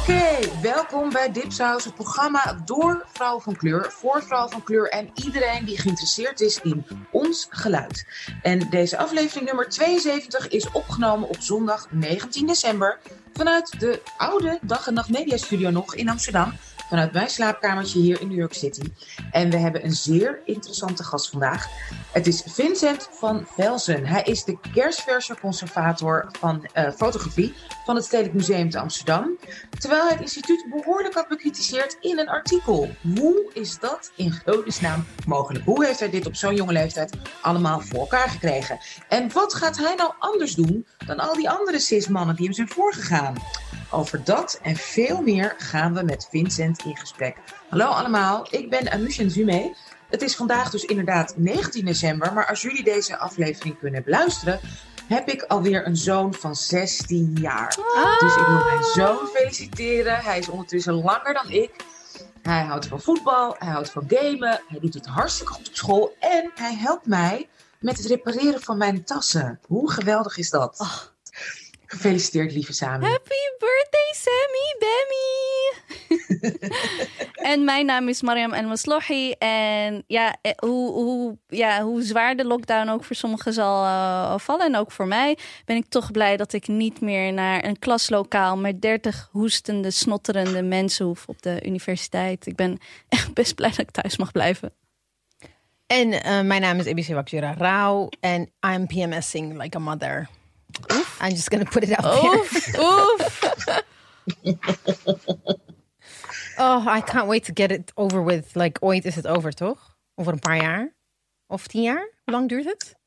Oké, 0.00 0.60
welkom 0.62 1.10
bij 1.10 1.32
Dipsaus, 1.32 1.84
het 1.84 1.94
programma 1.94 2.62
door 2.64 3.06
vrouwen 3.12 3.42
van 3.42 3.56
kleur, 3.56 3.92
voor 3.92 4.22
vrouwen 4.22 4.52
van 4.52 4.62
kleur 4.62 4.88
en 4.88 5.10
iedereen 5.14 5.64
die 5.64 5.78
geïnteresseerd 5.78 6.40
is 6.40 6.60
in 6.60 6.86
ons 7.10 7.46
geluid. 7.50 8.06
En 8.42 8.70
deze 8.70 8.96
aflevering 8.98 9.46
nummer 9.46 9.68
72 9.68 10.48
is 10.48 10.70
opgenomen 10.70 11.28
op 11.28 11.36
zondag 11.40 11.86
19 11.90 12.46
december 12.46 12.98
vanuit 13.32 13.80
de 13.80 14.02
oude 14.16 14.58
Dag 14.62 14.86
en 14.86 14.94
Nacht 14.94 15.10
Media 15.10 15.36
Studio 15.36 15.70
nog 15.70 15.94
in 15.94 16.08
Amsterdam 16.08 16.52
vanuit 16.90 17.12
mijn 17.12 17.30
slaapkamertje 17.30 18.00
hier 18.00 18.20
in 18.20 18.28
New 18.28 18.38
York 18.38 18.54
City. 18.54 18.92
En 19.30 19.50
we 19.50 19.56
hebben 19.56 19.84
een 19.84 19.92
zeer 19.92 20.40
interessante 20.44 21.04
gast 21.04 21.30
vandaag. 21.30 21.66
Het 22.12 22.26
is 22.26 22.42
Vincent 22.46 23.08
van 23.10 23.46
Velzen. 23.56 24.06
Hij 24.06 24.22
is 24.22 24.44
de 24.44 24.58
kerstverse 24.74 25.36
conservator 25.40 26.28
van 26.38 26.68
uh, 26.74 26.90
fotografie 26.90 27.54
van 27.84 27.94
het 27.94 28.04
Stedelijk 28.04 28.34
Museum 28.34 28.70
te 28.70 28.78
Amsterdam. 28.78 29.36
Terwijl 29.78 30.02
hij 30.02 30.12
het 30.12 30.20
instituut 30.20 30.66
behoorlijk 30.70 31.14
had 31.14 31.28
bekritiseerd 31.28 31.96
in 32.00 32.18
een 32.18 32.28
artikel. 32.28 32.90
Hoe 33.18 33.50
is 33.54 33.78
dat 33.78 34.12
in 34.16 34.32
godesnaam 34.44 35.04
mogelijk? 35.26 35.64
Hoe 35.64 35.84
heeft 35.86 35.98
hij 35.98 36.10
dit 36.10 36.26
op 36.26 36.34
zo'n 36.34 36.54
jonge 36.54 36.72
leeftijd 36.72 37.16
allemaal 37.40 37.80
voor 37.80 37.98
elkaar 38.00 38.28
gekregen? 38.28 38.78
En 39.08 39.32
wat 39.32 39.54
gaat 39.54 39.78
hij 39.78 39.94
nou 39.94 40.12
anders 40.18 40.54
doen 40.54 40.86
dan 41.06 41.18
al 41.18 41.34
die 41.34 41.50
andere 41.50 41.78
cis-mannen 41.78 42.36
die 42.36 42.44
hem 42.44 42.54
zijn 42.54 42.68
voorgegaan? 42.68 43.34
Over 43.92 44.24
dat 44.24 44.58
en 44.62 44.76
veel 44.76 45.22
meer 45.22 45.54
gaan 45.58 45.94
we 45.94 46.02
met 46.02 46.28
Vincent 46.30 46.84
in 46.84 46.96
gesprek. 46.96 47.36
Hallo 47.68 47.84
allemaal, 47.84 48.46
ik 48.50 48.70
ben 48.70 48.92
Amushin 48.92 49.30
Zume. 49.30 49.74
Het 50.08 50.22
is 50.22 50.36
vandaag 50.36 50.70
dus 50.70 50.84
inderdaad 50.84 51.34
19 51.36 51.84
december, 51.84 52.32
maar 52.32 52.46
als 52.46 52.62
jullie 52.62 52.84
deze 52.84 53.16
aflevering 53.16 53.78
kunnen 53.78 54.02
beluisteren, 54.02 54.60
heb 55.08 55.28
ik 55.28 55.42
alweer 55.42 55.86
een 55.86 55.96
zoon 55.96 56.34
van 56.34 56.56
16 56.56 57.36
jaar. 57.40 57.76
Dus 58.20 58.36
ik 58.36 58.46
wil 58.46 58.64
mijn 58.64 58.84
zoon 58.94 59.26
feliciteren. 59.26 60.16
Hij 60.16 60.38
is 60.38 60.48
ondertussen 60.48 60.94
langer 60.94 61.34
dan 61.34 61.50
ik. 61.50 61.84
Hij 62.42 62.62
houdt 62.64 62.86
van 62.86 63.00
voetbal, 63.00 63.56
hij 63.58 63.68
houdt 63.68 63.90
van 63.90 64.04
gamen, 64.08 64.62
hij 64.68 64.80
doet 64.80 64.94
het 64.94 65.06
hartstikke 65.06 65.52
goed 65.52 65.68
op 65.68 65.74
school 65.74 66.16
en 66.18 66.50
hij 66.54 66.74
helpt 66.74 67.06
mij 67.06 67.48
met 67.78 67.96
het 67.96 68.06
repareren 68.06 68.60
van 68.60 68.78
mijn 68.78 69.04
tassen. 69.04 69.60
Hoe 69.66 69.90
geweldig 69.90 70.36
is 70.36 70.50
dat? 70.50 70.80
Oh. 70.80 71.09
Gefeliciteerd, 71.92 72.52
lieve 72.52 72.72
Sami. 72.72 73.04
Happy 73.06 73.42
birthday, 73.58 74.10
Sammy, 74.12 74.76
Bammy! 74.78 75.28
en 77.52 77.64
mijn 77.64 77.86
naam 77.86 78.08
is 78.08 78.22
Mariam 78.22 78.52
El 78.52 78.68
Maslohi. 78.68 79.30
En 79.32 80.04
ja 80.06 80.36
eh, 80.42 80.52
hoe, 80.56 80.92
hoe, 80.92 81.38
ja, 81.48 81.82
hoe 81.82 82.02
zwaar 82.02 82.36
de 82.36 82.44
lockdown 82.44 82.88
ook 82.88 83.04
voor 83.04 83.16
sommigen 83.16 83.52
zal 83.52 83.84
uh, 83.84 84.38
vallen, 84.38 84.66
en 84.66 84.76
ook 84.76 84.92
voor 84.92 85.06
mij, 85.06 85.38
ben 85.64 85.76
ik 85.76 85.86
toch 85.88 86.10
blij 86.10 86.36
dat 86.36 86.52
ik 86.52 86.68
niet 86.68 87.00
meer 87.00 87.32
naar 87.32 87.64
een 87.64 87.78
klaslokaal 87.78 88.56
met 88.56 88.82
30 88.82 89.28
hoestende, 89.30 89.90
snotterende 89.90 90.62
mensen 90.62 91.06
hoef 91.06 91.24
op 91.26 91.42
de 91.42 91.66
universiteit. 91.66 92.46
Ik 92.46 92.56
ben 92.56 92.78
echt 93.08 93.34
best 93.34 93.54
blij 93.54 93.70
dat 93.70 93.78
ik 93.78 93.90
thuis 93.90 94.16
mag 94.16 94.32
blijven. 94.32 94.72
En 95.86 96.12
uh, 96.12 96.40
mijn 96.40 96.60
naam 96.60 96.78
is 96.78 96.84
Ebisi 96.84 97.14
Wakjura 97.14 97.54
Rao 97.58 98.08
en 98.20 98.50
I'm 98.66 98.86
PMSing 98.86 99.62
like 99.62 99.76
a 99.76 99.80
mother. 99.80 100.28
Oof. 100.92 101.18
I'm 101.22 101.30
just 101.30 101.50
gonna 101.50 101.64
put 101.64 101.82
it 101.82 101.98
out 101.98 102.24
Oof. 102.24 102.50
there. 102.50 102.82
Oof. 102.82 103.40
oh, 106.58 106.86
I 106.86 107.00
can't 107.00 107.26
wait 107.26 107.44
to 107.44 107.52
get 107.54 107.70
it 107.70 107.92
over 107.94 108.24
with. 108.24 108.54
Like, 108.54 108.80
ooit 108.80 109.04
is 109.04 109.14
het 109.14 109.26
over, 109.26 109.52
toch? 109.52 109.96
Over 110.14 110.32
een 110.32 110.38
paar 110.38 110.56
jaar? 110.56 110.94
Of 111.46 111.66
tien 111.66 111.82
jaar? 111.82 112.10
Hoe 112.24 112.34
lang 112.34 112.48
duurt 112.48 112.64
het? 112.64 112.98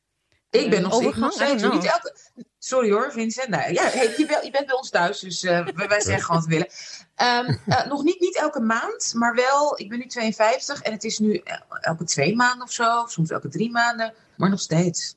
Ik 0.49 0.69
ben 0.69 0.81
nog, 0.81 0.93
Overgang? 0.93 1.17
nog 1.17 1.33
steeds. 1.33 1.63
Niet 1.63 1.85
elke... 1.85 2.15
Sorry 2.59 2.91
hoor, 2.91 3.11
Vincent. 3.11 3.47
Nou, 3.47 3.73
ja, 3.73 3.83
hey, 3.83 4.05
je, 4.05 4.39
je, 4.43 4.51
bent 4.51 4.65
bij 4.65 4.75
ons 4.75 4.89
thuis, 4.89 5.19
dus 5.19 5.43
uh, 5.43 5.67
wij 5.67 6.01
zeggen 6.01 6.23
gewoon 6.23 6.41
wat 6.41 6.49
we 6.49 6.49
willen. 6.49 6.67
Um, 7.47 7.59
uh, 7.67 7.85
nog 7.85 8.03
niet, 8.03 8.19
niet 8.19 8.37
elke 8.37 8.59
maand, 8.59 9.13
maar 9.15 9.35
wel. 9.35 9.79
Ik 9.79 9.89
ben 9.89 9.97
nu 9.97 10.05
52 10.05 10.81
en 10.81 10.91
het 10.91 11.03
is 11.03 11.19
nu 11.19 11.41
elke 11.81 12.03
twee 12.03 12.35
maanden 12.35 12.65
of 12.65 12.71
zo. 12.71 13.05
Soms 13.07 13.29
elke 13.29 13.49
drie 13.49 13.71
maanden, 13.71 14.13
maar 14.37 14.49
nog 14.49 14.59
steeds. 14.59 15.15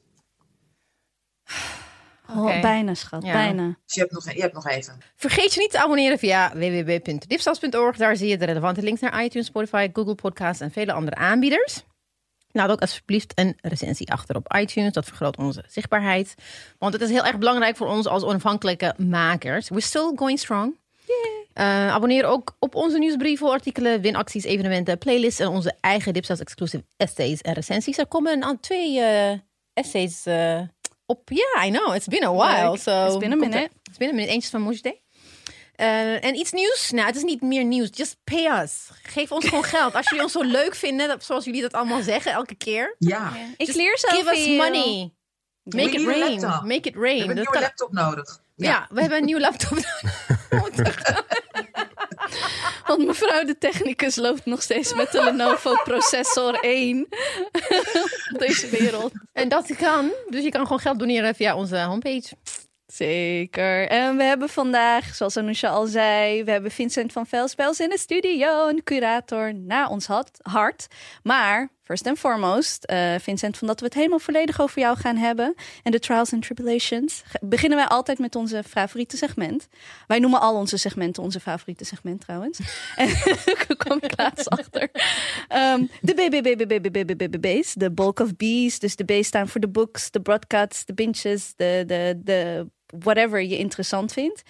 Oh, 2.31 2.61
bijna, 2.61 2.95
schat. 2.95 3.23
Bijna. 3.23 3.77
Dus 3.85 3.95
je 3.95 4.01
hebt, 4.01 4.13
nog, 4.13 4.33
je 4.33 4.41
hebt 4.41 4.55
nog 4.55 4.67
even. 4.67 4.99
Vergeet 5.17 5.55
je 5.55 5.61
niet 5.61 5.71
te 5.71 5.79
abonneren 5.79 6.19
via 6.19 6.53
www.dipstas.org. 6.55 7.97
Daar 7.97 8.17
zie 8.17 8.29
je 8.29 8.39
de 8.39 8.45
relevante 8.45 8.83
links 8.83 9.01
naar 9.01 9.25
iTunes, 9.25 9.47
Spotify, 9.47 9.89
Google 9.93 10.15
Podcasts 10.15 10.61
en 10.61 10.71
vele 10.71 10.93
andere 10.93 11.17
aanbieders. 11.17 11.85
Laat 12.51 12.71
ook 12.71 12.81
alsjeblieft 12.81 13.33
een 13.35 13.57
recensie 13.61 14.13
achter 14.13 14.37
op 14.37 14.55
iTunes. 14.55 14.93
Dat 14.93 15.05
vergroot 15.05 15.37
onze 15.37 15.65
zichtbaarheid. 15.69 16.35
Want 16.79 16.93
het 16.93 17.03
is 17.03 17.11
heel 17.11 17.25
erg 17.25 17.39
belangrijk 17.39 17.77
voor 17.77 17.87
ons 17.87 18.07
als 18.07 18.23
onafhankelijke 18.23 18.95
makers. 18.97 19.69
We're 19.69 19.81
still 19.81 20.13
going 20.15 20.39
strong. 20.39 20.77
Uh, 21.59 21.89
abonneer 21.89 22.25
ook 22.25 22.57
op 22.59 22.75
onze 22.75 22.99
nieuwsbrieven, 22.99 23.51
artikelen, 23.51 24.01
winacties, 24.01 24.45
evenementen, 24.45 24.99
playlists 24.99 25.41
en 25.41 25.49
onze 25.49 25.75
eigen 25.81 26.13
Dipstas 26.13 26.41
exclusive 26.41 26.85
essays 26.97 27.41
en 27.41 27.53
recensies. 27.53 27.99
Er 27.99 28.07
komen 28.07 28.43
aan 28.43 28.61
twee 28.61 28.99
uh, 28.99 29.33
essays 29.73 30.27
uh, 30.27 30.61
op. 31.07 31.31
Ja, 31.31 31.37
yeah, 31.55 31.67
I 31.67 31.71
know. 31.71 31.95
It's 31.95 32.07
been 32.07 32.25
a 32.25 32.33
while. 32.33 32.71
Like, 32.71 32.83
so 32.83 33.07
it's 33.07 33.19
been 33.19 33.33
a 33.33 33.37
minute. 33.37 33.71
It's 33.83 33.99
been 33.99 34.09
a 34.09 34.13
minute. 34.13 34.33
Eentje 34.33 34.51
van 34.51 34.61
Mojde. 34.61 35.01
Uh, 35.77 36.25
en 36.25 36.35
iets 36.35 36.53
nieuws? 36.53 36.91
Nou, 36.91 37.07
het 37.07 37.17
is 37.17 37.23
niet 37.23 37.43
meer 37.43 37.65
nieuws. 37.65 37.89
Just 37.93 38.17
pay 38.25 38.63
us. 38.63 38.89
Geef 39.03 39.33
ons 39.33 39.45
gewoon 39.45 39.65
geld. 39.65 39.95
Als 39.95 40.09
jullie 40.09 40.23
ons 40.23 40.33
zo 40.33 40.43
leuk 40.43 40.75
vinden, 40.75 41.21
zoals 41.21 41.45
jullie 41.45 41.63
dat 41.63 41.73
allemaal 41.73 42.03
zeggen 42.03 42.33
elke 42.33 42.55
keer. 42.55 42.95
Ja. 42.99 43.33
Ik 43.57 43.75
leer 43.75 43.99
zelf 43.99 44.15
Give 44.15 44.31
us 44.31 44.47
money. 44.47 45.11
Make 45.63 45.91
it 45.91 46.07
rain. 46.07 46.41
Make 46.67 46.89
it 46.89 46.95
rain. 46.95 46.95
We 46.95 47.09
hebben 47.09 47.29
een 47.29 47.35
nieuwe 47.35 47.61
laptop 47.61 47.93
nodig. 47.93 48.41
Ja. 48.57 48.71
ja. 48.71 48.87
we 48.91 49.01
hebben 49.01 49.19
een 49.19 49.25
nieuwe 49.25 49.41
laptop 49.41 49.79
nodig. 50.51 51.25
Want 52.87 53.07
mevrouw 53.07 53.45
de 53.45 53.59
technicus 53.59 54.17
loopt 54.17 54.45
nog 54.45 54.63
steeds 54.63 54.95
met 54.95 55.13
de 55.13 55.25
Lenovo 55.25 55.75
processor 55.85 56.55
1 56.61 57.07
op 58.33 58.39
deze 58.39 58.69
wereld. 58.69 59.13
En 59.33 59.49
dat 59.49 59.77
kan. 59.77 60.13
Dus 60.29 60.45
je 60.45 60.51
kan 60.51 60.63
gewoon 60.63 60.79
geld 60.79 60.99
doneren 60.99 61.35
via 61.35 61.57
onze 61.57 61.79
homepage. 61.79 62.37
Zeker. 62.87 63.89
En 63.89 64.17
we 64.17 64.23
hebben 64.23 64.49
vandaag, 64.49 65.15
zoals 65.15 65.37
Anousha 65.37 65.69
al 65.69 65.87
zei, 65.87 66.45
we 66.45 66.51
hebben 66.51 66.71
Vincent 66.71 67.13
van 67.13 67.27
Velspels 67.27 67.81
in 67.81 67.89
de 67.89 67.99
studio, 67.99 68.69
een 68.69 68.83
curator 68.85 69.55
naar 69.55 69.89
ons 69.89 70.07
hart. 70.43 70.87
Maar 71.23 71.69
first 71.87 72.07
and 72.07 72.19
foremost, 72.19 72.91
uh, 72.91 73.15
Vincent, 73.21 73.59
van 73.59 73.67
dat 73.67 73.81
we 73.81 73.87
het 73.87 73.95
helemaal 73.95 74.19
volledig 74.19 74.61
over 74.61 74.81
jou 74.81 74.97
gaan 74.97 75.17
hebben 75.17 75.55
en 75.83 75.93
de 75.93 75.99
trials 75.99 76.33
and 76.33 76.43
tribulations, 76.43 77.23
beginnen 77.41 77.79
wij 77.79 77.87
altijd 77.87 78.19
met 78.19 78.35
onze 78.37 78.63
favoriete 78.63 79.17
segment. 79.17 79.69
Wij 80.07 80.19
noemen 80.19 80.41
al 80.41 80.55
onze 80.55 80.77
segmenten 80.77 81.23
onze 81.23 81.41
favoriete 81.41 81.85
segment 81.85 82.21
trouwens. 82.21 82.61
En 82.97 83.09
daar 83.99 84.13
laatst 84.17 84.49
achter. 84.49 84.91
Um, 85.55 85.91
de 86.01 86.15
BBBBBBBBB's, 86.15 87.75
de 87.75 87.93
bulk 87.93 88.21
of 88.21 88.37
B's. 88.37 88.79
Dus 88.79 88.97
de 88.97 89.05
B's 89.05 89.27
staan 89.27 89.49
voor 89.49 89.61
de 89.61 89.69
books, 89.69 90.11
de 90.11 90.21
broadcasts, 90.21 90.85
de 90.85 90.95
binges, 90.95 91.53
de, 91.57 91.83
de, 91.87 92.21
de 92.25 92.67
whatever 92.87 93.43
je 93.43 93.59
interessant 93.59 94.13
vindt. 94.13 94.43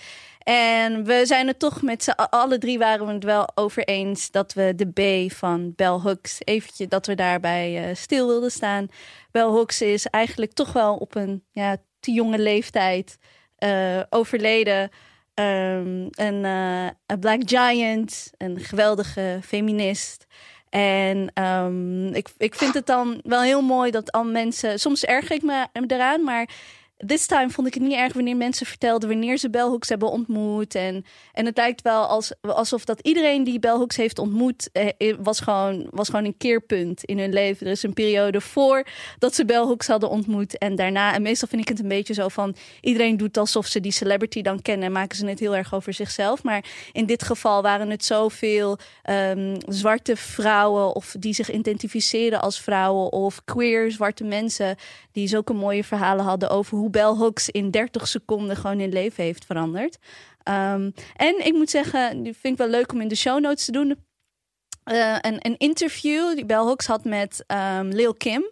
En 0.49 1.05
we 1.05 1.23
zijn 1.25 1.47
het 1.47 1.59
toch 1.59 1.83
met 1.83 2.03
z'n 2.03 2.11
alle 2.11 2.59
drie 2.59 2.79
waren 2.79 3.07
we 3.07 3.13
het 3.13 3.25
wel 3.25 3.49
over 3.55 3.85
eens 3.85 4.31
dat 4.31 4.53
we 4.53 4.73
de 4.77 4.87
B 5.27 5.33
van 5.33 5.73
Bell 5.77 5.87
Hooks 5.87 6.39
eventjes 6.45 6.89
dat 6.89 7.07
we 7.07 7.15
daarbij 7.15 7.89
uh, 7.89 7.95
stil 7.95 8.27
wilden 8.27 8.51
staan. 8.51 8.89
Bell 9.31 9.43
Hooks 9.43 9.81
is 9.81 10.07
eigenlijk 10.07 10.53
toch 10.53 10.73
wel 10.73 10.97
op 10.97 11.15
een 11.15 11.45
ja, 11.51 11.77
te 12.01 12.11
jonge 12.11 12.39
leeftijd 12.39 13.19
uh, 13.59 14.01
overleden. 14.11 14.91
Een, 15.35 16.11
uh, 16.45 16.87
een 17.07 17.21
Black 17.21 17.43
Giant, 17.45 18.31
een 18.37 18.61
geweldige 18.61 19.39
feminist. 19.43 20.27
En 20.69 21.43
um, 21.45 22.15
ik, 22.15 22.29
ik 22.37 22.55
vind 22.55 22.75
het 22.75 22.87
dan 22.87 23.21
wel 23.23 23.43
heel 23.43 23.63
mooi 23.63 23.91
dat 23.91 24.13
al 24.13 24.25
mensen. 24.25 24.81
Soms 24.81 25.05
erger 25.05 25.37
ik 25.37 25.43
me 25.43 25.67
eraan, 25.87 26.25
maar 26.25 26.49
This 26.97 27.27
time 27.27 27.51
vond 27.51 27.67
ik 27.67 27.75
het 27.75 27.83
niet 27.83 27.93
erg 27.93 28.13
wanneer 28.13 28.37
mensen 28.37 28.67
vertelden 28.67 29.09
wanneer 29.09 29.39
ze 29.39 29.51
Belhooks 29.51 29.89
hebben 29.89 30.11
ontmoet. 30.11 30.75
En, 30.75 31.05
en 31.33 31.47
het 31.47 31.57
lijkt 31.57 31.83
wel 31.83 32.07
als, 32.07 32.33
alsof 32.41 32.85
dat 32.85 33.01
iedereen 33.01 33.45
die 33.45 33.59
Belhooks 33.59 33.97
heeft 33.97 34.19
ontmoet, 34.19 34.71
eh, 34.73 35.15
was, 35.19 35.41
gewoon, 35.41 35.87
was 35.91 36.09
gewoon 36.09 36.25
een 36.25 36.37
keerpunt 36.37 37.05
in 37.05 37.19
hun 37.19 37.33
leven. 37.33 37.67
Er 37.67 37.73
is 37.73 37.83
een 37.83 37.93
periode 37.93 38.41
voor 38.41 38.87
dat 39.19 39.35
ze 39.35 39.45
Belhooks 39.45 39.87
hadden 39.87 40.09
ontmoet 40.11 40.59
en 40.59 40.75
daarna. 40.75 41.15
En 41.15 41.23
meestal 41.23 41.49
vind 41.49 41.63
ik 41.63 41.69
het 41.69 41.79
een 41.79 41.89
beetje 41.89 42.15
zo 42.15 42.29
van 42.29 42.57
iedereen 42.81 43.17
doet 43.17 43.37
alsof 43.37 43.67
ze 43.67 43.81
die 43.81 43.93
celebrity 43.93 44.43
dan 44.43 44.63
kennen 44.63 44.87
en 44.87 44.93
maken 44.93 45.17
ze 45.17 45.27
het 45.27 45.41
heel 45.41 45.57
erg 45.57 45.75
over 45.75 45.93
zichzelf. 45.93 46.43
Maar 46.43 46.65
in 46.93 47.07
dit 47.07 47.23
geval 47.23 47.63
waren 47.63 47.91
het 47.91 48.05
zoveel 48.05 48.79
um, 49.11 49.57
zwarte 49.69 50.17
vrouwen 50.17 50.95
of 50.95 51.15
die 51.19 51.35
zich 51.35 51.51
identificeerden 51.51 52.41
als 52.41 52.61
vrouwen 52.61 53.13
of 53.13 53.45
queer 53.45 53.91
zwarte 53.91 54.25
mensen 54.25 54.77
die 55.13 55.29
zulke 55.29 55.53
mooie 55.53 55.85
verhalen 55.85 56.25
hadden 56.25 56.51
over 56.51 56.79
hoe 56.79 56.86
hoe 56.87 56.95
Bell 56.95 57.25
Hooks 57.25 57.49
in 57.49 57.71
30 57.71 58.09
seconden 58.09 58.57
gewoon 58.57 58.81
in 58.81 58.93
leven 58.93 59.25
heeft 59.25 59.45
veranderd. 59.45 59.99
Um, 60.49 60.93
en 61.17 61.47
ik 61.47 61.53
moet 61.53 61.71
zeggen, 61.71 62.23
die 62.23 62.33
vind 62.33 62.53
ik 62.53 62.59
wel 62.59 62.69
leuk 62.69 62.93
om 62.93 63.01
in 63.01 63.09
de 63.09 63.15
show 63.15 63.41
notes 63.41 63.65
te 63.65 63.73
doen. 63.73 64.05
Uh, 64.85 65.17
een, 65.21 65.47
een, 65.47 65.57
interview 65.59 66.35
die 66.35 66.47
Bell 66.47 66.57
Hooks 66.57 66.87
had 66.87 67.05
met 67.05 67.45
um, 67.79 67.89
Lil 67.89 68.15
Kim. 68.15 68.51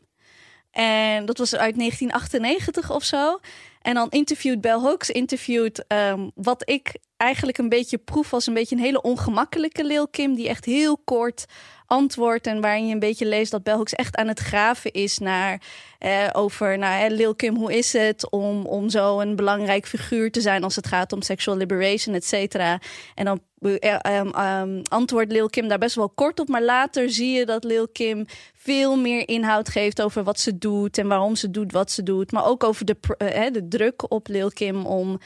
En 0.70 1.26
dat 1.26 1.38
was 1.38 1.54
uit 1.54 1.78
1998 1.78 2.90
of 2.90 3.04
zo. 3.04 3.38
En 3.80 3.94
dan 3.94 4.10
interviewt 4.10 4.60
Bell 4.60 4.78
Hooks, 4.78 5.10
interviewt 5.10 5.86
ehm, 5.86 6.28
wat 6.34 6.68
ik 6.68 6.96
eigenlijk 7.16 7.58
een 7.58 7.68
beetje 7.68 7.98
proef 7.98 8.32
als 8.32 8.46
een 8.46 8.54
beetje 8.54 8.76
een 8.76 8.82
hele 8.82 9.02
ongemakkelijke 9.02 9.84
Lil 9.84 10.08
Kim. 10.08 10.34
Die 10.34 10.48
echt 10.48 10.64
heel 10.64 10.98
kort 11.04 11.44
antwoordt 11.86 12.46
en 12.46 12.60
waarin 12.60 12.86
je 12.86 12.92
een 12.92 12.98
beetje 12.98 13.26
leest 13.26 13.50
dat 13.50 13.62
Bell 13.62 13.74
Hooks 13.74 13.94
echt 13.94 14.16
aan 14.16 14.28
het 14.28 14.38
graven 14.38 14.92
is 14.92 15.18
naar 15.18 15.62
eh, 16.04 16.28
over 16.32 16.78
nou, 16.78 16.94
hè, 16.94 17.08
Lil 17.08 17.34
Kim, 17.34 17.56
hoe 17.56 17.76
is 17.76 17.92
het 17.92 18.30
om, 18.30 18.66
om 18.66 18.88
zo 18.88 19.20
een 19.20 19.36
belangrijk 19.36 19.86
figuur 19.86 20.30
te 20.30 20.40
zijn 20.40 20.64
als 20.64 20.76
het 20.76 20.86
gaat 20.86 21.12
om 21.12 21.22
sexual 21.22 21.56
liberation, 21.56 22.14
et 22.14 22.24
cetera. 22.24 22.80
En 23.14 23.24
dan 23.24 23.40
um, 23.64 24.82
antwoordt 24.88 25.32
Lil 25.32 25.48
Kim 25.48 25.68
daar 25.68 25.78
best 25.78 25.94
wel 25.94 26.08
kort 26.08 26.40
op. 26.40 26.48
Maar 26.48 26.62
later 26.62 27.10
zie 27.10 27.30
je 27.30 27.46
dat 27.46 27.64
Lil 27.64 27.88
Kim 27.88 28.26
veel 28.54 28.96
meer 28.96 29.28
inhoud 29.28 29.68
geeft 29.68 30.02
over 30.02 30.22
wat 30.22 30.40
ze 30.40 30.58
doet 30.58 30.98
en 30.98 31.08
waarom 31.08 31.36
ze 31.36 31.50
doet 31.50 31.72
wat 31.72 31.90
ze 31.90 32.02
doet. 32.02 32.32
Maar 32.32 32.46
ook 32.46 32.64
over 32.64 32.84
de, 32.84 32.96
uh, 33.18 33.52
de 33.52 33.68
druk 33.68 34.10
op 34.10 34.28
Lil 34.28 34.48
Kim 34.48 34.86
om 34.86 35.10
um, 35.10 35.18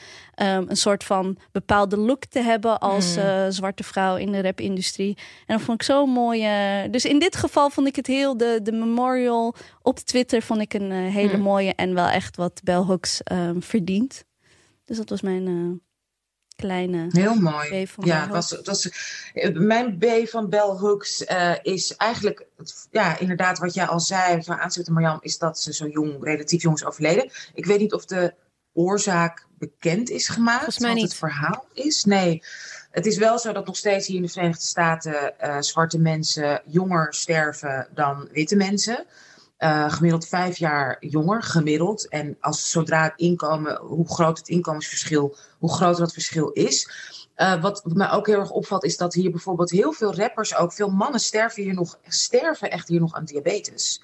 een 0.68 0.76
soort 0.76 1.04
van 1.04 1.38
bepaalde 1.52 1.96
look 1.96 2.24
te 2.24 2.40
hebben 2.40 2.78
als 2.78 3.16
uh, 3.16 3.46
zwarte 3.48 3.82
vrouw 3.82 4.16
in 4.16 4.32
de 4.32 4.40
rapindustrie. 4.40 5.16
En 5.46 5.56
dat 5.56 5.64
vond 5.64 5.80
ik 5.80 5.86
zo 5.86 6.06
mooi. 6.06 6.44
Uh, 6.44 6.90
dus 6.90 7.04
in 7.04 7.18
dit 7.18 7.36
geval 7.36 7.70
vond 7.70 7.86
ik 7.86 7.96
het 7.96 8.06
heel, 8.06 8.36
de, 8.36 8.60
de 8.62 8.72
memorial 8.72 9.54
op 9.82 9.98
Twitter 9.98 10.42
vond 10.42 10.60
ik 10.60 10.67
een 10.74 10.92
hele 10.92 11.36
mm. 11.36 11.42
mooie 11.42 11.74
en 11.74 11.94
wel 11.94 12.08
echt 12.08 12.36
wat 12.36 12.60
Bell 12.64 12.74
Hooks 12.74 13.20
um, 13.32 13.62
verdient. 13.62 14.24
Dus 14.84 14.96
dat 14.96 15.08
was 15.08 15.20
mijn 15.20 15.80
kleine 16.58 17.06
Heel 17.08 17.34
mooi. 17.34 17.84
B 17.84 17.88
van 17.88 18.04
ja, 18.04 18.28
was, 18.28 18.60
was, 18.64 18.88
mijn 19.52 19.98
B 19.98 20.04
van 20.28 20.48
Bell 20.48 20.76
Hooks 20.78 21.22
uh, 21.22 21.54
is 21.62 21.96
eigenlijk, 21.96 22.46
ja, 22.90 23.18
inderdaad, 23.18 23.58
wat 23.58 23.74
jij 23.74 23.86
al 23.86 24.00
zei 24.00 24.42
van 24.42 24.56
aanzetten, 24.56 24.92
Marjam, 24.92 25.18
is 25.20 25.38
dat 25.38 25.60
ze 25.60 25.72
zo 25.72 25.86
jong, 25.86 26.24
relatief 26.24 26.62
jong 26.62 26.76
is 26.76 26.84
overleden. 26.84 27.30
Ik 27.54 27.66
weet 27.66 27.78
niet 27.78 27.92
of 27.92 28.04
de 28.04 28.34
oorzaak 28.72 29.46
bekend 29.58 30.10
is 30.10 30.28
gemaakt. 30.28 30.56
Volgens 30.64 30.78
mij 30.78 30.94
niet. 30.94 31.02
het 31.02 31.14
verhaal 31.14 31.64
is. 31.72 32.04
Nee. 32.04 32.42
Het 32.90 33.06
is 33.06 33.16
wel 33.16 33.38
zo 33.38 33.52
dat 33.52 33.66
nog 33.66 33.76
steeds 33.76 34.06
hier 34.06 34.16
in 34.16 34.22
de 34.22 34.28
Verenigde 34.28 34.64
Staten 34.64 35.34
uh, 35.44 35.56
zwarte 35.60 35.98
mensen 35.98 36.62
jonger 36.66 37.14
sterven 37.14 37.88
dan 37.94 38.28
witte 38.32 38.56
mensen. 38.56 39.06
Uh, 39.58 39.92
gemiddeld 39.92 40.26
vijf 40.28 40.56
jaar 40.56 40.96
jonger, 41.00 41.42
gemiddeld. 41.42 42.08
En 42.08 42.36
als, 42.40 42.70
zodra 42.70 43.02
het 43.02 43.12
inkomen, 43.16 43.76
hoe 43.76 44.08
groot 44.08 44.38
het 44.38 44.48
inkomensverschil, 44.48 45.36
hoe 45.58 45.72
groter 45.72 46.00
dat 46.00 46.12
verschil 46.12 46.48
is. 46.48 46.90
Uh, 47.36 47.62
wat 47.62 47.82
mij 47.84 48.10
ook 48.10 48.26
heel 48.26 48.38
erg 48.38 48.50
opvalt, 48.50 48.84
is 48.84 48.96
dat 48.96 49.14
hier 49.14 49.30
bijvoorbeeld 49.30 49.70
heel 49.70 49.92
veel 49.92 50.14
rappers, 50.14 50.56
ook 50.56 50.72
veel 50.72 50.90
mannen 50.90 51.20
sterven 51.20 51.62
hier 51.62 51.74
nog, 51.74 51.98
sterven 52.08 52.70
echt 52.70 52.88
hier 52.88 53.00
nog 53.00 53.14
aan 53.14 53.24
diabetes. 53.24 54.02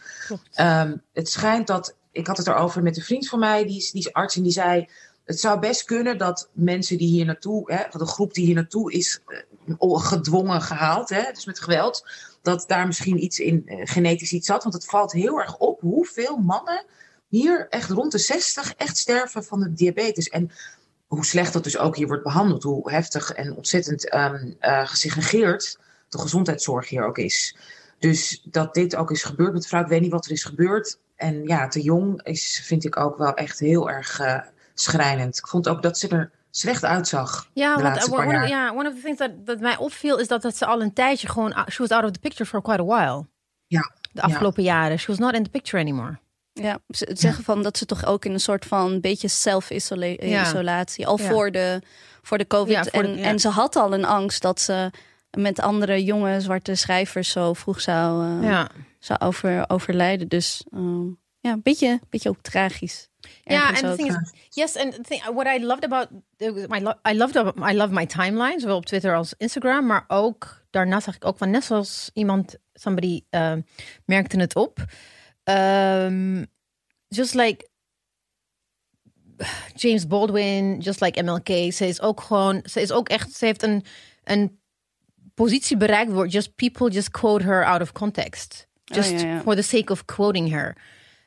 Um, 0.60 1.02
het 1.12 1.28
schijnt 1.28 1.66
dat, 1.66 1.94
ik 2.12 2.26
had 2.26 2.36
het 2.36 2.46
erover 2.46 2.82
met 2.82 2.96
een 2.96 3.02
vriend 3.02 3.28
van 3.28 3.38
mij, 3.38 3.64
die 3.66 3.76
is, 3.76 3.90
die 3.90 4.00
is 4.00 4.12
arts 4.12 4.36
en 4.36 4.42
die 4.42 4.52
zei, 4.52 4.88
het 5.24 5.40
zou 5.40 5.60
best 5.60 5.84
kunnen 5.84 6.18
dat 6.18 6.48
mensen 6.52 6.98
die 6.98 7.08
hier 7.08 7.24
naartoe, 7.24 7.72
hè, 7.72 7.98
de 7.98 8.06
groep 8.06 8.34
die 8.34 8.44
hier 8.44 8.54
naartoe 8.54 8.92
is 8.92 9.20
uh, 9.78 9.98
gedwongen 9.98 10.62
gehaald, 10.62 11.08
hè, 11.08 11.32
dus 11.32 11.44
met 11.44 11.60
geweld, 11.60 12.06
dat 12.44 12.64
daar 12.66 12.86
misschien 12.86 13.24
iets 13.24 13.38
in 13.38 13.62
uh, 13.66 13.80
genetisch 13.84 14.32
iets 14.32 14.46
zat. 14.46 14.62
Want 14.62 14.74
het 14.74 14.84
valt 14.84 15.12
heel 15.12 15.40
erg 15.40 15.56
op 15.56 15.80
hoeveel 15.80 16.36
mannen 16.36 16.84
hier 17.28 17.66
echt 17.68 17.90
rond 17.90 18.12
de 18.12 18.18
60 18.18 18.74
echt 18.74 18.96
sterven 18.96 19.44
van 19.44 19.60
de 19.60 19.72
diabetes. 19.72 20.28
En 20.28 20.50
hoe 21.06 21.24
slecht 21.24 21.52
dat 21.52 21.64
dus 21.64 21.78
ook 21.78 21.96
hier 21.96 22.06
wordt 22.06 22.22
behandeld, 22.22 22.62
hoe 22.62 22.90
heftig 22.90 23.32
en 23.32 23.56
ontzettend 23.56 24.14
um, 24.14 24.56
uh, 24.60 24.86
gesegregeerd 24.86 25.78
de 26.08 26.18
gezondheidszorg 26.18 26.88
hier 26.88 27.04
ook 27.04 27.18
is. 27.18 27.56
Dus 27.98 28.46
dat 28.50 28.74
dit 28.74 28.96
ook 28.96 29.10
is 29.10 29.22
gebeurd 29.22 29.52
met 29.52 29.66
vrouw, 29.66 29.82
ik 29.82 29.88
weet 29.88 30.00
niet 30.00 30.10
wat 30.10 30.24
er 30.24 30.32
is 30.32 30.44
gebeurd. 30.44 30.98
En 31.16 31.42
ja, 31.46 31.68
te 31.68 31.80
jong 31.80 32.22
is, 32.22 32.62
vind 32.64 32.84
ik 32.84 32.96
ook 32.96 33.18
wel 33.18 33.34
echt 33.34 33.58
heel 33.58 33.90
erg 33.90 34.20
uh, 34.20 34.40
schrijnend. 34.74 35.38
Ik 35.38 35.46
vond 35.46 35.68
ook 35.68 35.82
dat 35.82 35.98
ze 35.98 36.08
er 36.08 36.30
slecht 36.56 36.84
uitzag. 36.84 37.48
Ja, 37.52 37.82
want 37.82 38.10
one, 38.10 38.42
of, 38.42 38.48
yeah, 38.48 38.76
one 38.76 38.88
of 38.88 38.94
the 38.94 39.00
things 39.00 39.18
that, 39.18 39.30
dat 39.46 39.60
mij 39.60 39.76
opviel 39.76 40.18
is 40.18 40.28
dat, 40.28 40.42
dat 40.42 40.56
ze 40.56 40.66
al 40.66 40.82
een 40.82 40.92
tijdje 40.92 41.28
gewoon. 41.28 41.54
She 41.70 41.82
was 41.82 41.90
out 41.90 42.04
of 42.04 42.10
the 42.10 42.18
picture 42.18 42.46
for 42.46 42.62
quite 42.62 42.80
a 42.80 42.84
while. 42.84 43.26
Ja. 43.66 43.92
De 44.12 44.22
afgelopen 44.22 44.62
ja. 44.62 44.72
jaren. 44.72 44.98
She 44.98 45.06
was 45.06 45.18
not 45.18 45.34
in 45.34 45.42
the 45.42 45.50
picture 45.50 45.82
anymore. 45.82 46.18
Ja, 46.52 46.78
ze 46.88 47.10
zeggen 47.12 47.44
van 47.44 47.62
dat 47.62 47.78
ze 47.78 47.86
toch 47.86 48.06
ook 48.06 48.24
in 48.24 48.32
een 48.32 48.40
soort 48.40 48.64
van 48.64 49.00
beetje 49.00 49.28
self-isolatie. 49.28 51.00
Ja. 51.00 51.06
Al 51.06 51.18
ja. 51.20 51.28
voor, 51.28 51.50
de, 51.50 51.82
voor 52.22 52.38
de 52.38 52.46
COVID. 52.46 52.74
Ja, 52.74 52.84
voor 52.84 53.02
de, 53.02 53.08
en, 53.08 53.18
en 53.18 53.38
ze 53.38 53.48
had 53.48 53.76
al 53.76 53.94
een 53.94 54.04
angst 54.04 54.42
dat 54.42 54.60
ze 54.60 54.90
met 55.30 55.60
andere 55.60 56.04
jonge 56.04 56.40
zwarte 56.40 56.74
schrijvers 56.74 57.30
zo 57.30 57.52
vroeg 57.52 57.80
zou, 57.80 58.40
uh, 58.42 58.64
zou 58.98 59.20
over, 59.20 59.64
overlijden. 59.68 60.28
Dus 60.28 60.64
uh, 60.70 61.12
ja, 61.40 61.52
een 61.52 61.62
beetje, 61.62 62.00
beetje 62.10 62.28
ook 62.28 62.42
tragisch. 62.42 63.08
Yeah, 63.46 63.68
and 63.68 63.76
the 63.76 63.96
thing 63.96 64.08
is, 64.08 64.32
yes, 64.50 64.76
and 64.76 65.06
thing, 65.06 65.20
what 65.34 65.46
I 65.46 65.58
loved 65.58 65.84
about 65.84 66.08
my, 66.68 66.94
I 67.04 67.12
loved 67.12 67.36
I 67.36 67.74
love 67.74 67.92
my 67.92 68.06
timeline, 68.06 68.60
zowel 68.60 68.76
op 68.76 68.86
Twitter 68.86 69.14
als 69.14 69.34
Instagram, 69.36 69.86
maar 69.86 70.04
ook 70.08 70.64
daarna 70.70 71.00
zag 71.00 71.14
ik 71.14 71.24
ook 71.24 71.38
van 71.38 71.50
net 71.50 71.64
zoals 71.64 72.10
iemand, 72.14 72.56
somebody 72.74 73.24
uh, 73.30 73.52
merkte 74.04 74.36
het 74.38 74.56
op, 74.56 74.84
um, 75.44 76.46
just 77.08 77.34
like 77.34 77.68
James 79.74 80.06
Baldwin, 80.06 80.80
just 80.80 81.00
like 81.00 81.22
MLK, 81.22 81.72
ze 81.72 81.86
is 81.86 82.00
ook 82.00 82.20
gewoon, 82.20 82.62
ze 82.70 82.80
is 82.80 82.92
ook 82.92 83.08
echt, 83.08 83.32
ze 83.32 83.44
heeft 83.44 83.62
een 83.62 83.84
een 84.24 84.58
positie 85.34 85.76
bereikt 85.76 86.12
waar 86.12 86.26
just 86.26 86.54
people 86.54 86.90
just 86.90 87.10
quote 87.10 87.44
her 87.44 87.64
out 87.64 87.80
of 87.80 87.92
context, 87.92 88.68
just 88.84 89.12
oh, 89.12 89.20
ja, 89.20 89.26
ja. 89.26 89.40
for 89.40 89.54
the 89.54 89.62
sake 89.62 89.92
of 89.92 90.04
quoting 90.04 90.50
her. 90.50 90.76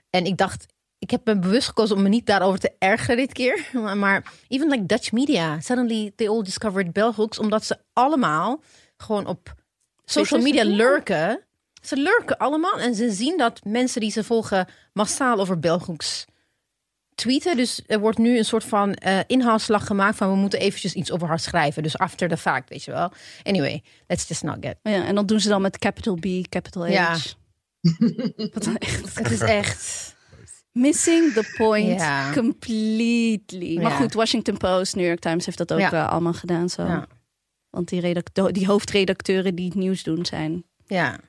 En 0.10 0.26
ik 0.26 0.38
dacht, 0.38 0.66
ik 1.00 1.12
heb 1.12 1.26
me 1.26 1.40
bewust 1.40 1.68
gekozen 1.68 1.96
om 1.96 2.02
me 2.02 2.10
niet 2.10 2.26
daarover 2.26 2.60
te 2.60 2.72
ergeren 2.80 3.18
dit 3.18 3.34
keer. 3.34 3.70
Maar 3.96 4.34
even 4.48 4.70
like 4.70 4.86
Dutch 4.86 5.12
media, 5.12 5.60
suddenly 5.60 6.12
they 6.16 6.30
all 6.30 6.44
discovered 6.44 6.94
bell 6.94 7.12
hooks, 7.16 7.40
omdat 7.40 7.66
ze 7.66 7.78
allemaal 7.94 8.62
gewoon 8.98 9.26
op 9.26 9.56
social 10.06 10.42
media 10.42 10.64
lurken. 10.64 11.42
Ze 11.82 11.98
lurken 11.98 12.38
allemaal 12.38 12.80
en 12.80 12.96
ze 12.96 13.12
zien 13.12 13.38
dat 13.38 13.64
mensen 13.64 14.02
die 14.02 14.12
ze 14.12 14.24
volgen 14.24 14.68
massaal 14.94 15.40
over 15.40 15.60
bellhooks 15.60 16.26
tweeten. 17.16 17.58
Dus 17.58 17.82
er 17.88 18.00
wordt 18.00 18.18
nu 18.18 18.38
een 18.38 18.46
soort 18.46 18.64
van 18.64 18.98
uh, 19.06 19.20
inhaalslag 19.28 19.86
gemaakt 19.86 20.18
van 20.18 20.30
we 20.30 20.36
moeten 20.36 20.60
eventjes 20.60 20.94
iets 20.94 21.12
over 21.12 21.28
haar 21.28 21.40
schrijven. 21.40 21.84
Dus 21.84 21.98
after 21.98 22.30
the 22.30 22.38
fact, 22.38 22.70
weet 22.70 22.84
je 22.84 22.92
wel. 22.92 23.12
Anyway, 23.44 23.84
let's 24.08 24.28
just 24.28 24.44
not 24.44 24.58
get. 24.60 24.78
Ja, 24.82 25.06
en 25.06 25.16
dat 25.16 25.28
doen 25.28 25.40
ze 25.40 25.50
dan 25.50 25.62
met 25.62 25.78
capital 25.78 26.16
B, 26.16 26.26
capital 26.50 26.86
H. 26.88 26.90
Ja. 26.92 27.16
echt. 28.80 29.16
Het 29.16 29.32
is 29.32 29.42
echt. 29.42 30.16
Missing 30.78 31.34
the 31.34 31.54
point 31.58 32.00
ja. 32.00 32.32
completely. 32.34 33.74
Ja. 33.74 33.82
Maar 33.82 33.92
goed, 33.92 34.14
Washington 34.14 34.58
Post, 34.58 34.96
New 34.96 35.06
York 35.06 35.20
Times 35.20 35.46
heeft 35.46 35.58
dat 35.58 35.74
ook 35.74 35.80
ja. 35.80 35.92
uh, 35.92 36.10
allemaal 36.10 36.34
gedaan. 36.34 36.70
Zo. 36.70 37.06
Want 37.70 37.90
die, 37.90 38.24
die 38.52 38.68
hoofdredacteuren 38.68 39.56
die 39.56 39.66
het 39.66 39.76
nieuws 39.76 40.04
doen 40.04 40.26
zijn. 40.26 40.64
Ja. 40.86 41.20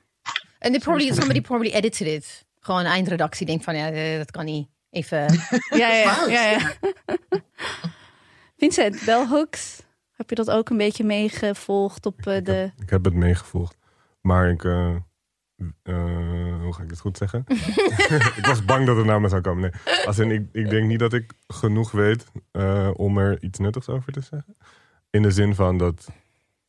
En 0.59 0.79
probably, 0.79 1.13
somebody 1.13 1.41
probably 1.41 1.71
edited 1.71 2.07
it. 2.07 2.45
Gewoon 2.59 2.79
een 2.79 2.85
eindredactie 2.85 3.45
denkt 3.45 3.63
van 3.63 3.75
ja, 3.75 4.17
dat 4.17 4.31
kan 4.31 4.45
niet. 4.45 4.67
Even. 4.89 5.17
ja, 5.81 5.93
ja, 5.93 6.25
ja, 6.27 6.49
ja. 6.49 6.73
Vincent, 8.57 9.05
Bell 9.05 9.25
Hooks. 9.25 9.81
Heb 10.11 10.29
je 10.29 10.35
dat 10.35 10.49
ook 10.49 10.69
een 10.69 10.77
beetje 10.77 11.03
meegevolgd 11.03 12.05
op 12.05 12.19
uh, 12.19 12.43
de. 12.43 12.51
Heb, 12.51 12.71
ik 12.81 12.89
heb 12.89 13.05
het 13.05 13.13
meegevolgd. 13.13 13.77
Maar 14.21 14.49
ik. 14.49 14.63
Uh... 14.63 14.95
Uh, 15.83 16.61
hoe 16.61 16.73
ga 16.73 16.83
ik 16.83 16.89
dit 16.89 16.99
goed 16.99 17.17
zeggen? 17.17 17.43
ik 18.37 18.45
was 18.45 18.65
bang 18.65 18.85
dat 18.85 18.97
het 18.97 19.05
naar 19.05 19.21
me 19.21 19.29
zou 19.29 19.41
komen. 19.41 19.61
Nee. 19.61 20.05
Als 20.05 20.19
in, 20.19 20.31
ik, 20.31 20.47
ik 20.51 20.69
denk 20.69 20.87
niet 20.87 20.99
dat 20.99 21.13
ik 21.13 21.31
genoeg 21.47 21.91
weet 21.91 22.25
uh, 22.51 22.89
om 22.93 23.17
er 23.17 23.43
iets 23.43 23.59
nuttigs 23.59 23.89
over 23.89 24.11
te 24.11 24.21
zeggen. 24.21 24.57
In 25.09 25.21
de 25.21 25.31
zin 25.31 25.55
van 25.55 25.77
dat, 25.77 26.07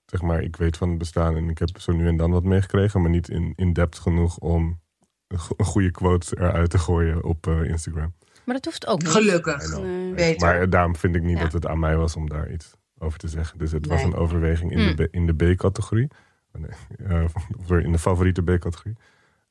zeg 0.06 0.22
maar, 0.22 0.42
ik 0.42 0.56
weet 0.56 0.76
van 0.76 0.88
het 0.88 0.98
bestaan 0.98 1.36
en 1.36 1.48
ik 1.48 1.58
heb 1.58 1.68
zo 1.78 1.92
nu 1.92 2.06
en 2.06 2.16
dan 2.16 2.30
wat 2.30 2.44
meegekregen, 2.44 3.00
maar 3.00 3.10
niet 3.10 3.28
in, 3.28 3.52
in 3.56 3.72
depth 3.72 3.98
genoeg 3.98 4.38
om 4.38 4.80
een 5.28 5.64
goede 5.64 5.90
quote 5.90 6.36
eruit 6.36 6.70
te 6.70 6.78
gooien 6.78 7.24
op 7.24 7.46
uh, 7.46 7.64
Instagram. 7.64 8.14
Maar 8.44 8.54
dat 8.54 8.64
hoeft 8.64 8.86
ook 8.86 9.02
niet. 9.02 9.10
Gelukkig. 9.10 9.78
Nee. 9.80 10.38
Maar 10.38 10.70
daarom 10.70 10.96
vind 10.96 11.16
ik 11.16 11.22
niet 11.22 11.36
ja. 11.36 11.42
dat 11.42 11.52
het 11.52 11.66
aan 11.66 11.78
mij 11.78 11.96
was 11.96 12.16
om 12.16 12.28
daar 12.28 12.52
iets 12.52 12.74
over 12.98 13.18
te 13.18 13.28
zeggen. 13.28 13.58
Dus 13.58 13.72
het 13.72 13.86
nee. 13.86 13.96
was 13.96 14.06
een 14.06 14.14
overweging 14.14 14.72
in, 14.72 14.88
mm. 14.88 14.96
de, 14.96 15.08
in 15.10 15.26
de 15.26 15.34
B-categorie. 15.34 16.08
Nee, 16.52 16.70
uh, 17.68 17.84
in 17.84 17.92
de 17.92 17.98
favoriete 17.98 18.42
B-categorie. 18.42 18.96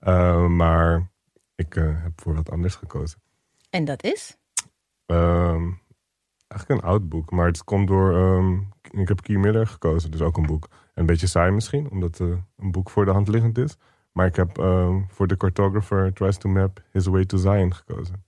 Uh, 0.01 0.47
maar 0.47 1.09
ik 1.55 1.75
uh, 1.75 2.03
heb 2.03 2.21
voor 2.21 2.35
wat 2.35 2.51
anders 2.51 2.75
gekozen. 2.75 3.21
En 3.69 3.85
dat 3.85 4.03
is? 4.03 4.37
Um, 5.05 5.81
eigenlijk 6.47 6.81
een 6.81 6.89
oud 6.89 7.09
boek, 7.09 7.31
maar 7.31 7.45
het 7.45 7.63
komt 7.63 7.87
door. 7.87 8.15
Um, 8.15 8.71
ik 8.91 9.07
heb 9.07 9.21
Key 9.21 9.35
Miller 9.35 9.67
gekozen, 9.67 10.11
dus 10.11 10.21
ook 10.21 10.37
een 10.37 10.45
boek. 10.45 10.67
Een 10.93 11.05
beetje 11.05 11.27
saai 11.27 11.51
misschien, 11.51 11.89
omdat 11.89 12.17
het 12.17 12.39
een 12.57 12.71
boek 12.71 12.89
voor 12.89 13.05
de 13.05 13.11
hand 13.11 13.27
liggend 13.27 13.57
is. 13.57 13.75
Maar 14.11 14.25
ik 14.25 14.35
heb 14.35 14.57
um, 14.57 15.05
voor 15.09 15.27
de 15.27 15.37
cartographer 15.37 16.13
Tries 16.13 16.37
to 16.37 16.49
Map 16.49 16.83
His 16.91 17.05
Way 17.05 17.25
to 17.25 17.37
Zion 17.37 17.73
gekozen. 17.73 18.23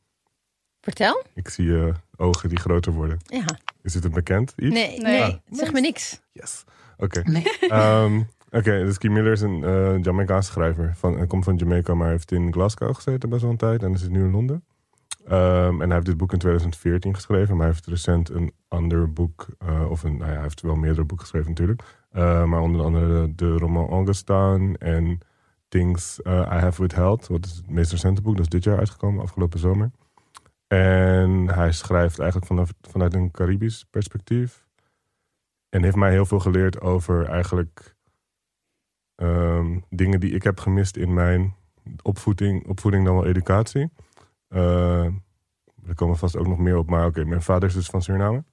Vertel. 0.82 1.24
Ik 1.34 1.50
zie 1.50 1.94
ogen 2.16 2.50
die 2.50 2.60
groter 2.60 2.92
worden. 2.92 3.18
Ja. 3.24 3.46
Is 3.82 3.94
het 3.94 4.04
een 4.04 4.12
bekend 4.12 4.54
iets? 4.58 4.74
Nee, 4.74 5.00
nee, 5.00 5.22
ah, 5.22 5.34
zeg 5.50 5.74
me 5.74 5.80
niks. 5.80 6.22
Yes. 6.32 6.64
Oké. 6.98 7.20
Okay. 7.20 7.34
Nee. 7.34 7.74
um, 8.04 8.28
Oké, 8.52 8.84
dus 8.84 8.98
Key 8.98 9.10
Miller 9.10 9.32
is 9.32 9.42
een 9.42 9.62
uh, 9.64 10.02
Jamaicaanse 10.02 10.52
schrijver. 10.52 10.96
Van, 10.96 11.18
hij 11.18 11.28
komt 11.28 11.44
van 11.44 11.56
Jamaica, 11.56 11.94
maar 11.94 12.10
heeft 12.10 12.32
in 12.32 12.54
Glasgow 12.54 12.96
gezeten 12.96 13.30
best 13.30 13.42
wel 13.42 13.52
een 13.52 13.58
tijd. 13.58 13.84
En 13.84 13.94
is 13.94 14.10
nu 14.10 14.24
in 14.24 14.32
Londen. 14.32 14.64
Um, 15.26 15.82
en 15.82 15.86
hij 15.86 15.94
heeft 15.94 16.06
dit 16.06 16.18
boek 16.18 16.34
in 16.34 16.40
2014 16.40 17.16
geschreven. 17.16 17.56
Maar 17.56 17.66
hij 17.66 17.74
heeft 17.74 17.88
recent 17.88 18.30
een 18.30 18.54
ander 18.68 19.14
boek... 19.14 19.48
Uh, 19.64 19.90
of 19.90 20.04
een, 20.04 20.18
nou 20.18 20.32
hij 20.32 20.42
heeft 20.42 20.62
wel 20.62 20.76
meerdere 20.76 21.06
boeken 21.06 21.26
geschreven 21.26 21.50
natuurlijk. 21.50 21.82
Uh, 22.14 22.44
maar 22.44 22.60
onder 22.60 22.82
andere 22.82 23.36
de 23.36 23.58
roman 23.58 23.90
Augustin 23.90 24.76
en 24.80 25.20
Things 25.68 26.20
I 26.26 26.30
Have 26.30 26.82
Withheld. 26.82 27.28
Wat 27.28 27.46
is 27.46 27.56
het 27.56 27.70
meest 27.70 27.92
recente 27.92 28.22
boek. 28.22 28.36
Dat 28.36 28.44
is 28.44 28.50
dit 28.50 28.64
jaar 28.64 28.78
uitgekomen, 28.78 29.22
afgelopen 29.22 29.60
zomer. 29.60 29.92
En 30.68 31.50
hij 31.54 31.72
schrijft 31.72 32.20
eigenlijk 32.20 32.48
vanuit, 32.48 32.74
vanuit 32.82 33.14
een 33.14 33.32
Caribisch 33.32 33.86
perspectief. 33.90 34.66
En 35.70 35.84
heeft 35.84 35.96
mij 35.96 36.12
heel 36.12 36.26
veel 36.26 36.40
geleerd 36.40 36.82
over 36.82 37.26
eigenlijk 37.26 37.96
um, 39.22 39.84
dingen 39.90 40.20
die 40.20 40.32
ik 40.32 40.44
heb 40.44 40.60
gemist 40.60 40.98
in 40.98 41.14
mijn 41.14 41.56
opvoeding, 42.02 42.68
opvoeding 42.68 43.06
dan 43.06 43.16
wel 43.16 43.26
educatie. 43.26 43.90
Uh, 44.50 45.06
er 45.86 45.96
komen 45.96 46.18
vast 46.18 46.38
ook 46.38 46.48
nog 46.48 46.58
meer 46.58 46.78
op, 46.78 46.90
maar 46.90 47.06
oké, 47.06 47.26
mijn 47.26 47.42
vader 47.42 47.70
is 47.70 47.76
dus 47.76 47.88
van 47.88 48.02
Suriname. 48.02 48.44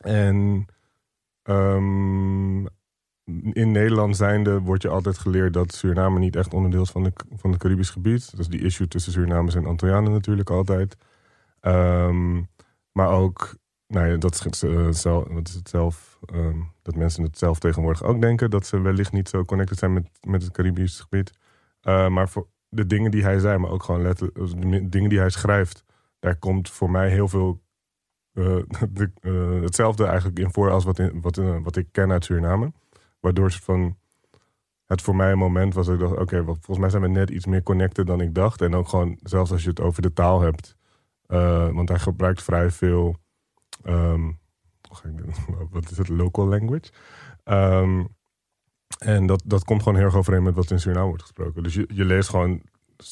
En 0.00 0.66
um, 1.42 2.66
in 3.52 3.70
Nederland 3.70 4.16
zijnde 4.16 4.60
wordt 4.60 4.82
je 4.82 4.88
altijd 4.88 5.18
geleerd 5.18 5.52
dat 5.52 5.74
Suriname 5.74 6.18
niet 6.18 6.36
echt 6.36 6.54
onderdeel 6.54 6.82
is 6.82 6.90
van, 6.90 7.02
de, 7.02 7.12
van 7.34 7.50
het 7.50 7.60
Caribisch 7.60 7.90
gebied. 7.90 8.30
Dat 8.30 8.40
is 8.40 8.48
die 8.48 8.60
issue 8.60 8.88
tussen 8.88 9.12
Surinamers 9.12 9.54
en 9.54 9.66
Antillianen 9.66 10.12
natuurlijk 10.12 10.50
altijd. 10.50 10.96
Maar 12.92 13.08
ook, 13.08 13.56
nou 13.90 14.08
ja, 14.08 14.16
dat 14.16 14.46
is, 14.50 14.62
uh, 14.62 14.90
zelf, 14.90 15.28
dat 15.28 16.34
um, 16.34 16.72
dat 16.82 16.94
mensen 16.94 17.22
het 17.22 17.38
zelf 17.38 17.58
tegenwoordig 17.58 18.02
ook 18.02 18.20
denken. 18.20 18.50
Dat 18.50 18.66
ze 18.66 18.80
wellicht 18.80 19.12
niet 19.12 19.28
zo 19.28 19.44
connected 19.44 19.78
zijn 19.78 19.92
met, 19.92 20.10
met 20.20 20.42
het 20.42 20.52
Caribisch 20.52 21.00
gebied. 21.00 21.30
Uh, 21.82 22.08
maar 22.08 22.28
voor 22.28 22.46
de 22.68 22.86
dingen 22.86 23.10
die 23.10 23.22
hij 23.22 23.38
zei, 23.38 23.58
maar 23.58 23.70
ook 23.70 23.82
gewoon 23.82 24.02
letterlijk, 24.02 24.92
dingen 24.92 25.08
die 25.08 25.18
hij 25.18 25.30
schrijft. 25.30 25.84
Daar 26.18 26.36
komt 26.36 26.70
voor 26.70 26.90
mij 26.90 27.10
heel 27.10 27.28
veel 27.28 27.60
uh, 28.32 28.56
de, 28.90 29.10
hetzelfde 29.62 30.04
eigenlijk 30.04 30.38
in 30.38 30.52
voor 30.52 30.70
als 30.70 30.84
wat, 30.84 31.00
wat, 31.12 31.36
wat 31.36 31.76
ik 31.76 31.88
ken 31.92 32.12
uit 32.12 32.24
Suriname. 32.24 32.72
Waardoor 33.20 33.50
van 33.50 33.96
het 34.84 35.02
voor 35.02 35.16
mij 35.16 35.32
een 35.32 35.38
moment 35.38 35.74
was 35.74 35.86
dat 35.86 35.94
ik 35.94 36.00
dacht, 36.00 36.16
oké, 36.16 36.44
volgens 36.44 36.78
mij 36.78 36.90
zijn 36.90 37.02
we 37.02 37.08
net 37.08 37.30
iets 37.30 37.46
meer 37.46 37.62
connected 37.62 38.06
dan 38.06 38.20
ik 38.20 38.34
dacht. 38.34 38.62
En 38.62 38.74
ook 38.74 38.88
gewoon, 38.88 39.18
zelfs 39.22 39.52
als 39.52 39.62
je 39.62 39.68
het 39.68 39.80
over 39.80 40.02
de 40.02 40.12
taal 40.12 40.40
hebt, 40.40 40.76
want 41.72 41.88
hij 41.88 41.98
gebruikt 41.98 42.42
vrij 42.42 42.70
veel. 42.70 43.16
Um, 43.84 44.38
wat 45.70 45.90
is 45.90 45.98
het? 45.98 46.08
Local 46.08 46.46
language. 46.46 46.90
Um, 47.44 48.08
en 48.98 49.26
dat, 49.26 49.42
dat 49.46 49.64
komt 49.64 49.82
gewoon 49.82 49.98
heel 49.98 50.06
erg 50.06 50.16
overeen 50.16 50.42
met 50.42 50.54
wat 50.54 50.70
in 50.70 50.80
Suriname 50.80 51.06
wordt 51.06 51.22
gesproken. 51.22 51.62
Dus 51.62 51.74
je, 51.74 51.88
je, 51.92 52.04
leest 52.04 52.28
gewoon, 52.28 52.62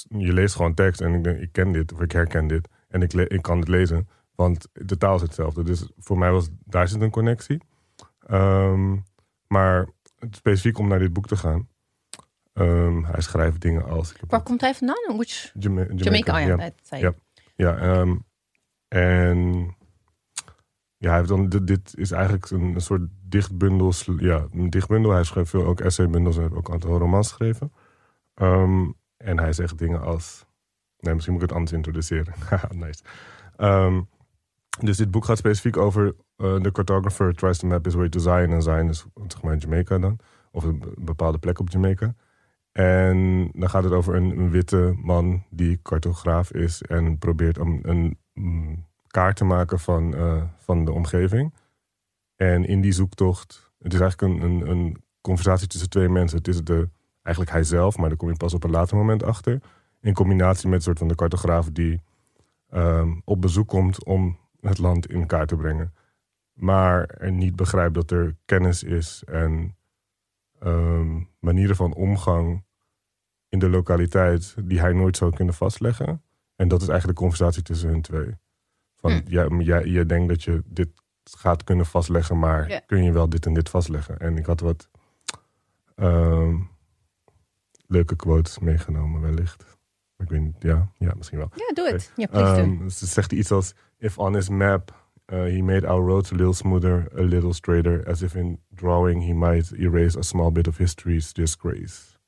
je 0.08 0.32
leest 0.32 0.54
gewoon 0.54 0.74
tekst 0.74 1.00
en 1.00 1.14
ik 1.14 1.24
denk, 1.24 1.40
ik 1.40 1.52
ken 1.52 1.72
dit 1.72 1.92
of 1.92 2.00
ik 2.00 2.12
herken 2.12 2.46
dit. 2.46 2.68
En 2.88 3.02
ik, 3.02 3.12
ik 3.12 3.42
kan 3.42 3.58
het 3.58 3.68
lezen, 3.68 4.08
want 4.34 4.68
de 4.72 4.96
taal 4.96 5.14
is 5.14 5.22
hetzelfde. 5.22 5.62
Dus 5.62 5.88
voor 5.98 6.18
mij 6.18 6.30
was 6.30 6.48
daar 6.64 6.88
zit 6.88 7.00
een 7.00 7.10
connectie. 7.10 7.62
Um, 8.30 9.04
maar 9.46 9.88
specifiek 10.30 10.78
om 10.78 10.88
naar 10.88 10.98
dit 10.98 11.12
boek 11.12 11.26
te 11.26 11.36
gaan. 11.36 11.68
hij 13.02 13.20
schrijft 13.20 13.60
dingen 13.60 13.84
als... 13.84 14.14
Waar 14.28 14.42
komt 14.42 14.60
hij 14.60 14.74
vandaan? 14.74 15.16
Which... 15.16 15.52
Jama 15.58 15.80
Jamaica, 15.94 16.04
Jamaica, 16.04 16.38
ja. 16.38 16.72
ja. 16.88 16.98
ja. 16.98 17.14
Ja, 17.56 17.98
um, 18.00 18.24
en 18.88 19.76
ja, 20.98 21.08
hij 21.08 21.16
heeft 21.16 21.28
dan, 21.28 21.48
dit, 21.64 21.92
is 21.96 22.10
eigenlijk 22.10 22.50
een, 22.50 22.80
soort 22.80 23.02
dichtbundel. 23.28 23.92
Ja, 24.18 24.46
een 24.52 24.70
dichtbundel. 24.70 25.12
Hij 25.12 25.24
schreef 25.24 25.48
veel 25.48 25.64
ook 25.64 25.80
essaybundels 25.80 26.36
en 26.36 26.42
heeft 26.42 26.54
ook 26.54 26.68
een 26.68 26.74
aantal 26.74 26.98
romans 26.98 27.28
geschreven. 27.28 27.72
Um, 28.34 28.94
en 29.16 29.38
hij 29.38 29.52
zegt 29.52 29.78
dingen 29.78 30.00
als... 30.00 30.46
Nee, 30.98 31.14
misschien 31.14 31.34
moet 31.34 31.42
ik 31.42 31.48
het 31.48 31.58
anders 31.58 31.76
introduceren. 31.76 32.34
nice. 32.84 33.02
Um, 33.56 34.08
dus 34.80 34.96
dit 34.96 35.10
boek 35.10 35.24
gaat 35.24 35.38
specifiek 35.38 35.76
over 35.76 36.14
uh, 36.36 36.60
de 36.60 36.72
cartographer 36.72 37.34
tries 37.34 37.58
to 37.58 37.68
map 37.68 37.84
his 37.84 37.94
way 37.94 38.08
to 38.08 38.18
Zion. 38.18 38.52
En 38.52 38.62
Zion 38.62 38.88
is 38.88 39.06
zeg 39.26 39.42
maar 39.42 39.52
in 39.52 39.58
Jamaica 39.58 39.98
dan. 39.98 40.18
Of 40.50 40.64
een 40.64 40.82
bepaalde 40.98 41.38
plek 41.38 41.58
op 41.58 41.70
Jamaica. 41.70 42.14
En 42.72 43.50
dan 43.52 43.70
gaat 43.70 43.84
het 43.84 43.92
over 43.92 44.14
een, 44.14 44.50
witte 44.50 44.94
man 45.02 45.44
die 45.50 45.82
cartograaf 45.82 46.52
is 46.52 46.82
en 46.82 47.18
probeert 47.18 47.58
een, 47.58 47.80
een, 47.82 48.18
een 48.34 48.86
kaart 49.10 49.36
te 49.36 49.44
maken 49.44 49.78
van, 49.78 50.14
uh, 50.14 50.42
van 50.56 50.84
de 50.84 50.92
omgeving. 50.92 51.54
En 52.36 52.64
in 52.64 52.80
die 52.80 52.92
zoektocht, 52.92 53.72
het 53.78 53.94
is 53.94 54.00
eigenlijk 54.00 54.42
een, 54.42 54.70
een, 54.70 55.06
conversatie 55.20 55.66
tussen 55.68 55.90
twee 55.90 56.08
mensen. 56.08 56.38
Het 56.38 56.48
is 56.48 56.64
de, 56.64 56.88
eigenlijk 57.22 57.56
hij 57.56 57.64
zelf, 57.64 57.96
maar 57.96 58.08
daar 58.08 58.18
kom 58.18 58.28
je 58.28 58.36
pas 58.36 58.54
op 58.54 58.64
een 58.64 58.70
later 58.70 58.96
moment 58.96 59.22
achter. 59.22 59.60
In 60.00 60.14
combinatie 60.14 60.68
met 60.68 60.78
een 60.78 60.84
soort 60.84 60.98
van 60.98 61.08
de 61.08 61.14
cartograaf 61.14 61.70
die 61.70 62.02
um, 62.70 63.22
op 63.24 63.40
bezoek 63.40 63.68
komt 63.68 64.04
om 64.04 64.38
het 64.60 64.78
land 64.78 65.10
in 65.10 65.26
kaart 65.26 65.48
te 65.48 65.56
brengen. 65.56 65.94
Maar 66.52 67.06
er 67.06 67.32
niet 67.32 67.56
begrijpt 67.56 67.94
dat 67.94 68.10
er 68.10 68.36
kennis 68.44 68.82
is 68.82 69.22
en 69.26 69.76
um, 70.62 71.28
manieren 71.38 71.76
van 71.76 71.94
omgang 71.94 72.64
in 73.48 73.58
de 73.58 73.68
lokaliteit 73.68 74.54
die 74.64 74.80
hij 74.80 74.92
nooit 74.92 75.16
zou 75.16 75.34
kunnen 75.34 75.54
vastleggen. 75.54 76.22
En 76.56 76.68
dat 76.68 76.82
is 76.82 76.88
eigenlijk 76.88 77.18
de 77.18 77.24
conversatie 77.24 77.62
tussen 77.62 77.88
hun 77.88 78.02
twee. 78.02 78.36
Van, 79.00 79.10
hm. 79.10 79.20
jij, 79.24 79.48
jij, 79.48 79.84
jij 79.84 80.06
denkt 80.06 80.28
dat 80.28 80.42
je 80.42 80.62
dit 80.66 80.88
gaat 81.24 81.64
kunnen 81.64 81.86
vastleggen, 81.86 82.38
maar 82.38 82.82
kun 82.86 83.02
je 83.02 83.12
wel 83.12 83.28
dit 83.28 83.46
en 83.46 83.54
dit 83.54 83.68
vastleggen? 83.68 84.18
En 84.18 84.36
ik 84.36 84.46
had 84.46 84.60
wat 84.60 84.88
um, 85.96 86.68
leuke 87.86 88.16
quotes 88.16 88.58
meegenomen, 88.58 89.20
wellicht. 89.20 89.64
Ik 90.16 90.28
weet 90.28 90.40
niet, 90.40 90.56
ja, 90.58 90.90
ja 90.98 91.12
misschien 91.16 91.38
wel. 91.38 91.50
Ja, 91.54 91.74
doe 91.74 91.92
het. 91.92 92.12
Ja, 92.16 92.58
um, 92.58 92.90
Ze 92.90 93.06
zegt 93.06 93.32
iets 93.32 93.50
als: 93.50 93.74
If 93.98 94.18
on 94.18 94.34
his 94.34 94.48
map 94.48 95.08
uh, 95.32 95.44
he 95.44 95.62
made 95.62 95.84
our 95.84 96.02
roads 96.02 96.32
a 96.32 96.34
little 96.34 96.54
smoother, 96.54 97.08
a 97.16 97.22
little 97.22 97.52
straighter, 97.52 98.02
as 98.08 98.22
if 98.22 98.34
in 98.34 98.58
drawing 98.74 99.22
he 99.22 99.32
might 99.32 99.72
erase 99.72 100.16
a 100.16 100.22
small 100.22 100.50
bit 100.50 100.66
of 100.66 100.78
history's 100.78 101.32
disgrace. 101.32 102.18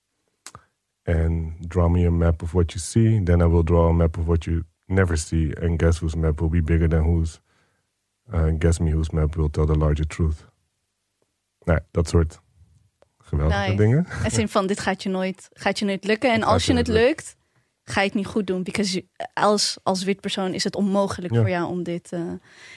And 1.07 1.69
draw 1.69 1.89
me 1.89 2.05
a 2.05 2.11
map 2.11 2.43
of 2.43 2.55
what 2.55 2.75
you 2.75 2.81
see, 2.81 3.19
then 3.19 3.41
I 3.43 3.47
will 3.47 3.63
draw 3.63 3.89
a 3.89 3.93
map 3.93 4.19
of 4.19 4.29
what 4.29 4.47
you 4.47 4.65
never 4.91 5.17
see. 5.17 5.53
And 5.63 5.79
guess 5.79 5.99
whose 5.99 6.17
map 6.17 6.41
will 6.41 6.49
be 6.49 6.63
bigger 6.63 6.89
than 6.89 7.03
whose. 7.03 7.41
Uh, 8.33 8.51
guess 8.59 8.79
me 8.79 8.91
whose 8.91 9.15
map 9.15 9.37
will 9.37 9.51
tell 9.51 9.67
the 9.67 9.77
larger 9.77 10.07
truth. 10.07 10.49
Nou, 11.65 11.81
dat 11.91 12.09
soort 12.09 12.41
geweldige 13.19 13.61
nice. 13.61 13.77
dingen. 13.77 14.07
Het 14.23 14.33
zin 14.33 14.49
van, 14.49 14.67
dit 14.67 14.81
gaat 14.81 15.03
je 15.03 15.09
nooit, 15.09 15.49
gaat 15.53 15.79
je 15.79 15.85
nooit 15.85 16.05
lukken. 16.05 16.33
En 16.33 16.43
als 16.43 16.67
je 16.67 16.75
het 16.75 16.89
lukt, 16.89 17.37
ga 17.83 18.01
je 18.01 18.07
het 18.07 18.17
niet 18.17 18.27
goed 18.27 18.47
doen. 18.47 18.63
Because 18.63 19.05
als, 19.33 19.79
als 19.83 20.05
wit 20.05 20.21
persoon 20.21 20.55
is 20.55 20.65
het 20.65 20.77
onmogelijk 20.77 21.35
ja. 21.35 21.41
voor 21.41 21.51
jou 21.51 21.69
om 21.69 21.83
dit... 21.83 22.13
Uh, 22.13 22.21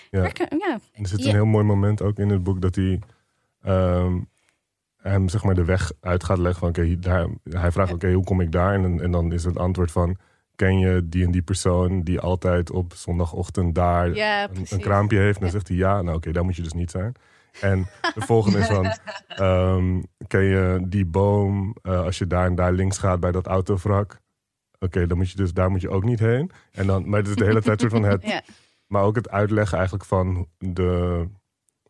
ja. 0.09 0.21
Werken, 0.21 0.57
ja. 0.57 0.79
Er 0.91 1.07
zit 1.07 1.25
een 1.25 1.31
heel 1.31 1.45
mooi 1.45 1.65
moment 1.65 2.01
ook 2.01 2.17
in 2.17 2.29
het 2.29 2.43
boek 2.43 2.61
dat 2.61 2.75
hij... 2.75 2.99
Um, 3.67 4.31
hem 4.97 5.29
zeg 5.29 5.43
maar 5.43 5.55
de 5.55 5.65
weg 5.65 5.91
uit 5.99 6.23
gaat 6.23 6.37
leggen 6.37 6.59
van 6.59 6.69
oké, 6.69 6.97
okay, 6.97 7.29
hij 7.43 7.71
vraagt 7.71 7.93
oké, 7.93 8.05
okay, 8.05 8.13
hoe 8.13 8.23
kom 8.23 8.41
ik 8.41 8.51
daar? 8.51 8.73
En, 8.73 9.01
en 9.01 9.11
dan 9.11 9.31
is 9.31 9.43
het 9.43 9.57
antwoord 9.57 9.91
van 9.91 10.17
ken 10.55 10.79
je 10.79 11.09
die 11.09 11.25
en 11.25 11.31
die 11.31 11.41
persoon 11.41 12.01
die 12.01 12.19
altijd 12.19 12.71
op 12.71 12.93
zondagochtend 12.93 13.75
daar 13.75 14.15
ja, 14.15 14.49
een, 14.49 14.65
een, 14.69 14.79
kraampje 14.79 15.17
heeft? 15.17 15.35
En 15.35 15.41
dan 15.41 15.51
zegt 15.51 15.67
hij 15.67 15.77
ja, 15.77 15.93
nou 15.93 16.07
oké, 16.07 16.15
okay, 16.15 16.33
daar 16.33 16.43
moet 16.45 16.55
je 16.55 16.61
dus 16.61 16.73
niet 16.73 16.91
zijn. 16.91 17.15
En 17.61 17.87
de 18.13 18.21
volgende 18.21 18.57
is 18.57 18.67
van, 18.67 18.93
um, 19.47 20.03
ken 20.27 20.43
je 20.43 20.85
die 20.87 21.05
boom 21.05 21.75
uh, 21.83 22.01
als 22.01 22.17
je 22.17 22.27
daar 22.27 22.45
en 22.45 22.55
daar 22.55 22.71
links 22.71 22.97
gaat 22.97 23.19
bij 23.19 23.31
dat 23.31 23.47
autovrak? 23.47 24.21
Oké, 24.79 25.07
dan 25.07 25.17
moet 25.17 25.29
je 25.29 25.37
dus 25.37 25.53
daar 25.53 25.71
moet 25.71 25.81
je 25.81 25.89
ook 25.89 26.03
niet 26.03 26.19
heen. 26.19 26.51
En 26.71 26.87
dan, 26.87 27.09
maar 27.09 27.19
het 27.19 27.27
is 27.27 27.35
de 27.35 27.45
hele 27.45 27.61
tijd 27.61 27.79
soort 27.79 27.91
van 27.91 28.03
het, 28.03 28.23
ja. 28.27 28.41
maar 28.87 29.03
ook 29.03 29.15
het 29.15 29.29
uitleggen 29.29 29.77
eigenlijk 29.77 30.07
van 30.07 30.47
de 30.57 31.25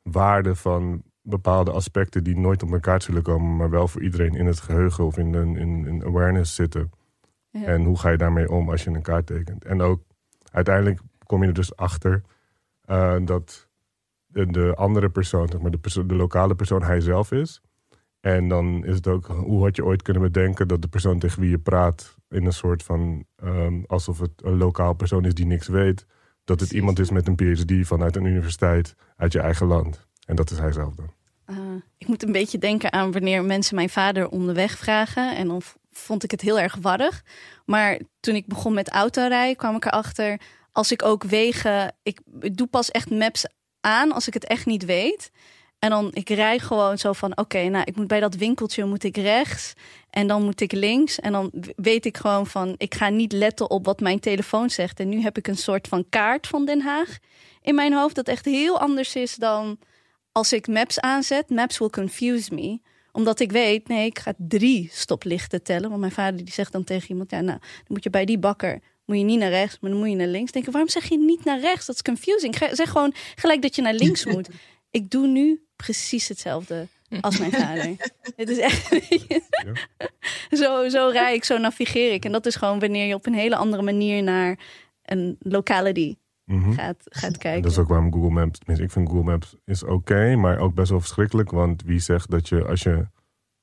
waarde 0.02 0.56
van 0.56 1.04
bepaalde 1.22 1.72
aspecten 1.72 2.24
die 2.24 2.38
nooit 2.38 2.64
op 2.64 2.72
elkaar 2.72 3.02
zullen 3.02 3.24
komen, 3.24 3.56
maar 3.56 3.70
wel 3.70 3.88
voor 3.88 4.02
iedereen 4.02 4.36
in 4.36 4.46
het 4.46 4.60
geheugen 4.60 5.06
of 5.06 5.18
in, 5.18 5.34
in, 5.36 5.88
in 5.88 6.04
awareness 6.06 6.56
zitten. 6.56 6.92
Ja. 7.54 7.64
En 7.64 7.84
hoe 7.84 8.00
ga 8.00 8.10
je 8.10 8.18
daarmee 8.18 8.50
om 8.50 8.70
als 8.70 8.84
je 8.84 8.90
een 8.90 9.02
kaart 9.02 9.26
tekent? 9.26 9.66
En 9.66 9.82
ook 9.82 10.02
uiteindelijk 10.52 11.00
kom 11.26 11.42
je 11.42 11.48
er 11.48 11.54
dus 11.54 11.76
achter 11.76 12.22
uh, 12.90 13.16
dat 13.26 13.68
de, 14.26 14.46
de, 14.46 14.76
andere 14.76 15.10
persoon, 15.10 15.48
zeg 15.48 15.62
maar 15.62 15.72
de, 15.72 16.06
de 16.06 16.16
lokale 16.16 16.56
persoon, 16.56 16.84
hij 16.84 17.02
zelf 17.02 17.32
is. 17.32 17.62
En 18.20 18.48
dan 18.48 18.86
is 18.86 18.96
het 18.96 19.08
ook, 19.08 19.26
hoe 19.26 19.64
had 19.64 19.76
je 19.76 19.86
ooit 19.86 20.02
kunnen 20.02 20.22
bedenken 20.22 20.68
dat 20.68 20.82
de 20.82 20.88
persoon 20.88 21.20
tegen 21.20 21.42
wie 21.42 21.50
je 21.50 21.58
praat, 21.58 22.18
in 22.30 22.46
een 22.46 22.54
soort 22.54 22.84
van, 22.84 23.26
um, 23.44 23.84
alsof 23.88 24.20
het 24.20 24.32
een 24.36 24.58
lokaal 24.58 24.94
persoon 24.94 25.26
is 25.26 25.34
die 25.34 25.46
niks 25.46 25.68
weet, 25.68 26.06
dat 26.44 26.60
het 26.60 26.72
iemand 26.72 27.00
is 27.00 27.10
met 27.10 27.28
een 27.28 27.36
PhD 27.36 27.88
vanuit 27.88 28.16
een 28.16 28.26
universiteit 28.26 28.96
uit 29.16 29.32
je 29.32 29.40
eigen 29.40 29.68
land. 29.68 30.08
En 30.26 30.36
dat 30.36 30.52
is 30.52 30.60
hij 30.60 30.72
zelf 30.72 30.96
dan. 30.96 31.14
Uh, 31.48 31.58
ik 31.98 32.08
moet 32.08 32.24
een 32.24 32.32
beetje 32.32 32.58
denken 32.58 32.94
aan 32.94 33.12
wanneer 33.12 33.44
mensen 33.44 33.76
mijn 33.76 33.90
vader 33.90 34.30
onderweg 34.30 34.78
vragen. 34.78 35.36
En 35.36 35.48
dan 35.48 35.62
vond 35.94 36.24
ik 36.24 36.32
het 36.32 36.42
heel 36.42 36.60
erg 36.60 36.78
warrig. 36.82 37.24
Maar 37.66 38.00
toen 38.20 38.36
ik 38.36 38.48
begon 38.48 38.74
met 38.74 38.90
autorijden, 38.90 39.56
kwam 39.56 39.76
ik 39.76 39.86
erachter. 39.86 40.40
Als 40.72 40.92
ik 40.92 41.04
ook 41.04 41.24
wegen. 41.24 41.96
Ik 42.04 42.20
doe 42.58 42.68
pas 42.68 42.92
echt 42.92 43.10
maps 43.10 43.46
aan 43.80 44.12
als 44.12 44.28
ik 44.28 44.34
het 44.34 44.46
echt 44.46 44.66
niet 44.66 44.86
weet. 44.86 45.32
En 45.80 45.90
dan 45.90 46.10
ik 46.14 46.30
rij 46.30 46.60
gewoon 46.60 46.98
zo 46.98 47.14
van, 47.14 47.38
oké, 47.38 47.64
nou, 47.64 47.84
ik 47.86 47.96
moet 47.96 48.08
bij 48.08 48.20
dat 48.20 48.36
winkeltje 48.36 48.86
moet 48.86 49.04
ik 49.04 49.18
rechts 49.18 49.74
en 50.10 50.28
dan 50.28 50.44
moet 50.44 50.62
ik 50.62 50.72
links. 50.72 51.20
En 51.20 51.32
dan 51.32 51.52
weet 51.76 52.06
ik 52.06 52.18
gewoon 52.18 52.48
van, 52.48 52.76
ik 52.78 52.96
ga 52.96 53.10
niet 53.10 53.32
letten 53.32 53.70
op 53.70 53.86
wat 53.86 54.00
mijn 54.00 54.20
telefoon 54.20 54.70
zegt. 54.70 55.00
En 55.00 55.10
nu 55.10 55.22
heb 55.22 55.38
ik 55.38 55.48
een 55.48 55.58
soort 55.58 55.88
van 55.88 56.06
kaart 56.10 56.48
van 56.48 56.66
Den 56.66 56.82
Haag 56.82 57.18
in 57.62 57.76
mijn 57.76 57.94
hoofd 57.94 58.16
dat 58.16 58.28
echt 58.28 58.46
heel 58.46 58.80
anders 58.80 59.16
is 59.16 59.36
dan 59.36 59.80
als 60.32 60.54
ik 60.54 60.68
Maps 60.68 61.00
aanzet. 61.00 61.50
Maps 61.50 61.78
will 61.78 61.90
confuse 61.90 62.54
me 62.54 62.82
omdat 63.14 63.40
ik 63.40 63.52
weet, 63.52 63.88
nee, 63.88 64.06
ik 64.06 64.20
ga 64.20 64.34
drie 64.38 64.90
stoplichten 64.92 65.64
tellen. 65.64 65.90
Want 65.90 66.00
mijn 66.00 66.12
vader 66.12 66.38
die 66.38 66.54
zegt 66.54 66.72
dan 66.72 66.84
tegen 66.84 67.10
iemand, 67.10 67.32
ja, 67.32 67.42
nou, 67.42 67.60
dan 67.60 67.88
moet 67.88 68.04
je 68.04 68.10
bij 68.10 68.26
die 68.26 68.40
bakker 68.40 68.82
moet 69.06 69.18
je 69.18 69.24
niet 69.24 69.40
naar 69.40 69.50
rechts, 69.50 69.78
maar 69.80 69.90
dan 69.92 70.00
moet 70.00 70.10
je 70.10 70.16
naar 70.16 70.28
links. 70.28 70.52
Denk 70.52 70.66
ik, 70.66 70.72
waarom 70.72 70.90
zeg 70.90 71.10
je 71.10 71.18
niet 71.18 71.44
naar 71.44 71.60
rechts? 71.60 71.86
Dat 71.86 71.96
is 71.96 72.02
confusing. 72.02 72.56
Zeg 72.72 72.90
gewoon 72.90 73.14
gelijk 73.36 73.62
dat 73.62 73.76
je 73.76 73.82
naar 73.82 73.94
links 73.94 74.26
moet. 74.26 74.50
Ik 74.92 75.10
doe 75.10 75.28
nu 75.28 75.66
precies 75.76 76.28
hetzelfde 76.28 76.88
als 77.22 77.38
mijn 77.38 77.52
vader. 77.52 77.96
Het 78.36 78.50
is 78.50 78.58
echt. 78.58 78.90
zo, 80.62 80.90
zo 80.90 81.10
rij 81.10 81.36
ik, 81.36 81.44
zo 81.44 81.58
navigeer 81.58 82.14
ik. 82.14 82.26
En 82.26 82.32
dat 82.32 82.46
is 82.46 82.56
gewoon 82.56 82.80
wanneer 82.80 83.06
je 83.06 83.14
op 83.14 83.26
een 83.26 83.34
hele 83.34 83.56
andere 83.56 83.84
manier 83.84 84.24
naar 84.24 84.60
een 85.04 85.36
locality 85.40 86.16
Mhm. 86.46 86.72
gaat, 86.72 87.04
gaat 87.10 87.32
En 87.32 87.38
kijken. 87.38 87.62
dat 87.62 87.72
is 87.72 87.78
ook 87.78 87.88
waarom 87.88 88.14
Google 88.14 88.30
Maps, 88.30 88.60
ik 88.60 88.92
vind 88.92 89.10
Google 89.10 89.24
Maps 89.24 89.56
is 89.66 89.84
oké, 89.84 90.36
maar 90.36 90.58
ook 90.60 90.74
best 90.74 90.90
wel 90.90 91.00
verschrikkelijk. 91.00 91.52
Want 91.52 91.84
wie 91.84 92.00
zegt 92.00 92.30
dat 92.30 92.50
je, 92.50 92.66
als 92.66 92.84
je, 92.84 93.08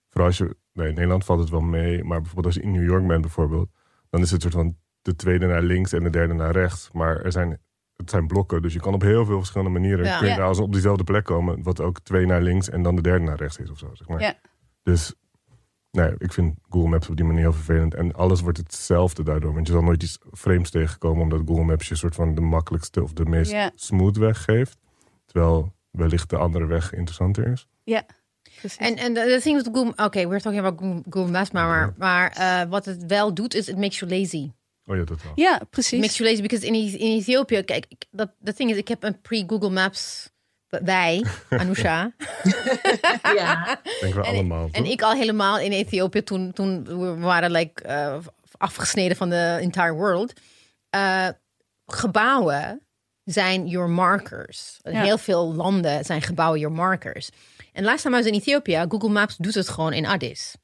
vooral 0.08 0.26
als 0.28 0.38
je, 0.38 0.56
nee, 0.72 0.88
in 0.88 0.94
Nederland 0.94 1.24
valt 1.24 1.40
het 1.40 1.50
wel 1.50 1.60
mee, 1.60 2.04
maar 2.04 2.16
bijvoorbeeld 2.20 2.46
als 2.46 2.54
je 2.54 2.62
in 2.62 2.70
New 2.72 2.84
York 2.88 3.06
bent 3.06 3.20
bijvoorbeeld, 3.20 3.68
dan 4.10 4.20
is 4.20 4.30
het 4.30 4.42
soort 4.42 4.54
van 4.54 4.76
de 5.02 5.16
tweede 5.16 5.46
naar 5.46 5.62
links 5.62 5.92
en 5.92 6.02
de 6.02 6.10
derde 6.10 6.34
naar 6.34 6.52
rechts. 6.52 6.90
Maar 6.92 7.16
er 7.20 7.32
zijn, 7.32 7.58
het 7.96 8.10
zijn 8.10 8.26
blokken, 8.26 8.62
dus 8.62 8.72
je 8.72 8.80
kan 8.80 8.94
op 8.94 9.02
heel 9.02 9.24
veel 9.24 9.38
verschillende 9.38 9.72
manieren, 9.78 10.04
Ja. 10.04 10.18
kun 10.18 10.28
je 10.28 10.34
Ja. 10.34 10.42
als 10.44 10.58
op 10.58 10.72
diezelfde 10.72 11.04
plek 11.04 11.24
komen, 11.24 11.62
wat 11.62 11.80
ook 11.80 12.00
twee 12.00 12.26
naar 12.26 12.42
links 12.42 12.68
en 12.70 12.82
dan 12.82 12.96
de 12.96 13.02
derde 13.02 13.24
naar 13.24 13.36
rechts 13.36 13.58
is 13.58 13.70
of 13.70 13.78
zo, 13.78 13.90
zeg 13.94 14.08
maar. 14.08 14.20
Ja. 14.20 14.34
Dus, 14.82 15.14
nee, 15.90 16.14
ik 16.18 16.32
vind 16.32 16.54
Google 16.68 16.88
Maps 16.88 17.08
op 17.08 17.16
die 17.16 17.24
manier 17.24 17.40
heel 17.40 17.52
vervelend. 17.52 17.94
En 17.94 18.14
alles 18.14 18.40
wordt 18.40 18.58
hetzelfde 18.58 19.22
daardoor, 19.22 19.54
want 19.54 19.66
je 19.66 19.72
zal 19.72 19.82
nooit 19.82 20.02
iets 20.02 20.18
vreemds 20.30 20.70
tegenkomen, 20.70 21.22
omdat 21.22 21.42
Google 21.46 21.64
Maps 21.64 21.88
je 21.88 21.94
soort 21.94 22.14
van 22.14 22.34
de 22.34 22.40
makkelijkste 22.40 23.02
of 23.02 23.12
de 23.12 23.24
meest 23.24 23.50
Ja. 23.50 23.70
smooth 23.74 24.16
weg 24.16 24.44
geeft. 24.44 24.78
Terwijl 25.26 25.72
wellicht 25.90 26.30
de 26.30 26.36
andere 26.36 26.66
weg 26.66 26.92
interessanter 26.92 27.46
is. 27.52 27.66
Ja, 27.84 28.06
precies. 28.58 28.76
En 28.78 28.96
en 28.96 29.14
the 29.14 29.38
thing 29.42 29.56
with 29.62 29.68
Google, 29.74 30.04
okay, 30.04 30.28
we're 30.28 30.40
talking 30.40 30.64
about 30.66 30.80
Google, 30.80 31.02
Google 31.10 31.30
Maps, 31.32 31.50
maar, 31.50 31.94
maar 31.98 32.30
eh, 32.30 32.62
wat 32.68 32.84
het 32.84 33.06
wel 33.06 33.34
doet 33.34 33.54
is, 33.54 33.68
it 33.68 33.78
makes 33.78 33.98
you 33.98 34.10
lazy. 34.18 34.50
Oh 34.86 34.96
ja, 34.96 35.04
dat 35.04 35.22
wel. 35.22 35.32
ja, 35.34 35.60
It 35.60 35.70
precies. 35.70 36.00
makes 36.00 36.16
you 36.16 36.28
lazy 36.30 36.42
because 36.42 36.66
in, 36.66 36.74
in 36.74 37.16
Ethiopië, 37.18 37.62
kijk, 37.62 37.86
dat 38.10 38.30
the 38.44 38.54
thing 38.54 38.70
is, 38.70 38.76
ik 38.76 38.88
heb 38.88 39.02
een 39.02 39.20
pre-Google 39.20 39.70
Maps, 39.70 40.29
wij, 40.70 41.24
Anousha, 41.50 42.12
Ja, 43.36 43.80
Denken 44.00 44.20
we 44.20 44.26
En- 44.26 44.34
allemaal. 44.34 44.68
en 44.72 44.82
toch? 44.82 44.92
ik 44.92 45.02
al 45.02 45.12
helemaal 45.12 45.58
in 45.58 45.72
Ethiopië 45.72 46.22
toen, 46.22 46.52
toen 46.52 46.84
we 46.84 47.16
waren 47.18 47.50
like, 47.50 47.82
eh, 47.82 48.16
afgesneden 48.58 49.16
van 49.16 49.28
de 49.30 49.58
entire 49.60 49.92
world. 49.92 50.32
Eh, 50.90 51.28
gebouwen 51.86 52.80
zijn 53.24 53.66
your 53.66 53.88
markers. 53.90 54.78
In 54.82 54.92
Ja. 54.92 55.02
heel 55.02 55.18
veel 55.18 55.54
landen 55.54 56.04
zijn 56.04 56.22
gebouwen 56.22 56.60
your 56.60 56.74
markers. 56.76 57.30
En 57.72 57.84
laatst 57.84 58.02
time 58.02 58.16
I 58.16 58.18
was 58.18 58.28
in 58.28 58.34
Ethiopië, 58.38 58.84
Google 58.88 59.08
Maps 59.08 59.36
doet 59.36 59.54
het 59.54 59.68
gewoon 59.68 59.92
in 59.92 60.06
Addis. 60.06 60.54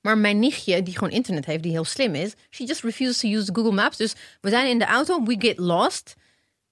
Maar 0.00 0.18
mijn 0.18 0.38
nichtje, 0.38 0.82
die 0.82 0.94
gewoon 0.94 1.10
internet 1.12 1.44
heeft, 1.46 1.62
die 1.62 1.72
heel 1.72 1.84
slim 1.84 2.14
is, 2.14 2.32
she 2.50 2.64
just 2.64 2.82
refuses 2.82 3.18
to 3.18 3.28
use 3.28 3.50
Google 3.54 3.72
Maps. 3.72 3.96
Dus 3.96 4.14
we 4.40 4.48
zijn 4.50 4.68
in 4.68 4.78
de 4.78 4.84
auto, 4.84 5.22
we 5.22 5.36
get 5.38 5.58
lost. 5.58 6.14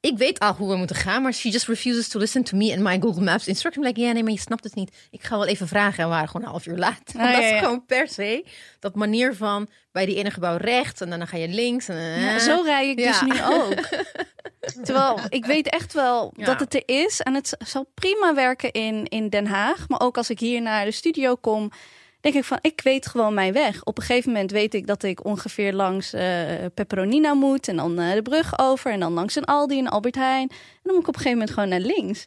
Ik 0.08 0.18
weet 0.18 0.38
al 0.38 0.52
hoe 0.54 0.68
we 0.70 0.76
moeten 0.76 0.96
gaan, 0.96 1.22
maar 1.22 1.32
she 1.34 1.48
just 1.48 1.66
refuses 1.66 2.08
to 2.08 2.18
listen 2.18 2.42
to 2.44 2.56
me 2.56 2.72
and 2.72 2.80
my 2.82 2.98
Google 3.00 3.22
Maps 3.22 3.46
instruction. 3.48 3.84
Like, 3.84 4.00
ja, 4.00 4.12
nee, 4.12 4.22
maar 4.22 4.32
je 4.32 4.38
snapt 4.38 4.64
het 4.64 4.74
niet. 4.74 4.96
Ik 5.10 5.22
ga 5.22 5.36
wel 5.38 5.46
even 5.46 5.68
vragen 5.68 5.98
en 5.98 6.08
we 6.08 6.14
waren 6.14 6.28
gewoon 6.28 6.42
een 6.42 6.52
half 6.52 6.66
uur 6.66 6.76
laat. 6.76 7.02
Ah, 7.16 7.22
dat 7.32 7.42
ja, 7.42 7.54
is 7.54 7.58
gewoon 7.58 7.84
per 7.86 8.08
se 8.08 8.44
dat 8.80 8.94
manier 8.94 9.34
van 9.34 9.68
bij 9.92 10.06
die 10.06 10.16
ene 10.16 10.30
gebouw 10.30 10.56
rechts 10.56 11.00
en 11.00 11.10
dan 11.10 11.26
ga 11.26 11.36
je 11.36 11.48
links. 11.48 11.88
En, 11.88 11.96
eh, 11.96 12.22
Ja, 12.22 12.38
zo 12.38 12.62
rij 12.64 12.88
ik 12.90 12.96
dus 12.96 13.20
nu 13.20 13.32
ook. 13.44 13.74
Terwijl 14.84 15.18
ik 15.28 15.44
weet 15.46 15.68
echt 15.68 15.92
wel 15.92 16.32
Ja. 16.36 16.44
dat 16.44 16.60
het 16.60 16.74
er 16.74 16.82
is. 16.86 17.20
En 17.20 17.34
het 17.34 17.56
zal 17.58 17.90
prima 17.94 18.34
werken 18.34 18.72
in, 18.72 19.04
in 19.04 19.28
Den 19.28 19.46
Haag. 19.46 19.88
Maar 19.88 20.00
ook 20.00 20.16
als 20.16 20.30
ik 20.30 20.40
hier 20.40 20.62
naar 20.62 20.84
de 20.84 20.90
studio 20.90 21.34
kom, 21.34 21.70
denk 22.20 22.34
ik 22.34 22.44
van, 22.44 22.58
ik 22.60 22.80
weet 22.80 23.06
gewoon 23.06 23.34
mijn 23.34 23.52
weg. 23.52 23.84
Op 23.84 23.98
een 23.98 24.04
gegeven 24.04 24.32
moment 24.32 24.50
weet 24.50 24.74
ik 24.74 24.86
dat 24.86 25.02
ik 25.02 25.24
ongeveer 25.24 25.72
langs 25.72 26.12
eh 26.12 26.64
Pepperonina 26.74 27.34
moet. 27.34 27.68
En 27.68 27.76
dan 27.76 27.98
eh, 27.98 28.12
de 28.12 28.22
brug 28.22 28.58
over. 28.58 28.92
En 28.92 29.00
dan 29.00 29.12
langs 29.12 29.34
een 29.34 29.44
Aldi 29.44 29.78
en 29.78 29.88
Albert 29.88 30.14
Heijn. 30.14 30.48
En 30.50 30.80
dan 30.82 30.94
moet 30.94 31.02
ik 31.02 31.08
op 31.08 31.14
een 31.14 31.20
gegeven 31.20 31.38
moment 31.38 31.50
gewoon 31.50 31.68
naar 31.68 31.96
links. 31.96 32.26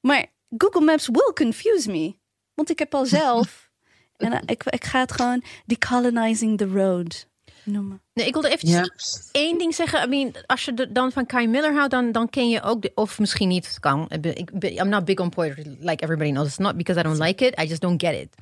Maar 0.00 0.26
Google 0.56 0.80
Maps 0.80 1.08
will 1.08 1.32
confuse 1.34 1.90
me. 1.90 2.16
Want 2.54 2.70
ik 2.70 2.78
heb 2.78 2.94
al 2.94 3.06
zelf... 3.06 3.70
en 4.16 4.32
eh, 4.32 4.40
ik, 4.46 4.64
ik 4.64 4.84
ga 4.84 5.00
het 5.00 5.12
gewoon 5.12 5.42
decolonizing 5.66 6.58
the 6.58 6.66
road 6.66 7.28
noemen. 7.64 8.02
Nee, 8.12 8.26
ik 8.26 8.32
wilde 8.32 8.50
even 8.50 8.68
ja. 8.68 8.88
één 9.32 9.58
ding 9.58 9.74
zeggen. 9.74 10.02
I 10.02 10.06
mean, 10.06 10.34
als 10.46 10.64
je 10.64 10.74
de- 10.74 10.92
dan 10.92 11.12
van 11.12 11.26
Kai 11.26 11.46
Miller 11.46 11.74
houdt, 11.74 11.90
dan, 11.90 12.12
dan 12.12 12.30
ken 12.30 12.48
je 12.48 12.62
ook, 12.62 12.82
de, 12.82 12.92
of 12.94 13.18
misschien 13.18 13.48
niet, 13.48 13.68
het 13.68 13.80
kan. 13.80 14.06
Ik 14.10 14.50
I'm 14.62 14.88
not 14.88 15.04
big 15.04 15.18
on 15.18 15.28
poetry, 15.28 15.76
like 15.80 16.02
everybody 16.02 16.30
knows. 16.30 16.46
It's 16.46 16.58
not 16.58 16.76
because 16.76 17.00
I 17.00 17.02
don't 17.02 17.18
like 17.18 17.46
it, 17.46 17.60
I 17.60 17.66
just 17.66 17.80
don't 17.80 18.02
get 18.02 18.14
it. 18.14 18.34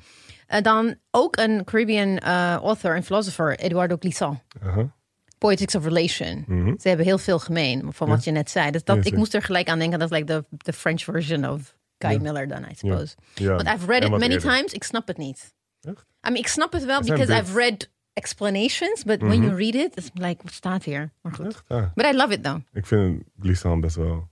En 0.47 0.63
dan 0.63 0.95
ook 1.11 1.37
een 1.37 1.63
Caribbean 1.63 2.07
uh, 2.07 2.55
author 2.55 2.95
en 2.95 3.03
philosopher, 3.03 3.59
Eduardo 3.59 3.95
Glissant. 3.99 4.39
Aha. 4.63 4.95
Poetics 5.37 5.75
of 5.75 5.83
Relation. 5.83 6.43
Mhm. 6.47 6.73
Ze 6.79 6.87
hebben 6.87 7.05
heel 7.05 7.17
veel 7.17 7.39
gemeen 7.39 7.93
van 7.93 8.09
wat 8.09 8.23
je 8.23 8.31
net 8.31 8.49
zei. 8.49 8.71
Dus 8.71 8.83
dat, 8.83 9.05
ik 9.05 9.15
moest 9.15 9.33
er 9.33 9.41
gelijk 9.41 9.69
aan 9.69 9.79
denken. 9.79 9.99
Dat 9.99 10.11
is 10.11 10.17
like 10.17 10.27
the, 10.27 10.57
the 10.57 10.73
French 10.73 11.01
version 11.01 11.49
of 11.49 11.75
Kai 11.97 12.19
Miller 12.19 12.47
dan, 12.47 12.63
I 12.63 12.75
suppose. 12.75 13.15
Want 13.35 13.67
I've 13.67 13.85
read 13.85 14.01
En 14.01 14.13
it 14.13 14.19
many 14.19 14.33
eerder. 14.33 14.51
times. 14.55 14.73
Ik 14.73 14.83
snap 14.83 15.07
het 15.07 15.17
niet. 15.17 15.53
Echt? 15.81 16.05
I 16.27 16.29
mean, 16.29 16.35
ik 16.35 16.47
snap 16.47 16.71
het 16.73 16.85
wel 16.85 17.01
because 17.01 17.25
bits. 17.25 17.39
I've 17.39 17.57
read 17.57 17.89
explanations. 18.13 19.03
But 19.03 19.21
when 19.21 19.41
you 19.41 19.55
read 19.55 19.75
it, 19.75 19.97
it's 19.97 20.09
like, 20.13 20.43
wat 20.43 20.53
staat 20.53 20.83
hier? 20.83 21.11
Maar 21.21 21.33
goed. 21.33 21.45
Echt? 21.45 21.63
Ja. 21.67 21.91
But 21.95 22.05
I 22.05 22.15
love 22.15 22.33
it 22.33 22.43
though. 22.43 22.59
Ik 22.73 22.85
vind 22.85 23.23
Glissant 23.39 23.81
best 23.81 23.95
wel... 23.95 24.27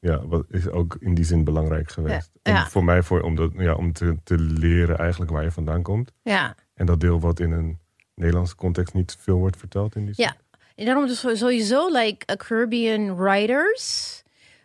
Ja, 0.00 0.26
wat 0.26 0.44
is 0.48 0.68
ook 0.68 0.96
in 1.00 1.14
die 1.14 1.24
zin 1.24 1.44
belangrijk 1.44 1.90
geweest. 1.90 2.30
Ja. 2.42 2.52
Om- 2.52 2.58
Ja. 2.58 2.66
Voor 2.68 2.84
mij 2.84 3.02
voor, 3.02 3.20
om, 3.20 3.34
dat, 3.36 3.50
ja, 3.56 3.74
om 3.74 3.92
te, 3.92 4.16
te 4.24 4.38
leren 4.38 4.98
eigenlijk 4.98 5.30
waar 5.30 5.42
je 5.42 5.50
vandaan 5.50 5.82
komt. 5.82 6.12
Ja. 6.22 6.54
En 6.74 6.86
dat 6.86 7.00
deel 7.00 7.20
wat 7.20 7.40
in 7.40 7.50
een 7.52 7.78
Nederlandse 8.14 8.54
context 8.54 8.94
niet 8.94 9.16
veel 9.20 9.38
wordt 9.38 9.56
verteld 9.56 9.96
in 9.96 10.04
die 10.04 10.14
zin. 10.14 10.24
Ja. 10.24 10.36
En 10.74 10.84
daarom 10.84 11.06
dus 11.06 11.20
sowieso 11.38 11.88
like 11.92 12.32
a 12.32 12.36
Caribbean 12.36 13.16
writers, 13.16 14.19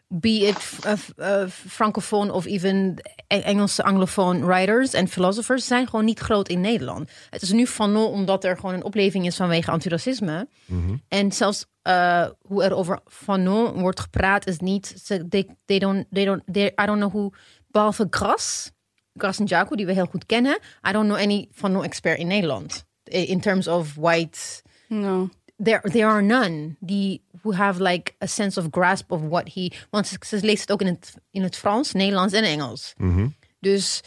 be 0.07 0.29
it 0.29 0.79
uh, 0.85 0.93
uh, 1.17 1.47
francofoon 1.49 2.31
of 2.31 2.45
even 2.45 2.95
E- 3.27 3.39
Engelse 3.39 3.83
anglofoon 3.83 4.45
writers 4.45 4.93
en 4.93 5.07
philosophers 5.07 5.67
zijn 5.67 5.87
gewoon 5.87 6.05
niet 6.05 6.19
groot 6.19 6.49
in 6.49 6.61
Nederland. 6.61 7.11
Het 7.29 7.41
is 7.41 7.51
nu 7.51 7.67
van 7.67 7.91
nul 7.91 8.09
omdat 8.09 8.43
er 8.43 8.55
gewoon 8.55 8.73
een 8.73 8.83
opleving 8.83 9.25
is 9.25 9.35
vanwege 9.35 9.71
antiracisme. 9.71 10.47
Mhm. 10.65 10.95
En 11.07 11.31
zelfs 11.31 11.65
uh, 11.87 12.27
hoe 12.41 12.63
er 12.63 12.75
over 12.75 12.99
Fanon 13.05 13.79
wordt 13.79 13.99
gepraat 13.99 14.47
is 14.47 14.59
niet. 14.59 15.07
They, 15.29 15.55
they 15.65 15.79
don't, 15.79 16.05
they 16.11 16.25
don't, 16.25 16.41
they, 16.51 16.65
I 16.81 16.85
don't 16.85 16.99
know 16.99 17.11
who. 17.11 17.29
Behalve 17.67 18.07
Gras, 18.09 18.71
Gras 19.13 19.39
en 19.39 19.45
Jaco, 19.45 19.75
die 19.75 19.85
we 19.85 19.93
heel 19.93 20.05
goed 20.05 20.25
kennen. 20.25 20.59
I 20.89 20.91
don't 20.91 21.05
know 21.07 21.17
any 21.17 21.47
Fanon 21.51 21.83
expert 21.83 22.17
in 22.19 22.27
Nederland. 22.27 22.85
In 23.03 23.39
terms 23.39 23.67
of 23.67 23.95
white. 23.95 24.61
No. 24.87 25.29
There, 25.63 25.81
there 25.81 26.05
are 26.07 26.21
none 26.21 26.75
die 26.79 27.21
who 27.45 27.53
have 27.53 27.81
like 27.83 28.15
a 28.23 28.25
sense 28.27 28.59
of 28.59 28.67
grasp 28.71 29.11
of 29.11 29.21
what 29.21 29.53
he. 29.53 29.71
Want 29.89 30.07
ze, 30.07 30.37
leest 30.41 30.61
het 30.61 30.71
ook 30.71 30.81
in 30.81 30.87
het, 30.87 31.15
in 31.31 31.41
het 31.43 31.57
Frans, 31.57 31.91
Nederlands 31.93 32.33
en 32.33 32.43
Engels. 32.43 32.93
Mhm. 32.97 33.27
Dus 33.59 34.03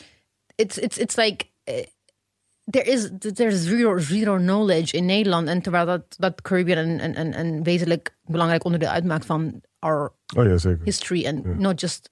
it's, 0.55 0.77
it's, 0.79 0.98
it's 0.98 1.16
like. 1.16 1.44
eh, 1.64 1.87
there 2.70 2.85
is 2.90 3.11
there's 3.35 3.62
zero, 3.64 3.98
zero 3.98 4.37
knowledge 4.37 4.96
in 4.96 5.05
Nederland. 5.07 5.48
En 5.48 5.62
terwijl 5.62 5.87
dat, 5.87 6.03
dat 6.18 6.42
Caribbean 6.42 6.79
een, 6.88 7.20
een, 7.20 7.38
een, 7.38 7.62
wezenlijk 7.62 8.16
belangrijk 8.24 8.64
onderdeel 8.64 8.88
uitmaakt 8.88 9.27
van 9.27 9.61
our 9.79 10.12
Oh 10.37 10.44
ja, 10.44 10.57
zeker. 10.57 10.85
history. 10.85 11.27
And 11.27 11.59
not 11.59 11.81
just 11.81 12.11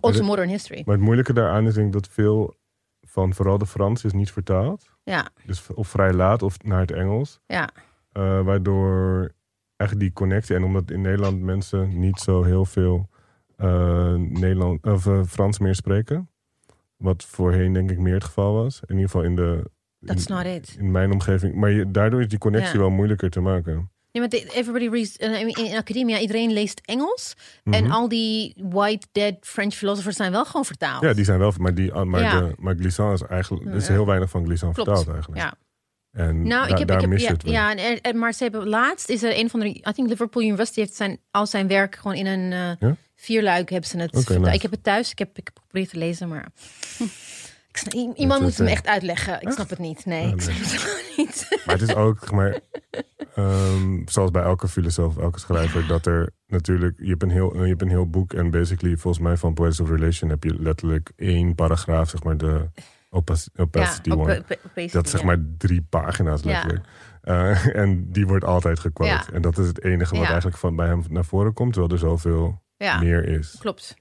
also 0.00 0.18
het- 0.18 0.28
modern 0.28 0.48
history. 0.48 0.82
Maar 0.84 0.94
het 0.94 1.04
moeilijke 1.04 1.32
daaraan 1.32 1.66
is 1.66 1.74
denk 1.74 1.86
ik 1.86 1.92
dat 1.92 2.08
veel 2.08 2.58
van 3.02 3.34
vooral 3.34 3.58
de 3.58 3.66
Frans 3.66 4.04
is 4.04 4.12
niet 4.12 4.30
vertaald. 4.32 4.84
Ja, 5.04 5.28
Dus 5.46 5.66
of 5.74 5.88
vrij 5.88 6.12
laat 6.12 6.42
of 6.42 6.62
naar 6.62 6.80
het 6.80 6.92
Engels. 6.92 7.40
ja. 7.46 7.68
Eh, 8.12 8.42
waardoor 8.42 9.32
echt 9.80 9.98
die 9.98 10.12
connectie. 10.12 10.56
En 10.56 10.64
omdat 10.64 10.90
in 10.90 11.00
Nederland 11.00 11.40
mensen 11.40 11.98
niet 12.00 12.18
zo 12.18 12.42
heel 12.42 12.64
veel 12.64 13.08
eh, 13.56 14.14
Nederland, 14.14 14.86
of, 14.86 15.06
eh, 15.06 15.22
Frans 15.24 15.58
meer 15.58 15.74
spreken. 15.74 16.28
Wat 16.96 17.24
voorheen 17.24 17.72
denk 17.72 17.90
ik 17.90 17.98
meer 17.98 18.14
het 18.14 18.24
geval 18.24 18.54
was. 18.54 18.80
In 18.86 18.94
ieder 18.94 19.10
geval 19.10 19.22
in 19.24 19.36
de. 19.36 19.70
That's 20.04 20.26
in, 20.26 20.34
not 20.34 20.44
it. 20.44 20.76
in 20.78 20.90
mijn 20.90 21.12
omgeving. 21.12 21.54
Maar 21.54 21.70
je, 21.70 21.90
daardoor 21.90 22.20
is 22.20 22.28
die 22.28 22.38
connectie 22.38 22.72
Ja. 22.72 22.78
wel 22.78 22.90
moeilijker 22.90 23.30
te 23.30 23.40
maken. 23.40 23.90
Nee, 24.12 24.22
maar 24.28 24.40
everybody 24.54 24.88
reads 24.88 25.18
uh, 25.18 25.40
in, 25.40 25.76
academia, 25.76 26.18
iedereen 26.18 26.52
leest 26.52 26.80
Engels. 26.84 27.34
En 27.64 27.90
al 27.90 28.08
die 28.08 28.54
white 28.70 29.06
dead 29.12 29.34
French 29.40 29.74
philosophers 29.74 30.16
zijn 30.16 30.32
wel 30.32 30.44
gewoon 30.44 30.64
vertaald. 30.64 31.02
Ja, 31.02 31.12
die 31.12 31.24
zijn 31.24 31.38
wel. 31.38 31.52
Maar, 31.58 31.74
die, 31.74 32.04
maar, 32.04 32.20
Ja. 32.20 32.40
de, 32.40 32.54
maar 32.58 32.74
Glissant 32.74 33.20
is 33.22 33.26
eigenlijk. 33.28 33.66
Er 33.66 33.74
is 33.74 33.88
heel 33.88 34.06
weinig 34.06 34.30
van 34.30 34.44
Glissant 34.44 34.74
Klopt. 34.74 34.88
vertaald 34.88 35.14
eigenlijk. 35.14 35.42
Ja. 35.42 35.54
En 36.12 36.42
Nou, 36.46 36.66
da- 36.66 36.72
ik 36.72 36.78
heb, 36.78 36.88
daar 36.88 36.96
ik 36.96 37.02
heb 37.02 37.10
mis 37.12 37.20
je 37.20 37.26
ja, 37.26 37.32
het 37.32 37.42
wel. 37.42 37.52
ja 37.52 37.76
en, 37.76 38.00
en- 38.00 38.18
maar 38.18 38.32
ze 38.32 38.42
hebben 38.42 38.68
laatst 38.68 39.08
is 39.08 39.22
er 39.22 39.38
een 39.38 39.50
van 39.50 39.60
de, 39.60 39.66
I 39.68 39.92
think 39.94 40.08
Liverpool 40.08 40.42
University 40.42 40.80
heeft 40.80 40.94
zijn 40.94 41.18
al 41.30 41.46
zijn 41.46 41.68
werk 41.68 41.94
gewoon 41.96 42.16
in 42.16 42.26
een 42.26 42.52
eh, 42.52 42.88
Ja? 42.88 42.96
vier 43.16 43.42
luiken 43.42 43.72
hebben 43.72 43.90
ze 43.90 43.96
het. 43.98 44.08
Oké, 44.10 44.20
vertaald. 44.20 44.40
nice. 44.44 44.54
Ik 44.56 44.62
heb 44.62 44.70
het 44.70 44.82
thuis, 44.82 45.10
ik 45.10 45.18
heb, 45.18 45.28
ik 45.38 45.46
heb 45.46 45.58
geprobeerd 45.62 45.90
te 45.90 45.98
lezen, 45.98 46.28
maar... 46.28 46.46
Ik 47.70 47.76
snap- 47.76 47.94
i- 47.94 48.12
iemand 48.14 48.42
moet 48.42 48.60
eh, 48.60 48.70
echt 48.70 48.86
uitleggen. 48.86 49.40
Ik 49.40 49.50
snap 49.52 49.70
het 49.70 49.78
niet. 49.78 50.04
Nee, 50.04 50.22
Ah, 50.24 50.28
ik 50.28 50.34
nee. 50.34 50.40
snap 50.44 50.56
het 50.56 50.66
gewoon 50.80 51.00
niet. 51.16 51.46
Maar 51.66 51.78
het 51.78 51.88
is 51.88 51.94
ook, 51.94 52.30
maar, 52.30 52.58
ehm, 53.34 53.98
zoals 54.06 54.30
bij 54.30 54.42
elke 54.42 54.68
filosoof, 54.68 55.16
elke 55.18 55.38
schrijver, 55.38 55.86
dat 55.86 56.06
er 56.06 56.30
natuurlijk, 56.46 56.98
je 57.02 57.08
hebt, 57.10 57.22
een 57.22 57.30
heel, 57.30 57.62
je 57.62 57.68
hebt 57.68 57.82
een 57.82 57.88
heel 57.88 58.06
boek 58.10 58.32
en 58.32 58.50
basically, 58.50 58.96
volgens 58.96 59.22
mij 59.24 59.36
van 59.36 59.54
Poets 59.54 59.80
of 59.80 59.90
Relation 59.90 60.30
heb 60.30 60.44
je 60.44 60.62
letterlijk 60.62 61.10
één 61.16 61.54
paragraaf, 61.54 62.10
zeg 62.10 62.22
maar, 62.22 62.36
de 62.36 62.68
opacity 63.10 64.10
op- 64.10 64.18
one. 64.18 64.44
Dat 64.92 65.04
is 65.04 65.10
zeg 65.10 65.22
maar 65.22 65.38
drie 65.58 65.82
pagina's 65.90 66.42
Ja. 66.42 66.48
letterlijk. 66.50 66.86
Eh, 67.22 67.76
en 67.76 68.12
die 68.12 68.26
wordt 68.26 68.44
altijd 68.44 68.78
gequote. 68.78 69.10
Ja. 69.10 69.26
En 69.32 69.42
dat 69.42 69.58
is 69.58 69.66
het 69.66 69.84
enige 69.84 70.14
wat 70.14 70.22
Ja. 70.22 70.28
eigenlijk 70.28 70.56
van 70.58 70.76
bij 70.76 70.86
hem 70.86 71.04
naar 71.08 71.24
voren 71.24 71.52
komt, 71.52 71.72
terwijl 71.72 71.92
er 71.92 71.98
zoveel 71.98 72.62
Ja, 72.76 72.98
meer 73.00 73.24
is. 73.28 73.56
klopt. 73.58 73.94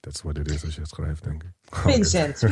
That's 0.00 0.22
what 0.22 0.38
it 0.38 0.50
is 0.50 0.64
als 0.64 0.74
je 0.74 0.80
het 0.80 0.90
schrijft, 0.90 1.24
denk 1.24 1.42
ik. 1.42 1.50
Vincent. 1.92 2.40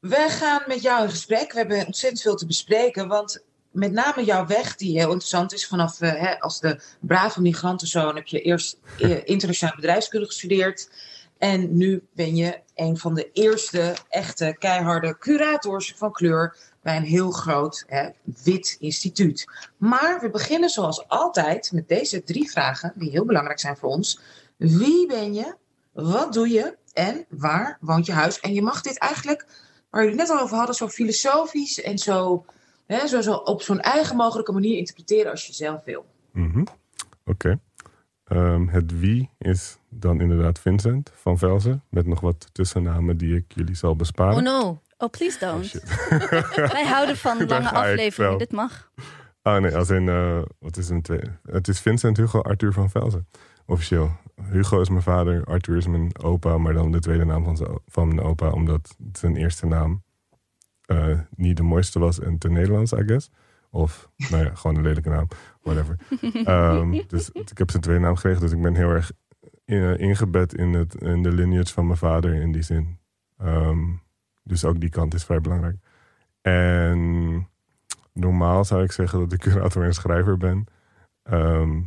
We 0.00 0.26
gaan 0.28 0.62
met 0.66 0.82
jou 0.82 1.02
in 1.04 1.10
gesprek. 1.10 1.52
We 1.52 1.58
hebben 1.58 1.86
ontzettend 1.86 2.22
veel 2.22 2.34
te 2.36 2.46
bespreken. 2.46 3.08
Want 3.08 3.44
met 3.70 3.92
name 3.92 4.24
jouw 4.24 4.46
weg, 4.46 4.76
die 4.76 4.98
heel 4.98 5.06
interessant 5.10 5.52
is. 5.52 5.66
Vanaf 5.66 6.00
eh, 6.00 6.10
hè, 6.20 6.40
als 6.40 6.60
de 6.60 6.80
brave 7.00 7.40
migrantenzoon 7.40 8.14
heb 8.16 8.26
je 8.26 8.40
eerst 8.40 8.78
eh, 8.98 9.24
internationale 9.24 9.76
bedrijfskunde 9.76 10.26
gestudeerd. 10.26 10.90
En 11.38 11.76
nu 11.76 12.02
ben 12.14 12.36
je 12.36 12.60
een 12.74 12.96
van 12.96 13.14
de 13.14 13.30
eerste 13.32 13.96
echte 14.08 14.56
keiharde 14.58 15.18
curators 15.18 15.94
van 15.96 16.12
kleur 16.12 16.56
bij 16.82 16.96
een 16.96 17.02
heel 17.02 17.30
groot 17.30 17.84
hè, 17.86 18.08
wit 18.44 18.76
instituut. 18.80 19.46
Maar 19.76 20.20
we 20.20 20.30
beginnen 20.30 20.68
zoals 20.68 21.08
altijd 21.08 21.72
met 21.72 21.88
deze 21.88 22.22
drie 22.22 22.50
vragen, 22.50 22.92
die 22.94 23.10
heel 23.10 23.24
belangrijk 23.24 23.60
zijn 23.60 23.76
voor 23.76 23.88
ons. 23.88 24.20
Wie 24.56 25.06
ben 25.06 25.34
je? 25.34 25.54
Wat 25.92 26.32
doe 26.32 26.48
je? 26.48 26.76
En 26.92 27.24
waar 27.28 27.78
woont 27.80 28.06
je 28.06 28.12
huis? 28.12 28.40
En 28.40 28.54
je 28.54 28.62
mag 28.62 28.80
dit 28.80 28.98
eigenlijk, 28.98 29.46
waar 29.90 30.02
jullie 30.02 30.18
net 30.18 30.30
al 30.30 30.40
over 30.40 30.56
hadden, 30.56 30.74
zo 30.74 30.88
filosofisch 30.88 31.82
en 31.82 31.98
zo, 31.98 32.44
hè, 32.86 33.06
zo, 33.06 33.20
zo 33.20 33.32
op 33.32 33.62
zo'n 33.62 33.80
eigen 33.80 34.16
mogelijke 34.16 34.52
manier 34.52 34.76
interpreteren 34.76 35.30
als 35.30 35.46
je 35.46 35.52
zelf 35.52 35.84
wil. 35.84 36.06
Mhm. 36.32 36.64
Oké. 37.24 37.58
Ehm, 38.26 38.66
het 38.66 38.98
wie 39.00 39.30
is 39.38 39.78
dan 39.88 40.20
inderdaad 40.20 40.58
Vincent 40.58 41.10
van 41.14 41.38
Velzen. 41.38 41.82
Met 41.90 42.06
nog 42.06 42.20
wat 42.20 42.48
tussennamen 42.52 43.16
die 43.16 43.36
ik 43.36 43.44
jullie 43.48 43.74
zal 43.74 43.96
besparen. 43.96 44.36
Oh 44.36 44.42
no. 44.42 44.80
Oh, 44.98 45.10
please 45.10 45.38
don't. 45.38 45.64
shit. 45.64 46.08
Wij 46.72 46.86
houden 46.86 47.16
van 47.16 47.38
lange 47.46 47.68
ik 47.68 47.72
afleveringen. 47.74 48.38
Dit 48.38 48.52
mag. 48.52 48.90
Ah 49.42 49.60
nee, 49.62 49.76
als 49.76 49.90
in, 49.90 50.08
eh, 50.08 50.42
wat 50.58 50.76
is 50.76 50.88
een 50.88 51.02
twee? 51.02 51.20
Het 51.50 51.68
is 51.68 51.80
Vincent 51.80 52.16
Hugo 52.16 52.40
Arthur 52.40 52.72
van 52.72 52.90
Velzen. 52.90 53.28
Officieel. 53.66 54.10
Hugo 54.50 54.80
is 54.80 54.88
mijn 54.88 55.02
vader, 55.02 55.44
Arthur 55.44 55.76
is 55.76 55.86
mijn 55.86 56.18
opa, 56.22 56.58
maar 56.58 56.72
dan 56.72 56.92
de 56.92 56.98
tweede 57.00 57.24
naam 57.24 57.44
van, 57.44 57.56
zijn- 57.56 57.78
van 57.86 58.08
mijn 58.08 58.20
opa, 58.20 58.48
omdat 58.50 58.96
zijn 59.12 59.36
eerste 59.36 59.66
naam 59.66 60.02
eh, 60.86 61.18
niet 61.36 61.56
de 61.56 61.62
mooiste 61.62 61.98
was 61.98 62.20
en 62.20 62.38
te 62.38 62.48
Nederlands, 62.48 62.92
I 62.92 63.02
guess. 63.06 63.30
Of, 63.70 64.10
nou 64.16 64.44
ja, 64.44 64.54
gewoon 64.54 64.76
een 64.76 64.82
lelijke 64.82 65.08
naam, 65.08 65.28
whatever. 65.62 65.96
Ehm, 66.44 67.02
dus 67.08 67.30
ik 67.30 67.58
heb 67.58 67.70
zijn 67.70 67.82
tweede 67.82 68.00
naam 68.02 68.14
gekregen, 68.14 68.40
dus 68.40 68.52
ik 68.52 68.62
ben 68.62 68.74
heel 68.74 68.90
erg 68.90 69.12
in- 69.64 69.98
ingebed 69.98 70.54
in, 70.54 70.72
het, 70.72 70.94
in 70.94 71.22
de 71.22 71.32
lineage 71.32 71.72
van 71.72 71.86
mijn 71.86 71.98
vader 71.98 72.34
in 72.34 72.52
die 72.52 72.62
zin. 72.62 72.98
Ehm, 73.38 73.84
dus 74.42 74.64
ook 74.64 74.80
die 74.80 74.90
kant 74.90 75.14
is 75.14 75.24
vrij 75.24 75.40
belangrijk. 75.40 75.76
En 76.40 77.48
normaal 78.12 78.64
zou 78.64 78.82
ik 78.82 78.92
zeggen 78.92 79.18
dat 79.18 79.32
ik 79.32 79.40
curator 79.50 79.84
en 79.84 79.94
schrijver 79.94 80.36
ben. 80.36 80.64
Ehm, 81.22 81.82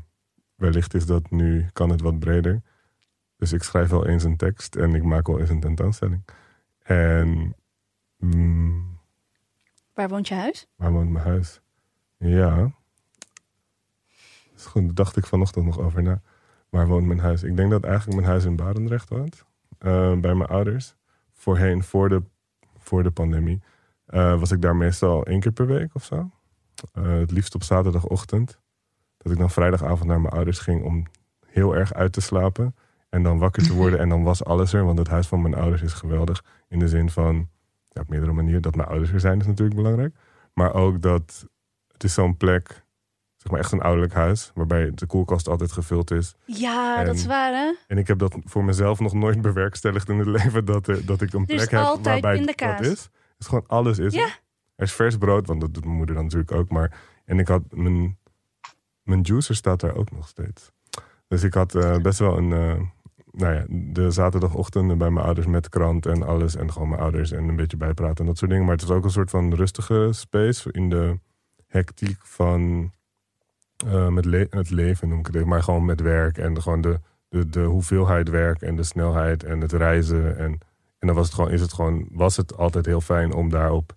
wellicht 0.56 0.94
is 0.94 1.06
dat 1.06 1.30
nu, 1.32 1.66
kan 1.74 1.90
het 1.90 2.02
wat 2.02 2.20
breder. 2.20 2.62
Dus 3.36 3.54
ik 3.54 3.64
schrijf 3.64 3.90
wel 3.90 4.08
eens 4.08 4.24
een 4.24 4.38
tekst 4.38 4.76
en 4.76 4.96
ik 4.96 5.04
maak 5.04 5.28
wel 5.28 5.40
eens 5.40 5.50
een 5.50 5.60
tentoonstelling. 5.60 6.26
En 6.84 7.56
mm, 8.18 8.98
Waar 9.94 10.10
woont 10.10 10.28
je 10.28 10.34
huis? 10.36 10.68
waar 10.76 10.92
woont 10.92 11.10
mijn 11.10 11.26
huis? 11.26 11.62
Ja. 12.20 12.56
Dat 12.56 12.72
is 14.56 14.66
goed, 14.66 14.84
daar 14.86 14.94
dacht 14.94 15.18
ik 15.18 15.26
vanochtend 15.26 15.66
nog 15.66 15.80
over 15.80 16.04
na. 16.04 16.22
Waar 16.70 16.88
woont 16.88 17.06
mijn 17.06 17.20
huis? 17.20 17.44
Ik 17.44 17.56
denk 17.56 17.72
dat 17.72 17.84
eigenlijk 17.84 18.16
mijn 18.16 18.30
huis 18.32 18.46
in 18.46 18.56
Barendrecht 18.56 19.10
woont. 19.10 19.46
eh, 19.80 20.20
bij 20.20 20.36
mijn 20.36 20.50
ouders. 20.50 20.96
Voorheen, 21.34 21.84
voor 21.84 22.10
de, 22.10 22.22
voor 22.78 23.04
de 23.04 23.12
pandemie, 23.12 23.62
eh, 24.06 24.40
was 24.40 24.52
ik 24.52 24.62
daar 24.62 24.76
meestal 24.76 25.26
één 25.26 25.40
keer 25.40 25.52
per 25.52 25.68
week 25.68 25.96
of 25.96 26.04
zo. 26.04 26.30
Eh, 26.94 27.04
het 27.04 27.32
liefst 27.32 27.56
op 27.56 27.64
zaterdagochtend. 27.64 28.60
Dat 29.18 29.32
ik 29.32 29.38
dan 29.38 29.50
vrijdagavond 29.50 30.10
naar 30.10 30.22
mijn 30.22 30.34
ouders 30.34 30.60
ging 30.60 30.84
om 30.84 31.06
heel 31.46 31.76
erg 31.76 31.94
uit 31.94 32.14
te 32.14 32.22
slapen. 32.22 32.76
En 33.10 33.24
dan 33.24 33.40
wakker 33.40 33.64
te 33.64 33.74
worden 33.74 34.00
en 34.04 34.10
dan 34.10 34.24
was 34.24 34.44
alles 34.44 34.74
er. 34.74 34.86
Want 34.86 34.98
het 34.98 35.08
huis 35.08 35.28
van 35.28 35.42
mijn 35.42 35.54
ouders 35.56 35.82
is 35.82 35.94
geweldig. 35.94 36.44
In 36.68 36.80
de 36.80 36.88
zin 36.88 37.10
van, 37.10 37.50
ja, 37.88 38.02
op 38.02 38.10
meerdere 38.10 38.32
manieren. 38.34 38.62
Dat 38.62 38.76
mijn 38.76 38.88
ouders 38.88 39.12
er 39.12 39.20
zijn 39.20 39.40
is 39.40 39.48
natuurlijk 39.48 39.78
belangrijk. 39.78 40.16
Maar 40.54 40.74
ook 40.74 41.02
dat 41.02 41.48
het 42.00 42.04
is 42.10 42.14
zo'n 42.14 42.38
plek, 42.38 42.84
zeg 43.36 43.52
maar 43.52 43.60
echt 43.60 43.72
een 43.72 43.82
ouderlijk 43.82 44.14
huis. 44.14 44.52
Waarbij 44.56 44.92
de 44.96 45.06
koelkast 45.06 45.48
altijd 45.48 45.72
gevuld 45.72 46.12
is. 46.12 46.36
Ja, 46.46 47.00
En- 47.00 47.06
dat 47.06 47.16
is 47.16 47.26
waar 47.26 47.54
hè? 47.54 47.74
En 47.88 47.98
ik 47.98 48.08
heb 48.08 48.20
dat 48.20 48.38
voor 48.44 48.64
mezelf 48.64 49.00
nog 49.00 49.14
nooit 49.14 49.42
bewerkstelligd 49.42 50.10
in 50.10 50.18
het 50.18 50.28
leven. 50.38 50.66
Dat, 50.66 50.88
er- 50.88 51.06
dat 51.06 51.22
ik 51.22 51.34
een 51.34 51.46
is 51.46 51.56
plek 51.56 51.72
heb 51.72 51.80
altijd 51.82 52.06
waarbij 52.22 52.38
pindakaas. 52.38 52.78
dat 52.82 52.86
is. 52.92 53.02
Het 53.04 53.12
is 53.40 53.48
gewoon 53.48 53.68
alles 53.68 53.98
is 54.00 54.14
Ja. 54.14 54.24
er. 54.24 54.40
Er 54.76 54.86
is 54.86 54.94
vers 54.94 55.18
brood, 55.18 55.48
want 55.48 55.62
dat 55.62 55.74
doet 55.74 55.84
mijn 55.86 55.96
moeder 55.98 56.16
dan 56.16 56.24
natuurlijk 56.24 56.52
ook. 56.52 56.70
Maar, 56.70 56.98
en 57.26 57.40
ik 57.40 57.48
had 57.48 57.62
mijn, 57.70 58.18
mijn 59.04 59.22
juicer 59.22 59.56
staat 59.56 59.80
daar 59.80 59.96
ook 59.96 60.12
nog 60.12 60.28
steeds. 60.28 60.72
Dus 61.28 61.44
ik 61.44 61.54
had 61.54 61.76
eh, 61.76 61.98
best 61.98 62.20
wel 62.20 62.38
een, 62.38 62.54
eh, 62.54 62.82
nou 63.32 63.54
ja, 63.56 63.66
de 63.70 64.12
zaterdagochtenden 64.12 64.98
bij 64.98 65.10
mijn 65.10 65.26
ouders 65.26 65.48
met 65.48 65.70
krant 65.70 66.06
en 66.06 66.24
alles. 66.24 66.56
En 66.56 66.72
gewoon 66.72 66.90
mijn 66.90 67.02
ouders 67.02 67.32
en 67.32 67.48
een 67.48 67.56
beetje 67.56 67.78
bijpraten 67.78 68.18
en 68.18 68.26
dat 68.26 68.38
soort 68.38 68.52
dingen. 68.52 68.66
Maar 68.66 68.76
het 68.76 68.84
is 68.84 68.90
ook 68.90 69.04
een 69.04 69.12
soort 69.12 69.30
van 69.30 69.54
rustige 69.54 70.10
space 70.12 70.72
in 70.72 70.90
de 70.90 71.20
hectiek 71.70 72.20
van 72.24 72.92
eh, 73.86 74.08
met 74.08 74.26
het 74.50 74.70
leven, 74.70 75.10
noem 75.10 75.20
ik 75.20 75.28
het. 75.28 75.46
Maar 75.46 75.64
gewoon 75.64 75.86
met 75.86 76.02
werk 76.02 76.38
en 76.38 76.62
gewoon 76.62 76.82
de, 76.82 77.00
de, 77.30 77.50
de 77.50 77.64
hoeveelheid 77.64 78.30
werk 78.30 78.62
en 78.62 78.76
de 78.76 78.84
snelheid 78.84 79.44
en 79.44 79.62
het 79.62 79.72
reizen. 79.72 80.38
En, 80.38 80.52
en 81.00 81.08
dan 81.08 81.16
was 81.16 81.26
het 81.26 81.36
gewoon, 81.36 81.52
is 81.52 81.62
het 81.62 81.74
gewoon, 81.74 82.08
was 82.12 82.38
het 82.38 82.58
altijd 82.58 82.86
heel 82.86 83.02
fijn 83.02 83.34
om 83.34 83.50
daar 83.50 83.72
op 83.72 83.96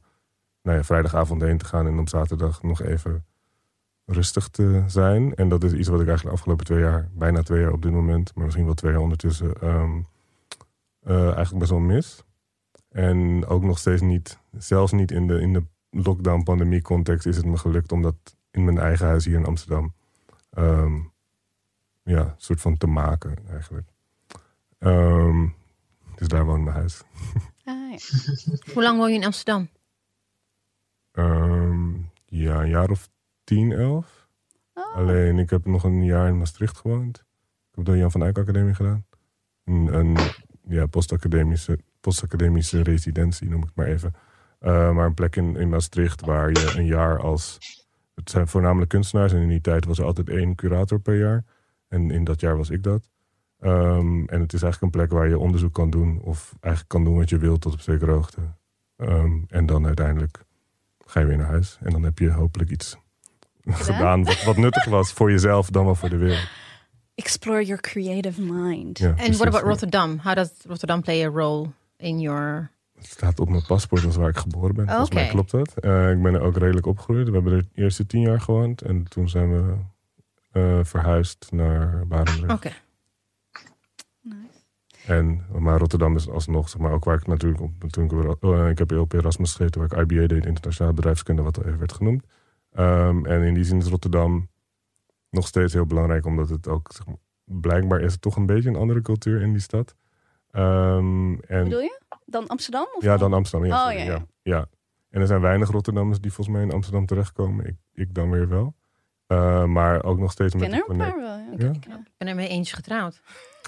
nou 0.63 0.85
vrijdagavond 0.85 1.43
heen 1.43 1.59
te 1.59 1.65
gaan 1.65 1.87
en 1.87 1.99
op 1.99 2.09
zaterdag 2.09 2.63
nog 2.63 2.83
even 2.83 3.25
rustig 4.05 4.49
te 4.49 4.85
zijn. 4.87 5.35
En 5.35 5.49
dat 5.49 5.65
is 5.65 5.73
iets 5.73 5.89
wat 5.89 6.01
ik 6.01 6.07
eigenlijk 6.07 6.23
de 6.23 6.41
afgelopen 6.41 6.65
twee 6.65 6.81
jaar, 6.81 7.09
bijna 7.13 7.43
twee 7.43 7.61
jaar 7.61 7.73
op 7.73 7.83
dit 7.83 7.93
moment, 7.93 8.35
maar 8.35 8.45
misschien 8.45 8.65
wel 8.65 8.75
twee 8.75 8.93
jaar 8.93 9.01
ondertussen, 9.01 9.55
ehm, 9.61 10.01
eh, 11.01 11.25
eigenlijk 11.25 11.59
best 11.59 11.71
wel 11.71 11.81
mis. 11.81 12.25
En 12.89 13.47
ook 13.47 13.63
nog 13.63 13.79
steeds 13.79 14.03
niet, 14.03 14.39
zelfs 14.51 14.93
niet 14.93 15.11
in 15.11 15.27
de, 15.27 15.41
in 15.41 15.53
de 15.53 15.63
lockdown-pandemie 15.93 16.83
context 16.83 17.27
is 17.27 17.37
het 17.37 17.47
me 17.47 17.57
gelukt 17.57 17.93
om 17.93 18.03
dat 18.03 18.15
in 18.51 18.65
mijn 18.65 18.79
eigen 18.79 19.07
huis 19.07 19.25
hier 19.25 19.37
in 19.37 19.47
Amsterdam 19.47 19.95
ehm, 20.51 21.01
ja, 22.03 22.21
een 22.21 22.35
soort 22.37 22.61
van 22.61 22.77
te 22.77 22.87
maken 22.87 23.37
eigenlijk. 23.49 23.89
Ehm, 24.79 25.49
dus 26.15 26.29
daar 26.29 26.45
woont 26.45 26.65
mijn 26.65 26.77
huis. 26.77 27.03
Ah, 27.65 27.91
ja. 27.91 28.73
Hoe 28.73 28.83
lang 28.83 28.99
woon 28.99 29.11
je 29.11 29.19
in 29.19 29.25
Amsterdam? 29.25 29.69
Ehm, 31.13 31.93
ja, 32.25 32.61
een 32.61 32.69
jaar 32.69 32.91
of 32.91 33.09
tien, 33.45 33.73
elf. 33.73 34.29
Oh. 34.75 34.97
Alleen 34.97 35.39
ik 35.39 35.51
heb 35.51 35.67
nog 35.67 35.85
een 35.85 36.05
jaar 36.05 36.29
in 36.29 36.39
Maastricht 36.39 36.77
gewoond. 36.77 37.19
Ik 37.71 37.75
heb 37.75 37.85
de 37.85 37.97
Jan 37.97 38.11
van 38.11 38.23
Eyck 38.23 38.39
Academie 38.39 38.75
gedaan. 38.75 39.07
Een, 39.65 39.95
een 39.95 40.17
ja, 40.69 40.87
postacademische, 40.87 41.79
postacademische 42.01 42.83
residentie 42.83 43.49
noem 43.49 43.61
ik 43.61 43.67
het 43.67 43.77
maar 43.77 43.87
even. 43.87 44.15
Eh, 44.63 44.93
maar 44.93 45.07
een 45.07 45.15
plek 45.15 45.37
in, 45.37 45.57
in 45.57 45.69
Maastricht 45.69 46.21
waar 46.21 46.51
je 46.51 46.73
een 46.77 46.87
jaar 46.87 47.19
als... 47.19 47.59
Het 48.15 48.31
zijn 48.31 48.49
voornamelijk 48.49 48.91
kunstenaars 48.91 49.33
en 49.33 49.41
in 49.41 49.49
die 49.49 49.61
tijd 49.61 49.85
was 49.85 49.99
er 49.99 50.05
altijd 50.05 50.29
één 50.29 50.55
curator 50.55 51.01
per 51.01 51.19
jaar. 51.19 51.45
En 51.89 52.11
in 52.11 52.25
dat 52.25 52.41
jaar 52.41 52.57
was 52.57 52.71
ik 52.71 52.83
dat. 52.83 53.11
Ehm, 53.61 54.25
en 54.25 54.41
het 54.41 54.53
is 54.53 54.63
eigenlijk 54.63 54.83
een 54.83 55.01
plek 55.01 55.11
waar 55.11 55.29
je 55.29 55.39
onderzoek 55.39 55.75
kan 55.75 55.91
doen. 55.91 56.21
Of 56.21 56.55
eigenlijk 56.61 56.93
kan 56.93 57.05
doen 57.05 57.17
wat 57.17 57.29
je 57.29 57.39
wilt 57.39 57.61
tot 57.61 57.73
op 57.73 57.81
zekere 57.81 58.11
hoogte. 58.11 58.41
Ehm, 58.97 59.33
en 59.49 59.67
dan 59.67 59.87
uiteindelijk 59.87 60.45
ga 61.07 61.21
je 61.21 61.27
weer 61.27 61.37
naar 61.37 61.47
huis. 61.47 61.79
En 61.81 61.91
dan 61.91 62.03
heb 62.03 62.19
je 62.19 62.31
hopelijk 62.31 62.71
iets 62.71 62.97
gedaan 63.67 64.25
wat, 64.25 64.45
wat 64.45 64.57
nuttig 64.57 64.85
was 64.85 65.13
voor 65.13 65.31
jezelf 65.31 65.71
dan 65.71 65.85
wel 65.85 65.95
voor 65.95 66.09
de 66.09 66.17
wereld. 66.17 66.49
Explore 67.15 67.65
your 67.65 67.81
creative 67.81 68.43
mind. 68.43 69.01
En 69.01 69.15
precies. 69.15 69.37
what 69.37 69.49
about 69.49 69.65
Rotterdam? 69.65 70.19
How 70.23 70.35
does 70.35 70.51
Rotterdam 70.67 71.03
play 71.03 71.25
a 71.25 71.29
role 71.29 71.69
in 71.97 72.21
your... 72.21 72.71
Het 73.03 73.11
staat 73.11 73.41
op 73.41 73.49
mijn 73.49 73.67
paspoort 73.67 74.05
als 74.05 74.17
waar 74.17 74.29
ik 74.29 74.37
geboren 74.37 74.75
ben. 74.75 74.89
Volgens 74.89 75.11
mij 75.11 75.29
klopt 75.29 75.51
dat. 75.51 75.79
Eh, 75.79 76.11
ik 76.11 76.23
ben 76.23 76.35
er 76.35 76.41
ook 76.41 76.57
redelijk 76.57 76.87
opgegroeid. 76.87 77.29
We 77.29 77.35
hebben 77.35 77.53
er 77.53 77.63
de 77.63 77.83
eerste 77.83 78.07
tien 78.07 78.21
jaar 78.21 78.41
gewoond. 78.41 78.83
En 78.83 79.09
toen 79.09 79.29
zijn 79.29 79.51
we 79.51 79.75
eh, 80.51 80.79
verhuisd 80.83 81.47
naar 81.51 82.07
Barendrecht. 82.07 82.53
Oké. 82.53 82.71
En, 85.07 85.45
maar 85.59 85.79
Rotterdam 85.79 86.17
is 86.17 86.29
alsnog, 86.29 86.69
zeg 86.69 86.81
maar, 86.81 86.93
ook 86.93 87.05
waar 87.05 87.17
ik 87.17 87.27
natuurlijk 87.27 87.61
op, 87.61 87.73
toen 87.91 88.05
ik, 88.05 88.43
eh, 88.43 88.69
ik 88.69 88.79
heb 88.79 88.93
op 88.93 89.13
Erasmus 89.13 89.55
gezeten, 89.55 89.81
waar 89.81 89.93
ik 89.93 90.11
IBA 90.11 90.27
deed, 90.27 90.47
internationale 90.47 90.95
bedrijfskunde, 90.95 91.43
wat 91.43 91.59
al 91.59 91.65
even 91.65 91.79
werd 91.79 91.93
genoemd. 91.93 92.25
Ehm, 92.73 93.27
en 93.27 93.43
in 93.43 93.55
die 93.55 93.65
zin 93.65 93.79
is 93.79 93.87
Rotterdam 93.87 94.49
nog 95.31 95.47
steeds 95.47 95.73
heel 95.73 95.87
belangrijk, 95.87 96.27
omdat 96.27 96.49
het 96.49 96.69
ook 96.69 96.91
zeg 96.93 97.07
maar, 97.07 97.17
blijkbaar 97.45 98.01
is 98.01 98.13
het 98.13 98.21
toch 98.21 98.37
een 98.37 98.47
beetje 98.47 98.69
een 98.69 98.77
andere 98.77 99.03
cultuur 99.03 99.43
in 99.43 99.53
die 99.53 99.61
stad. 99.61 99.95
Ehm, 100.51 101.35
en, 101.35 101.65
Bedoel 101.65 101.81
je? 101.81 102.01
Dan 102.33 102.47
Amsterdam? 102.47 102.87
Of 102.97 103.03
ja, 103.03 103.17
dan 103.17 103.33
Amsterdam. 103.33 103.69
Ja, 103.69 103.75
Oh, 103.75 103.83
sorry, 103.83 103.99
ja, 103.99 104.05
ja, 104.05 104.13
ja. 104.13 104.25
ja. 104.43 104.67
En 105.11 105.21
er 105.21 105.27
zijn 105.27 105.41
weinig 105.41 105.71
Rotterdammers 105.71 106.21
die 106.21 106.33
volgens 106.33 106.57
mij 106.57 106.65
in 106.67 106.73
Amsterdam 106.73 107.07
terechtkomen. 107.07 107.67
Ik, 107.67 107.75
ik 107.95 108.15
dan 108.15 108.31
weer 108.31 108.49
wel. 108.49 108.75
Eh, 109.27 109.65
maar 109.65 110.05
ook 110.05 110.19
nog 110.19 110.33
steeds 110.33 110.55
Ik 110.55 110.61
met 110.61 110.71
ken 110.71 110.79
er 110.79 110.85
de 110.87 110.93
een 110.93 110.99
wel. 110.99 111.37
Ja. 111.37 111.47
Ja? 111.59 111.65
Ja. 111.89 111.97
Ik 111.97 112.13
ben 112.17 112.29
er 112.29 112.35
mee 112.35 112.49
eentje 112.49 112.75
getrouwd. 112.77 113.21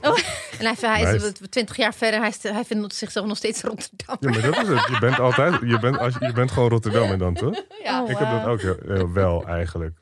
Oh. 0.03 0.17
En 0.59 0.75
hij, 0.81 1.03
hij 1.03 1.15
is 1.15 1.33
twintig 1.51 1.77
jaar 1.77 1.95
verder. 1.95 2.21
Hij, 2.21 2.29
is, 2.29 2.43
hij 2.43 2.65
vindt 2.65 2.95
zichzelf 2.95 3.27
nog 3.27 3.37
steeds 3.37 3.63
Rotterdam. 3.63 4.17
Ja, 4.21 4.31
maar 4.31 4.41
dat 4.43 4.57
is 4.63 4.69
het. 4.69 4.87
Je 4.89 4.97
bent 5.01 5.19
altijd, 5.21 5.61
je 5.61 5.79
bent, 5.79 5.99
als, 5.99 6.17
je 6.19 6.27
je 6.27 6.33
bent 6.33 6.51
gewoon 6.51 6.69
Rotterdammer 6.69 7.19
dan, 7.19 7.35
toch? 7.35 7.63
Ja. 7.83 8.03
Oh, 8.03 8.11
Ik 8.11 8.17
heb 8.19 8.29
dat 8.31 8.45
ook 8.47 8.61
heel- 8.61 9.13
wel 9.13 9.47
eigenlijk. 9.47 9.99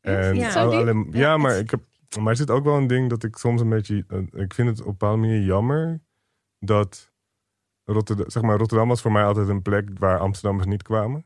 En 0.00 0.34
Ja. 0.36 0.54
Alleen, 0.54 1.08
ja, 1.12 1.36
maar 1.36 1.58
ik 1.58 1.70
heb, 1.70 1.80
maar 2.20 2.30
er 2.30 2.36
zit 2.36 2.50
ook 2.50 2.64
wel 2.64 2.76
een 2.76 2.86
ding 2.86 3.10
dat 3.10 3.22
ik 3.22 3.36
soms 3.36 3.60
een 3.60 3.68
beetje, 3.68 4.04
eh, 4.08 4.18
ik 4.42 4.54
vind 4.54 4.68
het 4.68 4.80
op 4.80 4.86
een 4.86 4.90
bepaalde 4.92 5.18
manier 5.20 5.40
jammer 5.42 6.00
dat 6.58 7.11
Rotterdam, 7.84 8.30
zeg 8.30 8.42
maar, 8.42 8.56
Rotterdam 8.58 8.88
was 8.88 9.00
voor 9.00 9.12
mij 9.12 9.24
altijd 9.24 9.48
een 9.48 9.62
plek 9.62 9.88
waar 9.98 10.18
Amsterdammers 10.18 10.66
niet 10.68 10.82
kwamen. 10.82 11.24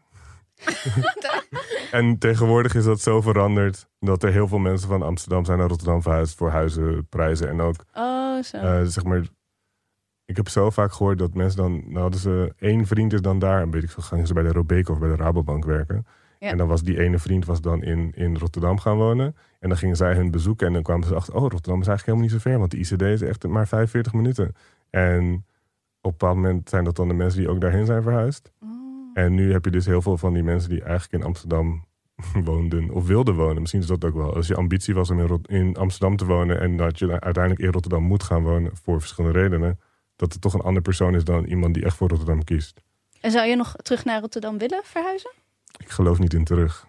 en 1.91 2.19
tegenwoordig 2.19 2.75
is 2.75 2.85
dat 2.85 3.01
zo 3.01 3.21
veranderd 3.21 3.89
dat 3.99 4.23
er 4.23 4.33
heel 4.33 4.49
veel 4.49 4.59
mensen 4.59 4.89
van 4.89 5.03
Amsterdam 5.03 5.45
zijn 5.45 5.59
naar 5.59 5.69
Rotterdam 5.69 6.03
verhuisd 6.03 6.37
voor 6.37 6.51
huizen, 6.51 7.07
prijzen 7.09 7.49
en 7.49 7.61
ook 7.61 7.75
Oh, 7.95 8.43
zo. 8.43 8.57
eh, 8.57 8.83
zeg 8.85 9.05
maar, 9.05 9.23
ik 10.25 10.37
heb 10.37 10.49
zo 10.49 10.71
vaak 10.71 10.93
gehoord 10.93 11.19
dat 11.19 11.35
mensen 11.35 11.59
dan, 11.59 11.83
nou 11.87 11.99
hadden 12.01 12.21
ze 12.21 12.55
één 12.59 12.87
vriend 12.87 13.13
is 13.13 13.21
dan 13.21 13.39
daar, 13.39 13.63
en 13.63 13.71
weet 13.71 13.83
ik 13.83 13.91
veel, 13.91 14.03
gingen 14.03 14.27
ze 14.27 14.35
bij 14.35 14.43
de 14.43 14.53
Robeco 14.53 14.93
of 14.93 14.99
bij 14.99 15.09
de 15.09 15.17
Rabobank 15.17 15.65
werken. 15.65 16.07
Ja. 16.39 16.51
En 16.51 16.57
dan 16.57 16.69
was 16.69 16.83
die 16.83 16.99
ene 17.01 17.19
vriend 17.19 17.45
was 17.45 17.61
dan 17.61 17.83
in, 17.83 18.13
in 18.15 18.37
Rotterdam 18.37 18.79
gaan 18.79 18.97
wonen. 18.97 19.37
En 19.61 19.69
dan 19.69 19.79
gingen 19.79 19.97
zij 19.97 20.15
hun 20.15 20.31
bezoeken 20.31 20.67
en 20.67 20.73
dan 20.73 20.83
kwamen 20.83 21.07
ze 21.07 21.15
achter, 21.15 21.35
oh, 21.35 21.41
Rotterdam 21.41 21.81
is 21.81 21.87
eigenlijk 21.87 22.07
helemaal 22.07 22.25
niet 22.25 22.43
zo 22.43 22.51
ver, 22.51 22.59
want 22.59 22.71
de 22.71 22.77
ICD 22.79 23.03
is 23.03 23.29
echt 23.29 23.47
maar 23.47 23.69
45 23.69 24.13
minuten. 24.13 24.55
En 24.91 25.45
een 26.13 26.17
bepaald 26.19 26.37
moment 26.37 26.69
zijn 26.69 26.85
dat 26.85 26.97
dan 26.97 27.09
de 27.09 27.15
mensen 27.15 27.41
die 27.41 27.49
ook 27.49 27.61
daarheen 27.61 27.87
zijn 27.87 28.03
verhuisd. 28.03 28.51
Oh. 28.63 28.69
En 29.15 29.35
nu 29.35 29.53
heb 29.53 29.65
je 29.65 29.71
dus 29.71 29.87
heel 29.87 30.03
veel 30.03 30.17
van 30.17 30.33
die 30.35 30.43
mensen 30.43 30.71
die 30.71 30.83
eigenlijk 30.83 31.13
in 31.13 31.29
Amsterdam 31.29 31.85
woonden 32.45 32.91
of 32.91 33.07
wilden 33.07 33.35
wonen. 33.35 33.61
Misschien 33.61 33.81
is 33.81 33.87
dat 33.87 34.05
ook 34.05 34.15
wel. 34.15 34.35
Als 34.35 34.47
je 34.47 34.55
ambitie 34.57 34.95
was 34.95 35.11
om 35.11 35.19
in, 35.21 35.27
Rot- 35.27 35.49
in 35.49 35.77
Amsterdam 35.77 36.17
te 36.17 36.25
wonen 36.27 36.61
en 36.61 36.77
dat 36.77 36.99
je 36.99 37.21
uiteindelijk 37.21 37.65
in 37.65 37.73
Rotterdam 37.73 38.03
moet 38.03 38.23
gaan 38.23 38.43
wonen 38.43 38.71
voor 38.77 39.01
verschillende 39.01 39.39
redenen, 39.39 39.81
dat 40.17 40.33
het 40.33 40.43
toch 40.43 40.55
een 40.55 40.61
andere 40.61 40.81
persoon 40.81 41.15
is 41.15 41.25
dan 41.25 41.45
iemand 41.45 41.75
die 41.75 41.85
echt 41.85 41.97
voor 41.97 42.09
Rotterdam 42.09 42.45
kiest. 42.45 42.81
En 43.21 43.31
zou 43.31 43.47
je 43.47 43.57
nog 43.57 43.75
terug 43.77 44.05
naar 44.05 44.21
Rotterdam 44.21 44.59
willen 44.59 44.81
verhuizen? 44.85 45.31
Ik 45.79 45.89
geloof 45.91 46.19
niet 46.19 46.35
in 46.35 46.45
terug. 46.45 46.87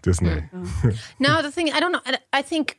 Dus 0.00 0.18
nee. 0.18 0.48
No, 1.18 1.40
the 1.40 1.50
thing 1.54 1.68
I 1.76 1.78
don't 1.80 2.02
know. 2.02 2.14
I- 2.40 2.42
think 2.48 2.78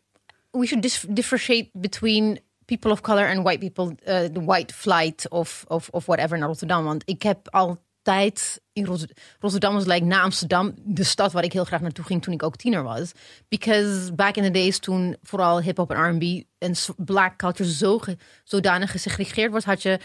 we 0.51 0.65
should 0.65 1.15
differentiate 1.15 1.69
between 1.73 2.39
people 2.65 2.91
of 2.91 3.01
color 3.01 3.27
and 3.27 3.43
white 3.43 3.59
people, 3.59 3.85
uh, 4.07 4.19
the 4.33 4.43
white 4.45 4.73
flight 4.73 5.29
of, 5.29 5.63
of, 5.67 5.89
of 5.89 6.05
whatever 6.05 6.37
naar 6.37 6.47
Rotterdam. 6.47 6.83
Want 6.83 7.01
ik 7.05 7.23
heb 7.23 7.47
altijd 7.49 8.61
in 8.73 8.85
Rot- 8.85 9.13
Rotterdam 9.39 9.73
was 9.73 9.85
like 9.85 10.05
na 10.05 10.21
Amsterdam 10.21 10.73
de 10.83 11.03
stad 11.03 11.31
waar 11.31 11.43
ik 11.43 11.53
heel 11.53 11.63
graag 11.65 11.81
naartoe 11.81 12.05
ging 12.05 12.21
toen 12.21 12.33
ik 12.33 12.43
ook 12.43 12.55
tiener 12.55 12.83
was. 12.83 13.11
Because 13.49 14.13
back 14.13 14.35
in 14.35 14.43
the 14.43 14.51
days 14.51 14.79
toen 14.79 15.15
vooral 15.21 15.61
hip 15.61 15.77
hop 15.77 15.91
en 15.91 16.09
R&B 16.17 16.43
en 16.57 16.73
black 16.97 17.37
culture 17.37 17.71
zo 17.71 17.99
ge- 17.99 18.17
zodanig 18.43 18.91
gesegregeerd 18.91 19.51
was, 19.51 19.63
had 19.63 19.81
je 19.81 19.99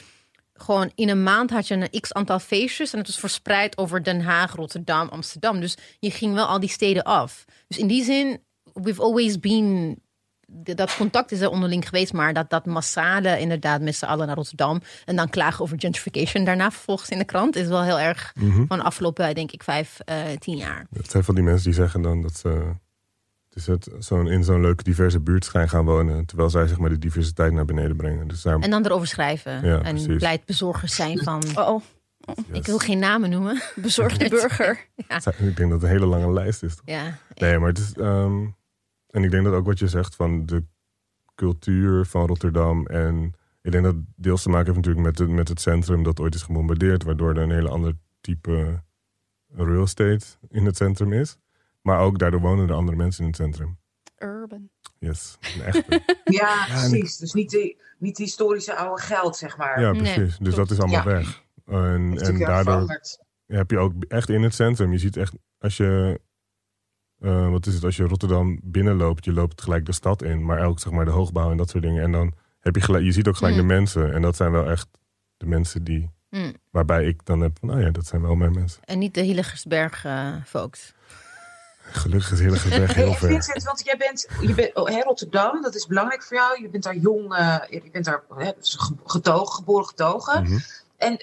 gewoon 0.55 0.91
in 0.95 1.09
een 1.09 1.23
maand 1.23 1.51
had 1.51 1.69
je 1.69 1.75
een 1.75 2.01
x 2.01 2.13
aantal 2.13 2.39
feestjes 2.39 2.93
en 2.93 2.99
het 2.99 3.07
was 3.07 3.19
verspreid 3.19 3.79
over 3.79 4.03
Den 4.03 4.21
Haag, 4.21 4.55
Rotterdam, 4.55 5.09
Amsterdam. 5.09 5.61
Dus 5.61 5.77
je 5.99 6.11
ging 6.11 6.35
wel 6.35 6.47
al 6.47 6.61
die 6.61 6.69
steden 6.69 7.03
af. 7.03 7.45
Dus 7.69 7.79
in 7.79 7.87
die 7.87 8.05
zin, 8.05 8.43
we've 8.73 9.03
always 9.03 9.39
been 9.39 9.99
dat 10.51 10.97
contact 10.97 11.33
is 11.33 11.41
er 11.41 11.49
onderling 11.51 11.85
geweest, 11.89 12.13
maar 12.13 12.33
dat, 12.33 12.51
dat 12.51 12.67
massale 12.67 13.39
inderdaad 13.41 13.81
met 13.81 13.95
z'n 13.97 14.05
allen 14.05 14.27
naar 14.27 14.37
Rotterdam 14.37 14.81
en 15.05 15.17
dan 15.17 15.29
klagen 15.29 15.63
over 15.65 15.81
gentrification 15.81 16.45
daarna 16.45 16.71
vervolgens 16.71 17.11
in 17.11 17.19
de 17.19 17.25
krant 17.25 17.57
is 17.57 17.67
wel 17.69 17.83
heel 17.83 18.01
erg 18.01 18.33
van 18.69 18.79
de 18.79 18.85
afgelopen, 18.85 19.35
denk 19.35 19.53
ik, 19.53 19.63
vijf, 19.63 19.99
eh, 20.05 20.17
tien 20.39 20.57
jaar. 20.57 20.87
Het 20.93 21.11
zijn 21.11 21.25
van 21.25 21.35
die 21.35 21.45
mensen 21.45 21.65
die 21.65 21.75
zeggen 21.75 22.03
dan 22.03 22.23
dat 22.23 22.37
ze 22.37 22.71
dus 23.49 23.67
het, 23.67 23.89
zo'n, 23.99 24.27
in 24.29 24.45
zo'n 24.45 24.61
leuke 24.61 24.83
diverse 24.83 25.21
buurt 25.21 25.45
zijn 25.45 25.69
gaan 25.69 25.85
wonen, 25.85 26.27
terwijl 26.27 26.51
zij 26.51 26.67
zeg 26.67 26.79
maar 26.79 26.91
de 26.91 26.99
diversiteit 26.99 27.53
naar 27.53 27.65
beneden 27.65 27.97
brengen. 27.97 28.29
Dus 28.29 28.43
daar, 28.43 28.59
En 28.59 28.71
dan 28.71 28.85
erover 28.87 29.07
schrijven 29.07 29.67
Ja, 29.67 29.81
en 29.83 29.95
precies. 29.95 30.17
pleitbezorgers 30.17 30.95
zijn 30.95 31.19
van, 31.19 31.43
Oh, 31.55 31.69
oh. 31.69 31.83
ik 32.53 32.67
wil 32.67 32.79
geen 32.79 32.99
namen 32.99 33.31
noemen. 33.31 33.63
bezorgde 33.75 34.29
burger. 34.41 34.87
ik 35.39 35.57
denk 35.57 35.57
dat 35.57 35.71
het 35.71 35.83
een 35.83 35.89
hele 35.89 36.07
lange 36.07 36.33
lijst 36.33 36.63
is. 36.63 36.75
Ja, 36.85 37.19
Nee, 37.35 37.59
maar 37.59 37.69
het 37.69 37.79
is. 37.79 37.93
ehm, 37.93 38.45
en 39.11 39.25
ik 39.25 39.31
denk 39.31 39.45
dat 39.45 39.55
ook 39.55 39.67
wat 39.67 39.79
je 39.79 39.89
zegt 39.89 40.15
van 40.17 40.47
de 40.47 40.65
cultuur 41.35 42.07
van 42.07 42.27
Rotterdam. 42.27 42.87
En 42.87 43.35
ik 43.63 43.73
denk 43.73 43.85
dat 43.85 43.95
het 43.95 44.05
deels 44.17 44.43
te 44.43 44.49
maken 44.49 44.65
heeft 44.75 44.77
natuurlijk 44.87 45.07
met, 45.07 45.19
het- 45.19 45.29
met 45.37 45.49
het 45.49 45.61
centrum 45.61 46.03
dat 46.03 46.21
ooit 46.21 46.35
is 46.35 46.43
gebombardeerd. 46.43 47.03
Waardoor 47.03 47.31
er 47.31 47.43
een 47.43 47.51
hele 47.51 47.69
ander 47.69 47.93
type 48.21 48.83
real 49.53 49.83
estate 49.83 50.25
in 50.49 50.65
het 50.67 50.77
centrum 50.77 51.13
is. 51.13 51.39
Maar 51.83 52.01
ook 52.01 52.19
daardoor 52.19 52.41
wonen 52.41 52.69
er 52.69 52.75
andere 52.75 52.97
mensen 52.97 53.21
in 53.23 53.27
het 53.29 53.37
centrum. 53.37 53.79
Urban. 54.19 54.69
Yes, 54.99 55.39
een 55.57 55.63
echte. 55.63 56.03
Ja, 56.25 56.65
precies. 56.69 57.17
Dus 57.17 57.33
niet 57.33 57.51
de, 57.51 57.77
niet 57.99 58.19
historische 58.19 58.75
oude 58.77 59.03
geld, 59.03 59.37
zeg 59.37 59.57
maar. 59.57 59.81
Ja, 59.81 59.93
Nee, 59.93 60.01
precies. 60.15 60.39
dus 60.39 60.55
dat 60.55 60.71
is 60.71 60.79
allemaal 60.79 60.99
Ja. 60.99 61.05
weg. 61.05 61.43
En, 61.67 62.19
en 62.19 62.39
daardoor 62.39 62.63
veranderd. 62.73 63.19
heb 63.47 63.71
je 63.71 63.79
ook 63.79 63.93
echt 64.09 64.29
in 64.29 64.43
het 64.43 64.55
centrum. 64.55 64.93
Je 64.93 64.99
ziet 64.99 65.17
echt, 65.17 65.35
als 65.59 65.77
je, 65.77 66.21
eh, 67.21 67.51
wat 67.51 67.67
is 67.67 67.75
het, 67.75 67.85
als 67.85 67.97
je 67.97 68.05
Rotterdam 68.05 68.61
binnenloopt, 68.63 69.25
je 69.25 69.33
loopt 69.33 69.63
gelijk 69.63 69.87
de 69.87 69.93
stad 69.93 70.23
in, 70.23 70.45
maar 70.45 70.65
ook 70.67 70.79
zeg 70.81 70.93
maar 70.93 71.05
de 71.05 71.11
hoogbouw 71.11 71.51
en 71.51 71.57
dat 71.57 71.71
soort 71.71 71.83
dingen. 71.83 72.03
En 72.03 72.13
dan 72.13 72.33
heb 72.61 72.75
je 72.75 72.81
gelijk, 72.81 73.05
je 73.05 73.13
ziet 73.13 73.29
ook 73.29 73.37
gelijk 73.37 73.55
Mm. 73.55 73.61
de 73.61 73.67
mensen. 73.67 74.13
En 74.13 74.23
dat 74.23 74.37
zijn 74.37 74.51
wel 74.53 74.71
echt 74.71 74.89
de 75.37 75.47
mensen 75.47 75.85
die, 75.85 76.11
Mm. 76.31 76.55
waarbij 76.71 77.05
ik 77.05 77.25
dan 77.25 77.41
heb 77.41 77.57
van, 77.61 77.71
oh 77.75 77.81
ja, 77.81 77.91
dat 77.91 78.07
zijn 78.07 78.23
wel 78.23 78.35
mijn 78.35 78.53
mensen. 78.53 78.83
en 78.85 78.99
niet 78.99 79.15
de 79.15 79.21
Hillegersberg 79.21 80.05
eh 80.05 80.33
folks. 80.47 80.93
Gelukkig 81.93 82.33
is 82.33 82.39
Hillegersberg 82.41 82.95
heel 82.95 83.13
ver. 83.21 83.29
Vincent, 83.29 83.63
want 83.65 83.85
jij 83.85 83.97
bent, 83.97 84.29
je 84.41 84.55
bent 84.55 84.75
oh, 84.75 84.89
hè, 84.89 85.01
Rotterdam, 85.01 85.63
dat 85.63 85.75
is 85.75 85.87
belangrijk 85.87 86.23
voor 86.23 86.37
jou. 86.37 86.63
Je 86.63 86.69
bent 86.69 86.83
daar 86.83 86.97
jong, 86.97 87.35
eh, 87.35 87.57
je 87.71 87.83
bent 87.93 88.05
daar 88.05 88.23
hè, 88.37 88.51
ge- 88.61 88.95
getogen, 89.05 89.55
geboren 89.55 89.87
getogen. 89.87 90.43
Mhm. 90.43 90.59
En, 90.97 91.17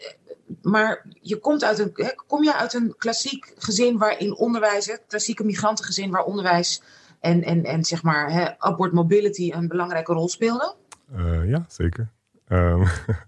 maar 0.61 1.05
je 1.21 1.39
komt 1.39 1.63
uit 1.63 1.79
een, 1.79 1.91
hè, 1.93 2.09
kom 2.27 2.43
je 2.43 2.55
uit 2.55 2.73
een 2.73 2.95
klassiek 2.97 3.53
gezin 3.57 3.97
waarin 3.97 4.35
onderwijs, 4.35 4.85
hè, 4.85 4.95
klassieke 5.07 5.43
migrantengezin 5.43 6.11
waar 6.11 6.23
onderwijs 6.23 6.81
en, 7.19 7.43
en, 7.43 7.63
en 7.63 7.83
zeg 7.83 8.03
maar 8.03 8.31
hè, 8.31 8.69
upward 8.69 8.91
mobility 8.91 9.51
een 9.51 9.67
belangrijke 9.67 10.13
rol 10.13 10.27
speelden? 10.29 10.75
Eh, 11.15 11.49
ja, 11.49 11.65
zeker. 11.67 12.11
Ehm, 12.47 12.85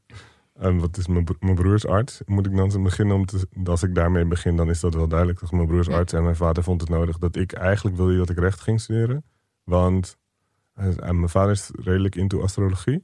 en 0.65 0.79
wat 0.79 0.97
is 0.97 1.07
mijn, 1.07 1.23
bro- 1.23 1.35
mijn 1.39 1.55
broer 1.55 1.73
is 1.73 1.87
arts. 1.87 2.21
Moet 2.25 2.45
ik 2.45 2.55
dan 2.55 2.83
beginnen 2.83 3.15
om 3.15 3.25
te... 3.25 3.47
Als 3.63 3.83
ik 3.83 3.95
daarmee 3.95 4.25
begin, 4.25 4.55
dan 4.55 4.69
is 4.69 4.79
dat 4.79 4.93
wel 4.93 5.07
duidelijk. 5.07 5.39
Dat 5.39 5.51
mijn 5.51 5.67
broer 5.67 5.79
is 5.79 5.89
arts 5.89 6.13
en 6.13 6.23
mijn 6.23 6.35
vader 6.35 6.63
vond 6.63 6.81
het 6.81 6.89
nodig 6.89 7.17
dat 7.17 7.35
ik... 7.35 7.53
Eigenlijk 7.53 7.95
wilde 7.97 8.17
dat 8.17 8.29
ik 8.29 8.39
recht 8.39 8.61
ging 8.61 8.81
studeren. 8.81 9.23
Want 9.63 10.17
is- 10.75 10.95
en 10.95 11.15
mijn 11.15 11.29
vader 11.29 11.51
is 11.51 11.69
redelijk 11.73 12.15
into 12.15 12.41
astrologie. 12.41 13.03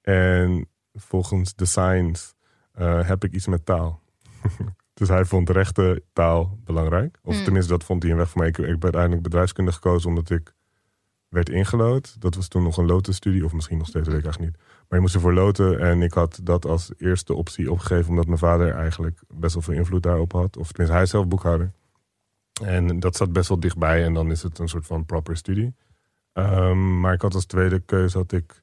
En 0.00 0.68
volgens 0.94 1.54
de 1.54 1.64
science 1.66 2.32
eh, 2.78 3.06
heb 3.06 3.24
ik 3.24 3.32
iets 3.32 3.46
met 3.46 3.66
taal. 3.66 4.02
dus 4.98 5.08
hij 5.08 5.24
vond 5.24 5.50
rechten 5.50 6.02
taal 6.12 6.58
belangrijk. 6.64 7.18
Of 7.22 7.36
Mm. 7.36 7.44
tenminste, 7.44 7.72
dat 7.72 7.84
vond 7.84 8.02
hij 8.02 8.12
een 8.12 8.18
weg 8.18 8.30
voor 8.30 8.40
mij. 8.40 8.48
Ik, 8.48 8.58
ik 8.58 8.66
heb 8.66 8.82
uiteindelijk 8.82 9.22
bedrijfskunde 9.22 9.72
gekozen 9.72 10.08
omdat 10.08 10.30
ik 10.30 10.54
werd 11.28 11.48
ingelood. 11.48 12.20
Dat 12.20 12.34
was 12.34 12.48
toen 12.48 12.62
nog 12.62 12.76
een 12.76 12.86
lotenstudie, 12.86 13.44
of 13.44 13.52
misschien 13.52 13.78
nog 13.78 13.86
steeds, 13.86 14.08
weet 14.08 14.18
ik 14.18 14.24
eigenlijk 14.24 14.52
niet. 14.52 14.64
Maar 14.64 14.98
je 14.98 15.00
moest 15.00 15.14
ervoor 15.14 15.34
loten 15.34 15.80
en 15.80 16.02
ik 16.02 16.12
had 16.12 16.40
dat 16.42 16.64
als 16.66 16.92
eerste 16.96 17.34
optie 17.34 17.70
opgegeven... 17.70 18.10
omdat 18.10 18.26
mijn 18.26 18.38
vader 18.38 18.74
eigenlijk 18.74 19.20
best 19.34 19.54
wel 19.54 19.62
veel 19.62 19.74
invloed 19.74 20.02
daarop 20.02 20.32
had. 20.32 20.56
Of 20.56 20.66
tenminste, 20.68 20.94
hij 20.94 21.02
is 21.02 21.10
zelf 21.10 21.28
boekhouder. 21.28 21.72
En 22.64 23.00
dat 23.00 23.16
zat 23.16 23.32
best 23.32 23.48
wel 23.48 23.60
dichtbij 23.60 24.04
en 24.04 24.14
dan 24.14 24.30
is 24.30 24.42
het 24.42 24.58
een 24.58 24.68
soort 24.68 24.86
van 24.86 25.04
proper 25.04 25.36
studie. 25.36 25.74
Ehm, 26.32 27.00
maar 27.00 27.12
ik 27.14 27.22
had 27.22 27.34
als 27.34 27.44
tweede 27.44 27.80
keuze 27.80 28.18
had 28.18 28.32
ik... 28.32 28.62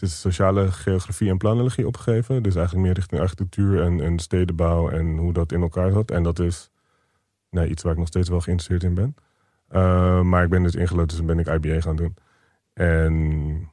Het 0.00 0.08
is 0.08 0.20
sociale 0.20 0.72
geografie 0.72 1.30
en 1.30 1.38
planologie 1.38 1.86
opgegeven. 1.86 2.42
Dus 2.42 2.54
eigenlijk 2.54 2.86
meer 2.86 2.94
richting 2.94 3.20
architectuur 3.20 3.82
en, 3.82 4.00
en 4.00 4.18
stedenbouw 4.18 4.90
en 4.90 5.16
hoe 5.16 5.32
dat 5.32 5.52
in 5.52 5.60
elkaar 5.60 5.92
zat. 5.92 6.10
En 6.10 6.22
dat 6.22 6.38
is 6.38 6.70
iets 7.50 7.82
waar 7.82 7.92
ik 7.92 7.98
nog 7.98 8.06
steeds 8.06 8.28
wel 8.28 8.40
geïnteresseerd 8.40 8.82
in 8.82 8.94
ben. 8.94 9.14
Uh, 9.70 10.20
maar 10.20 10.44
ik 10.44 10.50
ben 10.50 10.62
dus 10.62 10.74
ingelood, 10.74 11.10
dus 11.10 11.24
ben 11.24 11.38
ik 11.38 11.48
IBA 11.48 11.80
gaan 11.80 11.96
doen. 11.96 12.14
En 12.72 13.70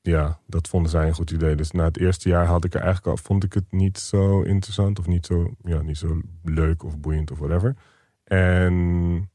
ja, 0.00 0.40
dat 0.46 0.68
vonden 0.68 0.90
zij 0.90 1.06
een 1.06 1.14
goed 1.14 1.30
idee. 1.30 1.54
Dus 1.54 1.70
na 1.70 1.84
het 1.84 1.98
eerste 1.98 2.28
jaar 2.28 2.46
had 2.46 2.64
ik 2.64 2.74
er 2.74 2.80
eigenlijk 2.80 3.06
al, 3.06 3.24
vond 3.24 3.44
ik 3.44 3.52
het 3.52 3.72
niet 3.72 3.98
zo 3.98 4.42
interessant 4.42 4.98
of 4.98 5.06
niet 5.06 5.26
zo, 5.26 5.54
ja, 5.62 5.82
niet 5.82 5.98
zo 5.98 6.20
leuk 6.42 6.84
of 6.84 6.98
boeiend 6.98 7.30
of 7.30 7.38
whatever. 7.38 7.76
En 8.24 9.30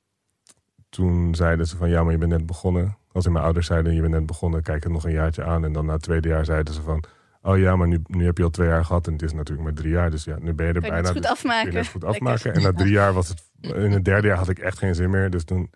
toen 0.89 1.35
zeiden 1.35 1.67
ze 1.67 1.77
van 1.77 1.89
ja, 1.89 2.03
maar 2.03 2.11
je 2.11 2.17
bent 2.17 2.31
net 2.31 2.45
begonnen. 2.45 2.97
Als 3.13 3.25
in 3.25 3.31
mijn 3.31 3.43
ouders 3.43 3.67
zeiden 3.67 3.93
je 3.93 4.01
bent 4.01 4.13
net 4.13 4.25
begonnen, 4.25 4.61
kijk 4.63 4.83
het 4.83 4.91
nog 4.91 5.05
een 5.05 5.11
jaartje 5.11 5.43
aan. 5.43 5.65
En 5.65 5.73
dan 5.73 5.85
na 5.85 5.93
het 5.93 6.01
tweede 6.01 6.27
jaar 6.27 6.45
zeiden 6.45 6.73
ze 6.73 6.81
van 6.81 7.03
oh 7.41 7.57
ja, 7.57 7.75
maar 7.75 7.87
nu, 7.87 8.01
nu 8.07 8.25
heb 8.25 8.37
je 8.37 8.43
al 8.43 8.49
twee 8.49 8.67
jaar 8.67 8.85
gehad 8.85 9.07
en 9.07 9.13
het 9.13 9.21
is 9.21 9.33
natuurlijk 9.33 9.63
maar 9.67 9.73
drie 9.77 9.91
jaar. 9.91 10.11
Dus 10.11 10.23
ja, 10.23 10.37
nu 10.39 10.53
ben 10.53 10.67
je 10.67 10.73
er 10.73 10.79
Kan 10.79 10.89
je 10.89 10.89
bijna. 10.89 11.07
het 11.07 11.17
goed 11.17 11.21
dus 11.21 11.31
afmaken. 11.31 11.71
je 11.71 11.77
het 11.77 11.87
goed 11.87 12.03
Lekker. 12.03 12.21
afmaken. 12.21 12.53
En 12.53 12.61
na 12.61 12.73
drie 12.73 12.91
jaar 12.91 13.13
was 13.13 13.27
het, 13.27 13.43
in 13.85 13.91
het 13.91 14.05
derde 14.05 14.27
jaar 14.27 14.37
had 14.37 14.49
ik 14.49 14.59
echt 14.59 14.77
geen 14.77 14.95
zin 14.95 15.09
meer. 15.09 15.29
Dus 15.29 15.43
toen, 15.43 15.71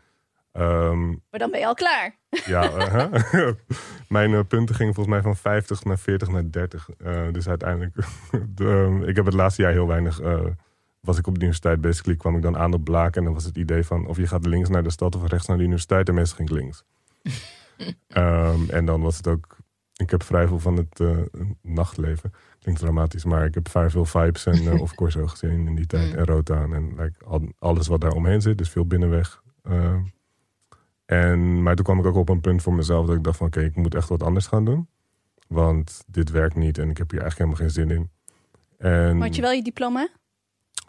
ehm, 0.52 1.08
Maar 1.08 1.40
dan 1.40 1.52
ben 1.52 1.60
je 1.60 1.66
al 1.66 1.74
klaar. 1.74 2.16
ja, 2.46 2.64
uh-huh. 2.64 3.52
mijn 4.08 4.34
eh, 4.34 4.40
punten 4.48 4.76
gingen 4.76 4.94
volgens 4.94 5.16
mij 5.16 5.24
van 5.24 5.36
50 5.36 5.84
naar 5.84 5.98
40 6.00 6.28
naar 6.28 6.52
30. 6.52 6.90
Eh, 6.98 7.22
dus 7.32 7.48
uiteindelijk, 7.48 7.96
de, 8.56 9.02
ik 9.06 9.16
heb 9.16 9.26
het 9.26 9.34
laatste 9.34 9.62
jaar 9.62 9.72
heel 9.72 9.88
weinig, 9.88 10.22
was 11.02 11.18
ik 11.18 11.28
op 11.28 11.34
de 11.34 11.40
universiteit, 11.40 11.82
basically 11.82 12.18
kwam 12.18 12.36
ik 12.36 12.42
dan 12.42 12.58
aan 12.58 12.74
op 12.74 12.84
Blaak. 12.84 13.16
En 13.16 13.24
dan 13.24 13.34
was 13.34 13.44
het 13.44 13.58
idee 13.58 13.84
van 13.84 14.08
of 14.08 14.18
je 14.18 14.28
gaat 14.28 14.46
links 14.46 14.70
naar 14.70 14.84
de 14.84 14.90
stad 14.92 15.16
of 15.16 15.28
rechts 15.28 15.48
naar 15.48 15.58
de 15.58 15.64
universiteit. 15.64 16.08
En 16.08 16.14
meestal 16.14 16.38
ging 16.38 16.50
ik 16.50 16.56
links. 16.56 16.84
Ehm, 18.08 18.70
en 18.70 18.86
dan 18.86 19.02
was 19.02 19.18
het 19.18 19.28
ook, 19.28 19.58
ik 19.96 20.10
heb 20.10 20.24
vrij 20.24 20.48
veel 20.48 20.60
van 20.60 20.76
het 20.78 21.00
eh, 21.00 21.18
nachtleven. 21.62 22.32
Klinkt 22.60 22.82
dramatisch, 22.82 23.26
maar 23.26 23.46
ik 23.46 23.54
heb 23.54 23.70
vrij 23.70 23.90
veel 23.90 24.06
vibes 24.06 24.46
en 24.46 24.64
uh, 24.64 24.82
of 24.82 24.96
Corso 25.00 25.28
gezien 25.28 25.68
in 25.68 25.76
die 25.76 25.86
tijd. 25.86 26.12
Mm. 26.12 26.18
En 26.18 26.26
Rotaan 26.26 26.74
en 26.74 26.96
like, 26.96 27.26
al- 27.26 27.52
alles 27.60 27.88
wat 27.88 28.02
daar 28.02 28.12
omheen 28.12 28.42
zit. 28.42 28.58
Dus 28.58 28.70
veel 28.70 28.86
binnenweg. 28.88 29.42
Ehm, 29.64 30.02
en, 31.06 31.64
maar 31.64 31.76
toen 31.76 31.86
kwam 31.86 32.00
ik 32.00 32.06
ook 32.06 32.16
op 32.16 32.30
een 32.30 32.42
punt 32.42 32.62
voor 32.62 32.74
mezelf 32.74 33.06
dat 33.08 33.16
ik 33.16 33.24
dacht 33.24 33.38
van 33.38 33.48
oké, 33.48 33.62
ik 33.62 33.76
moet 33.76 33.96
echt 33.96 34.10
wat 34.10 34.24
anders 34.24 34.48
gaan 34.48 34.66
doen. 34.66 34.88
Want 35.48 36.04
dit 36.08 36.30
werkt 36.30 36.56
niet 36.56 36.78
en 36.78 36.90
ik 36.90 36.98
heb 36.98 37.12
hier 37.12 37.22
eigenlijk 37.22 37.52
helemaal 37.52 37.72
geen 37.72 37.86
zin 37.88 37.98
in. 37.98 38.10
En, 38.78 39.18
Maar 39.18 39.28
had 39.28 39.36
je 39.36 39.42
wel 39.42 39.52
je 39.52 39.64
diploma? 39.64 40.08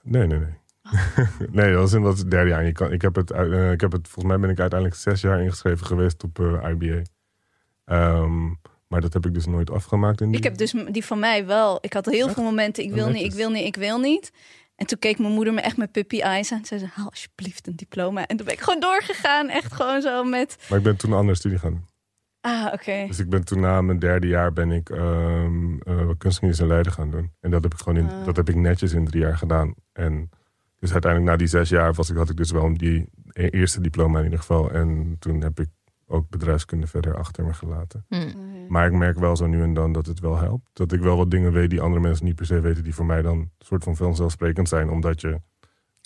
Nee, 0.03 0.27
nee, 0.27 0.38
nee. 0.38 0.55
nee, 1.53 1.72
dat 1.72 1.81
was 1.81 1.92
in 1.92 2.03
dat 2.03 2.31
derde 2.31 2.51
jaar. 2.51 2.72
Kan, 2.72 2.92
ik, 2.92 3.03
heb 3.03 3.14
het, 3.14 3.31
eh, 3.31 3.72
ik 3.72 3.81
heb 3.81 3.92
het, 3.92 4.09
volgens 4.09 4.25
mij 4.25 4.38
ben 4.38 4.51
ik 4.51 4.61
uiteindelijk 4.61 5.01
zes 5.01 5.20
jaar 5.20 5.42
ingeschreven 5.42 5.87
geweest 5.87 6.25
op 6.25 6.38
eh, 6.38 6.70
IBA. 6.70 7.03
Ehm, 7.85 8.46
maar 8.88 9.01
dat 9.01 9.12
heb 9.12 9.27
ik 9.27 9.35
dus 9.35 9.46
nooit 9.46 9.70
afgemaakt. 9.70 10.20
In 10.20 10.29
die, 10.29 10.37
Ik 10.37 10.44
heb 10.44 10.57
dus 10.57 10.75
die 10.90 11.05
van 11.05 11.18
mij 11.18 11.46
wel. 11.46 11.79
Ik 11.81 11.92
had 11.92 12.07
heel 12.07 12.27
Echt? 12.27 12.35
veel 12.35 12.44
momenten, 12.44 12.85
ik 12.85 12.92
wil 12.92 13.09
niet, 13.09 13.25
ik 13.25 13.33
wil 13.33 13.51
niet, 13.51 13.64
ik 13.66 13.77
wil 13.77 13.99
niet. 13.99 14.33
En 14.77 14.87
toen 14.87 14.99
keek 14.99 15.18
mijn 15.18 15.33
moeder 15.33 15.55
me 15.55 15.61
echt 15.61 15.77
met 15.77 15.92
puppy 15.92 16.20
eyes 16.20 16.53
aan. 16.53 16.64
Ze 16.64 16.79
zei, 16.79 16.90
haal 16.94 17.11
alsjeblieft 17.11 17.66
een 17.66 17.77
diploma. 17.77 18.27
En 18.27 18.37
toen 18.37 18.46
ben 18.46 18.55
ik 18.55 18.61
gewoon 18.61 18.81
doorgegaan. 18.81 19.49
Echt 19.49 19.72
gewoon 19.72 20.01
zo 20.01 20.25
met... 20.25 20.66
Maar 20.68 20.79
ik 20.79 20.85
ben 20.85 20.96
toen 20.96 21.11
een 21.11 21.16
andere 21.16 21.37
studie 21.37 21.59
gaan 21.59 21.70
doen. 21.70 21.87
Ah, 22.40 22.72
oké. 22.72 23.05
Dus 23.07 23.18
ik 23.18 23.29
ben 23.29 23.44
toen 23.44 23.61
na 23.61 23.81
mijn 23.81 23.99
derde 23.99 24.27
jaar 24.27 24.53
ben 24.53 24.70
ik 24.70 24.90
eh, 24.90 25.44
kunstgeschiedenis 26.18 26.59
en 26.59 26.66
Leiden 26.66 26.92
gaan 26.92 27.11
doen. 27.11 27.33
En 27.40 27.51
dat 27.51 27.62
heb 27.62 27.72
ik 27.72 27.79
gewoon 27.79 27.99
in, 27.99 28.11
Ah. 28.11 28.25
dat 28.25 28.37
heb 28.37 28.49
ik 28.49 28.55
netjes 28.55 28.92
in 28.92 29.05
drie 29.05 29.20
jaar 29.22 29.37
gedaan. 29.38 29.75
En 29.92 30.31
dus 30.78 30.92
uiteindelijk 30.92 31.30
na 31.32 31.36
die 31.38 31.46
zes 31.46 31.68
jaar 31.68 31.92
was 31.92 32.10
ik, 32.10 32.16
had 32.16 32.30
ik 32.30 32.36
dus 32.36 32.50
wel 32.50 32.74
die 32.76 33.08
eerste 33.32 33.80
diploma 33.80 34.18
in 34.18 34.24
ieder 34.24 34.38
geval. 34.38 34.70
En 34.70 35.16
toen 35.18 35.40
heb 35.40 35.60
ik 35.60 35.68
ook 36.06 36.28
bedrijfskunde 36.30 36.86
verder 36.86 37.16
achter 37.16 37.44
me 37.44 37.54
gelaten. 37.54 38.04
Hm. 38.08 38.26
Maar 38.68 38.86
ik 38.86 38.92
merk 38.92 39.18
wel 39.18 39.36
zo 39.36 39.46
nu 39.46 39.62
en 39.62 39.74
dan 39.74 39.92
dat 39.92 40.06
het 40.06 40.20
wel 40.20 40.38
helpt. 40.38 40.68
Dat 40.72 40.92
ik 40.92 41.00
wel 41.00 41.16
wat 41.16 41.30
dingen 41.30 41.52
weet 41.52 41.70
die 41.70 41.80
andere 41.80 42.00
mensen 42.02 42.24
niet 42.24 42.34
per 42.34 42.46
se 42.46 42.60
weten, 42.60 42.82
die 42.84 42.94
voor 42.94 43.06
mij 43.06 43.22
dan 43.22 43.38
een 43.38 43.50
soort 43.58 43.84
van 43.84 43.96
vanzelfsprekend 43.96 44.68
zijn, 44.68 44.90
omdat 44.90 45.20
je, 45.20 45.28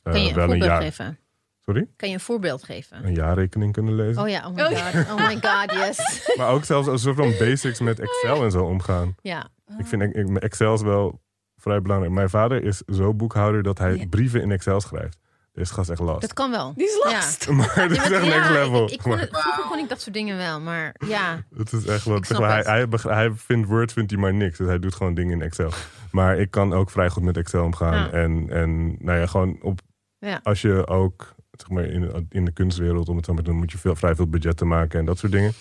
eh, 0.02 0.12
Kan 0.12 0.22
je 0.22 0.28
een 0.28 0.34
wel 0.34 0.42
een 0.44 0.48
voorbeeld 0.50 0.70
jaar, 0.70 0.82
geven? 0.82 1.18
Sorry? 1.60 1.88
Kan 1.96 2.08
je 2.08 2.14
een 2.14 2.20
voorbeeld 2.20 2.62
geven? 2.62 3.06
een 3.06 3.14
jaarrekening 3.14 3.72
kunnen 3.72 3.94
lezen. 3.94 4.22
Oh 4.22 4.28
ja, 4.28 4.48
oh 4.48 4.54
my 4.54 4.60
Oh, 4.62 4.68
god. 4.68 5.10
Oh 5.10 5.26
my 5.26 5.38
god, 5.40 5.72
yes. 5.72 6.22
Maar 6.38 6.48
ook 6.50 6.64
zelfs 6.64 6.88
een 6.88 6.98
soort 6.98 7.16
van 7.16 7.34
basics 7.38 7.80
met 7.80 8.00
Excel 8.00 8.42
en 8.44 8.50
zo 8.50 8.64
omgaan. 8.64 9.14
Ja. 9.20 9.48
Ik 9.78 9.86
vind 9.86 10.02
ik- 10.02 10.14
ik- 10.14 10.36
Excel 10.36 10.74
is 10.74 10.82
wel 10.82 11.20
vrij 11.60 11.82
belangrijk. 11.82 12.12
Mijn 12.14 12.30
vader 12.30 12.64
is 12.64 12.82
zo 12.86 13.14
boekhouder 13.14 13.62
dat 13.62 13.78
hij 13.78 13.96
Ja. 13.96 14.06
brieven 14.06 14.42
in 14.42 14.50
Excel 14.50 14.80
schrijft. 14.80 15.18
Deze 15.52 15.72
gast 15.72 15.90
echt 15.90 16.00
last. 16.00 16.20
Dat 16.20 16.32
kan 16.32 16.50
wel. 16.50 16.72
Die 16.76 16.84
is 16.86 17.00
Ja. 17.04 17.10
last. 17.12 17.48
Maar 17.58 17.74
dat 17.88 17.90
is 17.90 18.10
echt 18.10 18.24
next 18.26 18.50
level. 18.50 18.84
Ik, 18.84 18.90
ik 18.90 18.98
kon 18.98 19.18
het, 19.18 19.28
vroeger 19.30 19.64
kon 19.64 19.78
ik 19.78 19.88
dat 19.88 20.00
soort 20.00 20.14
dingen 20.14 20.36
wel, 20.36 20.60
maar 20.60 20.94
ja. 21.06 21.42
Het 21.56 21.72
is 21.72 21.86
echt 21.86 22.02
zeg 22.02 22.38
maar, 22.38 22.64
hij, 22.64 22.80
het. 22.80 23.02
hij, 23.02 23.30
vindt 23.34 23.68
Word 23.68 23.92
vindt 23.92 24.10
hij 24.10 24.20
maar 24.20 24.34
niks. 24.34 24.58
Dus 24.58 24.66
hij 24.66 24.78
doet 24.78 24.94
gewoon 24.94 25.14
dingen 25.14 25.32
in 25.32 25.42
Excel. 25.42 25.70
Maar 26.10 26.38
ik 26.38 26.50
kan 26.50 26.72
ook 26.72 26.90
vrij 26.90 27.08
goed 27.10 27.22
met 27.22 27.36
Excel 27.36 27.64
omgaan. 27.64 27.94
Ja. 27.94 28.10
En, 28.10 28.46
en 28.50 28.96
nou 29.04 29.18
ja, 29.18 29.26
gewoon 29.26 29.58
op. 29.62 29.80
Ja. 30.18 30.40
Als 30.42 30.60
je 30.62 30.86
ook 30.86 31.34
zeg 31.50 31.68
maar, 31.70 31.84
in, 31.84 32.26
in 32.30 32.44
de 32.44 32.52
kunstwereld, 32.52 33.08
om 33.08 33.16
het 33.16 33.24
zo 33.24 33.32
maar 33.34 33.42
te 33.42 33.50
doen, 33.50 33.58
moet 33.58 33.72
je 33.72 33.78
veel, 33.78 33.96
vrij 33.96 34.14
veel 34.14 34.28
budgetten 34.28 34.68
maken 34.68 34.98
en 34.98 35.04
dat 35.04 35.18
soort 35.18 35.32
dingen. 35.32 35.52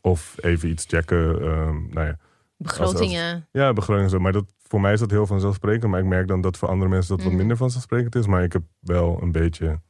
Of 0.00 0.34
even 0.40 0.68
iets 0.68 0.84
checken. 0.88 1.40
ehm, 1.42 1.76
nou 1.90 2.06
ja, 2.06 2.16
Begrotingen. 2.56 3.48
ja, 3.52 3.72
begroting 3.72 4.04
en 4.04 4.10
zo. 4.10 4.18
Maar 4.18 4.32
dat, 4.32 4.44
voor 4.62 4.80
mij 4.80 4.92
is 4.92 5.00
dat 5.00 5.10
heel 5.10 5.26
vanzelfsprekend. 5.26 5.90
Maar 5.90 6.00
ik 6.00 6.06
merk 6.06 6.28
dan 6.28 6.40
dat 6.40 6.56
voor 6.56 6.68
andere 6.68 6.90
mensen 6.90 7.08
dat 7.10 7.18
wat 7.18 7.28
Mhm. 7.28 7.36
minder 7.38 7.56
vanzelfsprekend 7.56 8.14
is. 8.14 8.26
Maar 8.26 8.42
ik 8.42 8.52
heb 8.52 8.62
wel 8.80 9.18
een 9.22 9.32
beetje, 9.32 9.80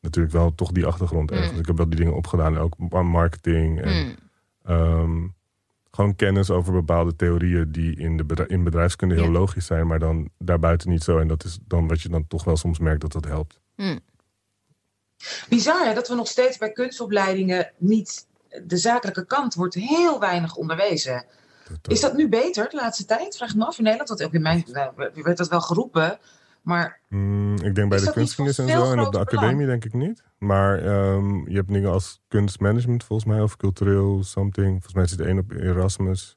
natuurlijk 0.00 0.34
wel 0.34 0.54
toch 0.54 0.72
die 0.72 0.86
achtergrond 0.86 1.30
ergens. 1.30 1.58
Ik 1.58 1.66
heb 1.66 1.76
wel 1.76 1.88
die 1.88 1.98
dingen 1.98 2.14
opgedaan. 2.14 2.58
Ook 2.58 2.74
aan 2.90 3.06
marketing 3.06 3.80
en 3.80 3.92
Hm. 4.04 4.10
Ehm, 4.64 5.26
gewoon 5.90 6.16
kennis 6.16 6.50
over 6.50 6.72
bepaalde 6.72 7.16
theorieën 7.16 7.72
die 7.72 7.96
in, 7.96 8.16
de 8.16 8.24
bedrijf, 8.24 8.48
in 8.48 8.64
bedrijfskunde 8.64 9.14
heel 9.14 9.24
Ja. 9.24 9.30
logisch 9.30 9.66
zijn, 9.66 9.86
maar 9.86 9.98
dan 9.98 10.28
daarbuiten 10.38 10.90
niet 10.90 11.02
zo. 11.02 11.18
En 11.18 11.28
dat 11.28 11.44
is 11.44 11.58
dan 11.66 11.88
wat 11.88 12.00
je 12.00 12.08
dan 12.08 12.26
toch 12.26 12.44
wel 12.44 12.56
soms 12.56 12.78
merkt 12.78 13.00
dat 13.00 13.12
dat 13.12 13.24
helpt. 13.24 13.60
Bizar 15.48 15.86
hè, 15.86 15.94
dat 15.94 16.08
we 16.08 16.14
nog 16.14 16.26
steeds 16.26 16.58
bij 16.58 16.72
kunstopleidingen 16.72 17.72
niet. 17.78 18.26
De 18.64 18.76
zakelijke 18.76 19.26
kant 19.26 19.54
wordt 19.54 19.74
heel 19.74 20.20
weinig 20.20 20.56
onderwezen. 20.56 21.24
Dat- 21.80 21.92
Is 21.92 22.00
dat 22.00 22.14
nu 22.16 22.28
beter 22.28 22.68
de 22.70 22.76
laatste 22.76 23.04
tijd? 23.04 23.36
Vraag 23.36 23.54
me 23.54 23.64
af 23.66 23.76
in 23.78 23.82
Nederland. 23.84 24.08
Want 24.08 24.22
ook 24.24 24.32
in 24.34 24.42
mijn 24.42 24.64
nou, 24.72 24.92
werd 25.14 25.36
dat 25.36 25.48
wel 25.48 25.60
geroepen. 25.60 26.18
Maar 26.62 27.00
Mm, 27.08 27.54
ik 27.62 27.74
denk 27.74 27.88
bij 27.88 27.98
de 27.98 28.04
dat 28.04 28.14
kunstgenis 28.14 28.58
en 28.58 28.68
zo 28.68 28.92
en 28.92 29.00
op 29.00 29.12
de 29.12 29.18
academie 29.18 29.66
denk 29.66 29.84
ik 29.84 29.92
niet. 29.92 30.22
Maar 30.38 30.78
ehm, 30.78 31.48
je 31.48 31.54
hebt 31.56 31.68
dingen 31.72 31.90
als 31.90 32.20
kunstmanagement 32.28 33.04
volgens 33.04 33.28
mij 33.28 33.40
of 33.40 33.56
cultureel 33.56 34.24
something. 34.24 34.68
Volgens 34.70 34.94
mij 34.94 35.06
zit 35.06 35.20
één 35.20 35.38
op 35.38 35.52
Erasmus. 35.52 36.36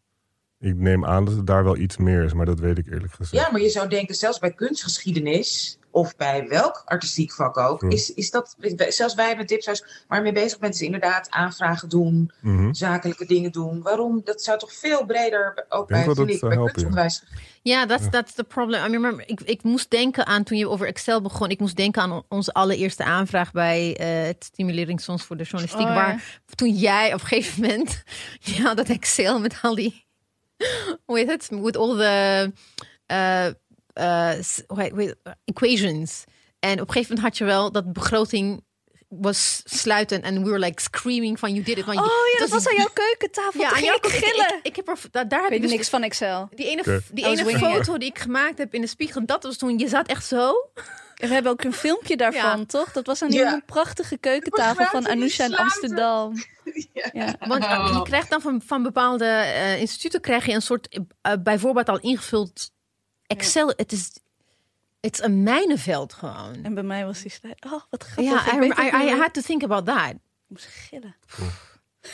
Ik 0.60 0.76
neem 0.76 1.06
aan 1.06 1.26
dat 1.26 1.36
het 1.36 1.48
daar 1.48 1.64
wel 1.64 1.78
iets 1.78 1.98
meer 1.98 2.24
is, 2.24 2.34
maar 2.34 2.46
dat 2.46 2.60
weet 2.60 2.78
ik 2.78 2.86
eerlijk 2.88 3.14
gezegd. 3.14 3.46
ja, 3.46 3.52
maar 3.52 3.62
je 3.62 3.70
zou 3.70 3.88
denken, 3.90 4.16
zelfs 4.16 4.40
bij 4.40 4.52
kunstgeschiedenis. 4.54 5.80
Of 5.96 6.16
bij 6.16 6.48
welk 6.48 6.82
artistiek 6.86 7.34
vak 7.34 7.58
ook. 7.58 7.82
Hm. 7.82 7.90
Is, 7.90 8.14
is 8.14 8.32
dat, 8.32 8.56
zelfs 8.88 9.14
wij 9.14 9.36
met 9.36 9.48
Dipshuis, 9.48 9.86
waar 10.08 10.18
je 10.18 10.24
mee 10.24 10.44
bezig 10.44 10.60
bent, 10.60 10.74
is 10.74 10.82
inderdaad 10.82 11.30
aanvragen 11.30 11.90
doen. 11.90 12.32
Mhm. 12.42 12.74
zakelijke 12.74 13.26
dingen 13.26 13.52
doen. 13.52 13.82
Waarom? 13.82 14.22
Dat 14.24 14.42
zou 14.42 14.60
toch 14.60 14.74
veel 14.74 15.06
breder 15.06 15.66
ook 15.70 15.88
bij, 15.88 16.06
dat 16.06 16.18
het 16.18 16.30
ik, 16.30 16.40
kunstonderwijs. 16.40 17.24
Ja, 17.62 17.86
that's, 17.86 18.10
that's 18.10 18.34
the 18.34 18.44
problem. 18.44 18.86
I 18.86 18.92
remember, 18.92 19.30
ik, 19.30 19.42
ik 19.42 19.64
moest 19.64 19.90
denken 19.90 20.26
aan 20.26 20.44
toen 20.44 20.58
je 20.58 20.70
over 20.70 20.88
Excel 20.88 21.22
begon. 21.22 21.50
Ik 21.50 21.60
moest 21.60 21.76
denken 21.76 22.02
aan 22.02 22.12
on- 22.12 22.26
onze 22.30 22.54
allereerste 22.54 23.04
aanvraag 23.04 23.52
bij 23.52 23.98
eh, 23.98 24.26
het 24.26 24.44
Stimuleringsfonds 24.44 25.24
voor 25.24 25.38
de 25.38 25.44
Journalistiek. 25.44 25.88
Oh, 25.88 25.88
ja. 25.88 25.96
Waar 25.96 26.40
toen 26.56 26.72
jij 26.72 27.14
op 27.14 27.22
een 27.22 27.28
gegeven 27.28 27.62
moment, 27.62 28.04
ja, 28.58 28.74
dat 28.74 28.90
Excel 28.90 29.40
met 29.40 29.60
al 29.62 29.76
die, 29.76 30.06
hoe 31.06 31.18
heet 31.18 31.28
het? 31.28 31.50
With 31.50 31.78
all 31.78 31.96
the 31.98 32.52
uh, 33.08 33.48
uh, 34.00 34.32
wait, 34.68 35.16
equations. 35.46 36.24
En 36.60 36.72
op 36.82 36.88
een 36.88 36.94
gegeven 36.94 37.16
moment 37.16 37.20
had 37.20 37.38
je 37.38 37.44
wel 37.46 37.72
dat 37.72 37.94
begroting 37.94 38.64
was 39.08 39.62
sluiten 39.66 40.22
en 40.22 40.44
we 40.44 40.50
were 40.50 40.60
like 40.60 40.82
screaming 40.82 41.40
van 41.40 41.52
you 41.54 41.64
did 41.64 41.78
it. 41.78 41.86
Want 41.86 42.00
Oh 42.00 42.06
je- 42.06 42.32
ja, 42.34 42.40
dat 42.40 42.50
was 42.50 42.68
aan 42.68 42.76
jouw 42.76 42.90
keukentafel. 43.04 43.60
Ja, 43.62 43.68
aan 43.68 43.74
ging 43.74 43.86
jou- 43.86 43.98
ik 43.98 44.06
gillen. 44.24 44.56
Ik, 44.58 44.60
ik 44.64 44.76
heb 44.76 44.88
er, 44.88 44.98
daar, 45.12 45.26
heb 45.42 45.42
weet 45.50 45.52
ik 45.52 45.62
dus 45.62 45.72
niks 45.72 45.90
van 45.90 46.04
Excel. 46.04 46.50
die 46.56 46.68
ene, 46.70 47.02
die 47.12 47.26
ene 47.26 47.50
it. 47.52 47.58
foto 47.58 47.98
die 47.98 48.10
ik 48.10 48.20
gemaakt 48.20 48.58
heb 48.58 48.74
in 48.74 48.82
de 48.82 48.88
spiegel, 48.88 49.26
dat 49.26 49.44
was 49.44 49.58
toen 49.58 49.80
je 49.80 49.88
zat 49.88 50.08
echt 50.08 50.26
zo. 50.26 50.54
En 51.16 51.28
we 51.28 51.34
hebben 51.34 51.52
ook 51.52 51.64
een 51.64 51.74
filmpje 51.74 52.18
daarvan, 52.26 52.60
Ja. 52.60 52.66
toch? 52.66 52.92
Dat 52.92 53.06
was 53.06 53.22
aan 53.22 53.30
die 53.30 53.40
Ja. 53.40 53.62
prachtige 53.66 54.18
keukentafel 54.18 54.86
van 54.86 55.08
Anousha 55.08 55.46
in? 55.46 55.56
Amsterdam. 55.56 56.34
Ja. 56.94 57.10
Ja. 57.14 57.36
Want 57.40 57.64
je 57.64 58.02
krijgt 58.04 58.30
dan 58.30 58.42
van, 58.42 58.62
van 58.66 58.84
bepaalde 58.84 59.26
eh, 59.26 59.80
instituten 59.80 60.22
krijg 60.22 60.46
je 60.46 60.52
een 60.54 60.62
soort 60.62 61.00
eh, 61.22 61.34
bijvoorbeeld 61.44 61.90
al 61.90 62.00
ingevuld 62.00 62.72
Excel. 63.28 63.74
Het 63.76 63.92
is 63.92 64.12
het 65.06 65.14
is 65.14 65.22
een 65.22 65.44
mijnenveld 65.44 66.14
gewoon. 66.14 66.64
En 66.64 66.74
bij 66.74 66.84
mij 66.84 67.06
was 67.06 67.22
die 67.22 67.32
slide. 67.32 67.56
Oh, 67.60 67.82
wat 67.90 68.04
grappig. 68.04 68.46
Ja, 68.46 68.62
Ik 68.62 68.78
I, 68.78 69.04
I, 69.04 69.14
I 69.14 69.18
had 69.18 69.34
to 69.34 69.42
think 69.42 69.64
about 69.64 69.86
that. 69.86 70.10
Ik 70.10 70.18
moest 70.48 70.66
gillen. 70.66 71.16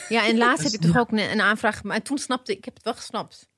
Ja, 0.08 0.26
en 0.26 0.36
laatst 0.36 0.64
heb 0.64 0.72
ik 0.72 0.80
toch 0.80 0.98
ook 0.98 1.10
een, 1.10 1.30
een 1.30 1.40
aanvraag, 1.40 1.82
maar 1.82 2.02
toen 2.02 2.18
snapte 2.18 2.52
ik, 2.52 2.58
ik 2.58 2.64
heb 2.64 2.74
het 2.74 2.84
wel 2.84 2.94
gesnapt. 2.94 3.48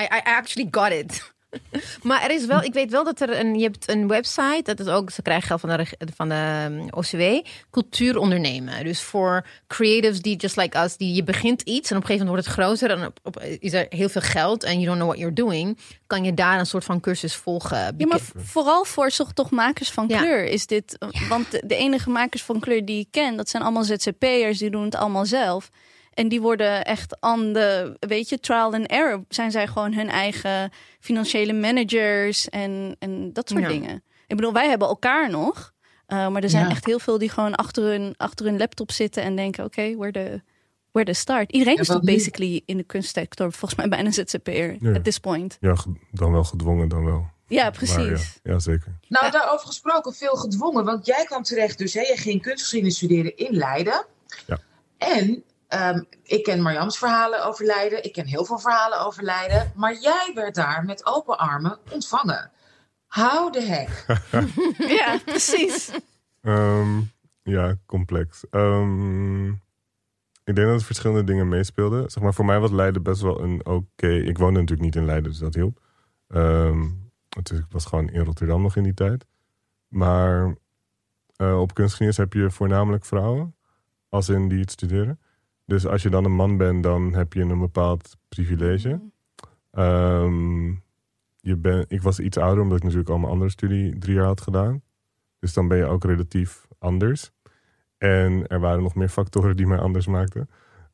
I, 0.00 0.02
I 0.02 0.20
actually 0.24 0.68
got 0.70 0.90
it. 0.92 1.32
maar 2.02 2.22
er 2.22 2.30
is 2.30 2.46
wel, 2.46 2.62
ik 2.62 2.72
weet 2.72 2.90
wel 2.90 3.04
dat 3.04 3.20
er 3.20 3.38
een, 3.38 3.54
je 3.54 3.62
hebt 3.62 3.90
een 3.90 4.08
website, 4.08 4.60
dat 4.62 4.80
is 4.80 4.86
ook, 4.86 5.10
ze 5.10 5.22
krijgen 5.22 5.46
geld 5.46 5.60
van 5.60 5.68
de, 5.68 5.86
van 6.14 6.28
de 6.28 6.64
um, 6.70 6.88
OCW, 6.90 7.46
cultuur 7.70 8.18
ondernemen. 8.18 8.84
Dus 8.84 9.00
voor 9.02 9.46
creatives 9.66 10.20
die 10.22 10.36
just 10.36 10.56
like 10.56 10.78
us, 10.78 10.96
die 10.96 11.14
je 11.14 11.22
begint 11.24 11.62
iets 11.62 11.90
en 11.90 11.96
op 11.96 12.02
een 12.02 12.08
gegeven 12.08 12.26
moment 12.26 12.46
wordt 12.46 12.46
het 12.46 12.66
groter 12.66 12.90
en 12.98 13.06
op, 13.06 13.18
op- 13.22 13.42
is 13.58 13.72
er 13.72 13.86
heel 13.88 14.08
veel 14.08 14.20
geld 14.20 14.64
en 14.64 14.72
you 14.80 14.84
don't 14.84 14.96
know 14.96 15.08
what 15.08 15.18
you're 15.18 15.34
doing, 15.34 15.78
kan 16.06 16.24
je 16.24 16.34
daar 16.34 16.58
een 16.58 16.66
soort 16.66 16.84
van 16.84 17.00
cursus 17.00 17.34
volgen. 17.34 17.94
Ja, 17.96 18.06
maar 18.06 18.20
vooral 18.36 18.84
voor 18.84 19.10
zocht 19.10 19.34
toch 19.36 19.50
makers 19.50 19.90
van 19.90 20.04
Ja. 20.08 20.18
kleur 20.18 20.44
is 20.44 20.66
dit. 20.66 20.98
Want 21.28 21.50
de, 21.50 21.62
de 21.66 21.76
enige 21.76 22.10
makers 22.10 22.42
van 22.42 22.60
kleur 22.60 22.84
die 22.84 23.00
ik 23.00 23.08
ken, 23.10 23.36
dat 23.36 23.48
zijn 23.48 23.62
allemaal 23.62 23.84
ZZP'ers, 23.84 24.58
die 24.58 24.70
doen 24.70 24.84
het 24.84 24.94
allemaal 24.94 25.26
zelf. 25.26 25.70
En 26.14 26.28
die 26.28 26.40
worden 26.40 26.84
echt 26.84 27.20
aan 27.20 27.52
de, 27.52 27.96
weet 27.98 28.28
je, 28.28 28.40
trial 28.40 28.74
and 28.74 28.86
error. 28.86 29.24
Zijn 29.28 29.50
zij 29.50 29.66
gewoon 29.66 29.92
hun 29.94 30.08
eigen 30.08 30.70
financiële 31.00 31.52
managers 31.52 32.48
en, 32.48 32.96
en 32.98 33.32
dat 33.32 33.48
soort 33.48 33.62
Ja. 33.62 33.68
dingen. 33.68 34.02
Ik 34.26 34.36
bedoel, 34.36 34.52
wij 34.52 34.68
hebben 34.68 34.88
elkaar 34.88 35.30
nog. 35.30 35.72
uh, 36.08 36.28
maar 36.28 36.42
er 36.42 36.50
zijn 36.50 36.64
Ja. 36.64 36.70
echt 36.70 36.86
heel 36.86 36.98
veel 36.98 37.18
die 37.18 37.28
gewoon 37.28 37.54
achter 37.54 37.82
hun, 37.84 38.14
achter 38.16 38.46
hun 38.46 38.56
laptop 38.58 38.90
zitten 38.92 39.22
en 39.22 39.36
denken: 39.36 39.64
oké, 39.64 39.96
where, 39.96 40.12
the, 40.12 40.42
where 40.90 41.12
the 41.12 41.18
start? 41.18 41.52
Iedereen 41.52 41.74
En 41.74 41.80
is 41.80 41.86
toch 41.86 42.02
nu? 42.02 42.12
basically 42.12 42.62
in 42.66 42.76
de 42.76 42.82
kunstsector 42.84 43.52
volgens 43.52 43.74
mij 43.80 43.88
bijna 43.88 44.10
ZZP'er 44.10 44.76
Ja. 44.80 44.92
at 44.94 45.04
this 45.04 45.18
point. 45.18 45.56
Ja, 45.60 45.76
dan 46.10 46.32
wel 46.32 46.44
gedwongen, 46.44 46.88
dan 46.88 47.04
wel. 47.04 47.26
Ja, 47.46 47.62
Maar 47.62 47.72
precies. 47.72 48.38
ja, 48.42 48.52
ja, 48.52 48.58
zeker. 48.58 48.98
Nou, 49.08 49.30
daarover 49.30 49.66
gesproken, 49.66 50.12
veel 50.14 50.34
gedwongen. 50.36 50.84
Want 50.84 51.06
jij 51.06 51.24
kwam 51.24 51.42
terecht, 51.42 51.78
dus 51.78 51.94
hè, 51.94 52.00
je 52.00 52.16
ging 52.16 52.42
kunstgeschiedenis 52.42 52.96
studeren 52.96 53.36
in 53.36 53.52
Leiden. 53.56 54.04
Ja. 54.46 54.58
En 54.98 55.42
Ehm, 55.72 56.02
ik 56.22 56.42
ken 56.42 56.62
Marjams 56.62 56.98
verhalen 56.98 57.44
over 57.44 57.64
Leiden. 57.64 58.04
Ik 58.04 58.12
ken 58.12 58.26
heel 58.26 58.44
veel 58.44 58.58
verhalen 58.58 59.00
over 59.00 59.22
Leiden. 59.22 59.72
Maar 59.74 59.94
jij 59.94 60.30
werd 60.34 60.54
daar 60.54 60.84
met 60.84 61.06
open 61.06 61.38
armen 61.38 61.78
ontvangen. 61.90 62.50
How 63.06 63.52
the 63.52 63.60
heck? 63.60 64.06
Ja, 64.98 65.18
precies. 65.24 65.90
Ehm, 66.42 67.00
ja, 67.42 67.76
complex. 67.86 68.44
Ehm, 68.50 69.48
ik 70.44 70.54
denk 70.54 70.56
dat 70.56 70.80
er 70.80 70.86
verschillende 70.86 71.24
dingen 71.24 71.48
meespeelden. 71.48 72.10
Zeg 72.10 72.22
maar, 72.22 72.34
voor 72.34 72.44
mij 72.44 72.60
was 72.60 72.70
Leiden 72.70 73.02
best 73.02 73.20
wel 73.20 73.40
een 73.42 73.66
oké... 73.66 74.08
Ik 74.08 74.38
woonde 74.38 74.60
natuurlijk 74.60 74.86
niet 74.86 74.96
in 74.96 75.06
Leiden, 75.06 75.30
dus 75.30 75.40
dat 75.40 75.54
hielp. 75.54 75.80
Ehm, 76.28 76.88
dus 77.42 77.58
ik 77.58 77.66
was 77.70 77.84
gewoon 77.84 78.08
in 78.08 78.24
Rotterdam 78.24 78.62
nog 78.62 78.76
in 78.76 78.82
die 78.82 78.94
tijd. 78.94 79.26
Maar 79.88 80.56
eh, 81.36 81.60
op 81.60 81.74
kunstgeschiedenis 81.74 82.16
heb 82.16 82.32
je 82.32 82.50
voornamelijk 82.50 83.04
vrouwen. 83.04 83.54
Als 84.08 84.28
in 84.28 84.48
die 84.48 84.60
het 84.60 84.70
studeren. 84.70 85.20
Dus 85.64 85.86
als 85.86 86.02
je 86.02 86.10
dan 86.10 86.24
een 86.24 86.34
man 86.34 86.56
bent, 86.56 86.82
dan 86.82 87.14
heb 87.14 87.32
je 87.32 87.40
een 87.40 87.58
bepaald 87.58 88.16
privilege. 88.28 89.00
Ehm, 89.70 90.66
je 91.40 91.56
ben, 91.56 91.84
ik 91.88 92.02
was 92.02 92.20
iets 92.20 92.36
ouder, 92.36 92.62
omdat 92.62 92.76
ik 92.76 92.82
natuurlijk 92.82 93.10
al 93.10 93.18
mijn 93.18 93.32
andere 93.32 93.50
studie 93.50 93.98
drie 93.98 94.14
jaar 94.14 94.24
had 94.26 94.40
gedaan. 94.40 94.82
Dus 95.38 95.52
dan 95.52 95.68
ben 95.68 95.78
je 95.78 95.84
ook 95.84 96.04
relatief 96.04 96.66
anders. 96.78 97.30
En 97.98 98.46
er 98.46 98.60
waren 98.60 98.82
nog 98.82 98.94
meer 98.94 99.08
factoren 99.08 99.56
die 99.56 99.66
mij 99.66 99.78
anders 99.78 100.06
maakten. 100.06 100.48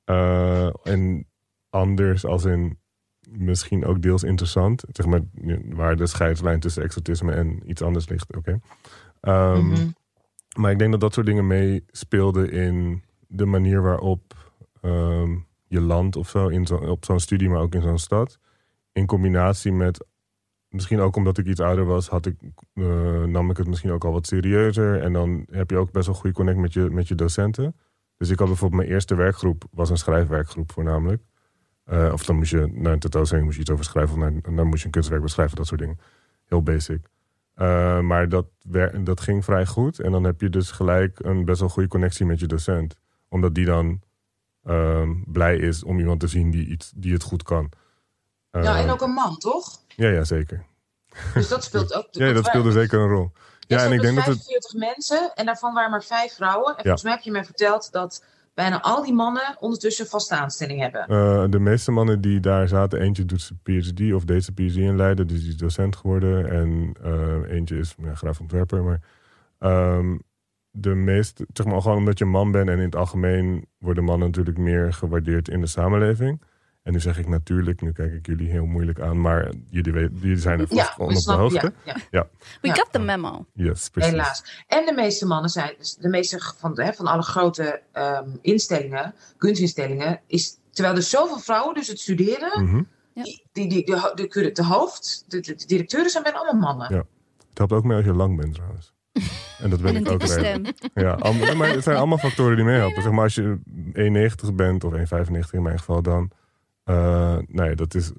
Eh, 0.04 0.70
en 0.82 1.26
anders 1.70 2.24
als 2.24 2.44
in 2.44 2.78
misschien 3.30 3.84
ook 3.84 4.02
deels 4.02 4.22
interessant. 4.22 4.84
Zeg 4.88 5.06
maar, 5.06 5.20
waar 5.68 5.96
de 5.96 6.06
scheidslijn 6.06 6.60
tussen 6.60 6.82
exotisme 6.82 7.32
en 7.32 7.70
iets 7.70 7.82
anders 7.82 8.08
ligt. 8.08 8.36
Oké. 8.36 8.58
Ehm, 9.20 9.66
Mhm. 9.66 9.88
Maar 10.58 10.70
ik 10.70 10.78
denk 10.78 10.90
dat 10.90 11.00
dat 11.00 11.14
soort 11.14 11.26
dingen 11.26 11.46
meespeelden 11.46 12.50
in 12.50 13.02
de 13.26 13.46
manier 13.46 13.82
waarop 13.82 14.37
ehm, 14.88 15.36
je 15.66 15.80
land 15.80 16.16
of 16.16 16.28
zo, 16.28 16.48
in 16.48 16.66
zo, 16.66 16.74
op 16.74 17.04
zo'n 17.04 17.20
studie, 17.20 17.48
maar 17.48 17.60
ook 17.60 17.74
in 17.74 17.82
zo'n 17.82 17.98
stad. 17.98 18.38
In 18.92 19.06
combinatie 19.06 19.72
met, 19.72 20.06
misschien 20.68 21.00
ook 21.00 21.16
omdat 21.16 21.38
ik 21.38 21.46
iets 21.46 21.60
ouder 21.60 21.84
was, 21.84 22.08
had 22.08 22.26
ik, 22.26 22.36
eh, 22.74 23.22
nam 23.24 23.50
ik 23.50 23.56
het 23.56 23.66
misschien 23.66 23.90
ook 23.90 24.04
al 24.04 24.12
wat 24.12 24.26
serieuzer. 24.26 25.02
En 25.02 25.12
dan 25.12 25.46
heb 25.50 25.70
je 25.70 25.76
ook 25.76 25.92
best 25.92 26.06
wel 26.06 26.14
goede 26.14 26.36
connect 26.36 26.58
met 26.58 26.72
je, 26.72 26.90
met 26.90 27.08
je 27.08 27.14
docenten. 27.14 27.76
Dus 28.16 28.30
ik 28.30 28.38
had 28.38 28.48
bijvoorbeeld 28.48 28.80
mijn 28.80 28.92
eerste 28.92 29.14
werkgroep, 29.14 29.64
was 29.70 29.90
een 29.90 29.96
schrijfwerkgroep 29.96 30.72
voornamelijk. 30.72 31.22
Eh, 31.84 32.10
of 32.12 32.24
dan 32.24 32.36
moest 32.36 32.50
je 32.50 32.70
naar 32.72 32.92
een 32.92 32.98
tentoonstelling 32.98 33.46
moest 33.46 33.56
je 33.56 33.62
iets 33.62 33.72
over 33.72 33.84
schrijven, 33.84 34.14
of 34.14 34.20
naar, 34.20 34.54
dan 34.54 34.66
moest 34.66 34.78
je 34.78 34.84
een 34.84 34.92
kunstwerk 34.92 35.22
beschrijven, 35.22 35.56
dat 35.56 35.66
soort 35.66 35.80
dingen. 35.80 35.98
Heel 36.44 36.62
basic. 36.62 37.08
Uh, 37.56 38.00
maar 38.00 38.28
dat, 38.28 38.46
dat 39.02 39.20
ging 39.20 39.44
vrij 39.44 39.66
goed. 39.66 40.00
En 40.00 40.12
dan 40.12 40.24
heb 40.24 40.40
je 40.40 40.48
dus 40.48 40.70
gelijk 40.70 41.18
een 41.22 41.44
best 41.44 41.60
wel 41.60 41.68
goede 41.68 41.88
connectie 41.88 42.26
met 42.26 42.40
je 42.40 42.46
docent. 42.46 42.96
Omdat 43.28 43.54
die 43.54 43.64
dan 43.64 44.00
ehm, 44.64 45.14
blij 45.26 45.56
is 45.56 45.84
om 45.84 45.98
iemand 45.98 46.20
te 46.20 46.26
zien 46.26 46.50
die, 46.50 46.66
iets, 46.66 46.92
die 46.94 47.12
het 47.12 47.22
goed 47.22 47.42
kan. 47.42 47.70
Uh, 48.52 48.62
ja, 48.62 48.78
en 48.78 48.90
ook 48.90 49.00
een 49.00 49.10
man, 49.10 49.36
toch? 49.36 49.80
Ja, 49.88 50.08
ja, 50.08 50.24
zeker. 50.24 50.64
Dus 51.34 51.48
dat 51.48 51.64
speelt 51.64 51.94
ook. 51.94 52.06
ja, 52.10 52.32
dat 52.32 52.46
speelde 52.46 52.72
zeker 52.72 53.00
een 53.00 53.08
rol. 53.08 53.30
Ja, 53.60 53.84
en 53.84 53.92
ik 53.92 54.00
denk 54.00 54.16
dat 54.16 54.26
het. 54.26 54.44
45 54.44 54.74
mensen 54.74 55.34
en 55.34 55.46
daarvan 55.46 55.74
waren 55.74 55.90
maar 55.90 56.04
vijf 56.04 56.34
vrouwen. 56.34 56.76
En 56.76 56.82
volgens 56.82 57.02
mij 57.02 57.12
heb 57.12 57.22
je 57.22 57.30
mij 57.30 57.44
verteld 57.44 57.92
dat 57.92 58.24
bijna 58.54 58.82
al 58.82 59.02
die 59.02 59.14
mannen 59.14 59.56
ondertussen 59.60 60.06
vaste 60.06 60.34
aanstelling 60.36 60.80
hebben. 60.80 61.04
Uh, 61.08 61.44
de 61.50 61.58
meeste 61.58 61.90
mannen 61.90 62.20
die 62.20 62.40
daar 62.40 62.68
zaten, 62.68 63.00
eentje 63.00 63.24
doet 63.24 63.42
zijn 63.42 63.60
PhD 63.62 64.12
of 64.12 64.24
deed 64.24 64.44
zijn 64.44 64.56
PhD 64.56 64.76
in 64.76 64.96
Leiden, 64.96 65.26
dus 65.26 65.40
die 65.40 65.48
is 65.48 65.56
docent 65.56 65.96
geworden. 65.96 66.50
En 66.50 66.96
uh, 67.04 67.56
eentje 67.56 67.78
is 67.78 67.94
ja, 67.98 68.14
graaf 68.14 68.40
ontwerper. 68.40 68.82
Maar 68.82 69.00
um, 69.58 70.22
de 70.80 70.94
meeste, 70.94 71.46
zeg 71.52 71.66
maar 71.66 71.82
gewoon 71.82 71.96
omdat 71.96 72.18
je 72.18 72.24
man 72.24 72.50
bent 72.50 72.68
en 72.68 72.78
in 72.78 72.84
het 72.84 72.96
algemeen 72.96 73.66
worden 73.78 74.04
mannen 74.04 74.28
natuurlijk 74.28 74.58
meer 74.58 74.92
gewaardeerd 74.92 75.48
in 75.48 75.60
de 75.60 75.66
samenleving. 75.66 76.40
En 76.82 76.94
nu 76.94 77.00
zeg 77.00 77.18
ik 77.18 77.28
natuurlijk, 77.28 77.80
nu 77.80 77.92
kijk 77.92 78.12
ik 78.12 78.26
jullie 78.26 78.50
heel 78.50 78.64
moeilijk 78.64 79.00
aan, 79.00 79.20
maar 79.20 79.52
jullie, 79.70 79.92
weten, 79.92 80.18
jullie 80.20 80.36
zijn 80.36 80.60
er 80.60 80.66
vast 80.66 80.96
ja, 80.96 81.04
op 81.04 81.14
de 81.14 81.32
hoogte. 81.32 81.72
Ja, 81.84 81.94
ja. 81.94 82.02
ja. 82.10 82.28
We 82.60 82.68
got 82.68 82.88
the 82.90 82.98
memo. 82.98 83.46
Yes, 83.52 83.88
precies. 83.88 84.10
Helaas. 84.10 84.64
En 84.66 84.86
de 84.86 84.92
meeste 84.92 85.26
mannen 85.26 85.50
zijn, 85.50 85.74
dus 85.78 85.94
de 85.94 86.08
meeste 86.08 86.40
van, 86.56 86.80
hè, 86.80 86.92
van 86.92 87.06
alle 87.06 87.22
grote 87.22 87.82
um, 87.94 88.38
instellingen, 88.40 89.14
kunstinstellingen, 89.36 90.20
is, 90.26 90.58
terwijl 90.70 90.96
er 90.96 91.02
zoveel 91.02 91.38
vrouwen 91.38 91.74
dus 91.74 91.88
het 91.88 92.00
studeren, 92.00 92.64
mm 92.64 92.70
-hmm. 92.70 92.86
Ja. 93.12 93.22
die, 93.22 93.44
die, 93.52 93.68
die, 93.68 93.84
de, 93.84 94.28
de, 94.28 94.52
de 94.52 94.64
hoofd, 94.64 95.24
de, 95.26 95.40
de, 95.40 95.64
directeuren 95.66 96.10
zijn 96.10 96.22
bijna 96.22 96.38
allemaal 96.38 96.60
mannen. 96.60 96.94
Ja. 96.94 97.04
Het 97.48 97.58
helpt 97.58 97.72
ook 97.72 97.84
mee 97.84 97.96
als 97.96 98.06
je 98.06 98.14
lang 98.14 98.36
bent 98.36 98.54
trouwens. 98.54 98.92
En 99.62 99.70
dat 99.70 99.80
ben 99.82 99.94
En 99.94 100.00
ik 100.04 100.10
ook 100.10 100.22
stem. 100.22 100.64
Ja, 100.94 101.12
allemaal- 101.12 101.56
maar 101.56 101.68
het 101.68 101.82
zijn 101.82 101.96
allemaal 101.96 102.18
factoren 102.18 102.56
die 102.56 102.64
meehelpen. 102.64 103.02
Zeg 103.02 103.12
maar 103.12 103.22
als 103.24 103.34
je 103.34 103.58
1,90 103.92 104.54
bent 104.54 104.84
of 104.84 104.92
1,95 104.92 105.50
in 105.52 105.62
mijn 105.62 105.78
geval 105.78 106.02
dan. 106.02 106.30
eh 106.84 107.36
nee, 107.46 107.74
dat 107.74 107.94
is 107.94 108.12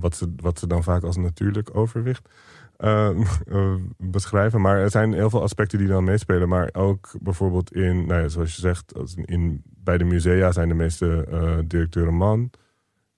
wat 0.00 0.16
ze, 0.16 0.32
wat 0.36 0.58
ze 0.58 0.66
dan 0.66 0.82
vaak 0.82 1.02
als 1.02 1.16
natuurlijk 1.16 1.76
overwicht 1.76 2.28
eh, 2.76 3.08
eh, 3.48 3.74
beschrijven. 3.98 4.60
Maar 4.60 4.78
er 4.78 4.90
zijn 4.90 5.12
heel 5.12 5.30
veel 5.30 5.42
aspecten 5.42 5.78
die 5.78 5.88
dan 5.88 6.04
meespelen. 6.04 6.48
Maar 6.48 6.68
ook 6.72 7.10
bijvoorbeeld 7.20 7.72
in, 7.74 8.06
nou 8.06 8.22
ja, 8.22 8.28
zoals 8.28 8.54
je 8.54 8.60
zegt, 8.60 8.92
in, 9.24 9.62
bij 9.64 9.98
de 9.98 10.04
musea 10.04 10.52
zijn 10.52 10.68
de 10.68 10.74
meeste 10.74 11.26
directeuren 11.66 12.14
man. 12.14 12.50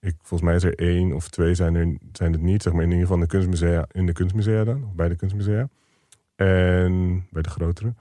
Ik, 0.00 0.14
volgens 0.22 0.42
mij 0.48 0.54
is 0.54 0.64
er 0.64 0.74
één 0.74 1.12
of 1.12 1.28
twee 1.28 1.54
zijn, 1.54 1.74
er, 1.74 1.96
zijn 2.12 2.32
het 2.32 2.42
niet. 2.42 2.62
Zeg 2.62 2.72
maar 2.72 2.82
in 2.82 2.88
ieder 2.90 3.02
geval 3.06 3.16
in 3.22 3.28
de 3.28 3.28
kunstmusea, 3.36 3.86
in 3.92 4.06
de 4.06 4.12
kunstmusea 4.12 4.64
dan. 4.64 4.84
Of 4.84 4.94
bij 4.94 5.08
de 5.08 5.16
kunstmusea. 5.16 5.68
En 6.42 7.26
bij 7.30 7.42
de 7.42 7.50
grotere. 7.50 7.94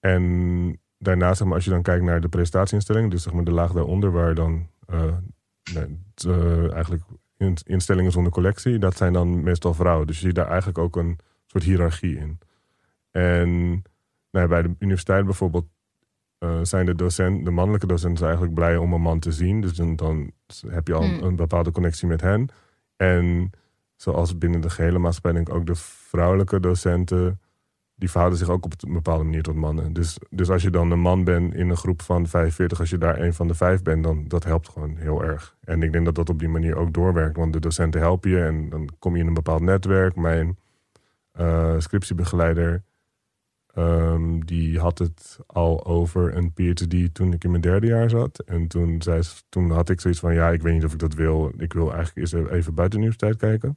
En 0.00 0.80
daarnaast, 0.98 1.38
zeg 1.38 1.46
maar, 1.46 1.56
als 1.56 1.64
je 1.64 1.70
dan 1.70 1.82
kijkt 1.82 2.04
naar 2.04 2.20
de 2.20 2.28
prestatieinstellingen, 2.28 3.10
dus 3.10 3.22
zeg 3.22 3.32
maar 3.32 3.44
de 3.44 3.52
laag 3.52 3.72
daaronder, 3.72 4.12
waar 4.12 4.34
dan 4.34 4.68
uh, 4.90 5.04
nee, 5.74 6.00
het, 6.14 6.24
uh, 6.24 6.72
eigenlijk 6.72 7.02
in, 7.36 7.56
instellingen 7.64 8.12
zonder 8.12 8.32
collectie, 8.32 8.78
dat 8.78 8.96
zijn 8.96 9.12
dan 9.12 9.42
meestal 9.42 9.74
vrouwen. 9.74 10.06
Dus 10.06 10.20
je 10.20 10.26
ziet 10.26 10.34
daar 10.34 10.48
eigenlijk 10.48 10.78
ook 10.78 10.96
een 10.96 11.18
soort 11.46 11.64
hiërarchie 11.64 12.16
in. 12.16 12.38
En 13.10 13.82
nou 14.30 14.48
bij 14.48 14.62
de 14.62 14.74
universiteit 14.78 15.24
bijvoorbeeld 15.24 15.66
uh, 16.38 16.58
zijn 16.62 16.86
de, 16.86 16.94
docent, 16.94 17.44
de 17.44 17.50
mannelijke 17.50 17.86
docenten 17.86 18.24
eigenlijk 18.24 18.54
blij 18.54 18.76
om 18.76 18.92
een 18.92 19.00
man 19.00 19.18
te 19.18 19.32
zien. 19.32 19.60
Dus 19.60 19.72
dan, 19.72 19.96
dan 19.96 20.32
heb 20.66 20.86
je 20.86 20.94
al 20.94 21.02
Hmm. 21.02 21.22
een 21.22 21.36
bepaalde 21.36 21.70
connectie 21.70 22.08
met 22.08 22.20
hen. 22.20 22.48
En 22.96 23.50
zoals 23.96 24.38
binnen 24.38 24.60
de 24.60 24.70
gehele 24.70 24.98
maatschappij 24.98 25.32
denk 25.32 25.48
ik 25.48 25.54
ook 25.54 25.66
de 25.66 25.74
vrouwelijke 25.74 26.60
docenten 26.60 27.38
die 27.96 28.10
verhouden 28.10 28.38
zich 28.38 28.48
ook 28.50 28.64
op 28.64 28.72
een 28.78 28.92
bepaalde 28.92 29.24
manier 29.24 29.42
tot 29.42 29.54
mannen. 29.54 29.92
Dus, 29.92 30.18
dus 30.30 30.50
als 30.50 30.62
je 30.62 30.70
dan 30.70 30.90
een 30.90 31.00
man 31.00 31.24
bent 31.24 31.54
in 31.54 31.68
een 31.68 31.76
groep 31.76 32.02
van 32.02 32.26
45, 32.26 32.80
als 32.80 32.90
je 32.90 32.98
daar 32.98 33.20
een 33.20 33.34
van 33.34 33.48
de 33.48 33.54
vijf 33.54 33.82
bent, 33.82 34.04
dan 34.04 34.24
dat 34.28 34.44
helpt 34.44 34.68
gewoon 34.68 34.96
heel 34.96 35.24
erg. 35.24 35.56
En 35.64 35.82
ik 35.82 35.92
denk 35.92 36.04
dat 36.04 36.14
dat 36.14 36.28
op 36.28 36.38
die 36.38 36.48
manier 36.48 36.76
ook 36.76 36.92
doorwerkt, 36.92 37.36
want 37.36 37.52
de 37.52 37.60
docenten 37.60 38.00
helpen 38.00 38.30
je 38.30 38.42
en 38.44 38.68
dan 38.68 38.88
kom 38.98 39.14
je 39.14 39.20
in 39.22 39.26
een 39.28 39.34
bepaald 39.34 39.60
netwerk. 39.62 40.16
Mijn 40.16 40.58
uh, 41.40 41.74
scriptiebegeleider, 41.78 42.82
um, 43.78 44.44
die 44.44 44.78
had 44.80 44.98
het 44.98 45.38
al 45.46 45.86
over 45.86 46.36
een 46.36 46.52
PhD 46.52 47.14
toen 47.14 47.32
ik 47.32 47.44
in 47.44 47.50
mijn 47.50 47.62
derde 47.62 47.86
jaar 47.86 48.10
zat. 48.10 48.38
En 48.38 48.68
toen, 48.68 49.02
zei, 49.02 49.22
ze- 49.22 49.42
toen 49.48 49.70
had 49.70 49.88
ik 49.88 50.00
zoiets 50.00 50.20
van, 50.20 50.34
ja, 50.34 50.50
ik 50.50 50.62
weet 50.62 50.74
niet 50.74 50.84
of 50.84 50.92
ik 50.92 50.98
dat 50.98 51.14
wil. 51.14 51.52
Ik 51.56 51.72
wil 51.72 51.92
eigenlijk 51.94 52.16
eens 52.16 52.32
even 52.50 52.74
buiten 52.74 52.98
de 53.00 53.06
universiteit 53.06 53.36
kijken. 53.36 53.68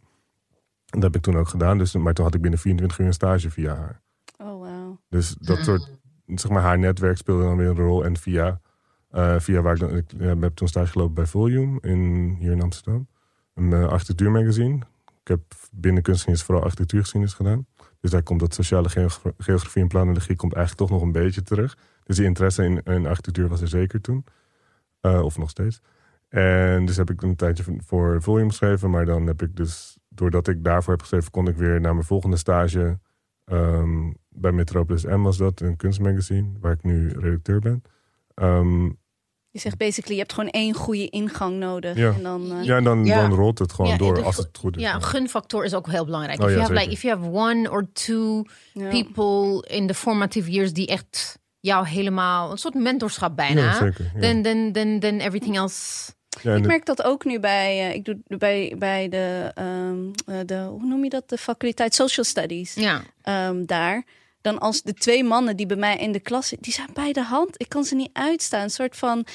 En 0.88 0.99
dat 0.99 1.03
heb 1.03 1.15
ik 1.15 1.22
toen 1.22 1.38
ook 1.38 1.47
gedaan, 1.47 1.78
dus, 1.78 1.95
maar 1.95 2.13
toen 2.13 2.26
had 2.26 2.34
ik 2.36 2.41
binnen 2.41 2.59
24 2.59 2.99
uur 2.99 3.05
een 3.05 3.13
stage 3.13 3.49
via 3.51 3.76
haar. 3.76 4.01
Oh, 4.38 4.47
wow. 4.47 4.97
Dus 5.09 5.35
dat 5.39 5.57
soort, 5.57 5.91
zeg 6.25 6.51
maar, 6.51 6.61
haar 6.61 6.79
netwerk 6.79 7.17
speelde 7.17 7.43
dan 7.43 7.57
weer 7.57 7.67
een 7.67 7.75
rol. 7.75 8.05
En 8.05 8.17
via, 8.17 8.61
eh, 9.09 9.39
via 9.39 9.61
waar 9.61 9.73
ik 9.73 9.79
dan, 9.79 9.95
ik 9.95 10.11
ja, 10.17 10.38
heb 10.38 10.55
toen 10.55 10.67
stage 10.67 10.91
gelopen 10.91 11.13
bij 11.13 11.25
Volume 11.25 11.79
in, 11.81 12.35
hier 12.39 12.51
in 12.51 12.61
Amsterdam. 12.61 13.07
Een 13.53 13.71
uh, 13.71 13.88
architectuurmagazine. 13.88 14.75
Ik 15.21 15.27
heb 15.27 15.41
binnen 15.71 16.03
kunstgeschiedenis 16.03 16.43
vooral 16.43 16.63
architectuurgeschiedenis 16.63 17.33
gedaan. 17.35 17.65
Dus 17.99 18.11
daar 18.11 18.23
komt 18.23 18.39
dat 18.39 18.53
sociale 18.53 18.89
geogra- 18.89 19.31
geografie 19.38 19.81
en 19.81 19.88
planologie 19.88 20.35
komt 20.35 20.53
eigenlijk 20.53 20.88
toch 20.89 20.97
nog 20.99 21.07
een 21.07 21.21
beetje 21.21 21.41
terug. 21.43 21.77
Dus 22.03 22.15
die 22.15 22.25
interesse 22.25 22.63
in, 22.63 22.83
in 22.83 23.05
architectuur 23.07 23.47
was 23.47 23.61
er 23.61 23.67
zeker 23.67 24.01
toen. 24.01 24.25
Eh, 24.99 25.21
of 25.21 25.38
nog 25.38 25.49
steeds. 25.49 25.81
En 26.29 26.85
dus 26.85 26.97
heb 26.97 27.09
ik 27.09 27.21
een 27.21 27.35
tijdje 27.35 27.63
voor- 27.63 27.81
voor 27.83 28.21
Volume 28.21 28.49
geschreven. 28.49 28.89
Maar 28.89 29.05
dan 29.05 29.27
heb 29.27 29.41
ik 29.41 29.55
dus, 29.55 29.97
doordat 30.09 30.47
ik 30.47 30.63
daarvoor 30.63 30.91
heb 30.93 31.01
geschreven, 31.01 31.31
kon 31.31 31.47
ik 31.47 31.55
weer 31.55 31.81
naar 31.81 31.93
mijn 31.93 32.05
volgende 32.05 32.38
stage. 32.38 32.99
Ehm, 33.51 34.11
bij 34.29 34.51
Metropolis 34.51 35.03
M 35.05 35.21
was 35.21 35.37
dat, 35.37 35.61
een 35.61 35.75
kunstmagazine, 35.75 36.49
waar 36.59 36.71
ik 36.71 36.83
nu 36.83 37.09
redacteur 37.19 37.59
ben. 37.59 37.83
Ehm, 38.33 38.85
Je 39.49 39.59
zegt 39.63 39.77
basically, 39.77 40.13
je 40.13 40.19
hebt 40.21 40.33
gewoon 40.33 40.49
één 40.49 40.73
goede 40.73 41.09
ingang 41.09 41.57
nodig. 41.57 41.95
Ja. 41.97 42.13
En 42.13 42.23
dan, 42.23 42.51
eh, 42.51 42.63
ja, 42.63 42.77
en 42.77 42.83
dan, 42.83 43.05
Ja. 43.05 43.21
dan 43.21 43.33
rolt 43.37 43.59
het 43.59 43.73
gewoon 43.73 43.91
Ja, 43.91 43.97
door 43.97 44.23
als 44.23 44.37
het 44.37 44.57
goed 44.57 44.75
is. 44.75 44.81
Ja, 44.81 44.95
een 44.95 45.03
gunfactor 45.03 45.65
is 45.65 45.73
ook 45.73 45.87
heel 45.91 46.05
belangrijk. 46.05 46.39
Oh, 46.39 46.45
if, 46.45 46.51
ja, 46.51 46.57
you 46.57 46.67
have, 46.67 46.79
like, 46.85 46.91
if 46.95 47.01
you 47.01 47.17
have 47.17 47.31
one 47.31 47.71
or 47.71 47.87
two 47.93 48.43
ja. 48.73 48.89
people 48.89 49.67
in 49.75 49.87
the 49.87 49.93
formative 49.93 50.51
years 50.51 50.73
die 50.73 50.87
echt 50.87 51.39
jou 51.59 51.87
helemaal 51.87 52.51
een 52.51 52.57
soort 52.57 52.73
mentorschap 52.73 53.35
bijna. 53.35 53.61
Ja, 53.63 53.73
zeker. 53.73 54.11
Ja. 54.13 54.19
Then, 54.19 54.41
then, 54.41 54.71
then, 54.71 54.99
then 54.99 55.19
everything 55.19 55.55
else. 55.57 56.11
Ja, 56.41 56.55
Ik 56.55 56.65
merk 56.65 56.85
dat 56.85 57.03
ook 57.03 57.25
nu 57.25 57.39
bij, 57.39 57.79
eh, 57.79 57.93
ik 57.93 58.05
doe 58.05 58.17
bij, 58.27 58.75
bij 58.77 59.09
de, 59.09 59.51
ehm, 59.55 60.05
eh, 60.25 60.45
de, 60.45 60.55
hoe 60.55 60.85
noem 60.85 61.03
je 61.03 61.09
dat, 61.09 61.29
de 61.29 61.38
faculteit 61.38 61.95
Social 61.95 62.25
Studies. 62.25 62.73
Ja. 62.73 63.01
ehm, 63.21 63.65
daar. 63.65 64.03
Dan 64.41 64.59
als 64.59 64.81
de 64.81 64.93
twee 64.93 65.23
mannen 65.23 65.55
die 65.55 65.65
bij 65.65 65.77
mij 65.77 65.97
in 65.97 66.11
de 66.11 66.19
klas 66.19 66.47
zitten, 66.47 66.65
die 66.65 66.73
zijn 66.73 66.89
bij 66.93 67.13
de 67.13 67.23
hand. 67.23 67.61
Ik 67.61 67.69
kan 67.69 67.83
ze 67.83 67.95
niet 67.95 68.09
uitstaan. 68.13 68.61
Een 68.61 68.69
soort 68.69 68.97
van, 68.97 69.25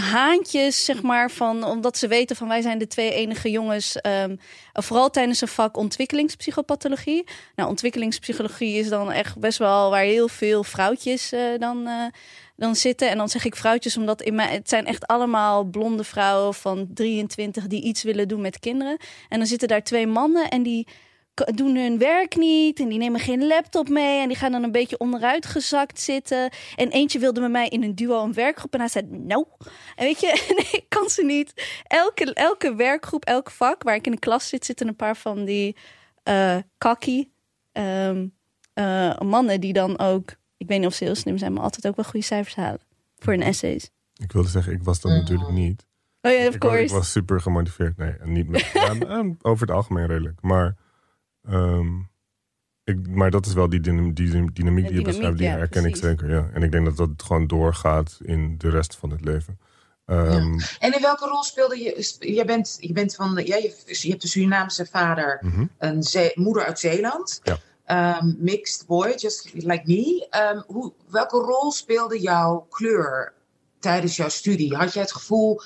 haantjes, 0.00 0.84
zeg 0.84 1.02
maar, 1.02 1.30
van, 1.30 1.64
omdat 1.64 1.98
ze 1.98 2.08
weten 2.08 2.36
van 2.36 2.48
wij 2.48 2.60
zijn 2.60 2.78
de 2.78 2.86
twee 2.86 3.12
enige 3.12 3.50
jongens, 3.50 4.00
ehm, 4.00 4.36
vooral 4.72 5.10
tijdens 5.10 5.40
een 5.40 5.48
vak 5.48 5.76
ontwikkelingspsychopathologie. 5.76 7.26
Nou, 7.54 7.68
ontwikkelingspsychologie 7.68 8.78
is 8.78 8.88
dan 8.88 9.12
echt 9.12 9.38
best 9.38 9.58
wel 9.58 9.90
waar 9.90 10.02
heel 10.02 10.28
veel 10.28 10.64
vrouwtjes 10.64 11.32
eh, 11.32 11.40
dan, 11.58 11.86
eh, 11.86 12.04
dan 12.56 12.76
zitten. 12.76 13.10
En 13.10 13.16
dan 13.18 13.28
zeg 13.28 13.44
ik 13.44 13.56
vrouwtjes, 13.56 13.96
omdat 13.96 14.22
in 14.22 14.34
mijn, 14.34 14.50
het 14.50 14.68
zijn 14.68 14.86
echt 14.86 15.06
allemaal 15.06 15.64
blonde 15.64 16.04
vrouwen 16.04 16.54
van 16.54 16.88
23 16.94 17.66
die 17.66 17.82
iets 17.82 18.02
willen 18.02 18.28
doen 18.28 18.40
met 18.40 18.58
kinderen. 18.58 18.96
En 19.28 19.38
dan 19.38 19.46
zitten 19.46 19.68
daar 19.68 19.82
twee 19.82 20.06
mannen 20.06 20.48
en 20.48 20.62
die 20.62 20.86
doen 21.44 21.76
hun 21.76 21.98
werk 21.98 22.36
niet 22.36 22.80
en 22.80 22.88
die 22.88 22.98
nemen 22.98 23.20
geen 23.20 23.46
laptop 23.46 23.88
mee 23.88 24.20
en 24.20 24.28
die 24.28 24.36
gaan 24.36 24.52
dan 24.52 24.62
een 24.62 24.72
beetje 24.72 24.98
onderuit 24.98 25.46
gezakt 25.46 26.00
zitten. 26.00 26.50
En 26.76 26.90
eentje 26.90 27.18
wilde 27.18 27.40
met 27.40 27.50
mij 27.50 27.68
in 27.68 27.82
een 27.82 27.94
duo 27.94 28.22
een 28.22 28.32
werkgroep 28.32 28.72
en 28.72 28.78
hij 28.78 28.88
zei 28.88 29.06
nou. 29.10 29.44
En 29.96 30.04
weet 30.04 30.20
je, 30.20 30.26
nee, 30.56 30.82
ik 30.82 30.88
kan 30.88 31.08
ze 31.08 31.24
niet. 31.24 31.52
Elke, 31.86 32.34
elke 32.34 32.74
werkgroep, 32.74 33.24
elk 33.24 33.50
vak 33.50 33.82
waar 33.82 33.94
ik 33.94 34.06
in 34.06 34.12
de 34.12 34.18
klas 34.18 34.48
zit, 34.48 34.64
zitten 34.64 34.88
een 34.88 34.96
paar 34.96 35.16
van 35.16 35.44
die 35.44 35.76
eh 36.22 36.56
kakkie 36.78 37.32
ehm, 37.72 38.26
eh, 38.74 39.20
mannen 39.20 39.60
die 39.60 39.72
dan 39.72 39.98
ook, 39.98 40.34
ik 40.66 40.72
weet 40.72 40.78
niet 40.80 40.88
of 40.88 40.94
ze 40.94 41.04
heel 41.04 41.14
slim 41.14 41.38
zijn, 41.38 41.52
maar 41.52 41.62
altijd 41.62 41.86
ook 41.86 41.96
wel 41.96 42.04
goede 42.04 42.26
cijfers 42.26 42.54
halen 42.54 42.80
voor 43.18 43.32
hun 43.32 43.42
essays. 43.42 43.90
Ik 44.16 44.32
wilde 44.32 44.48
zeggen, 44.48 44.72
ik 44.72 44.82
was 44.82 45.00
dat 45.00 45.12
natuurlijk 45.12 45.50
niet. 45.50 45.86
Oh 46.22 46.32
ja, 46.32 46.46
of 46.48 46.54
ik, 46.54 46.62
wa- 46.62 46.68
ik 46.70 46.74
course. 46.76 46.94
was 46.94 47.10
super 47.10 47.40
gemotiveerd. 47.40 47.96
Nee, 47.96 48.10
en 48.10 48.32
niet 48.32 48.48
met, 48.48 48.60
ja, 48.74 48.94
eh, 48.98 49.24
over 49.42 49.66
het 49.66 49.76
algemeen 49.76 50.06
redelijk. 50.06 50.40
Maar, 50.40 50.76
ehm, 51.48 51.86
ik, 52.84 53.08
maar 53.08 53.30
dat 53.30 53.46
is 53.46 53.52
wel 53.52 53.68
die, 53.68 53.80
dynam- 53.80 54.14
die 54.14 54.52
dynamiek 54.52 54.86
die 54.88 54.96
je 54.98 55.02
beschrijft, 55.02 55.38
die 55.38 55.46
ja, 55.46 55.56
herken 55.56 55.84
ik 55.84 55.96
zeker. 55.96 56.30
Ja. 56.30 56.48
En 56.52 56.62
ik 56.62 56.72
denk 56.72 56.84
dat 56.84 56.96
dat 56.96 57.10
gewoon 57.16 57.46
doorgaat 57.46 58.18
in 58.22 58.58
de 58.58 58.70
rest 58.70 58.96
van 58.96 59.10
het 59.10 59.24
leven. 59.24 59.58
Ehm, 60.04 60.58
En 60.78 60.94
in 60.94 61.00
welke 61.00 61.28
rol 61.28 61.42
speelde 61.42 61.78
je? 61.78 62.14
Jij 62.34 62.44
bent, 62.44 62.76
je 62.80 62.92
bent 62.92 63.14
van, 63.14 63.34
de- 63.34 63.46
ja, 63.46 63.56
je, 63.56 63.82
je 63.86 64.10
hebt 64.10 64.22
een 64.22 64.28
Surinaamse 64.28 64.86
vader, 64.86 65.38
mhm. 65.40 65.64
een 65.78 66.02
Zee- 66.02 66.32
moeder 66.34 66.64
uit 66.64 66.78
Zeeland. 66.78 67.40
Ja. 67.42 67.58
Ehm, 67.86 68.32
mixed 68.38 68.86
boy, 68.86 69.12
just 69.16 69.50
like 69.54 69.82
me. 69.86 70.26
Ehm, 70.30 70.60
hoe, 70.66 70.92
welke 71.10 71.36
rol 71.38 71.70
speelde 71.72 72.20
jouw 72.20 72.66
kleur 72.70 73.32
tijdens 73.78 74.16
jouw 74.16 74.28
studie? 74.28 74.76
Had 74.76 74.92
jij 74.92 75.02
het 75.02 75.12
gevoel, 75.12 75.60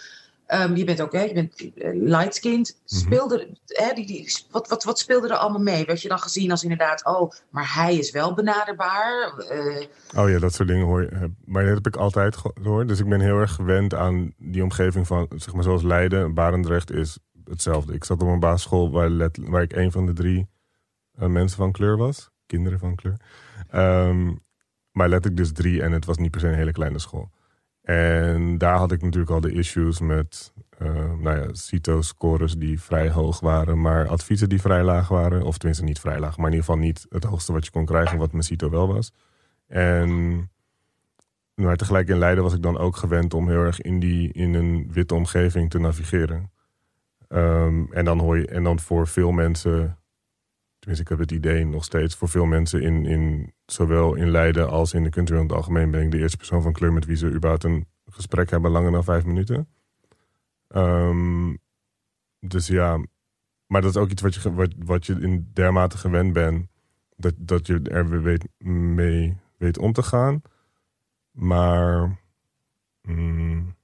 ehm, 0.47 0.75
je 0.77 0.85
bent 0.85 1.01
ook, 1.01 1.13
hè, 1.13 1.23
je 1.23 1.33
bent 1.35 1.55
eh, 1.75 1.91
light-skinned. 1.93 2.77
Mhm. 2.87 3.01
Speelde, 3.01 3.49
hè, 3.67 3.93
die, 3.95 4.07
die, 4.07 4.35
wat, 4.51 4.69
wat, 4.69 4.85
wat 4.85 4.99
speelde 4.99 5.29
er 5.29 5.37
allemaal 5.37 5.61
mee? 5.61 5.85
Werd 5.85 6.03
je 6.03 6.09
dan 6.09 6.19
gezien 6.19 6.51
als 6.51 6.63
inderdaad, 6.63 7.05
oh, 7.05 7.31
maar 7.51 7.75
hij 7.75 7.97
is 7.97 8.11
wel 8.11 8.35
benaderbaar? 8.35 9.35
Eh, 9.49 9.87
Oh 10.17 10.31
ja, 10.31 10.39
dat 10.39 10.55
soort 10.55 10.69
dingen 10.69 10.87
hoor 10.87 11.03
je. 11.03 11.09
heb- 11.15 11.31
Maar 11.45 11.65
dat 11.65 11.75
heb 11.75 11.87
ik 11.87 11.97
altijd 11.97 12.37
gehoord. 12.37 12.89
Dus 12.89 12.99
ik 13.01 13.09
ben 13.09 13.21
heel 13.21 13.39
erg 13.39 13.53
gewend 13.55 13.95
aan 13.95 14.35
die 14.39 14.63
omgeving 14.63 15.07
van, 15.07 15.29
zeg 15.37 15.55
maar 15.55 15.63
zoals 15.65 15.83
Leiden. 15.83 16.35
Barendrecht 16.35 16.91
is 16.93 17.19
hetzelfde. 17.45 17.93
Ik 17.95 18.05
zat 18.05 18.23
op 18.23 18.29
een 18.29 18.41
basisschool 18.41 18.91
waar, 18.91 19.09
let, 19.09 19.39
waar 19.43 19.63
ik 19.63 19.73
een 19.77 19.93
van 19.93 20.07
de 20.07 20.13
drie 20.13 20.39
eh, 20.39 20.45
mensen 21.29 21.57
van 21.59 21.73
kleur 21.73 21.97
was. 21.97 22.31
Kinderen 22.47 22.79
van 22.79 22.95
kleur. 22.95 23.17
Ehm, 23.69 24.33
maar 24.93 25.09
letterlijk 25.09 25.37
dus 25.37 25.53
drie 25.53 25.83
en 25.83 25.93
het 25.93 26.05
was 26.05 26.19
niet 26.19 26.31
per 26.31 26.41
se 26.41 26.47
een 26.47 26.55
hele 26.55 26.73
kleine 26.73 26.99
school. 26.99 27.31
En 27.83 28.59
daar 28.59 28.77
had 28.77 28.93
ik 28.93 29.03
natuurlijk 29.03 29.31
al 29.31 29.41
de 29.41 29.53
issues 29.53 30.01
met 30.01 30.53
eh, 30.79 31.13
nou 31.19 31.39
ja, 31.39 31.47
CITO-scores 31.53 32.57
die 32.57 32.81
vrij 32.81 33.11
hoog 33.11 33.41
waren, 33.41 33.81
maar 33.81 34.09
adviezen 34.09 34.49
die 34.49 34.61
vrij 34.61 34.83
laag 34.83 35.09
waren. 35.09 35.43
Of 35.43 35.59
tenminste 35.59 35.85
niet 35.85 36.01
vrij 36.01 36.21
laag, 36.21 36.37
maar 36.37 36.47
in 36.47 36.53
ieder 36.53 36.67
geval 36.67 36.81
niet 36.81 37.07
het 37.09 37.25
hoogste 37.25 37.53
wat 37.53 37.65
je 37.65 37.71
kon 37.71 37.85
krijgen, 37.85 38.19
wat 38.19 38.33
mijn 38.33 38.45
CITO 38.45 38.71
wel 38.71 38.93
was. 38.93 39.13
En 39.67 40.51
maar 41.61 41.77
tegelijk 41.77 42.09
in 42.09 42.19
Leiden 42.19 42.45
was 42.45 42.55
ik 42.55 42.63
dan 42.63 42.79
ook 42.79 42.97
gewend 42.97 43.35
om 43.35 43.49
heel 43.49 43.65
erg 43.65 43.81
in, 43.81 44.01
die, 44.01 44.33
in 44.33 44.55
een 44.55 44.93
witte 44.93 45.15
omgeving 45.15 45.71
te 45.71 45.79
navigeren. 45.79 46.51
Ehm, 47.29 47.85
en, 47.91 48.05
dan 48.05 48.19
hoor 48.19 48.39
je, 48.39 48.47
en 48.47 48.63
dan 48.63 48.79
voor 48.79 49.07
veel 49.07 49.31
mensen, 49.31 49.99
tenminste 50.81 51.05
ik 51.05 51.09
heb 51.09 51.19
het 51.19 51.33
idee 51.33 51.65
nog 51.65 51.85
steeds, 51.85 52.15
voor 52.15 52.29
veel 52.29 52.47
mensen 52.47 52.83
in, 52.83 53.07
in 53.07 53.53
zowel 53.67 54.15
in 54.15 54.31
Leiden 54.31 54.69
als 54.69 54.93
in 54.93 55.03
de 55.03 55.11
country 55.11 55.37
in 55.37 55.43
het 55.43 55.53
algemeen 55.53 55.91
ben 55.91 56.03
ik 56.03 56.11
de 56.11 56.19
eerste 56.19 56.37
persoon 56.37 56.63
van 56.63 56.73
kleur 56.73 56.93
met 56.93 57.05
wie 57.05 57.17
ze 57.17 57.33
überhaupt 57.33 57.65
een 57.65 57.87
gesprek 58.05 58.51
hebben 58.51 58.71
langer 58.71 58.93
dan 58.93 59.05
vijf 59.05 59.25
minuten. 59.25 59.69
Ehm, 60.69 61.57
dus 62.41 62.67
ja, 62.67 63.05
maar 63.67 63.81
dat 63.81 63.91
is 63.91 63.97
ook 63.97 64.11
iets 64.11 64.23
wat 64.23 64.35
je, 64.35 64.55
wat, 64.55 64.73
wat 64.79 65.07
je 65.07 65.21
in 65.21 65.51
dermate 65.53 65.99
gewend 65.99 66.33
bent, 66.33 66.67
dat, 67.17 67.35
dat 67.37 67.67
je 67.67 67.81
er 67.83 68.23
weet, 68.23 68.49
mee 68.65 69.37
weet 69.57 69.79
om 69.79 69.93
te 69.93 70.03
gaan. 70.03 70.43
Maar 71.31 72.19
mm, 73.03 73.75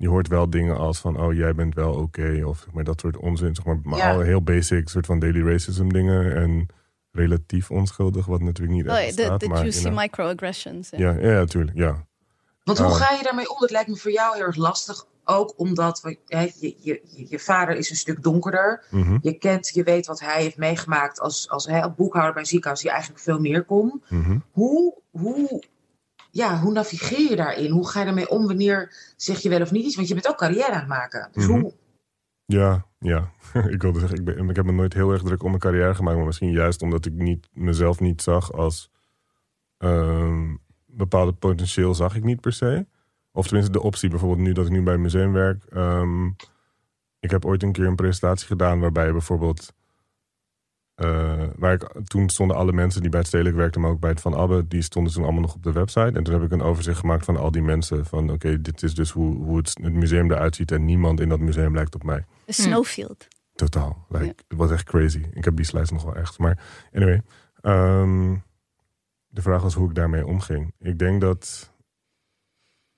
je 0.00 0.08
hoort 0.08 0.28
wel 0.28 0.50
dingen 0.50 0.76
als 0.76 0.98
van, 0.98 1.20
oh 1.20 1.34
jij 1.34 1.54
bent 1.54 1.74
wel 1.74 1.92
oké, 1.94 2.42
of 2.44 2.66
maar 2.72 2.84
dat 2.84 3.00
soort 3.00 3.16
onzin, 3.16 3.54
zeg 3.54 3.64
maar, 3.64 3.78
maar 3.82 3.98
Ja. 3.98 4.12
al 4.12 4.20
heel 4.20 4.42
basic 4.42 4.88
soort 4.88 5.06
van 5.06 5.18
daily 5.18 5.42
racism 5.42 5.88
dingen 5.88 6.34
en 6.36 6.66
relatief 7.12 7.70
onschuldig, 7.70 8.26
wat 8.26 8.40
natuurlijk 8.40 8.76
niet 8.78 8.88
Oh, 8.88 8.96
echt 8.98 9.02
ja, 9.04 9.10
de, 9.10 9.16
bestaat. 9.16 9.40
de 9.40 9.48
maar, 9.48 9.58
juicy 9.58 9.80
you 9.80 9.90
know. 9.90 10.02
microaggressions. 10.02 10.90
Ja. 10.90 10.98
ja, 11.12 11.18
ja, 11.28 11.38
natuurlijk, 11.38 11.76
ja. 11.76 12.06
Want 12.64 12.78
hoe 12.78 12.86
Oh. 12.86 12.94
ga 12.94 13.14
je 13.16 13.22
daarmee 13.22 13.50
om? 13.50 13.56
Dat 13.60 13.70
lijkt 13.70 13.88
me 13.88 13.96
voor 13.96 14.10
jou 14.12 14.36
heel 14.36 14.44
erg 14.44 14.56
lastig. 14.56 15.06
Ook 15.24 15.52
omdat 15.56 16.00
je, 16.26 16.52
je, 16.58 16.74
je, 16.80 17.02
je 17.28 17.38
vader 17.38 17.76
is 17.76 17.90
een 17.90 17.96
stuk 17.96 18.22
donkerder. 18.22 18.84
Mhm, 18.90 19.18
Je 19.22 19.32
kent, 19.32 19.68
je 19.68 19.82
weet 19.82 20.06
wat 20.06 20.20
hij 20.20 20.42
heeft 20.42 20.56
meegemaakt 20.56 21.20
als, 21.20 21.48
als 21.50 21.66
hè, 21.66 21.90
boekhouder 21.90 22.32
bij 22.32 22.42
een 22.42 22.48
ziekenhuis, 22.48 22.80
die 22.80 22.90
eigenlijk 22.90 23.20
veel 23.22 23.40
meer 23.40 23.64
kon. 23.64 24.02
mhm. 24.08 24.38
Hoe, 24.50 24.94
hoe, 25.10 25.62
ja, 26.30 26.58
hoe 26.60 26.72
navigeer 26.72 27.30
je 27.30 27.36
daarin? 27.36 27.70
Hoe 27.70 27.88
ga 27.88 27.98
je 27.98 28.04
daarmee 28.04 28.28
om? 28.28 28.46
Wanneer 28.46 28.94
zeg 29.16 29.38
je 29.38 29.48
wel 29.48 29.60
of 29.60 29.70
niet 29.70 29.84
iets? 29.84 29.96
Want 29.96 30.08
je 30.08 30.14
bent 30.14 30.28
ook 30.28 30.36
carrière 30.36 30.72
aan 30.72 30.78
het 30.78 30.88
maken. 30.88 31.28
Dus 31.32 31.46
Mhm. 31.46 31.60
hoe, 31.60 31.72
Ja, 32.46 32.86
ja. 32.98 33.30
ik 33.74 33.82
wilde 33.82 33.98
zeggen, 33.98 34.18
ik, 34.18 34.24
ben, 34.24 34.48
ik 34.48 34.56
heb 34.56 34.64
me 34.64 34.72
nooit 34.72 34.94
heel 34.94 35.12
erg 35.12 35.22
druk 35.22 35.42
om 35.42 35.48
mijn 35.48 35.60
carrière 35.60 35.94
gemaakt. 35.94 36.16
Maar 36.16 36.26
misschien 36.26 36.50
juist 36.50 36.82
omdat 36.82 37.06
ik 37.06 37.12
niet, 37.12 37.48
mezelf 37.52 38.00
niet 38.00 38.22
zag 38.22 38.52
als... 38.52 38.90
ehm 39.78 40.54
bepaalde 40.92 41.32
potentieel 41.32 41.94
zag 41.94 42.16
ik 42.16 42.24
niet 42.24 42.40
per 42.40 42.52
se. 42.52 42.86
Of 43.32 43.46
tenminste 43.46 43.72
de 43.72 43.82
optie, 43.82 44.08
bijvoorbeeld 44.10 44.40
nu 44.40 44.52
dat 44.52 44.66
ik 44.66 44.72
nu 44.72 44.82
bij 44.82 44.94
een 44.94 45.00
museum 45.00 45.32
werk. 45.32 45.64
ehm, 45.64 46.26
ik 47.20 47.30
heb 47.30 47.44
ooit 47.44 47.62
een 47.62 47.72
keer 47.72 47.86
een 47.86 47.94
presentatie 47.96 48.46
gedaan 48.46 48.80
waarbij 48.80 49.12
bijvoorbeeld... 49.12 49.72
eh, 51.00 51.42
waar 51.56 51.72
ik, 51.72 51.92
toen 52.04 52.28
stonden 52.28 52.56
alle 52.56 52.72
mensen 52.72 53.00
die 53.00 53.10
bij 53.10 53.18
het 53.18 53.28
stedelijk 53.28 53.56
werkten, 53.56 53.80
maar 53.80 53.90
ook 53.90 54.00
bij 54.00 54.10
het 54.10 54.20
Van 54.20 54.34
Abbe, 54.34 54.68
die 54.68 54.82
stonden 54.82 55.12
toen 55.12 55.22
allemaal 55.22 55.40
nog 55.40 55.54
op 55.54 55.62
de 55.62 55.72
website. 55.72 56.12
En 56.12 56.22
toen 56.22 56.34
heb 56.34 56.42
ik 56.42 56.52
een 56.52 56.62
overzicht 56.62 56.98
gemaakt 56.98 57.24
van 57.24 57.36
al 57.36 57.50
die 57.50 57.62
mensen. 57.62 58.06
Van 58.06 58.30
oké, 58.30 58.60
dit 58.60 58.82
is 58.82 58.94
dus 58.94 59.10
hoe, 59.10 59.36
hoe 59.36 59.56
het, 59.56 59.76
het 59.82 59.92
museum 59.92 60.30
eruit 60.32 60.54
ziet 60.56 60.72
en 60.72 60.84
niemand 60.84 61.20
in 61.20 61.28
dat 61.28 61.40
museum 61.40 61.74
lijkt 61.74 61.94
op 61.94 62.04
mij. 62.04 62.24
Snowfield. 62.46 63.28
Totaal. 63.54 64.06
Like, 64.08 64.34
Het 64.48 64.58
was 64.58 64.70
echt 64.70 64.84
crazy. 64.84 65.22
Ik 65.32 65.44
heb 65.44 65.56
die 65.56 65.64
slides 65.64 65.90
nog 65.90 66.04
wel 66.04 66.16
echt. 66.16 66.38
Maar 66.38 66.58
anyway. 66.94 67.22
ehm, 67.60 68.36
de 69.28 69.42
vraag 69.42 69.62
was 69.62 69.74
hoe 69.74 69.88
ik 69.88 69.94
daarmee 69.94 70.26
omging. 70.26 70.74
Ik 70.78 70.98
denk 70.98 71.20
dat... 71.20 71.72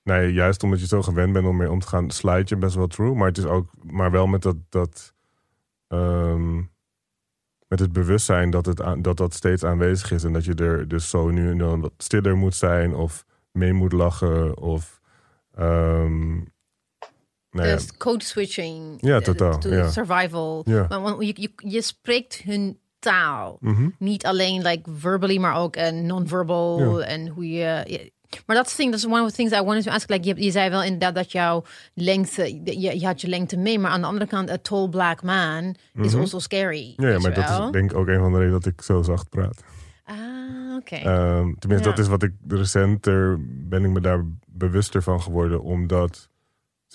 Nou 0.02 0.22
ja, 0.22 0.28
juist 0.28 0.62
omdat 0.62 0.80
je 0.80 0.86
zo 0.86 1.02
gewend 1.02 1.32
bent 1.32 1.46
om 1.46 1.56
mee 1.56 1.70
om 1.70 1.80
te 1.80 1.86
gaan, 1.86 2.10
slide 2.10 2.44
je 2.44 2.56
best 2.56 2.74
wel 2.74 2.86
true. 2.86 3.14
Maar 3.14 3.28
het 3.28 3.38
is 3.38 3.44
ook... 3.44 3.70
Maar 3.82 4.10
wel 4.10 4.26
met 4.26 4.42
dat... 4.42 4.56
dat 4.68 5.14
ehm, 5.88 6.60
met 7.72 7.80
het 7.80 7.92
bewustzijn 7.92 8.50
dat, 8.50 8.66
het 8.66 8.82
aan, 8.82 9.02
dat 9.02 9.16
dat 9.16 9.34
steeds 9.34 9.64
aanwezig 9.64 10.10
is. 10.10 10.24
En 10.24 10.32
dat 10.32 10.44
je 10.44 10.54
er 10.54 10.88
dus 10.88 11.10
zo 11.10 11.30
nu 11.30 11.50
en 11.50 11.58
dan 11.58 11.80
wat 11.80 11.92
stiller 11.96 12.36
moet 12.36 12.54
zijn. 12.54 12.94
Of 12.94 13.24
mee 13.52 13.72
moet 13.72 13.92
lachen. 13.92 14.58
Of... 14.58 15.00
ehm, 15.54 16.34
nou 17.50 17.68
ja, 17.68 17.74
Dus 17.74 17.96
code 17.96 18.24
switching. 18.24 18.96
Ja, 19.00 19.16
eh, 19.16 19.22
totaal, 19.22 19.58
to 19.58 19.74
ja. 19.74 19.90
survival. 19.90 20.62
Ja. 20.64 20.86
Maar, 20.88 21.00
want 21.00 21.26
je, 21.26 21.32
je, 21.34 21.52
je 21.56 21.82
spreekt 21.82 22.42
hun 22.44 22.78
taal. 22.98 23.56
mhm. 23.60 23.88
Niet 23.98 24.26
alleen 24.26 24.62
like 24.62 24.90
verbally, 24.96 25.38
maar 25.38 25.56
ook 25.56 25.76
uh, 25.76 25.88
non-verbal. 25.90 26.98
Ja. 27.00 27.06
En 27.06 27.28
hoe 27.28 27.50
je... 27.50 27.82
ja. 27.86 27.98
Maar 28.46 28.56
dat 28.56 28.66
is 28.66 28.74
thing, 28.74 28.90
dat 28.90 28.98
is 28.98 29.06
one 29.06 29.22
of 29.22 29.28
the 29.28 29.34
things 29.34 29.52
I 29.52 29.62
wanted 29.62 29.84
to 29.84 29.90
ask. 29.90 30.08
Like, 30.08 30.28
je, 30.28 30.44
je 30.44 30.50
zei 30.50 30.70
wel 30.70 30.82
inderdaad 30.82 31.14
dat 31.14 31.32
jouw 31.32 31.64
lengte, 31.94 32.60
je, 32.64 33.00
je 33.00 33.06
had 33.06 33.20
je 33.20 33.28
lengte 33.28 33.56
mee, 33.56 33.78
maar 33.78 33.90
aan 33.90 34.00
de 34.00 34.06
andere 34.06 34.26
kant, 34.26 34.50
a 34.50 34.58
tall 34.58 34.88
black 34.88 35.22
man 35.22 35.74
is 35.94 36.10
Mhm. 36.12 36.20
also 36.20 36.38
scary. 36.38 36.92
Ja, 36.96 37.18
maar 37.18 37.30
je 37.30 37.40
dat 37.48 37.64
is 37.64 37.70
denk 37.70 37.90
ik 37.90 37.96
ook 37.96 38.06
een 38.08 38.18
van 38.20 38.32
de 38.32 38.38
redenen 38.38 38.60
dat 38.60 38.72
ik 38.72 38.82
zo 38.82 39.02
zacht 39.02 39.28
praat. 39.28 39.62
Ah, 40.04 40.16
oké. 40.76 40.94
Ehm, 40.96 41.54
tenminste, 41.58 41.88
Ja. 41.88 41.94
dat 41.94 41.98
is 41.98 42.08
wat 42.08 42.22
ik 42.22 42.32
recenter 42.48 43.38
ben 43.68 43.84
ik 43.84 43.90
me 43.90 44.00
daar 44.00 44.24
bewuster 44.46 45.02
van 45.02 45.22
geworden. 45.22 45.62
Omdat 45.62 46.28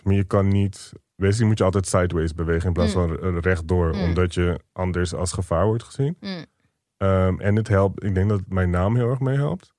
je 0.03 0.23
kan 0.23 0.47
niet. 0.47 0.91
Wees, 1.15 1.39
moet 1.41 1.57
je 1.57 1.63
altijd 1.63 1.87
sideways 1.87 2.33
bewegen 2.33 2.67
in 2.67 2.73
plaats 2.73 2.95
Mm. 2.95 3.07
van 3.17 3.39
rechtdoor. 3.39 3.95
Mm. 3.95 4.01
Omdat 4.03 4.33
je 4.33 4.59
anders 4.73 5.13
als 5.13 5.31
gevaar 5.31 5.65
wordt 5.65 5.83
gezien. 5.83 6.17
Mm. 6.19 6.45
Ehm, 6.97 7.39
en 7.39 7.55
het 7.55 7.67
helpt. 7.67 8.03
Ik 8.03 8.15
denk 8.15 8.29
dat 8.29 8.41
mijn 8.47 8.69
naam 8.69 8.95
heel 8.95 9.09
erg 9.09 9.19
meehelpt. 9.19 9.73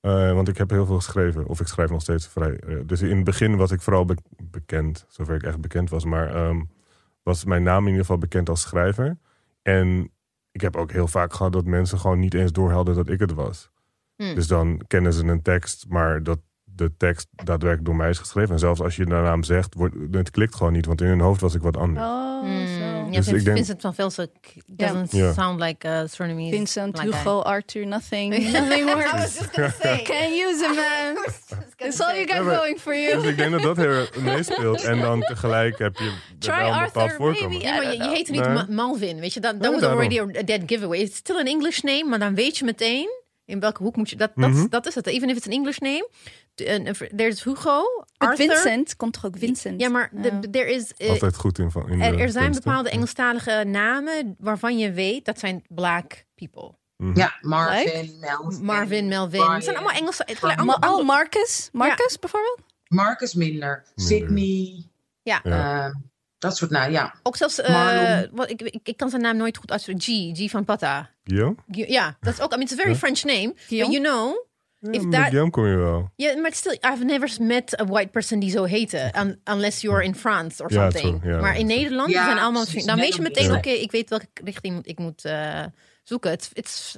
Eh, 0.00 0.32
want 0.32 0.48
ik 0.48 0.58
heb 0.58 0.70
heel 0.70 0.86
veel 0.86 0.96
geschreven. 0.96 1.46
Of 1.46 1.60
ik 1.60 1.66
schrijf 1.66 1.90
nog 1.90 2.00
steeds 2.00 2.28
vrij. 2.28 2.56
eh, 2.58 2.76
dus 2.86 3.02
in 3.02 3.16
het 3.16 3.24
begin 3.24 3.56
was 3.56 3.70
ik 3.70 3.80
vooral 3.80 4.04
be- 4.04 4.16
bekend. 4.42 5.04
Zover 5.08 5.34
ik 5.34 5.42
echt 5.42 5.60
bekend 5.60 5.90
was. 5.90 6.04
Maar 6.04 6.34
ehm, 6.34 6.60
was 7.22 7.44
mijn 7.44 7.62
naam 7.62 7.80
in 7.82 7.86
ieder 7.86 8.00
geval 8.00 8.18
bekend 8.18 8.48
als 8.48 8.60
schrijver. 8.60 9.18
En 9.62 10.10
ik 10.50 10.60
heb 10.60 10.76
ook 10.76 10.92
heel 10.92 11.08
vaak 11.08 11.32
gehad 11.32 11.52
dat 11.52 11.64
mensen 11.64 11.98
gewoon 11.98 12.18
niet 12.18 12.34
eens 12.34 12.52
doorhadden 12.52 12.94
dat 12.94 13.08
ik 13.08 13.20
het 13.20 13.32
was. 13.34 13.70
Mm. 14.16 14.34
Dus 14.34 14.46
dan 14.46 14.80
kennen 14.86 15.12
ze 15.12 15.24
een 15.26 15.42
tekst, 15.42 15.86
maar 15.88 16.22
dat 16.22 16.38
de 16.64 16.96
tekst 16.96 17.28
daadwerkelijk 17.30 17.84
door 17.84 17.96
mij 17.96 18.08
is 18.10 18.18
geschreven. 18.18 18.52
En 18.52 18.58
zelfs 18.58 18.80
als 18.80 18.96
je 18.96 19.04
de 19.04 19.10
naam 19.10 19.42
zegt, 19.42 19.74
wordt, 19.74 19.94
het 20.10 20.30
klikt 20.30 20.54
gewoon 20.54 20.72
niet. 20.72 20.86
Want 20.86 21.00
in 21.00 21.06
hun 21.06 21.20
hoofd 21.20 21.40
was 21.40 21.54
ik 21.54 21.62
wat 21.62 21.76
anders. 21.76 22.06
Oh, 22.06 22.26
Mm, 22.42 22.66
ja, 23.12 23.16
Dus 23.18 23.26
Vin- 23.26 23.36
ik 23.36 23.44
denk- 23.44 23.56
Vincent 23.56 23.80
van 23.80 23.94
Velsen 23.94 24.30
doesn't 24.66 25.10
sound 25.34 25.60
like 25.60 25.88
a 25.88 26.06
Surinamese. 26.06 26.56
Vincent. 26.56 27.00
Hugo, 27.00 27.40
Arthur, 27.40 27.86
nothing. 27.86 28.34
Nothing 28.52 28.88
I 28.90 28.94
works. 28.94 29.12
was 29.22 29.38
just 29.38 29.50
gonna 29.54 29.74
say. 29.82 30.02
Can't 30.02 30.30
use 30.32 30.64
him, 30.64 30.74
man. 30.74 31.24
It's 31.76 32.00
all 32.00 32.14
you 32.14 32.26
got 32.26 32.56
going 32.56 32.78
for 32.80 32.92
Dus 32.92 33.02
you. 33.12 33.28
ik 33.28 33.36
denk 33.36 33.50
dat 33.50 33.62
dat 33.62 33.76
heel 33.76 34.06
meespeelt. 34.22 34.82
En 34.84 35.00
dan 35.00 35.20
tegelijk 35.20 35.78
heb 35.78 35.96
je 35.98 36.12
Try 36.38 36.56
wel 36.56 36.72
een 36.72 36.84
bepaald 36.84 36.96
Arthur, 36.96 37.16
voorkomen. 37.16 37.60
Ja, 37.60 37.74
maar 37.76 37.92
je, 37.92 37.96
je 38.02 38.08
heet 38.08 38.28
niet 38.30 38.46
Nee. 38.48 38.64
Malvin, 38.68 39.20
weet 39.20 39.34
je. 39.34 39.40
Dat, 39.40 39.54
was 39.58 39.82
already 39.82 40.20
a 40.20 40.42
dead 40.42 40.60
giveaway. 40.66 40.98
It's 40.98 41.16
still 41.16 41.36
an 41.38 41.46
English 41.46 41.80
name, 41.80 42.04
maar 42.04 42.18
dan 42.18 42.34
weet 42.34 42.58
je 42.58 42.64
meteen 42.64 43.08
in 43.48 43.60
welke 43.60 43.82
hoek 43.82 43.96
moet 43.96 44.10
je... 44.10 44.16
Dat, 44.16 44.30
dat, 44.34 44.50
Mhm. 44.50 44.66
dat 44.68 44.86
is 44.86 44.94
het. 44.94 45.06
Even 45.06 45.28
if 45.30 45.36
it's 45.36 45.46
an 45.46 45.52
English 45.52 45.78
name. 45.78 46.08
There's 47.16 47.44
Hugo, 47.44 47.82
Arthur. 48.16 48.46
Vincent 48.46 48.96
komt 48.96 49.12
toch 49.12 49.26
ook 49.26 49.38
Vincent? 49.38 49.80
Ja, 49.80 49.88
maar 49.88 50.10
Ja. 50.22 50.40
there 50.50 50.70
is... 50.74 50.94
eh, 50.96 51.10
Altijd 51.10 51.36
goed 51.36 51.58
in, 51.58 51.70
van- 51.70 51.88
in 51.88 52.00
er, 52.00 52.18
er 52.20 52.30
zijn 52.30 52.44
kunsten. 52.44 52.64
bepaalde 52.64 52.90
Engelstalige 52.90 53.64
namen 53.66 54.36
waarvan 54.38 54.78
je 54.78 54.92
weet 54.92 55.24
dat 55.24 55.38
zijn 55.38 55.64
black 55.68 56.24
people. 56.34 56.76
Ja, 57.14 57.36
Marvin, 57.40 58.16
Melvin. 58.20 58.64
Marvin, 58.64 59.08
Melvin. 59.08 59.50
Het 59.50 59.64
zijn 59.64 59.76
allemaal 59.76 59.94
Engelse... 59.96 60.22
Het 60.26 60.38
zijn 60.38 60.66
Ma- 60.66 60.72
allemaal 60.74 60.98
oh, 61.00 61.06
Marcus? 61.06 61.68
Marcus 61.72 62.18
bijvoorbeeld? 62.18 62.60
Marcus 62.88 63.34
Minder, 63.34 63.84
Sydney. 63.94 64.84
Ja. 65.22 65.40
Ja. 65.42 66.00
Dat 66.38 66.56
soort 66.56 66.70
nou 66.70 66.90
ja. 66.92 67.14
Ook 67.22 67.36
zelfs... 67.36 67.60
eh, 67.60 68.20
wat, 68.32 68.50
ik, 68.50 68.62
ik, 68.62 68.80
ik 68.88 68.96
kan 68.96 69.10
zijn 69.10 69.22
naam 69.22 69.36
nooit 69.36 69.56
goed 69.56 69.70
uitspreken. 69.70 70.02
G, 70.02 70.38
G 70.46 70.50
van 70.50 70.64
Pata. 70.64 71.10
Guillaume? 71.24 71.56
Gu- 71.70 71.84
Ja, 71.92 72.16
dat 72.20 72.32
is 72.34 72.40
ook... 72.40 72.52
I 72.52 72.56
mean, 72.56 72.62
it's 72.62 72.72
a 72.72 72.76
very 72.76 72.90
Ja. 72.90 72.96
French 72.96 73.22
name. 73.24 73.52
But 73.54 73.68
you 73.68 74.00
know... 74.00 74.46
Ja, 74.80 74.90
If 74.90 75.02
met 75.02 75.12
that- 75.12 75.22
Guillaume 75.22 75.50
kom 75.50 75.66
je 75.66 75.76
wel. 75.76 76.12
Yeah, 76.16 76.40
maar 76.40 76.52
still, 76.52 76.78
I've 76.92 77.04
never 77.04 77.36
met 77.40 77.80
a 77.80 77.84
white 77.84 78.08
person 78.10 78.38
die 78.38 78.50
zo 78.50 78.64
heette. 78.64 79.12
Un- 79.18 79.40
unless 79.44 79.80
you're 79.80 80.04
in 80.04 80.14
France 80.14 80.62
or 80.62 80.72
Ja, 80.72 80.90
something. 80.90 81.20
true, 81.20 81.32
ja, 81.34 81.40
maar 81.40 81.56
in 81.58 81.66
true. 81.66 81.78
Nederland 81.78 82.10
Ja, 82.10 82.24
zijn 82.24 82.38
allemaal... 82.38 82.64
Dan 82.84 82.98
weet 82.98 83.14
je 83.14 83.22
meteen, 83.22 83.52
oké, 83.54 83.68
ik 83.70 83.90
weet 83.90 84.08
welke 84.10 84.26
richting 84.44 84.74
moet- 84.74 84.86
ik 84.88 84.98
moet 84.98 85.24
eh, 85.24 85.64
zoeken. 86.02 86.30
Het 86.30 86.50
it's, 86.52 86.96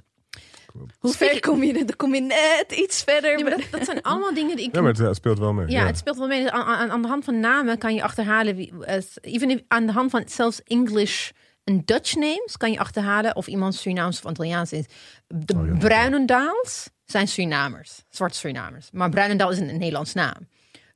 Hoe 0.98 1.12
ver 1.12 1.40
kom 1.40 1.62
je? 1.62 1.72
Dan 1.72 1.96
kom 1.96 2.14
je 2.14 2.20
net 2.20 2.72
iets 2.72 3.02
verder. 3.02 3.42
maar 3.42 3.50
dat, 3.50 3.62
dat 3.70 3.84
zijn 3.84 4.02
allemaal 4.02 4.34
dingen 4.34 4.56
die 4.56 4.66
ik... 4.66 4.74
Ja, 4.74 4.80
maar 4.80 4.94
het 4.94 5.16
speelt 5.16 5.38
wel 5.38 5.52
mee. 5.52 5.68
ja, 5.68 5.86
het 5.86 5.98
speelt 5.98 6.18
wel 6.18 6.26
mee. 6.26 6.50
Aan, 6.50 6.64
aan, 6.64 6.90
aan 6.90 7.02
de 7.02 7.08
hand 7.08 7.24
van 7.24 7.40
namen 7.40 7.78
kan 7.78 7.94
je 7.94 8.02
achterhalen... 8.02 8.56
Wie, 8.56 8.84
eh, 8.84 9.02
even 9.20 9.50
if- 9.50 9.62
aan 9.68 9.86
de 9.86 9.92
hand 9.92 10.10
van 10.10 10.22
zelfs 10.26 10.62
English 10.62 11.30
en 11.64 11.82
Dutch 11.84 12.14
names... 12.14 12.56
kan 12.56 12.72
je 12.72 12.78
achterhalen 12.78 13.36
of 13.36 13.46
iemand 13.46 13.74
Surinaams 13.74 14.18
of 14.18 14.26
Antilliaans 14.26 14.72
is. 14.72 14.84
De 15.26 15.54
Oh, 15.56 15.66
ja. 15.66 15.76
Bruinendaals 15.78 16.88
zijn 17.04 17.28
Surinamers. 17.28 18.02
Zwarte 18.08 18.38
Surinamers. 18.38 18.88
Maar 18.92 19.08
Bruinendaal 19.10 19.50
is 19.50 19.58
een, 19.58 19.68
een 19.68 19.78
Nederlands 19.78 20.12
naam. 20.14 20.48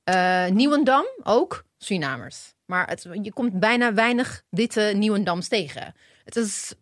Eh 0.04 0.46
Nieuwendam 0.46 1.04
ook 1.22 1.64
Surinamers. 1.78 2.52
Maar 2.64 2.88
het, 2.88 3.06
je 3.22 3.32
komt 3.32 3.60
bijna 3.60 3.94
weinig 3.94 4.42
witte 4.48 4.92
Nieuwendams 4.96 5.48
tegen. 5.48 5.94
Het 6.24 6.36
is... 6.36 6.74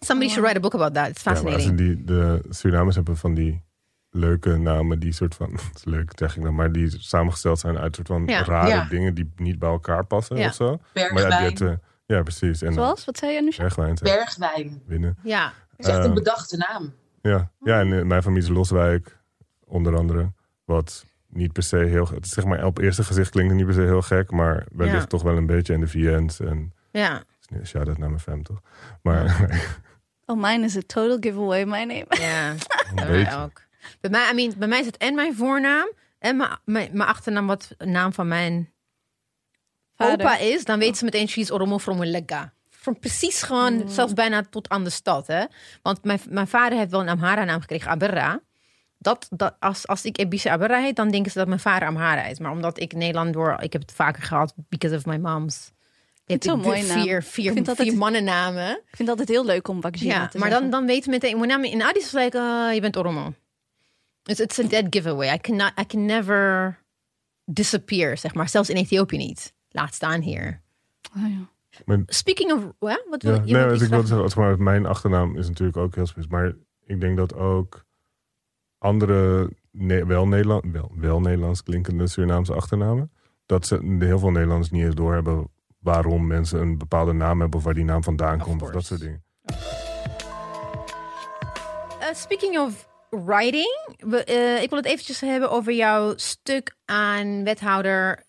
Somebody 0.00 0.30
should 0.30 0.44
write 0.44 0.56
a 0.58 0.60
book 0.60 0.74
about 0.74 0.94
that. 0.94 1.08
It's 1.08 1.22
Ja, 1.22 1.32
maar 1.32 1.42
als 1.42 1.52
fascinating. 1.52 1.96
die, 1.96 2.04
de 2.04 2.42
Surinamers 2.48 2.96
hebben 2.96 3.16
van 3.16 3.34
die 3.34 3.62
leuke 4.10 4.56
namen 4.56 4.98
die 4.98 5.12
soort 5.12 5.34
van, 5.34 5.50
het 5.68 5.76
is 5.76 5.84
leuk 5.84 6.12
zeg 6.14 6.36
ik 6.36 6.42
dan, 6.42 6.54
maar 6.54 6.72
die 6.72 6.90
samengesteld 6.98 7.58
zijn 7.58 7.78
uit 7.78 7.94
soort 7.94 8.06
van 8.08 8.22
Ja. 8.26 8.44
rare 8.44 8.68
Ja. 8.68 8.84
dingen 8.84 9.14
die 9.14 9.32
niet 9.36 9.58
bij 9.58 9.68
elkaar 9.68 10.04
passen 10.04 10.36
Ja. 10.36 10.46
of 10.48 10.54
zo. 10.54 10.66
Maar 10.70 10.80
ja, 11.02 11.12
Bergwijn. 11.12 11.28
die 11.28 11.48
hebt, 11.48 11.60
eh, 11.60 11.86
ja, 12.16 12.22
precies. 12.22 12.62
En 12.62 12.72
Zoals? 12.72 13.04
Wat 13.04 13.18
zei 13.18 13.32
je, 13.32 13.38
Anusha? 13.38 13.62
Bergwijn 13.62 13.94
Bergwijn. 14.02 14.82
winnen. 14.86 15.16
ja. 15.22 15.52
Dat 15.76 15.86
is 15.86 15.86
echt 15.86 15.98
Eh, 15.98 16.04
een 16.04 16.14
bedachte 16.14 16.56
naam. 16.56 16.92
Ja. 17.22 17.50
ja, 17.60 17.80
en 17.80 17.92
in 17.92 18.06
mijn 18.06 18.22
familie 18.22 18.42
is 18.42 18.48
Loswijk, 18.54 19.18
onder 19.64 19.96
andere. 19.96 20.32
Wat 20.64 21.04
niet 21.28 21.52
per 21.52 21.62
se 21.62 21.76
heel... 21.76 22.08
Het 22.14 22.24
is 22.24 22.30
zeg 22.30 22.44
maar, 22.44 22.64
op 22.64 22.78
eerste 22.78 23.04
gezicht 23.04 23.30
klinkt 23.30 23.50
het 23.50 23.58
niet 23.58 23.66
per 23.74 23.76
se 23.82 23.88
heel 23.88 24.02
gek, 24.02 24.30
maar 24.30 24.66
wellicht 24.72 24.96
Ja. 24.98 25.04
toch 25.06 25.22
wel 25.22 25.36
een 25.36 25.46
beetje. 25.46 25.72
En 25.74 25.80
de 25.80 25.88
VN's 25.88 26.40
en... 26.40 26.72
Ja. 26.90 27.22
Shout-out 27.64 27.98
naar 27.98 28.08
mijn 28.08 28.20
fam, 28.20 28.42
toch? 28.42 28.60
Maar 29.02 29.50
Oh, 30.26 30.40
mine 30.40 30.64
is 30.64 30.76
a 30.76 30.80
total 30.86 31.16
giveaway. 31.20 31.64
My 31.64 31.84
name. 31.84 32.06
Ja. 32.08 32.50
een 32.50 32.94
Bij 32.94 33.06
mij 33.06 33.36
ook. 33.36 33.62
Bij 34.00 34.10
mij, 34.10 34.30
I 34.30 34.34
mean, 34.34 34.54
bij 34.58 34.68
mij 34.68 34.80
is 34.80 34.86
het 34.86 34.96
en 34.96 35.14
mijn 35.14 35.34
voornaam 35.34 35.90
en 36.18 36.36
mijn, 36.36 36.58
mijn, 36.64 36.88
mijn 36.92 37.08
achternaam 37.08 37.46
wat 37.46 37.74
de 37.78 37.86
naam 37.86 38.12
van 38.12 38.28
mijn 38.28 38.72
Vader. 39.94 40.26
opa 40.26 40.38
is. 40.38 40.64
Dan 40.64 40.78
weten 40.78 40.96
ze 40.96 41.04
meteen, 41.04 41.28
she's 41.28 41.50
Oromo 41.50 41.78
from 41.78 42.04
Lega. 42.04 42.52
Van 42.70 42.98
precies 42.98 43.42
gewoon, 43.42 43.88
zelfs 43.88 44.12
bijna 44.12 44.42
tot 44.50 44.68
aan 44.68 44.84
de 44.84 44.90
stad. 44.90 45.26
Hè? 45.26 45.44
Want 45.82 46.04
mijn, 46.04 46.20
mijn 46.28 46.48
vader 46.48 46.78
heeft 46.78 46.90
wel 46.90 47.00
een 47.00 47.08
Amhara 47.08 47.44
naam 47.44 47.60
gekregen, 47.60 47.90
Aberra. 47.90 48.40
Dat, 48.98 49.26
dat, 49.30 49.56
als, 49.58 49.86
als 49.86 50.04
ik 50.04 50.18
Ebise 50.18 50.50
Aberra 50.50 50.80
heet, 50.80 50.96
dan 50.96 51.10
denken 51.10 51.32
ze 51.32 51.38
dat 51.38 51.48
mijn 51.48 51.60
vader 51.60 51.88
Amhara 51.88 52.24
is. 52.24 52.38
Maar 52.38 52.50
omdat 52.50 52.80
ik 52.80 52.92
Nederland 52.92 53.32
door, 53.32 53.56
ik 53.60 53.72
heb 53.72 53.82
het 53.82 53.92
vaker 53.92 54.22
gehad, 54.22 54.54
because 54.68 54.96
of 54.96 55.06
my 55.06 55.16
mom's. 55.16 55.72
Het 56.24 56.44
zo'n 56.44 56.58
Ik- 56.58 56.64
mooie 56.64 56.82
naam. 56.86 57.02
Vier, 57.02 57.16
Ik 57.18 57.24
vier, 57.24 57.52
vind 57.52 57.66
dat 57.66 57.76
vier 57.76 57.86
het- 57.86 57.96
mannennamen. 57.96 58.70
Ik 58.70 58.96
vind 58.96 58.98
het 58.98 59.08
altijd 59.08 59.28
heel 59.28 59.44
leuk 59.44 59.68
om 59.68 59.80
Bakjira 59.80 60.14
Ja, 60.14 60.28
te 60.28 60.38
maar 60.38 60.50
dan, 60.50 60.58
zeggen. 60.60 60.78
dan 60.78 60.86
weten 60.86 61.04
we 61.04 61.10
meteen. 61.10 61.36
Mijn 61.36 61.48
naam 61.48 61.64
in 61.64 61.82
Addis 61.82 62.04
is 62.04 62.12
like, 62.12 62.36
uh, 62.36 62.74
je 62.74 62.80
bent 62.80 62.96
Oromo. 62.96 63.32
Dus 64.22 64.40
it's 64.40 64.58
a 64.58 64.62
dead 64.62 64.86
giveaway. 64.90 65.34
I, 65.34 65.38
cannot, 65.40 65.72
I 65.80 65.86
can 65.86 66.04
never 66.06 66.78
disappear, 67.44 68.18
zeg 68.18 68.34
maar. 68.34 68.48
Zelfs 68.48 68.70
in 68.70 68.76
Ethiopië 68.76 69.16
niet. 69.16 69.52
Laat 69.70 69.94
staan 69.94 70.20
hier. 70.20 70.60
Oh, 71.16 71.22
ja. 71.86 72.00
Speaking 72.06 72.52
of... 72.52 72.62
Wat 73.10 73.22
wil 73.22 73.34
Ja, 73.34 73.42
je? 73.44 73.52
nee, 73.52 73.52
wil 73.52 73.64
wat 73.64 73.72
iets 73.74 73.82
ik 73.82 73.88
vragen? 73.88 74.06
zeggen, 74.06 74.40
maar 74.42 74.60
mijn 74.62 74.86
achternaam 74.86 75.36
is 75.36 75.48
natuurlijk 75.48 75.76
ook 75.78 75.94
heel 75.94 76.06
speciaal. 76.06 76.30
Maar 76.40 76.54
ik 76.86 77.00
denk 77.00 77.16
dat 77.16 77.34
ook 77.34 77.84
andere 78.78 79.50
ne- 79.70 80.06
wel, 80.06 80.26
Nederland, 80.28 80.64
wel, 80.72 80.92
wel 80.94 81.20
Nederlands 81.20 81.62
klinkende 81.62 82.06
Surinaamse 82.06 82.54
achternamen, 82.54 83.10
dat 83.46 83.66
ze 83.66 83.96
heel 83.98 84.18
veel 84.18 84.30
Nederlanders 84.30 84.70
niet 84.70 84.84
eens 84.84 84.94
doorhebben 84.94 85.48
waarom 85.82 86.26
mensen 86.26 86.60
een 86.60 86.78
bepaalde 86.78 87.12
naam 87.12 87.40
hebben 87.40 87.58
of 87.58 87.64
waar 87.64 87.74
die 87.74 87.84
naam 87.84 88.02
vandaan 88.04 88.40
Of 88.40 88.46
komt 88.46 88.62
of 88.62 88.70
dat 88.70 88.84
soort 88.84 89.00
dingen. 89.00 89.24
Uh, 92.00 92.08
speaking 92.14 92.58
of 92.58 92.88
writing. 93.10 93.88
We, 93.98 94.24
eh, 94.24 94.62
ik 94.62 94.68
wil 94.68 94.78
het 94.78 94.86
eventjes 94.86 95.20
hebben 95.20 95.50
over 95.50 95.72
jouw 95.72 96.12
stuk 96.16 96.76
aan 96.84 97.44
wethouder 97.44 98.22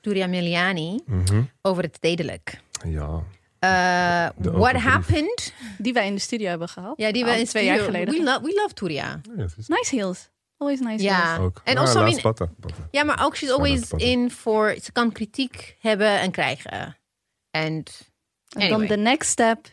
Turia 0.00 0.26
Miliani. 0.26 1.00
Mhm. 1.06 1.42
Over 1.62 1.82
het 1.82 1.94
stedelijk. 1.94 2.60
Ja, 2.86 3.22
Uh, 3.64 4.28
what 4.52 4.70
brief. 4.70 4.82
happened? 4.84 5.54
Die 5.78 5.92
wij 5.92 6.06
in 6.06 6.14
de 6.14 6.20
studio 6.20 6.48
hebben 6.48 6.68
gehad. 6.68 6.92
Ja, 6.96 7.12
die 7.12 7.24
we 7.24 7.38
in 7.38 7.44
twee 7.44 7.64
jaar 7.64 7.78
geleden. 7.78 8.14
We, 8.14 8.22
lo- 8.22 8.40
we 8.40 8.54
love 8.62 8.74
Turia. 8.74 9.20
Nice 9.66 9.96
heels. 9.96 10.28
Always 10.58 10.80
nice 10.80 11.02
Ja. 11.04 11.36
ook. 11.38 11.60
En 11.64 11.74
Ja, 11.74 11.80
also. 11.80 12.48
Ja, 12.90 13.04
maar 13.04 13.24
ook 13.24 13.36
she's 13.36 13.50
always 13.50 13.90
in 13.92 14.30
voor... 14.30 14.76
Ze 14.82 14.92
kan 14.92 15.12
kritiek 15.12 15.76
hebben 15.80 16.20
en 16.20 16.30
krijgen. 16.30 16.96
En 17.50 17.62
En 17.72 17.84
dan 18.52 18.62
Anyway. 18.62 18.86
the 18.86 18.96
next 18.96 19.30
step 19.30 19.66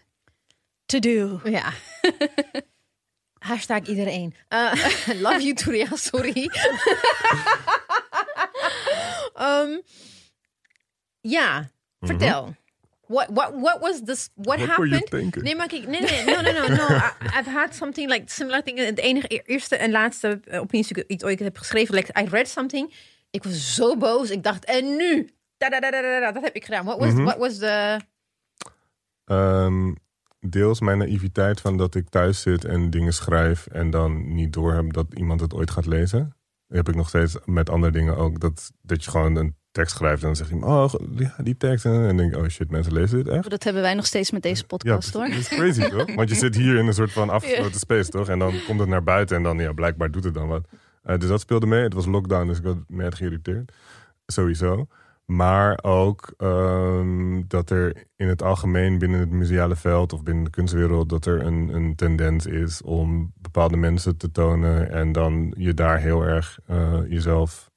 to 0.86 1.00
do. 1.00 1.40
ja. 1.44 1.72
Hashtag 3.40 3.82
iedereen. 3.84 4.36
Uh, 4.50 4.74
love 5.26 5.40
you, 5.42 5.54
Turia. 5.54 5.88
Sorry. 5.96 6.50
Ehm, 9.34 9.80
ja, 11.22 11.70
vertel. 12.00 12.56
What, 13.08 13.28
what, 13.30 13.54
what 13.60 13.80
was 13.82 14.02
this? 14.04 14.30
What 14.36 14.58
you 14.60 14.70
happened? 14.70 15.42
Nee, 15.44 15.56
maar 15.56 15.68
kijk, 15.68 15.88
nee, 15.88 16.02
nee, 16.02 16.24
no, 16.26 16.42
no, 16.42 16.52
no, 16.52 16.68
no. 16.68 16.88
I, 16.96 17.12
I've 17.40 17.50
had 17.50 17.76
something 17.76 18.10
like 18.10 18.24
similar 18.32 18.64
thing. 18.64 18.78
Het 18.78 18.98
enige, 19.00 19.34
e- 19.36 19.42
eerste 19.46 19.76
en 19.76 19.92
laatste 19.92 20.40
uh, 20.52 20.60
opiniestuk 20.62 21.04
iets 21.08 21.24
ooit 21.24 21.40
heb 21.40 21.58
geschreven. 21.58 21.96
Like, 21.96 22.22
I 22.22 22.26
read 22.30 22.48
something. 22.48 22.94
Ik 23.32 23.44
was 23.44 23.76
zo 23.76 23.98
boos. 23.98 24.30
Ik 24.30 24.44
dacht, 24.44 24.66
en 24.66 24.96
nu? 24.96 25.30
Da, 25.58 25.70
da, 25.70 25.80
da, 25.80 25.92
da, 25.92 26.02
da, 26.02 26.20
da. 26.20 26.32
Dat 26.32 26.44
heb 26.44 26.56
ik 26.56 26.66
gedaan. 26.66 26.86
What 26.86 27.00
was, 27.00 27.14
Mhm. 27.14 27.24
what 27.24 27.38
was 27.38 27.58
the... 27.58 28.00
Ehm, 29.26 29.94
deels 30.40 30.80
mijn 30.80 30.98
naïviteit 30.98 31.62
van 31.62 31.78
dat 31.78 31.96
ik 31.96 32.10
thuis 32.10 32.42
zit 32.42 32.66
en 32.66 32.90
dingen 32.90 33.14
schrijf 33.14 33.68
en 33.68 33.90
dan 33.90 34.34
niet 34.36 34.54
doorheb 34.54 34.94
dat 34.94 35.06
iemand 35.14 35.42
het 35.42 35.54
ooit 35.54 35.72
gaat 35.72 35.86
lezen. 35.86 36.36
heb 36.68 36.90
ik 36.90 36.96
nog 36.96 37.08
steeds 37.08 37.38
met 37.46 37.70
andere 37.70 37.92
dingen 37.92 38.18
ook. 38.18 38.40
Dat, 38.40 38.72
dat 38.82 39.04
je 39.04 39.10
gewoon 39.12 39.36
een 39.36 39.56
tekst 39.76 39.96
schrijft 39.96 40.22
en 40.22 40.28
dan 40.28 40.36
zegt 40.36 40.50
iemand, 40.50 40.94
oh 40.94 41.02
ja, 41.18 41.36
die 41.44 41.58
tekst. 41.58 41.86
En 41.86 42.04
dan 42.04 42.18
denk 42.18 42.34
ik, 42.36 42.42
oh 42.42 42.48
shit, 42.48 42.72
mensen 42.72 42.94
lezen 42.94 43.18
dit 43.24 43.28
echt. 43.28 43.50
Dat 43.50 43.64
hebben 43.64 43.82
wij 43.82 43.94
nog 43.94 44.06
steeds 44.06 44.32
met 44.32 44.42
deze 44.42 44.62
Ja, 44.62 44.68
podcast 44.68 45.12
precies. 45.12 45.14
hoor. 45.14 45.28
dat 45.30 45.38
is 45.38 45.48
crazy 45.76 45.90
toch? 45.98 46.16
Want 46.16 46.30
je 46.30 46.36
zit 46.36 46.56
hier 46.56 46.76
in 46.76 46.88
een 46.88 46.94
soort 46.94 47.12
van 47.12 47.30
afgesloten 47.30 47.80
space 47.80 48.10
toch? 48.10 48.30
En 48.30 48.40
dan 48.40 48.54
komt 48.68 48.80
het 48.80 48.90
naar 48.90 49.04
buiten 49.04 49.38
en 49.38 49.44
dan, 49.44 49.58
ja, 49.58 49.74
blijkbaar 49.74 50.12
doet 50.12 50.24
het 50.24 50.34
dan 50.34 50.48
wat. 50.48 50.68
Eh, 51.04 51.18
dus 51.18 51.30
dat 51.30 51.42
speelde 51.42 51.66
mee. 51.66 51.84
Het 51.84 51.94
was 51.94 52.06
lockdown, 52.06 52.48
dus 52.48 52.58
ik 52.58 52.64
was 52.64 52.76
net 52.88 53.16
geïrriteerd. 53.16 53.72
Sowieso. 54.26 54.88
Maar 55.26 55.80
ook 55.82 56.34
ehm, 56.38 57.42
dat 57.48 57.70
er 57.70 58.04
in 58.16 58.28
het 58.28 58.42
algemeen 58.44 58.98
binnen 58.98 59.20
het 59.20 59.30
museale 59.32 59.76
veld 59.76 60.14
of 60.14 60.24
binnen 60.24 60.44
de 60.44 60.50
kunstwereld, 60.50 61.10
dat 61.10 61.26
er 61.26 61.46
een, 61.46 61.70
een 61.74 61.96
tendens 61.96 62.46
is 62.46 62.82
om 62.82 63.32
bepaalde 63.36 63.78
mensen 63.78 64.18
te 64.18 64.32
tonen 64.32 64.92
en 64.92 65.12
dan 65.12 65.54
je 65.58 65.74
daar 65.74 66.00
heel 66.00 66.22
erg 66.24 66.60
eh, 66.66 67.00
jezelf 67.08 67.72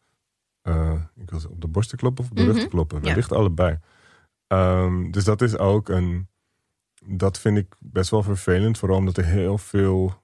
eh, 0.69 0.93
ik 1.17 1.31
was 1.31 1.47
op 1.47 1.61
de 1.61 1.67
borst 1.69 1.91
te 1.91 1.97
kloppen 1.97 2.25
of 2.25 2.31
op 2.31 2.37
de 2.37 2.45
rug 2.45 2.55
Mhm. 2.55 2.63
te 2.63 2.69
kloppen. 2.69 2.99
Ja. 3.03 3.05
Wellicht 3.09 3.33
allebei. 3.33 3.79
Ehm, 4.47 5.11
dus 5.11 5.25
dat 5.25 5.43
is 5.43 5.59
ook 5.59 5.89
een. 5.89 6.29
Dat 7.05 7.39
vind 7.39 7.59
ik 7.59 7.75
best 7.79 8.11
wel 8.11 8.23
vervelend. 8.23 8.79
Vooral 8.79 8.99
omdat 8.99 9.17
er 9.17 9.25
heel 9.25 9.59
veel 9.59 10.23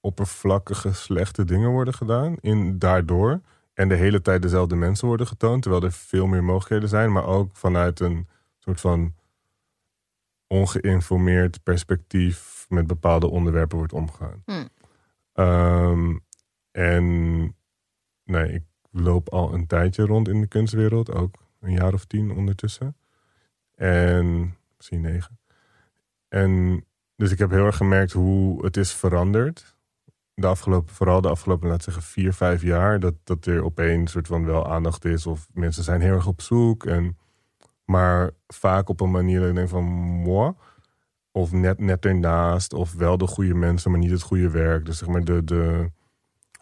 oppervlakkige, 0.00 0.92
slechte 0.92 1.44
dingen 1.44 1.70
worden 1.70 1.94
gedaan. 1.94 2.36
In, 2.40 2.78
daardoor. 2.78 3.40
en 3.74 3.88
de 3.88 3.94
hele 3.94 4.20
tijd 4.22 4.42
dezelfde 4.42 4.76
mensen 4.76 5.06
worden 5.08 5.26
getoond, 5.26 5.62
terwijl 5.62 5.82
er 5.84 5.92
veel 5.92 6.26
meer 6.26 6.44
mogelijkheden 6.44 6.88
zijn, 6.88 7.12
maar 7.12 7.24
ook 7.26 7.56
vanuit 7.56 8.00
een 8.00 8.28
soort 8.58 8.80
van 8.80 9.14
ongeïnformeerd 10.46 11.62
perspectief 11.62 12.66
met 12.68 12.86
bepaalde 12.86 13.26
onderwerpen 13.28 13.76
wordt 13.78 13.92
omgegaan. 13.92 14.42
Hmm. 14.44 14.68
Ehm, 15.32 16.16
en 16.70 17.04
nee, 18.24 18.52
ik 18.52 18.62
loop 18.94 19.28
al 19.28 19.54
een 19.54 19.66
tijdje 19.66 20.06
rond 20.06 20.28
in 20.28 20.40
de 20.40 20.46
kunstwereld, 20.46 21.12
ook 21.12 21.34
een 21.60 21.72
jaar 21.72 21.94
of 21.94 22.04
tien 22.04 22.30
ondertussen. 22.30 22.96
En 23.74 24.56
misschien 24.76 25.00
negen. 25.00 25.38
En 26.28 26.84
dus 27.16 27.30
ik 27.30 27.38
heb 27.38 27.50
heel 27.50 27.66
erg 27.66 27.76
gemerkt 27.76 28.12
hoe 28.12 28.64
het 28.64 28.76
is 28.76 28.92
veranderd. 28.92 29.76
De 30.34 30.46
afgelopen, 30.46 30.94
vooral 30.94 31.20
de 31.20 31.28
afgelopen, 31.28 31.70
we 31.70 31.82
zeggen, 31.82 32.02
vier, 32.02 32.32
vijf 32.32 32.62
jaar. 32.62 33.00
Dat, 33.00 33.14
dat 33.24 33.46
er 33.46 33.64
opeens 33.64 34.12
soort 34.12 34.26
van 34.26 34.44
wel 34.44 34.66
aandacht 34.72 35.04
is. 35.04 35.26
Of 35.26 35.48
mensen 35.52 35.84
zijn 35.84 36.00
heel 36.00 36.14
erg 36.14 36.26
op 36.26 36.40
zoek. 36.40 36.86
En, 36.86 37.18
maar 37.84 38.30
vaak 38.46 38.88
op 38.88 39.00
een 39.00 39.10
manier 39.10 39.40
dat 39.40 39.48
ik 39.48 39.54
denk 39.54 39.68
van 39.68 39.84
moi. 39.84 40.52
Of 41.30 41.52
net, 41.52 41.78
net 41.78 42.04
ernaast. 42.04 42.72
Of 42.72 42.92
wel 42.92 43.18
de 43.18 43.26
goede 43.26 43.54
mensen, 43.54 43.90
maar 43.90 44.00
niet 44.00 44.10
het 44.10 44.22
goede 44.22 44.50
werk. 44.50 44.84
Dus 44.84 44.98
zeg 44.98 45.08
maar 45.08 45.24
de. 45.24 45.44
de 45.44 45.90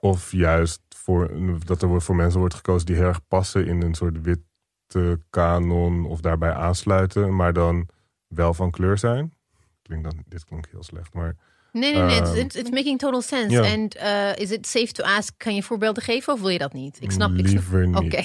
of 0.01 0.33
juist 0.33 0.81
voor, 1.03 1.31
dat 1.65 1.83
er 1.83 2.03
voor 2.03 2.17
mensen 2.17 2.39
wordt 2.41 2.55
gekozen 2.55 2.87
die 2.87 2.97
heel 2.97 3.07
erg 3.07 3.27
passen 3.29 3.67
in 3.67 3.83
een 3.83 3.95
soort 3.95 4.21
witte 4.21 5.21
kanon. 5.31 6.07
Of 6.07 6.21
daarbij 6.21 6.53
aansluiten. 6.53 7.37
Maar 7.37 7.53
dan 7.53 7.89
wel 8.27 8.55
van 8.55 8.71
kleur 8.71 8.99
zijn. 8.99 9.35
Klinkt 9.83 10.05
dan, 10.05 10.23
dit 10.29 10.45
klonk 10.45 10.67
heel 10.71 10.83
slecht. 10.83 11.15
Maar 11.15 11.37
Nee, 11.73 11.93
nee, 11.95 12.03
nee. 12.03 12.21
It's, 12.21 12.31
Ehm, 12.31 12.39
it's, 12.39 12.55
it's 12.57 12.71
making 12.71 12.99
total 12.99 13.23
sense. 13.23 13.61
And 13.73 13.97
uh, 13.97 14.37
is 14.37 14.51
it 14.51 14.67
safe 14.67 14.93
to 14.93 15.05
ask, 15.05 15.35
kan 15.37 15.55
je 15.55 15.63
voorbeelden 15.63 16.03
geven 16.03 16.33
of 16.33 16.41
wil 16.41 16.49
je 16.49 16.59
dat 16.59 16.73
niet? 16.73 16.97
Ik 17.01 17.11
snap, 17.11 17.31
ik 17.31 17.37
snap. 17.47 17.53
liever 17.53 17.87
niet. 17.89 17.97
Oké. 17.97 18.23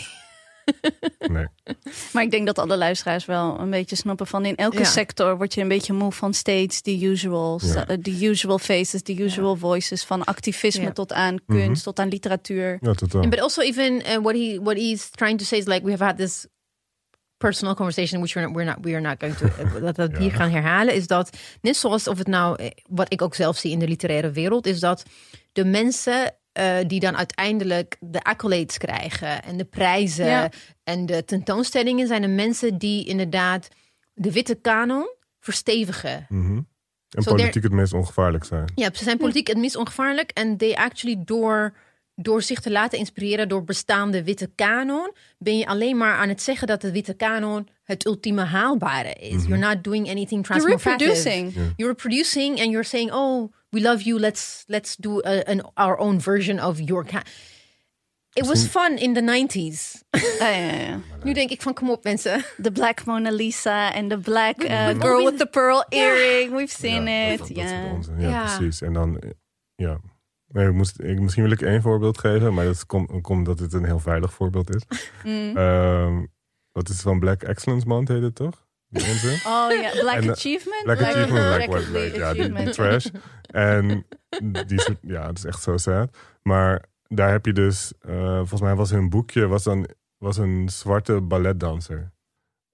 Nee. 1.28 1.48
Maar 2.14 2.24
ik 2.24 2.32
denk 2.32 2.46
dat 2.46 2.60
alle 2.60 2.78
luisteraars 2.78 3.26
wel 3.26 3.60
een 3.60 3.70
beetje 3.70 3.96
snappen 3.96 4.28
van 4.28 4.46
in 4.46 4.56
elke 4.56 4.78
Ja. 4.78 4.84
sector 4.84 5.38
word 5.38 5.54
je 5.54 5.62
een 5.62 5.68
beetje 5.68 5.94
moe 5.94 6.12
van 6.12 6.34
steeds 6.34 6.82
the 6.82 7.06
usual, 7.06 7.60
Ja. 7.64 7.88
eh, 7.88 7.98
the 7.98 8.26
usual 8.26 8.60
faces, 8.60 9.02
the 9.02 9.22
usual 9.22 9.56
voices, 9.56 10.04
van 10.04 10.24
activisme 10.24 10.82
Ja. 10.84 10.92
tot 10.92 11.14
aan 11.14 11.38
kunst, 11.46 11.84
tot 11.84 12.00
aan 12.00 12.08
literatuur. 12.08 12.78
Ja, 12.82 12.94
totaal. 12.94 13.22
And 13.22 13.30
but 13.30 13.40
also 13.40 13.62
even 13.62 13.94
uh, 13.94 14.16
what 14.18 14.34
he 14.34 14.60
what 14.64 14.76
he's 14.78 15.10
trying 15.10 15.38
to 15.38 15.46
say 15.46 15.58
is 15.58 15.66
like 15.66 15.84
we 15.84 15.90
have 15.92 16.04
had 16.04 16.18
this 16.18 16.46
personal 17.38 17.74
conversation 17.76 18.20
which 18.22 18.34
we're 18.36 18.46
not 18.48 18.56
we're 18.56 18.66
not 18.70 18.78
we 18.82 18.92
are 18.92 19.02
not 19.02 19.16
going 19.20 19.38
to 19.38 19.46
uh, 19.46 19.84
dat 19.94 19.96
we 20.12 20.18
hier 20.20 20.32
gaan 20.32 20.50
herhalen 20.50 20.94
is 20.94 21.08
dat 21.08 21.38
net 21.62 21.78
zoals 21.78 22.08
of 22.08 22.18
het 22.18 22.28
nou 22.28 22.56
eh, 22.62 22.70
wat 22.90 23.14
ik 23.14 23.22
ook 23.22 23.36
zelf 23.36 23.58
zie 23.58 23.72
in 23.72 23.80
de 23.80 23.88
literaire 23.88 24.32
wereld 24.32 24.66
is 24.66 24.80
dat 24.80 25.04
de 25.52 25.66
mensen 25.66 26.36
eh, 26.58 26.76
die 26.88 27.00
dan 27.00 27.18
uiteindelijk 27.18 27.98
de 28.00 28.24
accolades 28.24 28.78
krijgen 28.78 29.44
en 29.44 29.58
de 29.58 29.66
prijzen 29.66 30.26
Ja. 30.26 30.50
en 30.84 31.06
de 31.06 31.26
tentoonstellingen 31.26 32.08
zijn 32.08 32.22
de 32.22 32.28
mensen 32.28 32.78
die 32.78 33.06
inderdaad 33.06 33.68
de 34.14 34.32
witte 34.32 34.56
kanon 34.56 35.08
verstevigen. 35.40 36.26
Mhm. 36.30 36.56
En 37.10 37.24
So 37.24 37.32
politiek 37.36 37.64
het 37.64 37.72
meest 37.72 37.94
ongevaarlijk 37.94 38.44
zijn. 38.44 38.72
Ja, 38.76 38.90
ze 38.94 39.04
zijn 39.04 39.18
politiek 39.18 39.48
het 39.48 39.58
minst 39.58 39.76
ongevaarlijk. 39.76 40.32
En 40.32 40.58
they 40.58 40.76
actually 40.76 41.22
door, 41.26 41.74
door 42.16 42.42
zich 42.42 42.60
te 42.60 42.72
laten 42.72 43.00
inspireren 43.00 43.50
door 43.50 43.64
bestaande 43.64 44.24
witte 44.24 44.52
kanon, 44.56 45.12
ben 45.38 45.58
je 45.58 45.66
alleen 45.68 45.98
maar 45.98 46.16
aan 46.16 46.30
het 46.30 46.42
zeggen 46.42 46.68
dat 46.68 46.82
de 46.82 46.92
witte 46.92 47.14
kanon 47.14 47.68
het 47.84 48.06
ultieme 48.06 48.44
haalbare 48.44 49.14
is. 49.14 49.46
You're 49.46 49.58
not 49.58 49.84
doing 49.84 50.10
anything 50.10 50.48
You're 50.48 50.62
transformative. 50.62 50.90
reproducing. 50.90 51.54
You're 51.76 51.92
reproducing 51.94 52.60
and 52.60 52.70
you're 52.70 52.84
saying, 52.84 53.12
oh, 53.12 53.54
we 53.78 53.84
love 53.84 54.04
you. 54.04 54.20
Let's 54.20 54.64
let's 54.68 54.96
do 54.96 55.22
a, 55.24 55.44
an, 55.48 55.62
our 55.76 55.98
own 56.00 56.20
version 56.20 56.60
of 56.60 56.80
your 56.80 57.06
ca 57.06 57.22
It 58.36 58.46
was 58.46 58.68
fun 58.68 58.98
in 58.98 59.14
the 59.14 59.22
90s. 59.22 60.04
Ja, 60.40 60.50
ja, 60.50 60.74
ja. 60.74 61.00
nu 61.24 61.34
denk 61.34 61.50
ik 61.50 61.62
van, 61.62 61.74
kom 61.74 61.90
op 61.92 62.04
mensen. 62.04 62.44
The 62.62 62.72
Black 62.72 63.06
Mona 63.06 63.32
Lisa 63.32 63.94
en 63.94 64.08
the 64.08 64.18
Black 64.18 64.64
uh, 64.64 64.86
we've 64.88 65.00
Girl 65.02 65.26
with 65.26 65.38
the 65.38 65.46
Pearl 65.46 65.86
Earring. 65.90 66.56
We've 66.56 66.74
seen 66.80 67.08
it. 67.08 67.48
Ja. 67.48 67.86
onzin. 67.94 68.20
Ja, 68.20 68.30
Ja. 68.30 68.56
precies. 68.56 68.82
En 68.82 68.94
dan, 68.94 69.20
eh, 69.20 69.30
ja. 69.76 70.00
Nee, 70.48 70.68
ik 70.68 70.74
moest, 70.74 71.00
ik, 71.00 71.20
misschien 71.20 71.44
wil 71.44 71.52
ik 71.52 71.62
één 71.62 71.82
voorbeeld 71.82 72.18
geven, 72.18 72.54
maar 72.54 72.66
dat 72.66 72.86
komt 72.86 73.22
komt 73.22 73.46
dat 73.46 73.60
het 73.60 73.74
een 73.74 73.86
heel 73.86 74.00
veilig 74.00 74.34
voorbeeld 74.34 74.76
is. 74.76 74.84
Mm. 75.24 75.58
Ehm, 75.58 76.26
wat 76.72 76.90
is 76.90 76.94
het 76.94 77.04
van 77.04 77.20
Black 77.20 77.44
Excellence 77.44 77.88
Month, 77.88 78.08
heet 78.08 78.22
het 78.22 78.36
toch? 78.36 78.67
Die? 78.90 79.04
Oh 79.46 79.72
ja, 79.82 79.92
Black 79.92 80.16
En, 80.16 80.24
eh, 80.24 80.30
Achievement. 80.30 80.84
Black 80.84 81.02
Achievement, 81.02 81.30
Black, 81.30 81.58
White, 81.58 81.70
Black 81.70 81.90
Black, 81.92 82.16
ja, 82.16 82.34
die, 82.34 82.44
die 82.44 82.54
Achievement. 82.54 82.74
trash. 82.74 83.08
En 83.48 84.06
die 84.66 84.98
ja, 85.02 85.28
het 85.28 85.38
is 85.38 85.46
echt 85.46 85.62
zo 85.62 85.78
sad. 85.78 86.18
Maar 86.42 86.86
daar 87.08 87.32
heb 87.32 87.46
je 87.46 87.54
dus, 87.54 87.94
eh, 88.00 88.36
volgens 88.36 88.62
mij 88.62 88.76
was 88.76 88.90
hun 88.90 89.10
boekje, 89.10 89.48
was 89.48 89.64
dan 89.64 89.88
was 90.18 90.38
een 90.38 90.70
zwarte 90.70 91.22
balletdanser. 91.22 92.12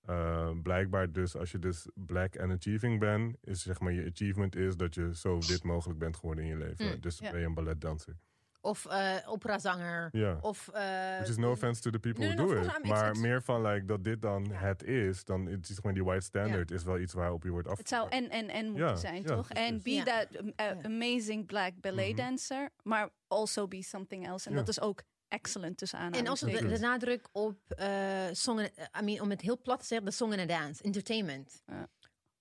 Eh, 0.01 0.49
blijkbaar 0.63 1.11
dus, 1.11 1.35
als 1.35 1.51
je 1.51 1.59
dus 1.59 1.87
black 1.93 2.39
and 2.39 2.51
achieving 2.51 2.99
bent, 2.99 3.37
is 3.41 3.61
zeg 3.61 3.79
maar 3.79 3.91
je 3.93 4.09
achievement 4.11 4.55
is 4.55 4.77
dat 4.77 4.95
je 4.95 5.15
zo 5.15 5.39
wit 5.47 5.63
mogelijk 5.63 5.99
bent 5.99 6.17
geworden 6.17 6.43
in 6.43 6.49
je 6.49 6.57
leven. 6.57 6.85
Mm, 6.85 7.01
dus 7.01 7.19
ben 7.19 7.39
je 7.39 7.45
een 7.45 7.53
balletdanser. 7.53 8.17
Of 8.65 8.85
uh, 8.85 9.15
operazanger. 9.25 10.09
Ja. 10.11 10.37
Of, 10.41 10.69
uh, 10.73 11.17
Which 11.17 11.29
is 11.29 11.37
no 11.37 11.51
offense 11.51 11.81
to 11.81 11.89
the 11.89 11.99
people 11.99 12.25
who 12.27 12.35
do 12.35 12.51
it. 12.61 12.83
Maar 12.87 13.17
meer 13.17 13.41
van 13.41 13.61
like, 13.61 13.85
dat 13.85 14.03
dit 14.03 14.21
dan 14.21 14.45
Ja. 14.49 14.55
het 14.57 14.83
is, 14.83 15.23
dan 15.25 15.45
het 15.45 15.69
is 15.69 15.75
gewoon 15.75 15.93
die 15.93 16.03
white 16.03 16.25
standard 16.25 16.71
is 16.71 16.83
wel 16.83 16.99
iets 16.99 17.13
waarop 17.13 17.43
je 17.43 17.49
wordt 17.49 17.77
Het 17.77 17.87
zou 17.87 18.09
en 18.09 18.29
en 18.29 18.49
en 18.49 18.65
moeten 18.65 18.85
Ja, 18.87 18.95
zijn, 18.95 19.21
ja, 19.21 19.35
toch? 19.35 19.49
En 19.49 19.81
be 19.81 19.91
Ja. 19.93 20.03
that 20.03 20.27
um, 20.39 20.53
uh, 20.77 20.85
amazing 20.85 21.45
black 21.45 21.71
ballet 21.81 22.07
Mhm. 22.07 22.15
dancer, 22.15 22.69
maar 22.83 23.09
also 23.27 23.67
be 23.67 23.81
something 23.83 24.27
else. 24.27 24.45
En 24.47 24.51
Ja. 24.53 24.59
dat 24.59 24.67
is 24.67 24.81
ook 24.81 25.01
excellent 25.27 25.77
tussen 25.77 25.99
En 25.99 26.05
aanhalingstekens. 26.05 26.53
also 26.55 26.67
de, 26.67 26.73
de 26.79 26.85
nadruk 26.87 27.27
op 27.31 27.57
uh, 27.79 27.87
song 28.31 28.59
and, 28.59 28.71
I 29.01 29.03
mean, 29.03 29.21
om 29.21 29.29
het 29.29 29.41
heel 29.41 29.61
plat 29.61 29.79
te 29.79 29.85
zeggen, 29.85 30.07
de 30.07 30.13
song 30.13 30.33
and 30.39 30.49
dance, 30.49 30.83
entertainment. 30.83 31.63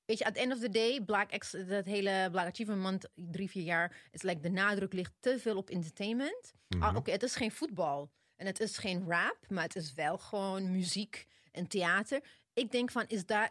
Weet 0.05 0.19
je, 0.19 0.25
at 0.25 0.35
the 0.35 0.41
end 0.41 0.53
of 0.53 0.59
the 0.59 0.69
day, 0.71 1.01
Black 1.05 1.31
Ex, 1.31 1.51
dat 1.51 1.85
hele 1.85 2.29
Black 2.31 2.47
Achievement 2.47 2.83
Month, 2.83 3.09
drie, 3.15 3.51
vier 3.51 3.63
jaar, 3.65 3.97
is 4.11 4.23
like 4.23 4.41
de 4.41 4.49
nadruk 4.51 4.93
ligt 4.93 5.13
te 5.21 5.39
veel 5.39 5.57
op 5.57 5.71
entertainment. 5.71 6.53
Mhm. 6.69 6.83
Ah, 6.83 6.97
Oké, 6.97 7.11
het 7.11 7.23
is 7.23 7.37
geen 7.37 7.53
voetbal 7.53 8.11
en 8.37 8.47
het 8.47 8.61
is 8.61 8.79
geen 8.79 9.05
rap, 9.09 9.39
maar 9.49 9.63
het 9.63 9.77
is 9.77 9.93
wel 9.95 10.19
gewoon 10.19 10.71
muziek 10.71 11.27
en 11.51 11.67
theater. 11.67 12.25
Ik 12.53 12.71
denk 12.71 12.91
van, 12.91 13.05
is 13.07 13.27
dat, 13.27 13.51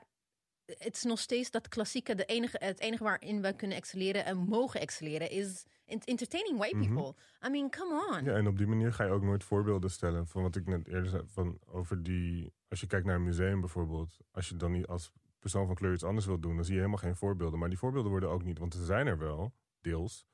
het 0.66 0.96
is 0.96 1.04
nog 1.04 1.20
steeds 1.20 1.52
dat 1.52 1.68
klassieke, 1.68 2.16
de 2.16 2.26
enige, 2.26 2.58
het 2.60 2.80
enige 2.80 3.04
waarin 3.04 3.42
we 3.42 3.56
kunnen 3.56 3.78
excelleren 3.78 4.26
en 4.26 4.38
mogen 4.38 4.80
excelleren, 4.80 5.30
is 5.30 5.66
ent- 5.86 6.06
entertaining 6.06 6.58
white 6.58 6.76
Mhm. 6.76 6.94
people. 6.94 7.16
I 7.48 7.50
mean, 7.50 7.70
come 7.70 8.16
on. 8.18 8.24
Ja, 8.24 8.34
en 8.36 8.48
op 8.48 8.58
die 8.58 8.68
manier 8.68 8.94
ga 8.94 9.04
je 9.04 9.12
ook 9.12 9.24
nooit 9.24 9.44
voorbeelden 9.44 9.92
stellen. 9.92 10.28
Van 10.28 10.42
wat 10.42 10.56
ik 10.56 10.66
net 10.68 10.88
eerder 10.88 11.10
zei, 11.10 11.24
van 11.26 11.60
over 11.66 12.04
die... 12.04 12.54
Als 12.70 12.80
je 12.80 12.88
kijkt 12.88 13.06
naar 13.06 13.16
een 13.16 13.24
museum 13.24 13.60
bijvoorbeeld. 13.60 14.18
Als 14.32 14.50
je 14.50 14.56
dan 14.56 14.72
niet 14.72 14.88
als 14.88 15.12
persoon 15.42 15.66
van 15.66 15.76
kleur 15.76 15.94
iets 15.94 16.04
anders 16.04 16.26
wilt 16.26 16.42
doen... 16.42 16.56
dan 16.56 16.64
zie 16.64 16.74
je 16.74 16.80
helemaal 16.80 17.02
geen 17.02 17.16
voorbeelden. 17.16 17.60
Maar 17.60 17.70
die 17.70 17.78
voorbeelden 17.78 18.12
worden 18.12 18.30
ook 18.30 18.44
niet... 18.44 18.60
want 18.60 18.74
ze 18.74 18.86
zijn 18.86 19.08
er 19.08 19.18
wel, 19.18 19.54
deels... 19.82 20.26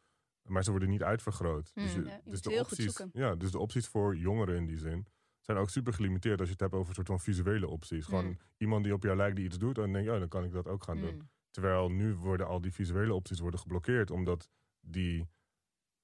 maar 0.42 0.64
ze 0.64 0.70
worden 0.70 0.90
niet 0.90 1.04
uitvergroot. 1.04 1.72
Hmm. 1.74 1.84
dus, 1.84 1.94
je, 1.94 2.04
Ja, 2.04 2.22
je 2.24 2.30
dus, 2.30 2.42
de 2.42 2.60
opties, 2.60 3.06
ja, 3.14 3.36
dus 3.36 3.52
de 3.52 3.60
opties 3.60 3.88
voor 3.88 4.16
jongeren 4.16 4.56
in 4.56 4.66
die 4.66 4.78
zin... 4.78 5.08
zijn 5.40 5.58
ook 5.58 5.70
super 5.70 5.94
gelimiteerd 5.94 6.40
als 6.40 6.48
je 6.48 6.54
het 6.54 6.62
hebt 6.62 6.74
over 6.74 6.88
een 6.88 6.96
soort 6.96 7.08
van 7.08 7.20
visuele 7.20 7.68
opties. 7.68 8.06
Gewoon 8.06 8.26
Hmm. 8.26 8.38
iemand 8.58 8.84
die 8.84 8.94
op 8.94 9.04
jou 9.04 9.16
lijkt 9.16 9.36
die 9.36 9.46
iets 9.46 9.58
doet... 9.58 9.78
en 9.78 9.84
dan 9.84 9.92
denk 9.92 10.06
je, 10.06 10.12
ja, 10.12 10.20
dan 10.20 10.28
kan 10.28 10.44
ik 10.44 10.52
dat 10.52 10.68
ook 10.68 10.84
gaan 10.84 11.02
doen. 11.02 11.16
Mm. 11.16 11.30
Terwijl 11.52 11.90
nu 11.90 12.16
worden 12.16 12.48
al 12.48 12.62
die 12.62 12.74
visuele 12.74 13.14
opties 13.14 13.40
worden 13.40 13.60
geblokkeerd, 13.60 14.12
omdat 14.12 14.50
die 14.80 15.28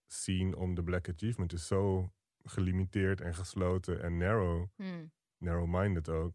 scene 0.07 0.55
om 0.55 0.75
de 0.75 0.83
Black 0.83 1.09
Achievement 1.09 1.53
is 1.53 1.67
zo 1.67 2.11
gelimiteerd 2.43 3.21
en 3.21 3.35
gesloten 3.35 4.01
en 4.01 4.17
narrow, 4.17 4.67
Hmm. 4.75 5.11
narrow-minded 5.37 6.09
ook, 6.09 6.33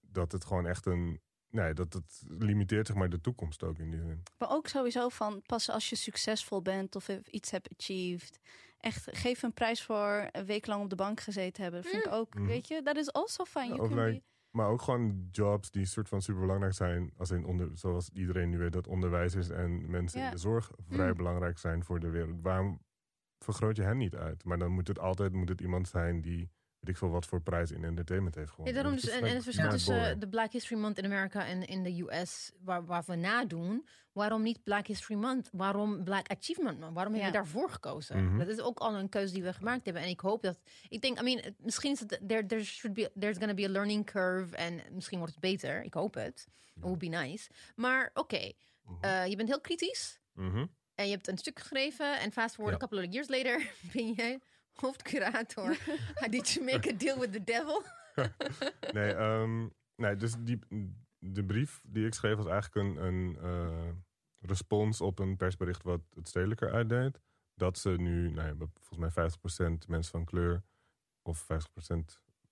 dat 0.00 0.32
het 0.32 0.44
gewoon 0.44 0.66
echt 0.66 0.86
een, 0.86 1.20
nee, 1.50 1.74
dat 1.74 1.92
het 1.92 2.22
limiteert 2.28 2.86
zeg 2.86 2.96
maar 2.96 3.10
de 3.10 3.20
toekomst 3.20 3.62
ook 3.62 3.78
in 3.78 3.90
die 3.90 4.00
zin. 4.00 4.22
Maar 4.38 4.50
ook 4.50 4.66
sowieso 4.68 5.08
van 5.08 5.42
pas 5.46 5.70
als 5.70 5.88
je 5.90 5.96
succesvol 5.96 6.62
bent 6.62 6.96
of 6.96 7.08
iets 7.08 7.50
hebt 7.50 7.68
achieved. 7.78 8.40
Echt, 8.78 9.08
geef 9.12 9.42
een 9.42 9.52
prijs 9.52 9.82
voor 9.82 10.28
een 10.32 10.44
week 10.46 10.66
lang 10.66 10.82
op 10.82 10.90
de 10.90 10.96
bank 10.96 11.20
gezeten 11.20 11.62
hebben. 11.62 11.82
Dat 11.82 11.90
vind 11.90 12.06
ik 12.06 12.12
ook, 12.12 12.34
Mhm. 12.34 12.46
weet 12.46 12.68
je, 12.68 12.82
dat 12.82 12.96
is 12.96 13.12
also 13.12 13.44
fine. 13.44 13.74
Ja, 13.74 13.82
like- 13.82 13.94
be- 13.94 14.22
Maar 14.50 14.68
ook 14.68 14.82
gewoon 14.82 15.28
jobs 15.30 15.70
die 15.70 15.84
soort 15.86 16.08
van 16.08 16.22
super 16.22 16.40
belangrijk 16.40 16.74
zijn, 16.74 17.12
als 17.16 17.30
in 17.30 17.44
onder, 17.44 17.70
zoals 17.74 18.08
iedereen 18.10 18.48
nu 18.50 18.58
weet 18.58 18.72
dat 18.72 18.86
onderwijzers 18.86 19.48
en 19.48 19.90
mensen 19.90 20.24
in 20.24 20.30
de 20.30 20.36
zorg 20.36 20.70
vrij 20.88 21.08
Mm. 21.10 21.16
belangrijk 21.16 21.58
zijn 21.58 21.84
voor 21.84 22.00
de 22.00 22.08
wereld. 22.10 22.40
Waarom 22.42 22.82
vergroot 23.38 23.76
je 23.76 23.82
hen 23.82 23.96
niet 23.96 24.14
uit? 24.16 24.44
Maar 24.44 24.58
dan 24.58 24.70
moet 24.72 24.88
het 24.88 24.98
altijd 24.98 25.32
moet 25.32 25.48
het 25.48 25.60
iemand 25.60 25.88
zijn 25.88 26.20
die 26.20 26.50
weet 26.80 26.88
ik 26.88 26.96
veel 26.96 27.08
wat 27.10 27.26
voor 27.26 27.40
prijs 27.40 27.70
in 27.70 27.84
entertainment 27.84 28.34
heeft 28.34 28.48
Ja, 28.48 28.54
gewonnen. 28.54 28.74
daarom 28.82 29.00
dus, 29.00 29.08
en, 29.10 29.24
en 29.24 29.34
het 29.34 29.42
verschil 29.44 29.70
tussen 29.70 30.20
de 30.20 30.28
Black 30.28 30.52
History 30.52 30.80
Month 30.80 30.98
in 30.98 31.04
Amerika 31.04 31.46
en 31.46 31.64
in 31.66 31.82
de 31.82 32.02
US, 32.02 32.52
waar, 32.60 32.84
waar 32.84 33.02
we 33.06 33.14
nadoen, 33.14 33.86
waarom 34.12 34.42
niet 34.42 34.62
Black 34.62 34.86
History 34.86 35.18
Month? 35.18 35.48
Waarom 35.52 36.04
Black 36.04 36.28
Achievement 36.28 36.78
Month? 36.80 36.94
Waarom 36.94 37.12
hebben 37.12 37.30
we 37.32 37.36
Ja. 37.36 37.42
daarvoor 37.42 37.70
gekozen? 37.70 38.24
Mhm. 38.24 38.38
Dat 38.38 38.48
is 38.48 38.60
ook 38.60 38.78
al 38.78 38.94
een 38.94 39.08
keuze 39.08 39.32
die 39.34 39.42
we 39.42 39.52
gemaakt 39.52 39.84
hebben. 39.84 40.02
En 40.02 40.08
ik 40.08 40.20
hoop 40.20 40.42
dat, 40.42 40.58
ik 40.88 41.00
denk, 41.00 41.20
I 41.20 41.22
mean, 41.22 41.54
misschien 41.58 41.92
is 41.92 42.00
het, 42.00 42.20
there, 42.26 42.46
there 42.46 42.64
should 42.64 42.96
be, 42.96 43.10
there's 43.18 43.36
gonna 43.38 43.54
be 43.54 43.64
a 43.64 43.68
learning 43.70 44.04
curve 44.06 44.56
en 44.56 44.80
misschien 44.92 45.18
wordt 45.18 45.32
het 45.32 45.42
beter. 45.42 45.82
Ik 45.82 45.94
hoop 45.94 46.14
het. 46.14 46.46
It 46.74 46.82
would 46.82 46.98
be 46.98 47.06
nice. 47.06 47.50
Maar 47.76 48.10
oké, 48.14 48.52
Mhm. 48.84 49.04
eh, 49.04 49.26
je 49.26 49.36
bent 49.36 49.48
heel 49.48 49.60
kritisch 49.60 50.20
Mhm. 50.32 50.66
en 50.94 51.04
je 51.04 51.10
hebt 51.10 51.28
een 51.28 51.38
stuk 51.38 51.58
geschreven 51.58 52.18
en 52.20 52.32
fast 52.32 52.54
forward 52.54 52.76
Ja. 52.80 52.84
a 52.84 52.88
couple 52.88 53.06
of 53.08 53.12
years 53.12 53.28
later 53.28 53.70
ben 53.92 54.06
je 54.06 54.40
hoofdcurator. 54.80 55.76
Did 56.30 56.48
you 56.48 56.64
make 56.64 56.92
a 56.92 56.96
deal 56.96 57.18
with 57.18 57.32
the 57.32 57.44
devil? 57.44 57.82
Nee, 58.92 59.12
ehm, 59.14 59.68
nee 59.96 60.16
dus 60.16 60.34
die, 60.38 60.58
de 61.18 61.44
brief 61.44 61.80
die 61.84 62.06
ik 62.06 62.14
schreef 62.14 62.36
was 62.36 62.46
eigenlijk 62.46 62.86
een, 62.86 63.04
een 63.04 63.38
eh, 63.42 63.88
respons 64.40 65.00
op 65.00 65.18
een 65.18 65.36
persbericht 65.36 65.82
wat 65.82 66.00
het 66.14 66.28
stedelijker 66.28 66.72
uitdeed. 66.72 67.20
Dat 67.54 67.78
ze 67.78 67.90
nu, 67.90 68.30
nou 68.30 68.48
ja, 68.48 68.54
volgens 68.80 69.14
mij 69.14 69.30
50% 69.80 69.88
mensen 69.88 70.12
van 70.12 70.24
kleur 70.24 70.62
of 71.22 71.42
50% 71.42 71.46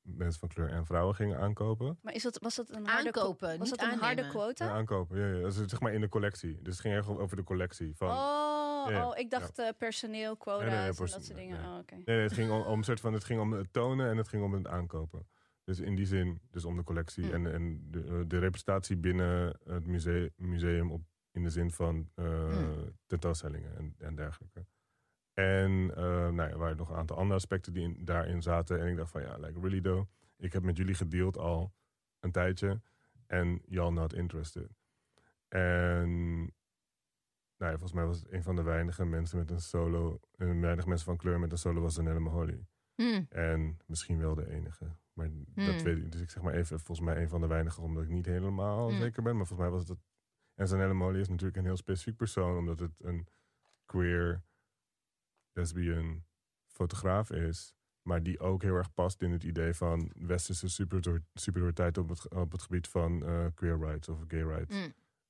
mensen 0.02 0.40
van 0.40 0.48
kleur 0.48 0.68
en 0.68 0.86
vrouwen 0.86 1.14
gingen 1.14 1.38
aankopen. 1.38 1.98
Maar 2.02 2.14
is 2.14 2.22
dat, 2.22 2.38
was 2.38 2.54
dat 2.54 2.70
een 2.70 2.86
harde, 2.86 3.06
Aankopen, 3.06 3.58
was 3.58 3.70
niet 3.70 3.80
dat 3.80 3.92
een 3.92 3.98
harde 3.98 4.28
quota? 4.28 4.64
Ja, 4.64 4.72
aankopen, 4.72 5.18
ja, 5.18 5.26
ja. 5.26 5.40
Dat 5.40 5.54
is 5.56 5.64
zeg 5.66 5.80
maar 5.80 5.92
in 5.92 6.00
de 6.00 6.08
collectie. 6.08 6.62
Dus 6.62 6.72
het 6.72 6.80
ging 6.80 6.94
echt 6.94 7.08
over 7.08 7.36
de 7.36 7.44
collectie. 7.44 7.96
Van, 7.96 8.08
Oh, 8.08 8.55
Oh, 8.94 9.18
ik 9.18 9.30
dacht 9.30 9.58
eh, 9.58 9.68
personeel, 9.78 10.36
quota's 10.36 10.60
Nee, 10.60 10.68
nee, 10.70 10.78
nee, 10.78 10.88
en 10.90 10.96
dat 10.96 11.08
soort 11.24 11.34
dingen. 11.34 11.60
nee. 11.60 11.98
Oh. 12.00 12.06
Nee, 12.06 12.20
het 12.20 12.32
ging 12.32 12.50
om, 12.50 12.60
om 12.62 12.82
soort 12.82 13.00
van, 13.00 13.12
het 13.12 13.24
ging 13.24 13.40
om 13.40 13.52
het 13.52 13.72
tonen 13.72 14.10
en 14.10 14.16
het 14.16 14.28
ging 14.28 14.42
om 14.42 14.52
het 14.52 14.66
aankopen. 14.66 15.26
Dus 15.64 15.80
in 15.80 15.94
die 15.94 16.06
zin, 16.06 16.40
dus 16.50 16.64
om 16.64 16.76
de 16.76 16.82
collectie 16.82 17.24
Hm. 17.26 17.32
en, 17.34 17.52
en 17.52 17.90
de, 17.90 18.04
eh, 18.04 18.20
de 18.26 18.38
representatie 18.38 18.96
binnen 18.96 19.58
het 19.64 19.86
museum, 19.86 20.30
museum 20.36 20.90
op, 20.92 21.02
in 21.30 21.42
de 21.42 21.50
zin 21.50 21.70
van 21.70 22.10
eh, 22.14 22.48
Hm. 22.48 22.88
tentoonstellingen 23.06 23.76
en, 23.76 23.94
en 23.98 24.14
dergelijke. 24.14 24.66
En 25.32 25.90
eh, 25.96 26.02
nou 26.04 26.36
ja, 26.36 26.48
er 26.48 26.58
waren 26.58 26.76
nog 26.76 26.90
een 26.90 26.96
aantal 26.96 27.16
andere 27.16 27.34
aspecten 27.34 27.72
die 27.72 27.82
in- 27.82 28.04
daarin 28.04 28.42
zaten. 28.42 28.80
En 28.80 28.86
ik 28.86 28.96
dacht 28.96 29.10
van 29.10 29.22
ja, 29.22 29.36
like 29.36 29.60
really 29.60 29.80
though. 29.80 30.08
Ik 30.36 30.52
heb 30.52 30.62
met 30.62 30.76
jullie 30.76 30.94
gedeeld 30.94 31.38
al 31.38 31.72
een 32.20 32.32
tijdje. 32.32 32.80
En 33.26 33.62
y'all 33.66 33.92
not 33.92 34.14
interested. 34.14 34.70
En 35.48 36.52
nou 37.58 37.70
ja, 37.72 37.78
volgens 37.78 37.92
mij 37.92 38.04
was 38.04 38.18
het 38.18 38.32
een 38.32 38.42
van 38.42 38.56
de 38.56 38.62
weinige 38.62 39.04
mensen 39.04 39.38
met 39.38 39.50
een 39.50 39.60
solo. 39.60 40.20
En 40.36 40.60
weinig 40.60 40.86
mensen 40.86 41.06
van 41.06 41.16
kleur 41.16 41.38
met 41.40 41.52
een 41.52 41.58
solo 41.58 41.80
was 41.80 41.94
Zanelle 41.94 42.20
Maholi. 42.20 42.66
Hmm. 42.94 43.26
En 43.28 43.78
misschien 43.86 44.18
wel 44.18 44.34
de 44.34 44.50
enige. 44.50 44.96
Maar 45.12 45.28
dat 45.30 45.74
Hmm. 45.74 45.82
weet 45.84 45.96
ik. 45.96 46.12
Dus 46.12 46.20
ik 46.20 46.30
zeg 46.30 46.42
maar 46.42 46.54
even, 46.54 46.80
volgens 46.80 47.06
mij 47.06 47.22
een 47.22 47.28
van 47.28 47.40
de 47.40 47.46
weinigen, 47.46 47.82
omdat 47.82 48.02
ik 48.02 48.08
niet 48.08 48.26
helemaal 48.26 48.88
Hmm. 48.88 48.98
zeker 48.98 49.22
ben. 49.22 49.36
Maar 49.36 49.46
volgens 49.46 49.68
mij 49.68 49.78
was 49.78 49.88
het. 49.88 49.98
En 50.54 50.68
Zanelle 50.68 50.94
Maholi 50.94 51.20
is 51.20 51.28
natuurlijk 51.28 51.56
een 51.56 51.64
heel 51.64 51.76
specifiek 51.76 52.16
persoon, 52.16 52.56
omdat 52.58 52.78
het 52.78 52.92
een 53.00 53.26
queer, 53.84 54.42
lesbian 55.52 56.24
fotograaf 56.66 57.30
is. 57.30 57.74
Maar 58.02 58.22
die 58.22 58.38
ook 58.40 58.62
heel 58.62 58.74
erg 58.74 58.94
past 58.94 59.22
in 59.22 59.30
het 59.32 59.44
idee 59.44 59.74
van 59.74 60.10
westerse 60.16 60.68
superior- 60.68 61.22
superioriteit 61.34 61.98
op 61.98 62.08
het, 62.08 62.30
op 62.34 62.52
het 62.52 62.62
gebied 62.62 62.88
van 62.88 63.24
eh, 63.26 63.46
queer 63.54 63.78
rights 63.78 64.08
of 64.08 64.24
gay 64.28 64.42
rights. 64.42 64.76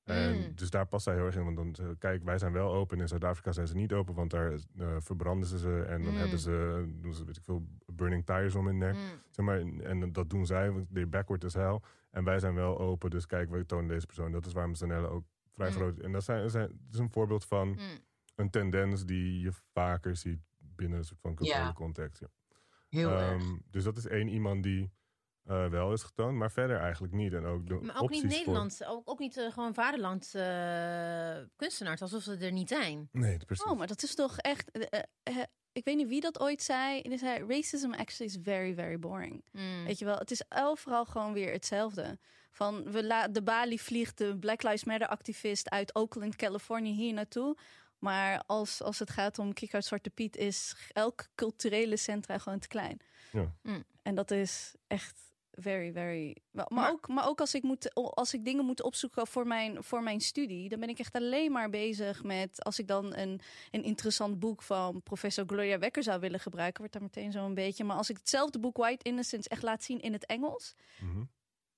En 0.07 0.37
Mm. 0.37 0.53
Dus 0.55 0.71
daar 0.71 0.87
past 0.87 1.05
zij 1.05 1.15
heel 1.15 1.25
erg 1.25 1.37
in. 1.37 1.45
Want 1.45 1.57
dan, 1.57 1.75
eh, 1.89 1.95
kijk, 1.99 2.25
wij 2.25 2.39
zijn 2.39 2.53
wel 2.53 2.73
open. 2.73 3.01
In 3.01 3.09
Zuid-Afrika 3.09 3.53
zijn 3.53 3.67
ze 3.67 3.75
niet 3.75 3.93
open, 3.93 4.15
want 4.15 4.31
daar 4.31 4.53
eh, 4.53 4.97
verbranden 4.99 5.49
ze 5.49 5.59
ze. 5.59 5.83
En 5.83 6.03
dan 6.03 6.13
Mm. 6.13 6.19
hebben 6.19 6.39
ze, 6.39 6.85
doen 7.01 7.15
ze, 7.15 7.25
weet 7.25 7.37
ik 7.37 7.45
veel, 7.45 7.67
burning 7.93 8.27
tires 8.27 8.55
om 8.55 8.67
hun 8.67 8.79
nek. 8.79 8.95
Mm. 8.95 9.01
Zeg 9.31 9.45
maar, 9.45 9.61
en 9.61 10.13
dat 10.13 10.31
doen 10.31 10.47
zij, 10.47 10.71
want 10.71 10.87
they're 10.93 11.07
backward 11.09 11.45
as 11.45 11.55
hell. 11.55 11.81
En 12.11 12.25
wij 12.25 12.39
zijn 12.39 12.55
wel 12.55 12.79
open, 12.79 13.11
dus 13.11 13.27
kijk, 13.27 13.51
we 13.51 13.67
tonen 13.67 13.89
deze 13.89 14.07
persoon. 14.07 14.33
Dat 14.33 14.47
is 14.47 14.53
waarom 14.53 14.75
Zanelle 14.75 15.09
ook 15.09 15.25
vrij 15.55 15.71
groot 15.71 15.99
En 15.99 16.13
dat, 16.13 16.25
zijn, 16.25 16.51
zijn, 16.51 16.69
dat 16.69 16.93
is 16.93 16.99
een 16.99 17.11
voorbeeld 17.11 17.45
van 17.45 17.79
een 18.35 18.51
tendens 18.51 19.05
die 19.05 19.41
je 19.41 19.53
vaker 19.73 20.17
ziet 20.17 20.41
binnen 20.59 20.99
een 20.99 21.05
soort 21.05 21.21
van 21.21 21.35
culturele 21.35 21.73
context. 21.73 22.21
Ja. 22.21 22.29
Heel 22.89 23.11
erg. 23.11 23.43
Ehm, 23.43 23.57
dus 23.71 23.85
dat 23.85 23.97
is 23.97 24.07
één 24.07 24.29
iemand 24.29 24.63
die 24.63 24.91
eh, 25.47 25.69
wel 25.69 25.93
is 25.93 26.03
getoond, 26.03 26.37
maar 26.37 26.51
verder 26.51 26.81
eigenlijk 26.81 27.13
niet. 27.13 27.33
En 27.33 27.45
ook 27.45 27.67
de 27.67 27.75
Maar 27.75 28.03
ook 28.03 28.11
niet 28.11 28.21
voor- 28.21 28.31
Nederlands, 28.31 28.85
ook, 28.85 29.03
ook 29.11 29.19
niet 29.19 29.37
eh, 29.37 29.53
gewoon 29.53 29.75
vaderlands 29.75 30.35
eh, 30.35 31.37
kunstenaars, 31.57 32.03
alsof 32.03 32.23
ze 32.23 32.37
er 32.37 32.53
niet 32.53 32.69
zijn. 32.69 33.09
Nee, 33.13 33.37
precies. 33.47 33.65
Oh, 33.65 33.79
maar 33.79 33.87
dat 33.87 34.03
is 34.03 34.15
toch 34.15 34.39
echt... 34.39 34.71
ik 35.73 35.85
weet 35.85 35.97
niet 35.97 36.09
wie 36.09 36.21
dat 36.21 36.41
ooit 36.41 36.63
zei. 36.63 37.03
Die 37.03 37.19
zei, 37.19 37.45
racism 37.49 37.93
actually 37.93 38.33
is 38.33 38.39
very, 38.43 38.75
very 38.75 38.99
boring. 38.99 39.45
Mm. 39.53 39.85
Weet 39.85 39.99
je 39.99 40.05
wel, 40.05 40.19
het 40.19 40.31
is 40.31 40.43
overal 40.49 41.05
gewoon 41.05 41.33
weer 41.33 41.53
hetzelfde. 41.53 42.19
Van 42.51 42.91
we 42.93 43.05
la 43.05 43.29
de 43.29 43.43
Bali 43.43 43.79
vliegt 43.79 44.19
de 44.19 44.37
Black 44.39 44.63
Lives 44.63 44.85
Matter 44.85 45.09
activist 45.09 45.71
uit 45.71 45.95
Oakland, 45.95 46.37
Californië 46.37 46.93
hier 46.93 47.13
naartoe. 47.13 47.57
Maar 47.99 48.43
als, 48.47 48.83
als 48.83 48.99
het 48.99 49.11
gaat 49.11 49.39
om 49.39 49.53
Kick 49.53 49.75
uit 49.75 49.85
Zwarte 49.85 50.11
Piet 50.11 50.37
is 50.37 50.77
elk 50.93 51.27
culturele 51.35 51.97
centra 51.97 52.39
gewoon 52.39 52.59
te 52.59 52.69
klein. 52.69 53.01
Ja. 53.33 53.53
En 54.03 54.15
dat 54.15 54.31
is 54.31 54.75
echt 54.87 55.26
very, 55.61 55.93
very. 55.93 56.37
Maar, 56.69 56.91
ook, 56.91 57.09
maar 57.09 57.29
ook 57.29 57.41
als 57.41 57.55
ik, 57.55 57.63
moet, 57.63 57.95
als 57.95 58.35
ik 58.35 58.45
dingen 58.45 58.65
moet 58.65 58.83
opzoeken 58.83 59.27
voor 59.27 59.47
mijn, 59.47 59.83
voor 59.83 60.03
mijn 60.03 60.21
studie, 60.21 60.69
dan 60.69 60.81
ben 60.81 60.89
ik 60.89 60.99
echt 60.99 61.15
alleen 61.15 61.53
maar 61.53 61.71
bezig 61.71 62.23
met. 62.23 62.65
Als 62.65 62.79
ik 62.79 62.87
dan 62.89 63.15
een, 63.17 63.41
een 63.71 63.83
interessant 63.83 64.39
boek 64.39 64.63
van 64.63 65.03
professor 65.03 65.45
Gloria 65.47 65.79
Wekker 65.79 66.03
zou 66.03 66.21
willen 66.21 66.41
gebruiken, 66.41 66.79
wordt 66.79 66.93
daar 66.93 67.03
meteen 67.03 67.33
zo'n 67.33 67.55
beetje. 67.55 67.85
Maar 67.85 67.97
als 67.97 68.11
ik 68.11 68.17
hetzelfde 68.17 68.59
boek 68.59 68.77
White 68.77 69.05
Innocence 69.09 69.49
echt 69.49 69.63
laat 69.63 69.83
zien 69.83 70.01
in 70.01 70.13
het 70.13 70.27
Engels, 70.27 70.75
Mhm. 71.01 71.25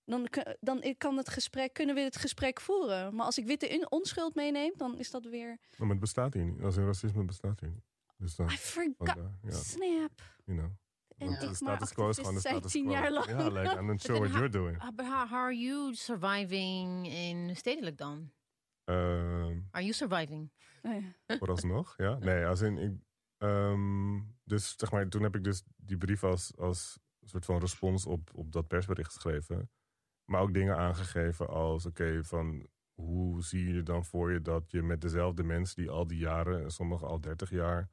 dan, 0.05 0.29
dan 0.61 0.95
kan 0.99 1.17
het 1.17 1.29
gesprek, 1.29 1.73
kunnen 1.73 1.95
we 1.95 2.01
het 2.01 2.17
gesprek 2.17 2.61
voeren. 2.61 3.15
Maar 3.15 3.25
als 3.27 3.39
ik 3.39 3.47
witte 3.47 3.69
in- 3.69 3.91
onschuld 3.91 4.35
meeneem, 4.35 4.73
dan 4.77 4.99
is 4.99 5.11
dat 5.11 5.25
weer. 5.25 5.59
Maar 5.77 5.89
het 5.89 6.01
bestaat 6.01 6.35
hier 6.35 6.45
niet. 6.45 6.63
Als 6.63 6.77
een 6.77 6.87
racisme 6.87 7.25
bestaat 7.25 7.61
hier 7.61 7.71
niet. 7.71 7.85
Dus 8.17 8.37
dan, 8.37 8.47
I 8.47 8.57
forgot. 8.57 8.95
vandaar, 8.97 9.39
ja, 9.43 9.51
Snap. 9.51 10.13
you 10.45 10.59
know. 10.59 10.71
En 11.19 11.29
de 11.29 11.47
ik 11.47 11.55
status 11.55 11.93
quo 11.93 12.09
is 12.09 12.17
gewoon 12.17 12.35
de 12.35 12.41
status 12.41 12.73
quo. 12.73 12.81
tien 12.81 12.91
jaar 12.91 13.13
lang. 13.13 13.27
Ja, 13.27 13.49
like, 13.49 13.79
I'm 13.79 13.87
not 13.87 14.01
sure 14.01 14.19
what 14.19 14.31
you're 14.31 14.49
doing. 14.49 14.79
But 14.97 15.07
how, 15.07 15.29
how 15.29 15.39
are 15.39 15.57
you 15.57 15.95
surviving 15.95 17.07
in 17.07 17.57
stedelijk 17.57 17.97
dan? 17.97 18.33
Ehm, 18.85 19.61
Are 19.71 19.83
you 19.85 19.93
surviving? 19.93 20.51
Oh 20.83 21.05
vooralsnog, 21.39 21.95
ja. 21.97 22.19
Nee, 22.19 22.47
als 22.47 22.61
in... 22.61 22.79
Ik, 22.79 22.93
ehm, 23.39 24.21
dus 24.45 24.75
zeg 24.77 24.91
maar, 24.91 25.09
toen 25.09 25.23
heb 25.23 25.37
ik 25.37 25.45
dus 25.45 25.63
die 25.77 25.99
brief 25.99 26.25
als, 26.25 26.57
als 26.57 26.99
soort 27.21 27.45
van 27.45 27.59
respons 27.59 28.07
op, 28.07 28.31
op 28.35 28.53
dat 28.53 28.69
persbericht 28.69 29.13
geschreven. 29.13 29.71
Maar 30.25 30.41
ook 30.41 30.55
dingen 30.55 30.77
aangegeven 30.77 31.49
als, 31.49 31.87
oké, 31.87 32.25
van... 32.25 32.67
Hoe 32.99 33.43
zie 33.43 33.73
je 33.73 33.83
dan 33.83 34.05
voor 34.05 34.33
je 34.33 34.43
dat 34.43 34.71
je 34.71 34.83
met 34.83 35.01
dezelfde 35.01 35.43
mensen 35.43 35.83
die 35.83 35.91
al 35.91 36.07
die 36.07 36.19
jaren, 36.19 36.63
en 36.63 36.71
sommigen 36.71 37.07
al 37.07 37.21
30 37.21 37.51
jaar, 37.51 37.91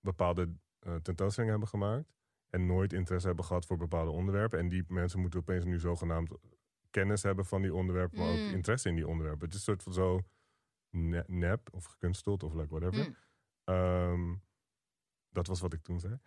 bepaalde 0.00 0.54
eh, 0.78 0.94
tentoonstellingen 0.94 1.58
hebben 1.58 1.68
gemaakt. 1.68 2.14
En 2.50 2.66
nooit 2.66 2.92
interesse 2.92 3.26
hebben 3.26 3.44
gehad 3.44 3.66
voor 3.66 3.76
bepaalde 3.76 4.10
onderwerpen. 4.10 4.58
En 4.58 4.68
die 4.68 4.84
mensen 4.88 5.20
moeten 5.20 5.40
opeens 5.40 5.64
nu 5.64 5.78
zogenaamd 5.78 6.30
kennis 6.90 7.22
hebben 7.22 7.44
van 7.44 7.62
die 7.62 7.74
onderwerpen, 7.74 8.18
maar 8.18 8.28
Mm. 8.28 8.46
ook 8.46 8.52
interesse 8.52 8.88
in 8.88 8.94
die 8.94 9.08
onderwerpen. 9.08 9.44
Het 9.44 9.54
is 9.54 9.58
een 9.58 9.64
soort 9.64 9.82
van 9.82 9.92
zo 9.92 10.20
ne- 10.90 11.24
nep 11.26 11.68
of 11.72 11.84
gekunsteld 11.84 12.42
of 12.42 12.54
like 12.54 12.78
whatever. 12.78 13.08
Mm. 13.08 13.16
Ehm, 13.64 14.34
dat 15.28 15.46
was 15.46 15.60
wat 15.60 15.72
ik 15.72 15.82
toen 15.82 16.00
zei. 16.00 16.18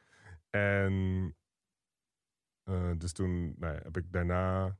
En 0.50 1.36
eh, 2.64 2.92
dus 2.98 3.12
toen 3.14 3.54
nou 3.58 3.74
ja, 3.74 3.80
heb 3.82 3.98
ik 3.98 4.12
daarna 4.12 4.78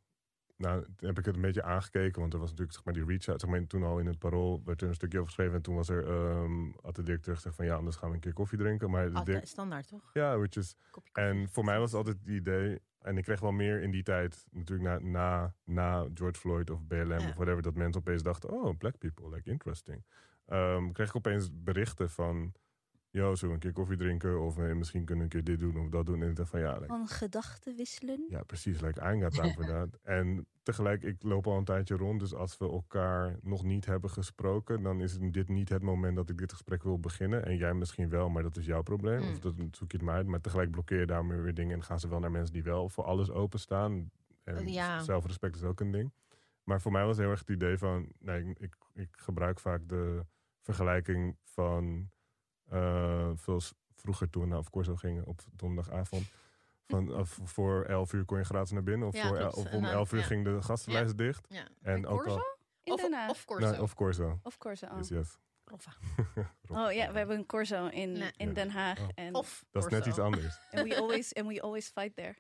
nou, 0.60 0.86
heb 0.98 1.18
ik 1.20 1.26
het 1.26 1.36
een 1.36 1.42
beetje 1.42 1.64
aangekeken, 1.64 2.22
want 2.22 2.34
er 2.34 2.40
was 2.40 2.50
natuurlijk 2.50 2.76
zeg 2.76 2.86
maar, 2.86 2.94
die 2.94 3.06
reach-out. 3.06 3.42
Zeg 3.42 3.50
maar, 3.50 3.68
toen 3.68 3.84
al 3.84 4.00
in 4.00 4.06
het 4.06 4.20
parool 4.20 4.62
werd 4.66 4.82
er 4.82 4.88
een 4.88 4.94
stukje 4.94 5.18
over 5.18 5.30
geschreven. 5.30 5.56
En 5.56 5.62
toen 5.62 5.76
was 5.76 5.90
er, 5.90 6.08
ehm 6.08 6.72
had 6.82 6.96
de 6.96 7.04
directeur 7.04 7.36
gezegd 7.36 7.56
van 7.56 7.66
ja, 7.66 7.76
anders 7.76 7.96
gaan 7.96 8.10
we 8.10 8.16
een 8.16 8.22
keer 8.22 8.34
koffie 8.34 8.58
drinken. 8.58 8.90
Maar 8.90 9.04
Altijd 9.06 9.26
direct- 9.26 9.48
standaard, 9.48 9.88
toch? 9.88 10.10
ja, 10.14 10.38
which 10.38 10.56
is, 10.56 10.76
en 11.14 11.50
voor 11.50 11.64
mij 11.64 11.80
was 11.80 11.92
het 11.92 11.98
altijd 11.98 12.18
het 12.20 12.28
idee, 12.36 12.80
en 13.00 13.18
ik 13.18 13.24
kreeg 13.24 13.40
wel 13.40 13.52
meer 13.52 13.82
in 13.82 13.92
die 13.92 14.04
tijd, 14.04 14.46
natuurlijk 14.52 14.90
na, 14.90 15.10
na, 15.10 15.54
na 15.64 16.08
George 16.14 16.40
Floyd 16.40 16.70
of 16.70 16.84
BLM 16.88 17.08
Ja. 17.20 17.28
of 17.30 17.34
whatever, 17.36 17.62
dat 17.62 17.76
mensen 17.76 18.02
opeens 18.02 18.24
dachten, 18.24 18.50
oh, 18.50 18.78
black 18.78 18.98
people, 18.98 19.30
like 19.30 19.50
interesting. 19.50 20.06
Ehm, 20.46 20.92
kreeg 20.92 21.08
ik 21.10 21.16
opeens 21.16 21.50
berichten 21.54 22.10
van, 22.10 22.54
zullen 23.12 23.38
we 23.40 23.48
een 23.48 23.60
keer 23.60 23.74
koffie 23.74 23.98
drinken? 23.98 24.42
Of 24.42 24.58
eh, 24.58 24.74
misschien 24.74 25.06
kunnen 25.06 25.28
we 25.28 25.36
een 25.36 25.44
keer 25.44 25.56
dit 25.56 25.60
doen 25.60 25.84
of 25.84 25.90
dat 25.90 26.06
doen. 26.06 26.24
En 26.24 26.48
van, 26.48 26.60
ja, 26.60 26.74
like, 26.74 26.86
Van 26.86 27.08
gedachten 27.08 27.76
wisselen. 27.76 28.26
ja, 28.30 28.44
precies. 28.44 28.82
Like, 28.82 29.00
time 29.00 29.52
for 29.54 29.66
that. 29.74 30.00
En 30.04 30.48
tegelijk, 30.64 31.04
ik 31.04 31.24
loop 31.24 31.48
al 31.48 31.58
een 31.58 31.64
tijdje 31.64 31.96
rond. 31.96 32.20
Dus 32.20 32.34
als 32.34 32.58
we 32.58 32.66
elkaar 32.66 33.38
nog 33.42 33.64
niet 33.64 33.86
hebben 33.86 34.10
gesproken... 34.10 34.84
dan 34.84 35.02
is 35.02 35.18
dit 35.20 35.50
niet 35.50 35.70
het 35.70 35.82
moment 35.82 36.16
dat 36.16 36.30
ik 36.30 36.38
dit 36.38 36.52
gesprek 36.52 36.84
wil 36.84 37.00
beginnen. 37.00 37.46
En 37.46 37.58
jij 37.58 37.74
misschien 37.74 38.10
wel, 38.10 38.30
maar 38.30 38.44
dat 38.44 38.58
is 38.58 38.66
jouw 38.66 38.82
probleem. 38.82 39.22
Mm. 39.22 39.30
Of 39.30 39.40
dat 39.40 39.54
zoek 39.72 39.92
je 39.92 39.98
het 39.98 40.06
maar 40.06 40.16
uit. 40.16 40.28
Maar 40.28 40.42
tegelijk 40.42 40.72
blokkeer 40.72 41.00
je 41.00 41.06
daarmee 41.06 41.40
weer 41.40 41.54
dingen... 41.54 41.76
en 41.76 41.84
gaan 41.84 42.00
ze 42.00 42.08
wel 42.10 42.20
naar 42.20 42.32
mensen 42.32 42.54
die 42.54 42.64
wel 42.64 42.90
voor 42.90 43.04
alles 43.04 43.32
openstaan. 43.32 44.12
En 44.44 44.68
Ja. 44.68 45.00
zelfrespect 45.00 45.56
is 45.56 45.64
ook 45.64 45.80
een 45.80 45.92
ding. 45.92 46.12
Maar 46.64 46.82
voor 46.82 46.92
mij 46.92 47.06
was 47.06 47.18
heel 47.18 47.30
erg 47.30 47.40
het 47.40 47.50
idee 47.50 47.78
van... 47.78 48.12
Nee, 48.20 48.54
ik, 48.58 48.76
ik 48.94 49.10
gebruik 49.12 49.60
vaak 49.60 49.88
de 49.88 50.26
vergelijking 50.62 51.36
van... 51.44 52.10
eh 52.70 53.30
veel 53.36 53.60
s- 53.62 53.74
vroeger 53.96 54.30
toen 54.30 54.42
we 54.44 54.48
naar 54.48 54.58
of 54.60 54.70
Corso 54.70 54.96
gingen 54.96 55.26
op 55.26 55.42
donderdagavond... 55.56 56.32
Van, 56.88 57.14
of 57.22 57.40
voor 57.44 57.84
11 57.84 58.14
uur 58.14 58.26
kon 58.26 58.38
je 58.38 58.44
gratis 58.44 58.72
naar 58.72 58.84
binnen. 58.84 59.08
Of, 59.08 59.16
Ja, 59.16 59.28
voor 59.28 59.38
klopt. 59.38 59.56
el- 59.56 59.62
of 59.62 59.72
om 59.74 59.82
dan- 59.82 59.92
11 59.92 60.12
uur 60.14 60.20
ja. 60.20 60.26
ging 60.26 60.44
de 60.46 60.62
gastenlijst 60.62 61.18
dicht. 61.18 61.46
Ja. 61.50 61.68
En 61.82 62.08
ook 62.08 62.26
al, 62.28 62.42
In 62.84 62.94
Of, 62.94 63.02
Den 63.02 63.14
Haag. 63.14 63.30
of 63.30 63.46
Corso. 63.46 63.70
nou, 63.70 63.82
of 63.82 63.94
Corso. 63.96 64.40
Of 64.44 64.58
Corso. 64.58 64.86
Oh. 64.88 64.98
Yes, 64.98 65.08
yes. 65.10 65.38
Roffa. 65.70 65.92
oh 66.68 66.92
ja, 66.92 67.12
we 67.12 67.18
hebben 67.18 67.38
een 67.38 67.46
Corso 67.46 67.88
in, 67.88 68.12
Nee. 68.12 68.32
in 68.38 68.54
Den 68.54 68.70
Haag. 68.70 69.00
Oh. 69.00 69.08
En 69.16 69.36
Of 69.36 69.66
Dat 69.72 69.86
is 69.86 69.92
net 69.92 70.06
iets 70.06 70.20
anders. 70.20 70.60
and 70.72 70.88
we 70.88 70.98
always 70.98 71.34
and 71.36 71.48
we 71.48 71.62
always 71.62 71.88
fight 71.90 72.16
there. 72.16 72.36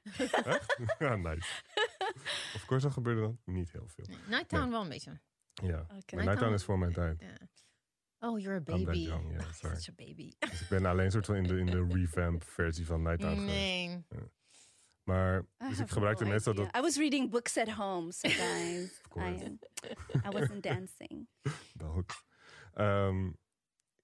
ja, 0.99 1.15
nice. 1.15 1.61
Of 2.55 2.63
Corso 2.65 2.89
gebeurde 2.89 3.21
dan 3.21 3.39
niet 3.45 3.71
heel 3.71 3.88
veel. 3.88 4.05
Nee, 4.07 4.17
Nighttown 4.27 4.69
wel 4.69 4.82
een 4.82 4.89
beetje. 4.89 5.19
Ja, 5.53 5.80
Oké. 5.97 6.15
maar 6.15 6.25
Nighttown 6.25 6.53
is 6.53 6.63
voor 6.63 6.80
mijn 6.80 6.93
tijd. 6.93 7.21
Ja. 7.21 7.27
Oh, 8.22 8.38
you're 8.38 8.55
a 8.55 8.57
I'm 8.57 8.65
that 8.65 8.86
baby. 8.86 8.99
young, 8.99 9.32
yeah, 9.32 9.39
You're 9.39 9.53
sorry. 9.53 9.76
Such 9.76 9.89
a 9.89 9.93
baby. 9.95 10.34
Dus 10.49 10.61
ik 10.61 10.67
ben 10.70 10.86
alleen 10.86 11.11
soort 11.11 11.26
van 11.26 11.36
in 11.36 11.43
de, 11.43 11.57
in 11.57 11.65
de 11.65 11.88
revamp 11.93 12.43
versie 12.43 12.86
van 12.86 13.01
Night 13.01 13.24
Out 13.24 13.38
geweest. 13.38 13.55
Nee. 13.57 14.03
Maar, 15.03 15.39
I 15.39 15.67
dus 15.70 15.80
ik 15.80 15.89
gebruikte 15.89 16.24
no 16.24 16.30
meestal 16.30 16.53
dat... 16.53 16.76
I 16.78 16.82
was 16.82 16.97
reading 16.97 17.30
books 17.30 17.57
at 17.57 17.70
home, 17.70 18.11
so 18.11 18.30
guys. 18.30 19.01
course. 19.09 19.43
I, 19.45 19.57
I 20.26 20.30
wasn't 20.30 20.63
dancing. 20.63 21.28
dat. 21.74 22.24
Ehm, 22.74 23.30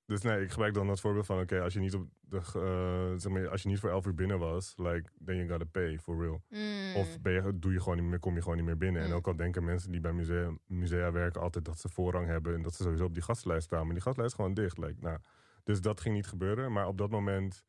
dus 0.06 0.22
nee, 0.22 0.41
ik 0.41 0.51
gebruik 0.51 0.74
dan 0.74 0.88
dat 0.88 0.99
voorbeeld 0.99 1.26
van... 1.26 1.39
Oké, 1.39 1.62
als 1.62 1.74
je 1.74 1.80
niet 1.80 1.95
op 1.95 2.08
de... 2.20 2.38
eh, 2.38 3.20
zeg 3.20 3.32
maar, 3.32 3.49
als 3.49 3.62
je 3.62 3.68
niet 3.68 3.80
voor 3.80 3.89
elf 3.89 4.06
uur 4.06 4.16
binnen 4.16 4.39
was... 4.39 4.74
Like, 4.78 5.10
then 5.26 5.36
you 5.36 5.49
gotta 5.49 5.66
pay, 5.72 5.99
for 5.99 6.22
real. 6.22 6.41
Mm. 6.49 6.95
Of 6.95 7.22
ben 7.22 7.34
je, 7.34 7.60
doe 7.60 7.72
je 7.74 7.80
gewoon 7.82 7.97
niet 7.97 8.08
meer, 8.08 8.20
kom 8.20 8.36
je 8.36 8.41
gewoon 8.41 8.58
niet 8.58 8.66
meer 8.66 8.78
binnen. 8.78 9.01
En 9.01 9.14
ook 9.14 9.28
al 9.28 9.36
denken 9.36 9.64
mensen 9.64 9.91
die 9.91 9.99
bij 10.01 10.14
musea, 10.14 10.51
musea 10.66 11.12
werken 11.12 11.41
altijd 11.41 11.66
dat 11.66 11.80
ze 11.80 11.89
voorrang 11.89 12.28
hebben 12.28 12.56
en 12.56 12.62
dat 12.62 12.74
ze 12.74 12.84
sowieso 12.84 13.06
op 13.06 13.14
die 13.14 13.24
gastenlijst 13.24 13.66
staan. 13.66 13.84
Maar 13.86 13.93
die 13.93 14.01
gastenlijst 14.03 14.34
is 14.36 14.39
gewoon 14.39 14.53
dicht. 14.56 14.78
Like, 14.78 15.01
nou, 15.01 15.18
dus 15.64 15.82
dat 15.82 16.01
ging 16.01 16.16
niet 16.16 16.28
gebeuren. 16.28 16.72
Maar 16.72 16.88
op 16.88 16.97
dat 16.97 17.10
moment. 17.10 17.66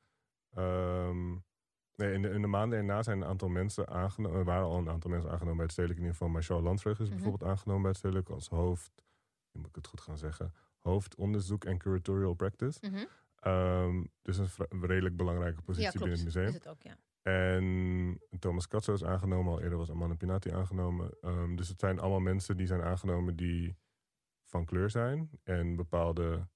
ehm, 0.54 1.30
nee, 1.94 2.12
in, 2.12 2.22
de, 2.22 2.28
in 2.28 2.40
de 2.40 2.46
maanden 2.46 2.78
erna 2.78 3.02
zijn 3.02 3.20
een 3.20 3.28
aantal 3.28 3.48
mensen 3.48 3.88
aangenomen. 3.88 4.38
Er 4.38 4.44
waren 4.44 4.66
al 4.66 4.78
een 4.78 4.88
aantal 4.90 5.10
mensen 5.10 5.30
aangenomen 5.30 5.56
bij 5.56 5.64
het 5.64 5.72
stedelijk. 5.72 6.00
In 6.00 6.06
ieder 6.06 6.18
geval 6.18 6.32
Marcel 6.34 6.62
Landvreugd 6.62 7.00
is 7.00 7.08
bijvoorbeeld 7.08 7.50
aangenomen 7.50 7.82
bij 7.82 7.90
het 7.90 7.98
stedelijk 8.00 8.28
als 8.28 8.48
hoofd. 8.48 8.92
Nu 9.52 9.60
moet 9.60 9.68
ik 9.68 9.74
het 9.76 9.86
goed 9.86 10.00
gaan 10.00 10.18
zeggen. 10.18 10.52
Hoofdonderzoek 10.86 11.64
en 11.64 11.78
curatorial 11.78 12.34
practice. 12.34 12.78
Mhm. 12.90 13.04
Ehm, 13.40 14.04
dus 14.22 14.38
een 14.38 14.86
redelijk 14.86 15.16
belangrijke 15.16 15.62
positie 15.62 15.84
Ja, 15.92 15.98
binnen 15.98 16.16
het 16.16 16.24
museum. 16.24 16.46
Is 16.46 16.54
het 16.54 16.68
ook, 16.68 16.82
ja. 16.82 16.96
En 17.22 18.20
Thomas 18.38 18.68
Katso 18.68 18.92
is 18.92 19.04
aangenomen. 19.04 19.52
Al 19.52 19.60
eerder 19.62 19.78
was 19.78 19.90
Amanda 19.90 20.14
Pinati 20.14 20.50
aangenomen. 20.50 21.10
Ehm, 21.20 21.56
dus 21.56 21.68
het 21.68 21.80
zijn 21.80 21.98
allemaal 21.98 22.20
mensen 22.20 22.56
die 22.56 22.66
zijn 22.66 22.82
aangenomen 22.82 23.36
die 23.36 23.76
van 24.44 24.64
kleur 24.64 24.90
zijn. 24.90 25.30
En 25.44 25.76
bepaalde 25.76 26.46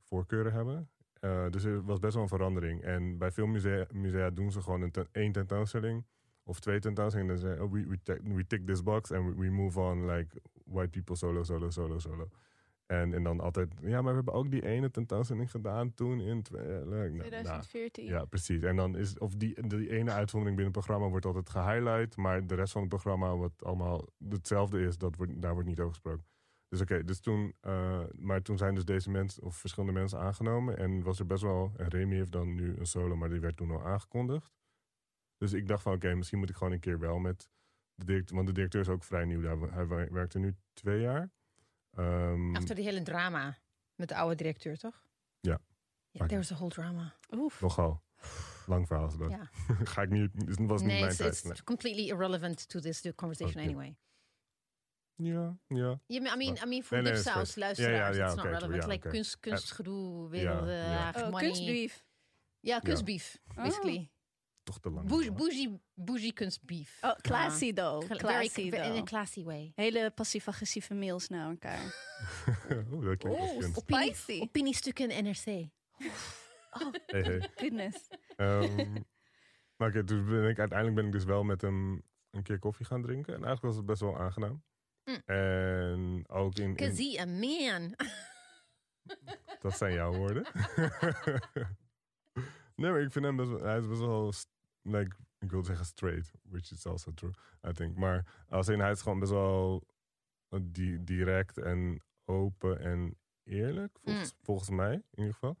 voorkeuren 0.00 0.52
hebben. 0.52 0.90
Eh, 1.20 1.50
dus 1.50 1.64
er 1.64 1.84
was 1.84 1.98
best 1.98 2.14
wel 2.14 2.22
een 2.22 2.28
verandering. 2.28 2.82
En 2.82 3.18
bij 3.18 3.30
veel 3.32 3.46
musea, 3.46 3.86
musea 3.92 4.30
doen 4.30 4.52
ze 4.52 4.62
gewoon 4.62 4.82
een 4.82 4.90
ten- 4.90 5.08
één 5.12 5.32
tentoonstelling. 5.32 6.06
Of 6.42 6.60
twee 6.60 6.80
tentoonstellingen. 6.80 7.34
En 7.34 7.40
dan 7.40 7.48
zeggen 7.50 7.66
oh, 7.66 7.72
we, 7.72 7.86
we, 7.86 7.98
tick- 8.02 8.20
we 8.22 8.46
tick 8.46 8.66
this 8.66 8.82
box. 8.82 9.12
And 9.12 9.26
we, 9.28 9.34
we 9.34 9.50
move 9.50 9.80
on 9.80 10.06
like 10.10 10.40
white 10.64 10.90
people 10.90 11.16
solo, 11.16 11.42
solo, 11.42 11.70
solo, 11.70 11.98
solo. 11.98 12.28
En, 12.92 13.14
en 13.14 13.22
dan 13.22 13.40
altijd, 13.40 13.74
ja, 13.80 14.02
maar 14.02 14.10
we 14.10 14.16
hebben 14.16 14.34
ook 14.34 14.50
die 14.50 14.66
ene 14.66 14.90
tentoonstelling 14.90 15.50
gedaan 15.50 15.94
toen 15.94 16.20
in... 16.20 16.42
twe- 16.42 16.58
eh, 16.58 16.86
leuk. 16.86 16.88
Nou, 16.88 17.10
nou, 17.10 17.20
2014. 17.20 18.04
ja, 18.04 18.24
precies. 18.24 18.62
En 18.62 18.76
dan 18.76 18.96
is 18.96 19.18
of 19.18 19.34
die, 19.34 19.66
die 19.66 19.90
ene 19.90 20.10
uitzondering 20.10 20.56
binnen 20.56 20.74
het 20.74 20.84
programma 20.84 21.08
wordt 21.08 21.26
altijd 21.26 21.50
gehighlight, 21.50 22.16
maar 22.16 22.46
de 22.46 22.54
rest 22.54 22.72
van 22.72 22.80
het 22.80 22.90
programma, 22.90 23.36
wat 23.36 23.64
allemaal 23.64 24.08
hetzelfde 24.28 24.80
is, 24.80 24.98
dat 24.98 25.16
wordt, 25.16 25.42
daar 25.42 25.52
wordt 25.52 25.68
niet 25.68 25.78
over 25.78 25.92
gesproken. 25.92 26.24
Dus 26.68 26.80
oké, 26.80 27.04
dus 27.04 27.20
toen, 27.20 27.54
eh, 27.60 28.00
maar 28.18 28.42
toen 28.42 28.58
zijn 28.58 28.74
dus 28.74 28.84
deze 28.84 29.10
mensen, 29.10 29.42
of 29.42 29.56
verschillende 29.56 29.98
mensen 29.98 30.18
aangenomen. 30.18 30.78
En 30.78 31.02
was 31.02 31.18
er 31.18 31.26
best 31.26 31.42
wel, 31.42 31.72
en 31.76 31.88
Remy 31.88 32.14
heeft 32.14 32.32
dan 32.32 32.54
nu 32.54 32.76
een 32.78 32.86
solo, 32.86 33.16
maar 33.16 33.28
die 33.28 33.40
werd 33.40 33.56
toen 33.56 33.70
al 33.70 33.84
aangekondigd. 33.84 34.52
Dus 35.36 35.52
ik 35.52 35.68
dacht 35.68 35.82
van, 35.82 35.94
oké, 35.94 36.14
misschien 36.14 36.38
moet 36.38 36.50
ik 36.50 36.56
gewoon 36.56 36.72
een 36.72 36.80
keer 36.80 36.98
wel 36.98 37.18
met 37.18 37.50
de 37.94 38.04
directeur, 38.04 38.36
want 38.36 38.48
de 38.48 38.54
directeur 38.54 38.80
is 38.80 38.88
ook 38.88 39.04
vrij 39.04 39.24
nieuw 39.24 39.40
daar. 39.40 39.58
Hij 39.58 39.86
werkte 40.10 40.38
nu 40.38 40.54
twee 40.72 41.00
jaar. 41.00 41.30
Ehm, 41.96 42.56
Achter 42.56 42.74
die 42.74 42.84
hele 42.84 43.02
drama 43.02 43.58
met 43.94 44.08
de 44.08 44.14
oude 44.16 44.34
directeur, 44.34 44.78
toch? 44.78 45.04
Ja. 45.40 45.60
Ja, 46.10 46.26
there 46.26 46.36
was 46.40 46.52
a 46.52 46.54
whole 46.54 46.70
drama. 46.70 47.14
Oef. 47.34 47.60
nogal. 47.60 48.02
Lang 48.66 48.86
verhaal 48.86 49.06
is 49.06 49.16
dat. 49.16 49.30
Ja. 49.30 49.50
Ga 49.92 50.02
ik 50.02 50.10
niet, 50.10 50.30
het 50.34 50.58
was 50.58 50.80
niet 50.80 50.90
Nee, 50.90 50.98
mijn 50.98 51.04
it's, 51.08 51.16
tijd. 51.16 51.32
it's 51.32 51.42
nee. 51.42 51.62
completely 51.64 52.08
irrelevant 52.08 52.68
to 52.68 52.80
this 52.80 53.00
the 53.00 53.14
conversation 53.14 53.62
anyway. 53.62 53.96
Ja, 55.14 55.58
ja. 55.66 56.00
I 56.08 56.20
mean, 56.20 56.56
I 56.56 56.66
mean, 56.66 56.82
voor 56.82 57.02
Nee, 57.02 57.12
nee, 57.12 57.22
goed. 57.22 57.34
luisteraars, 57.34 57.78
Ja, 57.78 57.88
ja, 57.88 57.96
ja, 57.96 58.08
it's 58.08 58.34
not 58.34 58.44
oké, 58.44 58.48
relevant. 58.54 58.82
ja, 58.82 58.88
like 58.88 59.08
kunst, 59.08 59.40
kunstgedoe, 59.40 60.28
wereld, 60.28 60.66
Ja, 60.68 60.74
ja. 60.74 61.16
uh, 61.16 61.22
Oh, 61.22 61.30
money. 61.30 61.46
kunstbrief. 61.46 62.04
Ja, 62.60 62.78
kunstbeef, 62.78 63.38
basically. 63.54 64.10
Toch 64.62 64.80
te 64.80 64.90
lang. 64.90 65.08
Bougie, 65.08 65.32
bougie, 65.32 65.80
bougie 65.94 66.32
kunstbeef. 66.32 66.98
Oh, 67.00 67.12
classy 67.20 67.72
though. 67.72 68.06
Very- 68.06 68.18
Classy 68.18 68.60
in 68.60 68.74
a 68.74 68.82
though. 68.92 69.04
classy 69.04 69.42
way. 69.44 69.72
Hele 69.74 70.10
passief-agressieve 70.10 70.94
mails 70.94 71.28
naar 71.28 71.48
elkaar. 71.50 71.80
Oeh, 72.92 73.04
dat 73.04 73.16
klinkt 73.18 73.58
kunst. 73.58 73.78
Opinie, 73.78 74.14
Spicy. 74.14 74.40
opiniestukken 74.40 75.10
in 75.10 75.24
NRC. 75.24 75.44
Hey, 77.06 77.20
hey. 77.22 77.50
Goodness. 77.54 78.08
Ehm, 78.36 78.92
maar 79.76 79.88
oké, 79.88 80.04
toen 80.04 80.24
ben 80.26 80.48
ik, 80.48 80.58
uiteindelijk 80.58 80.94
ben 80.94 81.06
ik 81.06 81.12
dus 81.12 81.24
wel 81.24 81.42
met 81.42 81.60
hem 81.60 82.02
een 82.30 82.42
keer 82.42 82.58
koffie 82.58 82.86
gaan 82.86 83.02
drinken. 83.02 83.34
En 83.34 83.44
eigenlijk 83.44 83.62
was 83.62 83.76
het 83.76 83.86
best 83.86 84.00
wel 84.00 84.18
aangenaam. 84.18 84.64
Mm. 85.04 85.22
En 85.26 86.24
ook 86.28 86.54
in, 86.58 86.64
in- 86.64 86.76
Cause 86.76 87.02
he 87.02 87.20
a 87.20 87.26
man. 87.26 87.94
Dat 89.62 89.76
zijn 89.76 89.92
jouw 89.92 90.12
woorden. 90.12 90.46
Nee, 92.82 92.90
maar 92.90 93.00
ik 93.00 93.12
vind 93.12 93.24
hem 93.24 93.36
best 93.36 93.48
wel... 93.50 93.62
Hij 93.62 93.78
is 93.78 93.88
best 93.88 94.00
wel... 94.00 94.32
Like, 94.82 95.16
ik 95.38 95.50
wil 95.50 95.64
zeggen 95.64 95.86
straight, 95.86 96.32
which 96.42 96.70
is 96.70 96.86
also 96.86 97.12
true, 97.14 97.32
I 97.68 97.72
think. 97.72 97.96
Maar 97.96 98.44
als 98.48 98.68
in, 98.68 98.80
hij 98.80 98.90
is 98.90 99.02
gewoon 99.02 99.18
best 99.18 99.30
wel 99.30 99.86
eh, 100.48 100.60
di- 100.62 101.04
direct 101.04 101.58
en 101.58 102.02
open 102.24 102.80
en 102.80 103.16
eerlijk, 103.44 103.98
volgens, 104.02 104.34
volgens 104.40 104.70
mij 104.70 104.92
in 104.94 105.02
ieder 105.18 105.32
geval. 105.32 105.58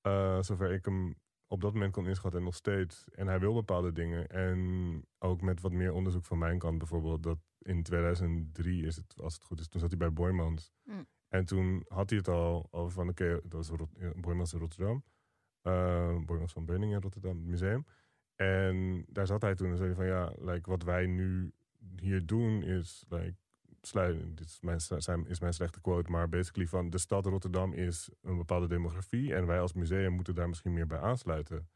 Eh, 0.00 0.42
zover 0.42 0.70
ik 0.72 0.84
hem 0.84 1.14
op 1.46 1.60
dat 1.60 1.72
moment 1.72 1.92
kon 1.92 2.06
inschatten 2.06 2.38
en 2.38 2.44
nog 2.46 2.54
steeds. 2.54 3.08
En 3.10 3.26
hij 3.26 3.40
wil 3.40 3.54
bepaalde 3.54 3.92
dingen. 3.92 4.26
En 4.28 5.02
ook 5.18 5.40
met 5.40 5.60
wat 5.60 5.72
meer 5.72 5.92
onderzoek 5.92 6.24
van 6.24 6.38
mijn 6.38 6.58
kant 6.58 6.78
bijvoorbeeld. 6.78 7.22
Dat 7.22 7.38
in 7.58 7.82
2003 7.82 8.84
is 8.86 8.96
het, 8.96 9.20
als 9.20 9.34
het 9.34 9.44
goed 9.44 9.60
is, 9.60 9.68
toen 9.68 9.80
zat 9.80 9.88
hij 9.90 9.98
bij 9.98 10.12
Boymans. 10.12 10.72
Mm. 10.84 11.06
En 11.28 11.44
toen 11.44 11.84
had 11.88 12.08
hij 12.10 12.18
het 12.18 12.28
al 12.28 12.68
over 12.70 12.92
van, 12.92 13.08
oké, 13.08 13.40
dat 13.42 13.52
was 13.52 13.68
Rot 13.68 13.90
ja, 13.98 14.12
Boymans 14.16 14.52
in 14.52 14.58
Rotterdam. 14.58 15.04
Boymans 16.26 16.52
van 16.52 16.64
Beuningen 16.64 16.96
in 16.96 17.02
Rotterdam, 17.02 17.36
het 17.36 17.46
museum. 17.46 17.86
En 18.36 19.04
daar 19.08 19.26
zat 19.26 19.42
hij 19.42 19.54
toen 19.54 19.70
en 19.70 19.76
zei 19.76 19.94
van, 19.94 20.06
ja, 20.06 20.32
like, 20.38 20.70
wat 20.70 20.82
wij 20.82 21.06
nu 21.06 21.52
hier 21.96 22.26
doen 22.26 22.62
is, 22.62 23.04
like. 23.08 23.34
Dit 24.34 24.46
is 24.46 24.60
mijn, 24.60 25.26
is 25.26 25.40
mijn 25.40 25.52
slechte 25.52 25.80
quote, 25.80 26.10
maar 26.10 26.28
basically 26.28 26.68
van 26.68 26.90
de 26.90 26.98
stad 26.98 27.26
Rotterdam 27.26 27.72
is 27.72 28.10
een 28.22 28.36
bepaalde 28.36 28.68
demografie 28.68 29.34
en 29.34 29.46
wij 29.46 29.60
als 29.60 29.72
museum 29.72 30.12
moeten 30.12 30.34
daar 30.34 30.48
misschien 30.48 30.72
meer 30.72 30.86
bij 30.86 30.98
aansluiten. 30.98 31.68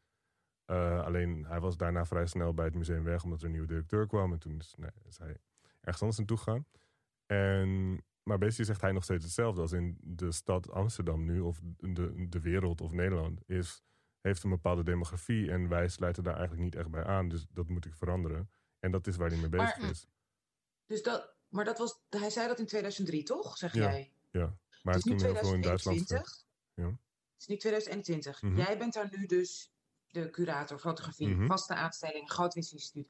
Eh, 0.65 1.03
alleen 1.03 1.45
hij 1.45 1.59
was 1.59 1.77
daarna 1.77 2.05
vrij 2.05 2.25
snel 2.25 2.53
bij 2.53 2.65
het 2.65 2.75
museum 2.75 3.03
weg 3.03 3.23
omdat 3.23 3.39
er 3.39 3.45
een 3.45 3.51
nieuwe 3.51 3.67
directeur 3.67 4.07
kwam 4.07 4.31
en 4.31 4.39
toen 4.39 4.59
is 4.59 5.17
hij 5.17 5.37
ergens 5.81 6.01
anders 6.01 6.17
naartoe 6.17 6.37
gegaan. 6.37 6.65
En, 7.25 8.01
maar 8.25 8.37
basically 8.37 8.65
zegt 8.65 8.81
hij 8.81 8.91
nog 8.91 9.03
steeds 9.03 9.23
hetzelfde 9.23 9.61
als 9.61 9.71
in 9.71 9.97
de 10.01 10.31
stad 10.31 10.71
Amsterdam 10.71 11.25
nu 11.25 11.39
of 11.39 11.59
de, 11.79 12.27
de 12.29 12.39
wereld 12.39 12.81
of 12.81 12.91
Nederland 12.91 13.41
is, 13.45 13.83
heeft 14.21 14.43
een 14.43 14.49
bepaalde 14.49 14.83
demografie 14.83 15.51
en 15.51 15.67
wij 15.69 15.87
sluiten 15.87 16.23
daar 16.23 16.33
eigenlijk 16.33 16.63
niet 16.63 16.75
echt 16.75 16.89
bij 16.89 17.03
aan. 17.03 17.29
Dus 17.29 17.45
dat 17.49 17.69
moet 17.69 17.85
ik 17.85 17.95
veranderen. 17.95 18.49
En 18.79 18.91
dat 18.91 19.07
is 19.07 19.15
waar 19.15 19.29
hij 19.29 19.37
mee 19.37 19.49
bezig 19.49 19.77
Maar- 19.79 19.89
is. 19.89 20.07
Dus 20.85 21.03
dat, 21.03 21.33
maar 21.49 21.65
dat 21.65 21.77
was, 21.77 21.99
hij 22.09 22.29
zei 22.29 22.47
dat 22.47 22.59
in 22.59 22.65
2003, 22.65 23.23
toch? 23.23 23.57
Zeg 23.57 23.73
Ja. 23.73 23.81
jij? 23.91 24.11
Ja, 24.31 24.57
maar 24.83 24.93
het 24.93 25.05
is 25.05 25.11
nu 25.11 25.17
toen 25.17 25.27
heel 25.27 25.35
veel 25.43 25.53
in 25.53 25.61
Duitsland. 25.61 25.97
2021. 26.07 26.45
Ja. 26.73 26.83
Het 26.85 27.41
is 27.41 27.47
nu 27.47 27.57
2021. 27.57 28.41
Mhm. 28.41 28.57
Jij 28.57 28.77
bent 28.77 28.93
daar 28.93 29.09
nu 29.17 29.25
dus 29.25 29.71
de 30.07 30.29
curator 30.29 30.79
fotografie, 30.79 31.27
Mhm. 31.35 31.45
vaste 31.45 31.73
aanstelling, 31.75 32.31
Grootwinst 32.31 32.73
Instituut. 32.73 33.07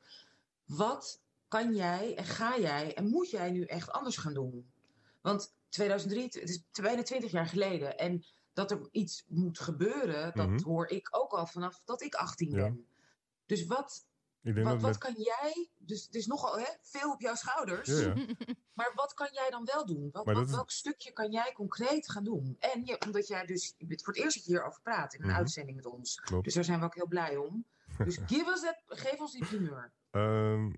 Wat 0.65 1.21
kan 1.47 1.75
jij 1.75 2.15
en 2.15 2.25
ga 2.25 2.59
jij 2.59 2.95
en 2.95 3.07
moet 3.07 3.29
jij 3.29 3.51
nu 3.51 3.63
echt 3.63 3.91
anders 3.91 4.17
gaan 4.17 4.33
doen? 4.33 4.73
Want 5.25 5.55
2003, 5.69 6.23
het 6.23 6.49
is 6.49 6.63
bijna 6.81 7.01
20 7.03 7.31
jaar 7.31 7.45
geleden. 7.47 7.97
En 7.97 8.23
dat 8.53 8.71
er 8.71 8.87
iets 8.91 9.23
moet 9.27 9.59
gebeuren, 9.59 10.31
dat 10.35 10.47
Mhm. 10.49 10.63
hoor 10.63 10.87
ik 10.87 11.07
ook 11.11 11.31
al 11.31 11.47
vanaf 11.47 11.81
dat 11.85 12.01
ik 12.01 12.15
18 12.15 12.49
Ja. 12.49 12.55
ben. 12.55 12.87
Dus 13.45 13.65
wat, 13.65 14.05
wat, 14.41 14.63
wat 14.63 14.81
met, 14.81 14.97
kan 14.97 15.13
jij, 15.17 15.69
dus 15.77 16.05
het 16.05 16.15
is 16.15 16.25
nogal 16.25 16.57
hè, 16.59 16.65
veel 16.81 17.11
op 17.11 17.21
jouw 17.21 17.35
schouders. 17.35 17.87
ja, 17.89 17.95
ja. 17.99 18.13
Maar 18.73 18.91
wat 18.95 19.13
kan 19.13 19.27
jij 19.31 19.49
dan 19.49 19.65
wel 19.65 19.85
doen? 19.85 20.09
Wat, 20.11 20.25
wat- 20.25 20.45
is- 20.45 20.51
Welk 20.51 20.71
stukje 20.71 21.11
kan 21.11 21.31
jij 21.31 21.51
concreet 21.53 22.09
gaan 22.11 22.23
doen? 22.23 22.55
En 22.59 22.85
je, 22.85 23.01
omdat 23.05 23.27
jij 23.27 23.45
dus 23.45 23.73
je 23.77 23.85
bent 23.85 24.03
voor 24.03 24.13
het 24.13 24.21
eerst 24.23 24.35
dat 24.35 24.45
je 24.45 24.51
hierover 24.51 24.81
praat 24.81 25.13
in 25.13 25.21
een 25.21 25.27
Mhm. 25.27 25.35
uitzending 25.37 25.75
met 25.75 25.85
ons. 25.85 26.15
Klopt. 26.15 26.43
Dus 26.43 26.53
daar 26.53 26.63
zijn 26.63 26.79
we 26.79 26.85
ook 26.85 26.95
heel 26.95 27.07
blij 27.07 27.37
om. 27.37 27.65
Dus 27.97 28.17
give 28.31 28.51
us 28.51 28.61
that, 28.61 28.81
geef 28.87 29.19
ons 29.19 29.31
die 29.31 29.45
primeur. 29.45 29.91
Ehm, 30.11 30.61
nou, 30.61 30.73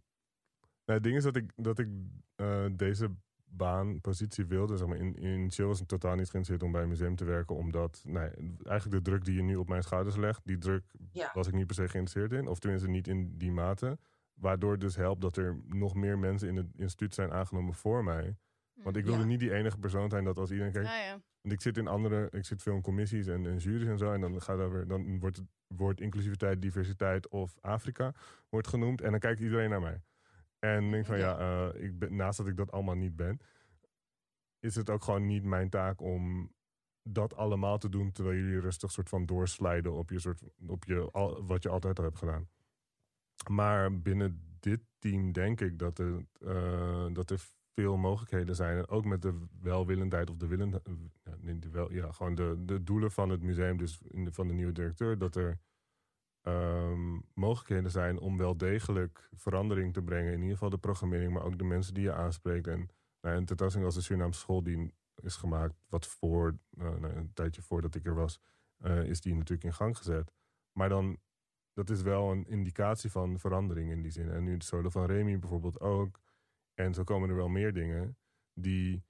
het 0.86 1.04
ding 1.04 1.16
is 1.16 1.24
dat 1.24 1.36
ik, 1.36 1.52
dat 1.56 1.80
ik 1.80 1.88
eh, 2.36 2.66
deze 2.72 3.16
baan, 3.50 4.02
positie 4.02 4.46
wilde. 4.46 4.78
Zeg 4.78 4.88
maar, 4.88 4.98
in, 4.98 5.16
in 5.16 5.52
Chill 5.52 5.66
was 5.66 5.82
ik 5.82 5.88
totaal 5.88 6.16
niet 6.16 6.30
geïnteresseerd 6.30 6.64
om 6.64 6.72
bij 6.72 6.82
een 6.82 6.88
museum 6.90 7.16
te 7.16 7.26
werken. 7.26 7.56
Omdat 7.56 8.02
nee, 8.06 8.30
eigenlijk 8.64 9.04
de 9.04 9.10
druk 9.12 9.26
die 9.26 9.36
je 9.36 9.42
nu 9.44 9.56
op 9.56 9.68
mijn 9.70 9.84
schouders 9.84 10.16
legt, 10.16 10.42
die 10.46 10.58
druk 10.58 10.84
Ja. 11.12 11.32
was 11.34 11.48
ik 11.48 11.54
niet 11.54 11.66
per 11.66 11.76
se 11.76 11.88
geïnteresseerd 11.88 12.42
in. 12.42 12.48
Of 12.48 12.60
tenminste 12.60 12.90
niet 12.90 13.08
in 13.08 13.38
die 13.38 13.52
mate. 13.52 13.98
Waardoor 14.34 14.72
het 14.72 14.82
dus 14.82 14.96
helpt 14.96 15.22
dat 15.22 15.38
er 15.38 15.60
nog 15.66 15.96
meer 15.96 16.20
mensen 16.20 16.48
in 16.48 16.56
het 16.56 16.68
instituut 16.76 17.14
zijn 17.14 17.32
aangenomen 17.32 17.74
voor 17.74 18.04
mij. 18.04 18.38
Want 18.74 18.98
ik 18.98 19.06
wilde 19.06 19.20
Ja. 19.20 19.26
niet 19.26 19.40
die 19.40 19.54
enige 19.54 19.78
persoon 19.78 20.10
zijn 20.10 20.24
dat 20.24 20.38
als 20.38 20.52
iedereen 20.52 20.72
kijkt. 20.72 20.88
Ah, 20.90 20.96
ja. 20.96 21.22
Want 21.42 21.54
ik 21.54 21.62
zit 21.62 21.78
in 21.78 21.88
andere, 21.88 22.28
ik 22.32 22.46
zit 22.46 22.62
veel 22.62 22.76
in 22.76 22.82
commissies 22.82 23.28
en, 23.28 23.46
en 23.46 23.58
juries 23.58 23.88
en 23.88 23.98
zo. 23.98 24.14
En 24.14 24.22
dan 24.22 24.42
gaat 24.42 24.60
over, 24.60 24.88
dan 24.88 25.20
wordt 25.20 25.38
het 25.38 25.46
woord 25.68 26.02
inclusiviteit, 26.02 26.62
diversiteit 26.62 27.28
of 27.28 27.56
Afrika 27.62 28.14
wordt 28.50 28.68
genoemd. 28.68 29.02
En 29.02 29.12
dan 29.12 29.20
kijkt 29.20 29.40
iedereen 29.40 29.70
naar 29.70 29.82
mij. 29.82 30.02
En 30.60 30.84
ik 30.84 30.92
denk 30.92 31.06
van 31.06 31.18
ja, 31.18 31.38
eh, 31.40 31.84
ik 31.84 32.00
ben, 32.00 32.16
naast 32.16 32.38
dat 32.38 32.48
ik 32.48 32.58
dat 32.58 32.72
allemaal 32.72 32.96
niet 32.96 33.16
ben, 33.16 33.40
is 34.60 34.76
het 34.76 34.90
ook 34.90 35.04
gewoon 35.04 35.26
niet 35.26 35.44
mijn 35.44 35.70
taak 35.70 36.02
om 36.02 36.52
dat 37.04 37.36
allemaal 37.36 37.78
te 37.78 37.90
doen 37.90 38.12
terwijl 38.12 38.38
jullie 38.38 38.60
rustig 38.60 38.92
soort 38.92 39.10
van 39.10 39.26
doorslijden 39.26 39.94
op 39.94 40.10
je 40.10 40.20
soort 40.20 40.42
op 40.68 40.84
je 40.84 41.10
al, 41.12 41.46
wat 41.46 41.64
je 41.64 41.70
altijd 41.70 41.98
al 41.98 42.06
hebt 42.06 42.18
gedaan. 42.18 42.50
Maar 43.50 44.02
binnen 44.02 44.58
dit 44.60 44.80
team 45.00 45.32
denk 45.32 45.62
ik 45.62 45.80
dat 45.80 46.00
er, 46.00 46.26
eh, 46.40 47.08
dat 47.14 47.30
er 47.30 47.40
veel 47.74 47.98
mogelijkheden 47.98 48.56
zijn. 48.56 48.78
En 48.78 48.88
ook 48.88 49.06
met 49.06 49.22
de 49.22 49.46
welwillendheid 49.62 50.30
of 50.30 50.38
de 50.38 50.48
willen, 50.48 50.74
eh, 50.74 50.94
ja, 51.24 51.36
nee, 51.40 51.60
de 51.60 51.70
wel, 51.70 51.92
ja, 51.92 52.12
gewoon 52.12 52.36
de, 52.36 52.56
de 52.66 52.84
doelen 52.84 53.12
van 53.12 53.30
het 53.30 53.42
museum, 53.42 53.78
dus 53.78 54.02
van 54.26 54.48
de 54.48 54.54
nieuwe 54.54 54.72
directeur, 54.72 55.18
dat 55.18 55.36
er 55.36 55.60
ehm, 56.48 57.20
mogelijkheden 57.34 57.92
zijn 57.92 58.20
om 58.20 58.38
wel 58.38 58.58
degelijk 58.58 59.30
verandering 59.34 59.94
te 59.94 60.02
brengen. 60.02 60.34
In 60.34 60.40
ieder 60.40 60.54
geval 60.54 60.70
de 60.70 60.78
programmering, 60.78 61.34
maar 61.34 61.44
ook 61.44 61.58
de 61.58 61.64
mensen 61.64 61.94
die 61.94 62.04
je 62.04 62.14
aanspreekt. 62.14 62.68
En 62.68 62.90
nou, 63.22 63.38
een 63.38 63.46
tentoonstelling 63.46 63.86
als 63.86 63.96
de 63.96 64.06
Surinaamse 64.06 64.40
school 64.40 64.64
die 64.64 64.94
is 65.22 65.36
gemaakt, 65.36 65.76
wat 65.90 66.08
voor 66.08 66.58
eh, 66.78 66.96
nou, 66.96 67.16
een 67.16 67.34
tijdje 67.34 67.62
voordat 67.62 67.96
ik 67.96 68.06
er 68.06 68.16
was, 68.16 68.40
eh, 68.78 69.04
is 69.04 69.22
die 69.22 69.34
natuurlijk 69.34 69.64
in 69.64 69.74
gang 69.74 69.98
gezet. 69.98 70.34
Maar 70.72 70.90
dan, 70.90 71.18
dat 71.74 71.90
is 71.90 72.02
wel 72.02 72.32
een 72.32 72.46
indicatie 72.46 73.12
van 73.12 73.40
verandering 73.40 73.92
in 73.92 74.02
die 74.02 74.12
zin. 74.12 74.30
En 74.30 74.44
nu 74.44 74.54
het 74.54 74.64
solo 74.64 74.90
van 74.90 75.06
Remy 75.06 75.40
bijvoorbeeld 75.40 75.80
ook. 75.80 76.20
En 76.74 76.94
zo 76.94 77.04
komen 77.04 77.30
er 77.30 77.36
wel 77.36 77.50
meer 77.50 77.74
dingen 77.74 78.18
die. 78.54 79.06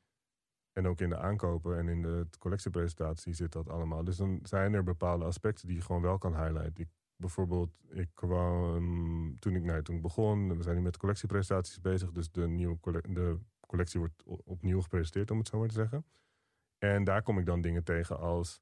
En 0.71 0.87
ook 0.87 1.01
in 1.01 1.09
de 1.09 1.17
aankopen 1.17 1.77
en 1.77 1.87
in 1.87 2.01
de 2.01 2.27
collectiepresentatie 2.39 3.33
zit 3.33 3.51
dat 3.51 3.69
allemaal. 3.69 4.03
Dus 4.03 4.17
dan 4.17 4.39
zijn 4.43 4.73
er 4.73 4.83
bepaalde 4.83 5.25
aspecten 5.25 5.67
die 5.67 5.75
je 5.75 5.81
gewoon 5.81 6.01
wel 6.01 6.17
kan 6.17 6.35
highlighten. 6.43 6.91
Bijvoorbeeld, 7.17 7.71
ik 7.89 8.09
kwam 8.13 9.39
toen 9.39 9.55
ik, 9.55 9.63
nou, 9.63 9.81
toen 9.83 9.95
ik 9.95 10.01
begon, 10.01 10.57
we 10.57 10.63
zijn 10.63 10.75
nu 10.75 10.81
met 10.81 10.97
collectiepresentaties 10.97 11.81
bezig. 11.81 12.11
Dus 12.11 12.31
de, 12.31 12.47
nieuwe 12.47 13.01
de 13.09 13.39
collectie 13.59 13.99
wordt 13.99 14.23
opnieuw 14.25 14.81
gepresenteerd, 14.81 15.31
om 15.31 15.37
het 15.37 15.47
zo 15.47 15.59
maar 15.59 15.67
te 15.67 15.73
zeggen. 15.73 16.05
En 16.77 17.03
daar 17.03 17.23
kom 17.23 17.39
ik 17.39 17.45
dan 17.45 17.61
dingen 17.61 17.83
tegen 17.83 18.19
als 18.19 18.61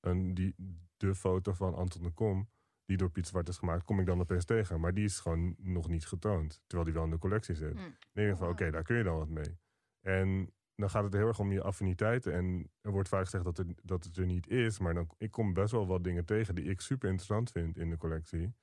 een, 0.00 0.34
die, 0.34 0.54
de 0.96 1.14
foto 1.14 1.52
van 1.52 1.74
Anton 1.74 2.02
de 2.02 2.10
Kom, 2.10 2.48
die 2.84 2.96
door 2.96 3.10
Piet 3.10 3.26
Zwart 3.26 3.48
is 3.48 3.58
gemaakt, 3.58 3.84
kom 3.84 4.00
ik 4.00 4.06
dan 4.06 4.20
opeens 4.20 4.44
tegen. 4.44 4.80
Maar 4.80 4.94
die 4.94 5.04
is 5.04 5.20
gewoon 5.20 5.54
nog 5.58 5.88
niet 5.88 6.06
getoond, 6.06 6.62
terwijl 6.66 6.84
die 6.84 6.94
wel 6.94 7.04
in 7.04 7.10
de 7.10 7.18
collectie 7.18 7.54
zit. 7.54 7.74
Mm. 7.74 7.80
Dan 7.80 7.94
denk 8.12 8.30
ik 8.30 8.36
van, 8.36 8.48
oké, 8.48 8.70
daar 8.70 8.82
kun 8.82 8.96
je 8.96 9.02
dan 9.02 9.16
wat 9.16 9.28
mee. 9.28 9.58
En 10.00 10.52
dan 10.74 10.90
gaat 10.90 11.04
het 11.04 11.12
heel 11.12 11.26
erg 11.26 11.38
om 11.38 11.52
je 11.52 11.62
affiniteiten. 11.62 12.32
En 12.32 12.70
er 12.80 12.90
wordt 12.90 13.08
vaak 13.08 13.24
gezegd 13.24 13.44
dat, 13.44 13.58
er, 13.58 13.66
dat 13.82 14.04
het 14.04 14.16
er 14.16 14.26
niet 14.26 14.48
is. 14.48 14.78
Maar 14.78 14.94
dan, 14.94 15.08
ik 15.18 15.30
kom 15.30 15.52
best 15.54 15.72
wel 15.72 15.86
wat 15.86 16.04
dingen 16.04 16.24
tegen 16.24 16.54
die 16.54 16.64
ik 16.64 16.80
super 16.80 17.08
interessant 17.08 17.50
vind 17.50 17.76
in 17.76 17.90
de 17.90 17.96
collectie. 17.96 18.54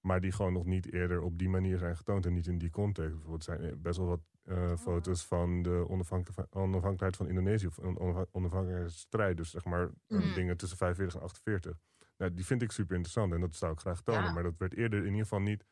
Maar 0.00 0.20
die 0.20 0.32
gewoon 0.32 0.52
nog 0.52 0.64
niet 0.64 0.92
eerder 0.92 1.20
op 1.22 1.38
die 1.38 1.48
manier 1.48 1.78
zijn 1.78 1.96
getoond. 1.96 2.26
En 2.26 2.32
niet 2.32 2.46
in 2.46 2.58
die 2.58 2.70
context. 2.70 3.10
Bijvoorbeeld 3.12 3.44
zijn 3.44 3.60
er 3.60 3.80
best 3.80 3.96
wel 3.98 4.06
wat 4.06 4.20
eh, 4.42 4.76
foto's 4.76 5.26
van 5.26 5.62
de 5.62 5.84
onafhankelijk- 5.88 6.56
onafhankelijkheid 6.56 7.16
van 7.16 7.28
Indonesië. 7.28 7.66
Of 7.66 7.78
onaf- 7.78 8.26
onafhankelijkheidsstrijd. 8.32 9.36
Dus 9.36 9.50
zeg 9.50 9.64
maar 9.64 9.90
Mm. 10.08 10.34
dingen 10.34 10.56
tussen 10.56 10.78
45 10.78 11.14
en 11.20 11.22
48. 11.26 11.80
Nou, 12.16 12.34
die 12.34 12.46
vind 12.46 12.62
ik 12.62 12.70
super 12.70 12.94
interessant. 12.94 13.32
En 13.32 13.40
dat 13.40 13.54
zou 13.54 13.72
ik 13.72 13.78
graag 13.80 14.02
tonen. 14.02 14.22
Ja. 14.24 14.32
Maar 14.32 14.42
dat 14.42 14.56
werd 14.58 14.74
eerder 14.74 14.98
in 14.98 15.04
ieder 15.06 15.20
geval 15.22 15.40
niet... 15.40 15.64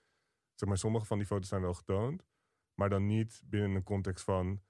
Zeg 0.55 0.69
maar, 0.69 0.79
sommige 0.79 1.07
van 1.07 1.19
die 1.19 1.27
foto's 1.27 1.49
zijn 1.49 1.61
wel 1.63 1.75
getoond. 1.75 2.27
Maar 2.75 2.89
dan 2.89 3.07
niet 3.07 3.43
binnen 3.45 3.75
een 3.75 3.83
context 3.83 4.25
van... 4.25 4.61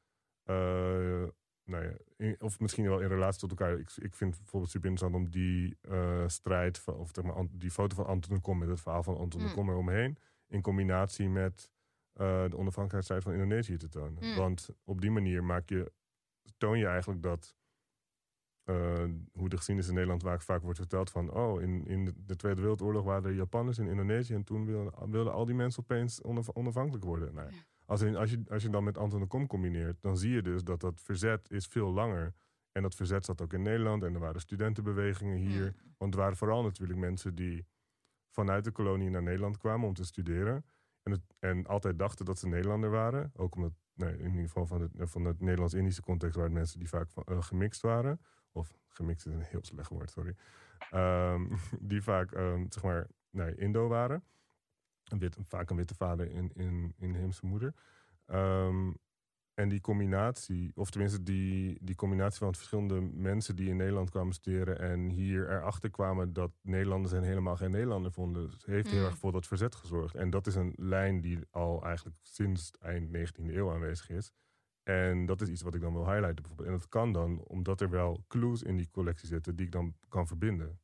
eh, 0.45 1.29
nou 1.65 1.85
ja, 1.85 1.93
in- 2.17 2.41
of 2.41 2.61
misschien 2.61 2.85
wel 2.89 3.01
in 3.01 3.09
relatie 3.09 3.41
tot 3.41 3.51
elkaar. 3.51 3.79
Ik, 3.79 3.91
ik 3.97 4.15
vind 4.15 4.31
het 4.31 4.41
bijvoorbeeld 4.43 4.73
super 4.73 4.89
interessant 4.91 5.25
om 5.25 5.31
die 5.31 5.77
eh, 5.81 6.29
strijd... 6.29 6.79
Van, 6.79 6.95
of 6.95 7.11
zeg 7.13 7.25
maar, 7.25 7.35
Ant- 7.35 7.61
die 7.61 7.71
foto 7.71 7.95
van 7.97 8.07
Anton 8.07 8.35
de 8.35 8.41
Kom... 8.41 8.59
met 8.59 8.69
het 8.69 8.81
verhaal 8.81 9.03
van 9.03 9.17
Anton 9.17 9.41
de 9.41 9.47
Mm. 9.47 9.53
Kom 9.55 9.69
eromheen... 9.71 10.19
in 10.49 10.61
combinatie 10.63 11.29
met 11.29 11.71
eh, 12.13 12.27
de 12.27 12.57
onafhankelijkheidsstrijd 12.57 13.23
van 13.23 13.33
Indonesië 13.33 13.77
te 13.77 13.89
tonen. 13.89 14.25
Mm. 14.29 14.37
Want 14.37 14.69
op 14.85 15.01
die 15.01 15.11
manier 15.11 15.45
maak 15.45 15.69
je, 15.69 15.93
toon 16.59 16.79
je 16.79 16.87
eigenlijk 16.87 17.23
dat... 17.23 17.57
hoe 19.33 19.49
de 19.49 19.57
geschiedenis 19.57 19.89
in 19.89 19.95
Nederland 19.95 20.23
vaak, 20.23 20.43
vaak 20.43 20.63
wordt 20.63 20.79
verteld 20.79 21.11
van... 21.11 21.31
oh, 21.33 21.61
in, 21.63 21.87
in 21.87 22.05
de- 22.05 22.25
de 22.25 22.37
Tweede 22.37 22.61
Wereldoorlog 22.61 23.05
waren 23.05 23.25
er 23.31 23.35
Japanners 23.37 23.79
in 23.79 23.87
Indonesië... 23.89 24.35
en 24.35 24.45
toen 24.45 24.67
wilden, 24.67 25.11
wilden 25.11 25.33
al 25.33 25.45
die 25.45 25.55
mensen 25.55 25.83
opeens 25.83 26.23
onaf- 26.23 26.51
onafhankelijk 26.55 27.05
worden. 27.05 27.35
Nou, 27.35 27.51
ja. 27.51 27.57
Als, 27.87 28.01
in, 28.01 28.17
als, 28.17 28.31
je, 28.31 28.43
als 28.49 28.63
je 28.63 28.71
dan 28.71 28.85
met 28.85 28.99
Anton 28.99 29.21
de 29.21 29.27
Kom 29.27 29.47
combineert... 29.47 29.97
dan 30.01 30.17
zie 30.17 30.31
je 30.31 30.43
dus 30.43 30.63
dat 30.63 30.81
dat 30.81 31.01
verzet 31.01 31.51
is 31.51 31.67
veel 31.67 31.93
langer. 31.93 32.35
En 32.73 32.83
dat 32.83 32.95
verzet 32.95 33.25
zat 33.25 33.43
ook 33.43 33.53
in 33.53 33.63
Nederland. 33.63 34.03
En 34.03 34.15
er 34.15 34.21
waren 34.21 34.41
studentenbewegingen 34.41 35.37
hier. 35.37 35.75
Want 35.99 36.15
er 36.15 36.21
waren 36.21 36.37
vooral 36.37 36.63
natuurlijk 36.63 36.99
mensen 36.99 37.35
die 37.35 37.67
vanuit 38.31 38.65
de 38.65 38.71
kolonie 38.71 39.11
naar 39.11 39.23
Nederland 39.23 39.59
kwamen 39.59 39.89
om 39.89 39.95
te 39.95 40.05
studeren. 40.05 40.65
En, 41.03 41.13
het, 41.13 41.21
en 41.39 41.67
altijd 41.67 41.99
dachten 41.99 42.25
dat 42.25 42.39
ze 42.39 42.49
Nederlander 42.49 42.91
waren. 42.91 43.33
Ook 43.37 43.55
omdat, 43.55 43.73
nee, 43.95 44.19
in 44.19 44.31
ieder 44.31 44.47
geval 44.47 44.67
van, 44.67 44.81
het, 44.81 44.93
van 44.97 45.25
het 45.25 45.41
Nederlands-Indische 45.41 46.03
context 46.03 46.35
waren 46.35 46.51
het 46.51 46.59
mensen 46.59 46.79
die 46.79 46.89
vaak 46.89 47.11
van, 47.11 47.23
eh, 47.25 47.43
gemixt 47.43 47.83
waren. 47.83 48.21
Of 48.53 48.77
gemixt 48.89 49.27
is 49.27 49.33
een 49.33 49.41
heel 49.41 49.65
slecht 49.65 49.91
woord, 49.91 50.11
sorry. 50.11 50.35
Ehm, 50.91 51.47
die 51.91 52.03
vaak, 52.03 52.33
ehm, 52.33 52.65
zeg 52.69 52.83
maar, 52.83 53.07
nee, 53.31 53.55
Indo 53.55 53.89
waren. 53.89 54.25
Een 55.05 55.19
wit, 55.19 55.37
vaak 55.49 55.71
een 55.71 55.77
witte 55.77 55.95
vader 55.95 56.31
in, 56.31 56.51
in, 56.55 56.95
inheemse 56.99 57.47
moeder. 57.47 57.75
Ehm, 58.27 58.91
en 59.55 59.69
die 59.69 59.81
combinatie, 59.81 60.73
of 60.75 60.91
tenminste 60.91 61.23
die, 61.23 61.79
die 61.81 61.95
combinatie 61.95 62.39
van 62.39 62.55
verschillende 62.55 63.01
mensen 63.01 63.57
die 63.57 63.69
in 63.69 63.77
Nederland 63.77 64.11
kwamen 64.11 64.33
studeren 64.35 64.79
en 64.79 65.09
hier 65.09 65.51
erachter 65.51 65.91
kwamen 65.91 66.33
dat 66.33 66.51
Nederlanders 66.63 67.13
hen 67.13 67.23
helemaal 67.23 67.57
geen 67.57 67.71
Nederlander 67.71 68.13
vonden, 68.13 68.51
heeft 68.65 68.91
heel 68.91 69.01
Mm. 69.01 69.07
erg 69.07 69.19
voor 69.19 69.33
dat 69.33 69.47
verzet 69.47 69.75
gezorgd. 69.75 70.15
En 70.15 70.31
dat 70.31 70.47
is 70.47 70.55
een 70.55 70.73
lijn 70.77 71.21
die 71.21 71.39
al 71.51 71.85
eigenlijk 71.85 72.17
sinds 72.23 72.71
eind 72.81 73.11
19e 73.13 73.55
eeuw 73.55 73.71
aanwezig 73.73 74.11
is. 74.11 74.33
En 74.83 75.27
dat 75.27 75.41
is 75.41 75.49
iets 75.49 75.63
wat 75.63 75.75
ik 75.75 75.81
dan 75.81 75.93
wil 75.93 76.05
highlighten 76.07 76.35
bijvoorbeeld. 76.43 76.69
En 76.69 76.75
dat 76.75 76.89
kan 76.89 77.13
dan 77.13 77.39
omdat 77.47 77.81
er 77.81 77.91
wel 77.91 78.25
clues 78.29 78.63
in 78.63 78.77
die 78.77 78.89
collectie 78.91 79.29
zitten 79.29 79.57
die 79.57 79.67
ik 79.67 79.73
dan 79.73 79.95
kan 80.09 80.27
verbinden. 80.27 80.81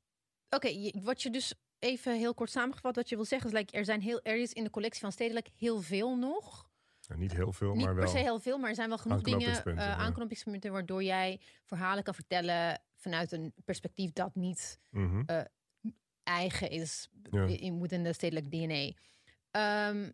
Oké, 0.48 0.90
wat 1.02 1.22
je 1.22 1.30
dus 1.30 1.54
even 1.80 2.16
heel 2.18 2.34
kort 2.34 2.50
samengevat, 2.50 2.96
wat 2.96 3.08
je 3.08 3.16
wil 3.16 3.24
zeggen, 3.24 3.50
is 3.52 3.56
like, 3.58 3.76
er, 3.76 3.84
zijn 3.84 4.00
heel, 4.00 4.20
er 4.22 4.36
is 4.40 4.52
in 4.52 4.64
de 4.64 4.70
collectie 4.70 5.00
van 5.00 5.12
Stedelijk 5.12 5.48
heel 5.56 5.80
veel 5.80 6.16
nog. 6.16 6.68
Ja, 7.00 7.16
niet 7.16 7.32
heel 7.32 7.52
veel, 7.52 7.74
Niet 7.74 7.84
maar 7.84 7.94
per 7.94 8.02
wel. 8.02 8.12
se 8.12 8.18
heel 8.18 8.40
veel, 8.40 8.58
maar 8.58 8.68
er 8.68 8.74
zijn 8.74 8.88
wel 8.88 8.98
genoeg 8.98 9.22
dingen, 9.22 9.64
eh, 9.64 9.74
ja. 9.74 9.94
aanknopingspunten, 9.96 10.72
waardoor 10.72 11.02
jij 11.02 11.40
verhalen 11.64 12.02
kan 12.04 12.14
vertellen 12.14 12.80
vanuit 12.96 13.32
een 13.32 13.52
perspectief 13.64 14.12
dat 14.12 14.34
niet 14.34 14.78
Mhm. 14.90 15.44
eigen 16.22 16.70
is 16.70 17.10
Ja. 17.30 17.44
in 17.46 17.74
moet 17.74 17.92
in 17.92 18.02
de 18.02 18.12
stedelijk 18.12 18.50
DNA. 18.50 18.92
Ehm, 19.50 20.10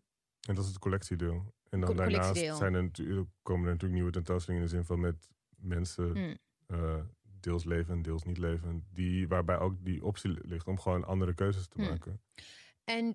En 0.49 0.55
dat 0.55 0.59
is 0.65 0.69
het 0.69 0.79
collectiedeel. 0.79 1.55
En 1.69 1.81
dan 1.81 1.89
Co- 1.89 1.95
daarnaast 1.95 2.37
zijn 2.57 2.75
er 2.75 2.83
natuurlijk, 2.83 3.29
komen 3.43 3.65
er 3.65 3.73
natuurlijk 3.73 3.93
nieuwe 3.95 4.11
tentoonstellingen 4.13 4.67
in 4.67 4.71
de 4.71 4.77
zin 4.77 4.85
van 4.87 5.01
met 5.01 5.29
mensen 5.57 6.11
Hmm. 6.11 6.37
eh, 6.67 6.97
deels 7.41 7.65
leven, 7.65 8.03
deels 8.03 8.23
niet 8.25 8.39
leven. 8.39 8.87
Die, 8.93 9.29
waarbij 9.29 9.59
ook 9.59 9.85
die 9.85 10.05
optie 10.05 10.31
ligt 10.47 10.67
om 10.67 10.79
gewoon 10.79 11.05
andere 11.05 11.35
keuzes 11.35 11.67
te 11.69 11.81
Hmm. 11.81 11.89
maken. 11.91 12.21
en 12.85 13.13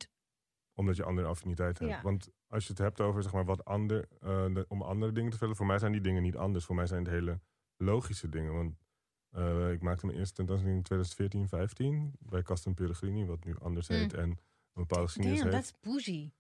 Omdat 0.73 0.95
je 0.95 1.03
andere 1.03 1.27
affiniteit 1.27 1.79
hebt. 1.79 1.91
Ja. 1.91 2.01
Want 2.01 2.29
als 2.47 2.63
je 2.63 2.69
het 2.69 2.77
hebt 2.77 3.01
over 3.01 3.23
zeg 3.23 3.33
maar, 3.33 3.45
wat 3.45 3.65
ander, 3.65 4.07
eh, 4.19 4.53
de- 4.53 4.65
om 4.67 4.81
andere 4.81 5.11
dingen 5.11 5.31
te 5.31 5.37
vullen. 5.37 5.55
Voor 5.55 5.65
mij 5.65 5.79
zijn 5.79 5.91
die 5.91 6.01
dingen 6.01 6.21
niet 6.21 6.35
anders. 6.37 6.65
Voor 6.65 6.75
mij 6.75 6.85
zijn 6.87 7.03
het 7.03 7.11
hele 7.13 7.39
logische 7.77 8.29
dingen. 8.29 8.53
Want 8.53 8.75
eh, 9.29 9.71
ik 9.71 9.81
maakte 9.81 10.05
mijn 10.05 10.17
eerste 10.17 10.33
tentoonstelling 10.35 10.77
in 10.77 10.83
2014, 10.83 11.47
15 11.47 12.13
bij 12.19 12.41
Castum 12.41 12.73
Pellegrini, 12.73 13.25
wat 13.25 13.43
nu 13.43 13.55
anders 13.59 13.87
Hmm. 13.87 13.97
heet. 13.97 14.13
En 14.13 14.29
een 14.29 14.37
bepaalde 14.73 15.05
geschiedenis 15.05 15.39
damn, 15.39 15.51
heeft. 15.53 15.65
that's 15.67 15.79
bougie. 15.81 16.33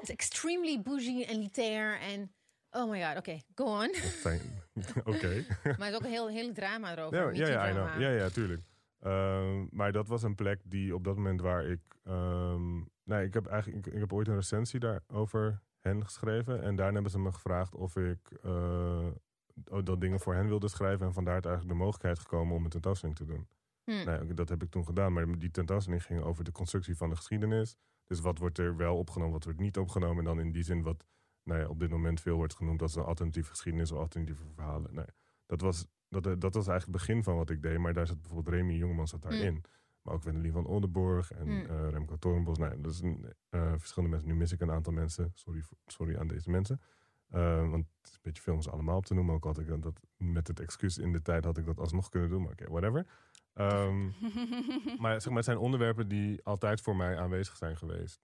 It's 0.00 0.10
extremely 0.10 0.82
bougie 0.82 1.26
en 1.26 1.34
elitair 1.36 2.00
en 2.00 2.32
oh 2.70 2.90
my 2.90 3.02
god, 3.02 3.16
oké, 3.16 3.40
go 3.54 3.64
on. 3.64 3.94
Fijn. 3.94 4.40
Oké. 5.04 5.44
maar 5.62 5.88
er 5.88 5.88
is 5.88 5.94
ook 5.94 6.04
een 6.04 6.10
heel, 6.10 6.28
hele 6.28 6.52
drama 6.52 6.96
erover. 6.96 7.34
Ja, 7.34 7.46
ja, 7.46 7.66
ja, 7.66 7.98
ja, 7.98 8.10
ja, 8.10 8.28
tuurlijk. 8.28 8.62
Ehm, 9.00 9.66
maar 9.70 9.92
dat 9.92 10.08
was 10.08 10.22
een 10.22 10.34
plek 10.34 10.60
die 10.64 10.94
op 10.94 11.04
dat 11.04 11.16
moment 11.16 11.40
waar 11.40 11.64
ik... 11.64 11.80
nee, 13.04 13.26
ik 13.26 13.34
heb 13.34 13.46
eigenlijk 13.46 13.86
ik, 13.86 13.92
ik 13.94 14.00
heb 14.00 14.12
ooit 14.12 14.28
een 14.28 14.34
recensie 14.34 14.80
daarover 14.80 15.62
hen 15.80 16.04
geschreven. 16.04 16.62
En 16.62 16.76
daarna 16.76 16.92
hebben 16.92 17.10
ze 17.10 17.18
me 17.18 17.32
gevraagd 17.32 17.74
of 17.74 17.96
ik 17.96 18.30
eh, 18.42 19.06
dat 19.84 20.00
dingen 20.00 20.20
voor 20.20 20.34
hen 20.34 20.48
wilde 20.48 20.68
schrijven. 20.68 21.06
En 21.06 21.12
vandaar 21.12 21.38
is 21.38 21.44
eigenlijk 21.44 21.74
de 21.74 21.84
mogelijkheid 21.84 22.18
gekomen 22.18 22.56
om 22.56 22.64
een 22.64 22.70
tentoonstelling 22.70 23.18
te 23.18 23.24
doen. 23.24 23.48
Hmm. 23.84 24.04
Nou 24.04 24.34
dat 24.34 24.48
heb 24.48 24.62
ik 24.62 24.70
toen 24.70 24.84
gedaan. 24.84 25.12
Maar 25.12 25.38
die 25.38 25.50
tentoonstelling 25.50 26.04
ging 26.04 26.22
over 26.22 26.44
de 26.44 26.52
constructie 26.52 26.96
van 26.96 27.08
de 27.08 27.16
geschiedenis. 27.16 27.76
Dus 28.06 28.20
wat 28.20 28.38
wordt 28.38 28.58
er 28.58 28.76
wel 28.76 28.96
opgenomen, 28.96 29.32
wat 29.32 29.44
wordt 29.44 29.60
niet 29.60 29.78
opgenomen. 29.78 30.18
En 30.18 30.24
dan 30.24 30.40
in 30.40 30.52
die 30.52 30.62
zin 30.62 30.82
wat 30.82 31.04
nou 31.48 31.60
ja, 31.60 31.68
op 31.68 31.80
dit 31.80 31.90
moment 31.90 32.20
veel 32.20 32.36
wordt 32.36 32.54
genoemd 32.54 32.82
als 32.82 32.94
een 32.96 33.02
alternatieve 33.02 33.50
geschiedenis 33.50 33.92
of 33.92 33.98
alternatieve 33.98 34.42
verhalen. 34.54 34.90
Ja, 34.94 35.04
dat, 35.46 35.60
was, 35.60 35.86
dat, 36.08 36.22
dat 36.24 36.54
was 36.54 36.66
eigenlijk 36.68 36.84
het 36.84 36.90
begin 37.06 37.22
van 37.22 37.36
wat 37.36 37.50
ik 37.50 37.62
deed. 37.62 37.78
Maar 37.78 37.92
daar 37.92 38.06
zat 38.06 38.20
bijvoorbeeld 38.20 38.54
Remy 38.56 38.72
Jongeman 38.74 39.08
zat 39.08 39.22
daarin. 39.22 39.64
Maar 40.02 40.14
ook 40.14 40.22
Wendelin 40.22 40.52
van 40.52 40.66
Oldenborg 40.66 41.32
en 41.32 41.46
Mm. 41.48 41.64
eh, 41.66 41.88
Remco 41.90 42.16
Torenbos. 42.16 42.58
Ja, 42.58 42.68
dat 42.78 42.92
is 42.92 43.00
een, 43.00 43.32
eh, 43.50 43.72
verschillende 43.76 44.10
mensen. 44.16 44.32
Nu 44.32 44.36
mis 44.38 44.52
ik 44.52 44.60
een 44.60 44.70
aantal 44.70 44.92
mensen. 44.92 45.30
Sorry, 45.34 45.62
sorry 45.86 46.16
aan 46.16 46.26
deze 46.26 46.50
mensen. 46.50 46.80
Eh, 47.28 47.70
want 47.70 47.86
het 48.00 48.08
is 48.08 48.12
een 48.14 48.20
beetje 48.22 48.42
films 48.42 48.68
allemaal 48.68 48.96
op 48.96 49.04
te 49.06 49.14
noemen. 49.14 49.34
Ook 49.34 49.44
had 49.44 49.58
ik 49.58 49.66
dat- 49.68 49.82
dat 49.82 50.00
met 50.16 50.46
het 50.48 50.60
excuus 50.60 50.98
in 50.98 51.12
de 51.12 51.22
tijd 51.22 51.44
had 51.44 51.58
ik 51.58 51.66
dat 51.66 51.78
alsnog 51.80 52.08
kunnen 52.08 52.28
doen. 52.30 52.42
Maar 52.42 52.52
oké, 52.52 52.70
whatever. 52.70 53.06
Ehm, 53.54 54.08
maar, 55.02 55.14
zeg 55.20 55.26
maar 55.26 55.36
het 55.36 55.44
zijn 55.44 55.58
onderwerpen 55.58 56.08
die 56.08 56.44
altijd 56.44 56.80
voor 56.80 56.96
mij 56.96 57.16
aanwezig 57.18 57.56
zijn 57.56 57.76
geweest. 57.76 58.20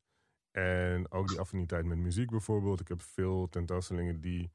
En 0.55 1.11
ook 1.11 1.29
die 1.29 1.39
affiniteit 1.41 1.85
met 1.85 1.99
muziek 1.99 2.31
bijvoorbeeld. 2.31 2.81
Ik 2.81 2.89
heb 2.89 3.03
veel 3.03 3.49
tentoonstellingen 3.49 4.21
die 4.21 4.51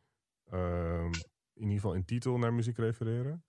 ehm, 0.45 1.11
in 1.53 1.61
ieder 1.61 1.75
geval 1.75 1.93
in 1.93 2.05
titel 2.05 2.37
naar 2.37 2.53
muziek 2.53 2.77
refereren. 2.77 3.43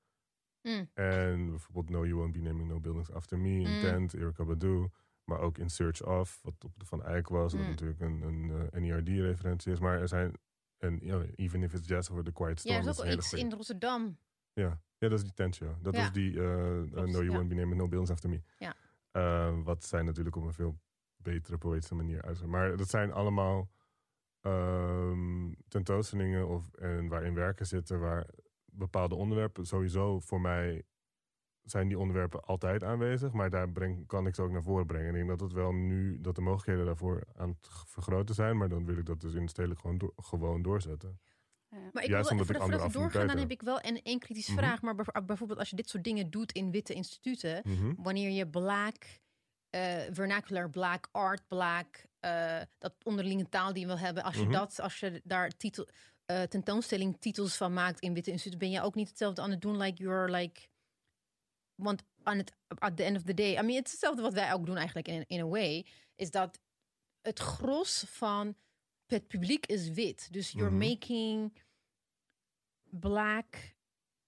Mm. 0.62 0.90
En 0.94 1.46
bijvoorbeeld 1.48 1.88
No 1.90 2.04
You 2.06 2.14
Won't 2.18 2.32
Be 2.32 2.38
Naming 2.38 2.68
No 2.68 2.80
Buildings 2.80 3.10
After 3.12 3.38
Me, 3.38 3.48
Mm. 3.48 3.66
Intent, 3.66 4.36
Badu. 4.36 4.88
Maar 5.24 5.38
ook 5.40 5.58
In 5.58 5.68
Search 5.70 6.06
Of, 6.06 6.40
wat 6.42 6.64
op 6.64 6.72
de 6.78 6.84
Van 6.84 7.02
Eyck 7.04 7.28
was. 7.28 7.52
Wat 7.52 7.62
Mm. 7.62 7.68
natuurlijk 7.68 8.00
een, 8.00 8.22
een 8.22 8.68
eh, 8.70 8.80
NERD-referentie 8.80 9.72
is. 9.72 9.78
Maar 9.80 10.00
er 10.00 10.08
zijn, 10.08 10.32
en 10.78 10.98
ja, 11.02 11.22
Even 11.36 11.62
If 11.62 11.74
It's 11.74 11.88
Jazz 11.88 12.10
of 12.10 12.22
The 12.22 12.32
Quiet 12.32 12.58
Storm. 12.60 12.74
Ja, 12.74 12.80
er 12.82 12.88
is 12.88 12.96
is 12.98 13.04
ook 13.04 13.12
iets 13.12 13.32
in 13.32 13.52
Rotterdam. 13.52 14.18
Ja. 14.52 14.80
ja, 14.98 15.08
dat 15.08 15.12
is 15.18 15.22
die 15.22 15.34
tent 15.34 15.54
show. 15.54 15.74
Dat 15.82 15.94
Ja. 15.94 16.00
was 16.00 16.12
die 16.12 16.40
eh, 16.40 16.78
eh, 16.78 16.90
Klopt, 16.90 16.94
No 17.10 17.18
You 17.18 17.24
ja. 17.24 17.36
Won't 17.36 17.48
Be 17.48 17.54
Naming 17.54 17.76
No 17.80 17.88
Buildings 17.88 18.10
After 18.10 18.30
Me. 18.30 18.40
Ja. 18.58 18.74
Wat 19.62 19.84
zij 19.84 20.02
natuurlijk 20.02 20.36
op 20.36 20.42
een 20.44 20.52
veel 20.52 20.78
betere 21.22 21.58
poëtische 21.58 21.94
manier 21.94 22.22
uit. 22.22 22.46
Maar 22.46 22.76
dat 22.76 22.88
zijn 22.88 23.12
allemaal 23.12 23.70
ehm, 24.40 25.52
tentoonstellingen 25.68 26.48
of, 26.48 26.72
en 26.74 27.08
waarin 27.08 27.34
werken 27.34 27.66
zitten 27.66 28.00
waar 28.00 28.26
bepaalde 28.64 29.14
onderwerpen 29.14 29.66
sowieso 29.66 30.20
voor 30.20 30.40
mij 30.40 30.82
zijn 31.62 31.88
die 31.88 31.98
onderwerpen 31.98 32.44
altijd 32.44 32.84
aanwezig, 32.84 33.32
maar 33.32 33.50
daar 33.50 33.70
breng, 33.70 34.06
kan 34.06 34.26
ik 34.26 34.34
ze 34.34 34.42
ook 34.42 34.50
naar 34.50 34.62
voren 34.62 34.86
brengen. 34.86 35.06
En 35.08 35.12
ik 35.14 35.26
denk 35.26 35.28
dat 35.38 35.40
het 35.40 35.52
wel 35.52 35.72
nu, 35.72 36.20
dat 36.20 36.34
de 36.34 36.40
mogelijkheden 36.40 36.84
daarvoor 36.86 37.24
aan 37.36 37.48
het 37.48 37.68
vergroten 37.86 38.34
zijn, 38.34 38.56
maar 38.56 38.68
dan 38.68 38.84
wil 38.84 38.96
ik 38.96 39.06
dat 39.06 39.20
dus 39.20 39.34
in 39.34 39.48
stedelijk 39.48 39.80
gewoon, 39.80 40.12
gewoon 40.16 40.62
doorzetten. 40.62 41.20
Maar 41.92 42.02
ik 42.02 42.08
Juist 42.08 42.10
wil, 42.10 42.38
omdat 42.38 42.46
voor, 42.46 42.54
ik 42.54 42.60
voordat 42.60 42.60
andere 42.62 42.86
we 42.88 42.92
doorgaan, 42.98 43.26
dan 43.26 43.38
heb 43.38 43.50
ik 43.50 43.62
wel 43.62 43.78
een 43.82 44.02
één 44.02 44.18
kritische 44.18 44.52
Mhm. 44.52 44.60
vraag. 44.60 44.82
Maar 44.82 44.94
bijv- 44.94 45.24
bijvoorbeeld 45.26 45.58
als 45.58 45.70
je 45.70 45.76
dit 45.76 45.88
soort 45.88 46.04
dingen 46.04 46.30
doet 46.30 46.52
in 46.52 46.70
witte 46.70 46.94
instituten, 46.94 47.60
Mhm. 47.64 47.92
wanneer 47.96 48.30
je 48.30 48.48
black, 48.48 48.96
eh, 49.70 50.02
vernacular 50.10 50.70
black 50.70 51.08
art, 51.12 51.48
black, 51.48 52.04
eh, 52.20 52.60
dat 52.78 52.94
onderlinge 53.04 53.48
taal 53.48 53.72
die 53.72 53.80
je 53.80 53.86
wil 53.86 53.98
hebben, 53.98 54.22
als 54.22 54.36
je 54.36 54.42
Mhm. 54.42 54.52
dat, 54.52 54.80
als 54.80 55.00
je 55.00 55.20
daar 55.24 55.50
titel, 55.56 55.88
eh 56.24 56.42
tentoonstelling 56.42 57.16
titels 57.20 57.56
van 57.56 57.72
maakt 57.72 58.00
in 58.00 58.14
witte 58.14 58.30
instituten, 58.30 58.58
ben 58.58 58.70
je 58.70 58.82
ook 58.82 58.94
niet 58.94 59.08
hetzelfde 59.08 59.42
aan 59.42 59.50
het 59.50 59.60
doen, 59.60 59.76
like 59.76 60.02
you're 60.02 60.30
like, 60.30 60.60
want 61.74 62.02
aan 62.22 62.38
het 62.38 62.52
at 62.78 62.96
the 62.96 63.02
end 63.04 63.16
of 63.16 63.22
the 63.22 63.34
day, 63.34 63.50
I 63.56 63.62
mean, 63.62 63.76
het 63.76 63.86
is 63.86 63.92
hetzelfde 63.92 64.22
wat 64.22 64.32
wij 64.32 64.52
ook 64.52 64.66
doen 64.66 64.76
eigenlijk 64.76 65.08
in, 65.08 65.24
in 65.26 65.40
a 65.40 65.46
way, 65.46 65.86
is 66.14 66.30
dat 66.30 66.60
het 67.20 67.38
gros 67.38 68.04
van 68.06 68.56
het 69.06 69.26
publiek 69.28 69.66
is 69.66 69.88
wit. 69.88 70.32
Dus 70.32 70.50
you're 70.52 70.70
Mhm. 70.74 70.88
making 70.88 71.52
black 72.90 73.76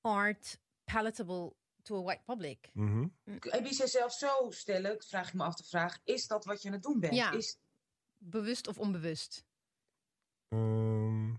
art 0.00 0.58
palatable 0.84 1.52
to 1.82 1.98
a 1.98 2.02
white 2.02 2.22
public. 2.24 2.70
Mhm. 2.72 3.06
Heb 3.24 3.66
je 3.66 3.86
zelf 3.86 4.12
zo 4.12 4.50
stellen, 4.50 5.02
vraag 5.02 5.28
ik 5.28 5.34
me 5.34 5.42
af 5.42 5.54
de 5.54 5.64
vraag, 5.64 5.98
is 6.04 6.26
dat 6.26 6.44
wat 6.44 6.62
je 6.62 6.68
aan 6.68 6.74
het 6.74 6.82
doen 6.82 7.00
bent? 7.00 7.14
Ja. 7.14 7.32
Is, 7.32 7.58
Bewust 8.24 8.68
of 8.68 8.78
onbewust? 8.78 9.44
Ehm, 10.48 11.30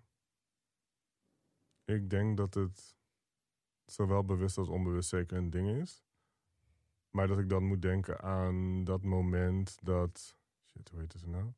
ik 1.85 2.09
denk 2.09 2.37
dat 2.37 2.53
het 2.53 2.95
zowel 3.85 4.25
bewust 4.25 4.57
als 4.57 4.67
onbewust 4.67 5.09
zeker 5.09 5.37
een 5.37 5.49
ding 5.49 5.81
is. 5.81 6.03
Maar 7.09 7.27
dat 7.27 7.39
ik 7.39 7.49
dan 7.49 7.63
moet 7.63 7.81
denken 7.81 8.21
aan 8.21 8.83
dat 8.83 9.03
moment 9.03 9.77
dat... 9.81 10.37
Shit, 10.65 10.89
hoe 10.89 10.99
heet 10.99 11.15
ze 11.19 11.29
nou? 11.29 11.53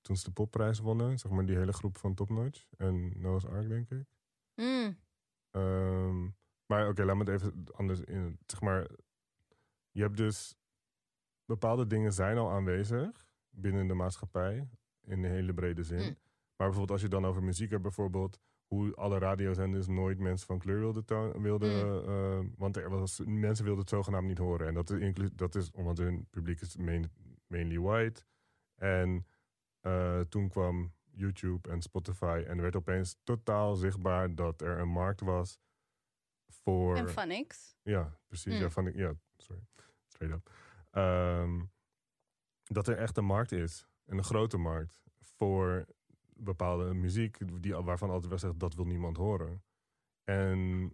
Toen 0.00 0.16
ze 0.16 0.24
de 0.24 0.30
popprijs 0.30 0.78
wonnen, 0.78 1.18
zeg 1.18 1.32
maar 1.32 1.46
die 1.46 1.56
hele 1.56 1.72
groep 1.72 1.98
van 1.98 2.14
Top 2.14 2.28
Notch. 2.28 2.66
En 2.76 3.20
Noah's 3.20 3.44
Ark, 3.44 3.68
denk 3.68 3.90
ik. 3.90 4.06
Mm. 4.54 4.98
Ehm, 5.50 6.28
maar 6.66 6.88
oké, 6.88 7.04
laat 7.04 7.16
me 7.16 7.24
het 7.24 7.42
even 7.42 7.64
anders 7.72 8.00
in. 8.00 8.38
Zeg 8.46 8.60
maar, 8.60 8.90
je 9.90 10.02
hebt 10.02 10.16
dus 10.16 10.56
bepaalde 11.44 11.86
dingen 11.86 12.12
zijn 12.12 12.38
al 12.38 12.50
aanwezig 12.50 13.28
binnen 13.50 13.86
de 13.86 13.94
maatschappij 13.94 14.68
in 15.00 15.22
de 15.22 15.28
hele 15.28 15.54
brede 15.54 15.82
zin. 15.82 15.98
Mm. 15.98 16.16
Maar 16.56 16.66
bijvoorbeeld 16.66 16.90
als 16.90 17.00
je 17.00 17.08
dan 17.08 17.26
over 17.26 17.42
muziek 17.42 17.70
hebt, 17.70 17.82
bijvoorbeeld 17.82 18.40
hoe 18.66 18.94
alle 18.94 19.18
radiozenders 19.18 19.86
nooit 19.86 20.18
mensen 20.18 20.46
van 20.46 20.58
kleur 20.58 20.78
wilden 20.78 21.04
tonen, 21.04 21.42
wilden, 21.42 22.06
eh, 22.06 22.40
want 22.56 22.76
er 22.76 22.90
was, 22.90 23.20
mensen 23.24 23.64
wilden 23.64 23.82
het 23.82 23.92
zogenaamd 23.92 24.26
niet 24.26 24.38
horen. 24.38 24.66
En 24.66 24.74
dat 24.74 24.90
is, 24.90 25.30
dat 25.34 25.54
is 25.54 25.70
omdat 25.70 25.98
hun 25.98 26.26
publiek 26.30 26.60
is 26.60 26.76
main, 26.76 27.10
mainly 27.46 27.78
white. 27.78 28.24
En 28.74 29.26
eh, 29.80 30.20
toen 30.20 30.48
kwam 30.48 30.92
YouTube 31.10 31.70
en 31.70 31.82
Spotify 31.82 32.44
en 32.46 32.56
er 32.56 32.62
werd 32.62 32.76
opeens 32.76 33.16
totaal 33.22 33.74
zichtbaar 33.74 34.34
dat 34.34 34.60
er 34.60 34.78
een 34.78 34.88
markt 34.88 35.20
was 35.20 35.58
voor... 36.62 36.96
En 36.96 37.08
van 37.10 37.28
niks. 37.28 37.76
Ja, 37.82 38.18
precies. 38.26 38.54
Mm. 38.54 38.60
Ja, 38.60 38.70
van, 38.70 38.92
ja, 38.94 39.14
sorry. 39.36 39.62
Straight 40.06 40.36
up. 40.36 40.50
Ehm, 40.90 41.60
dat 42.64 42.88
er 42.88 42.96
echt 42.96 43.16
een 43.16 43.24
markt 43.24 43.52
is. 43.52 43.86
En 44.04 44.16
een 44.18 44.24
grote 44.24 44.56
markt. 44.58 45.02
Voor 45.20 45.84
bepaalde 46.36 46.94
muziek. 46.94 47.62
Die, 47.62 47.74
waarvan 47.74 48.10
altijd 48.10 48.28
wel 48.28 48.38
zegt, 48.38 48.58
dat 48.58 48.74
wil 48.74 48.84
niemand 48.84 49.16
horen. 49.16 49.62
En 50.24 50.90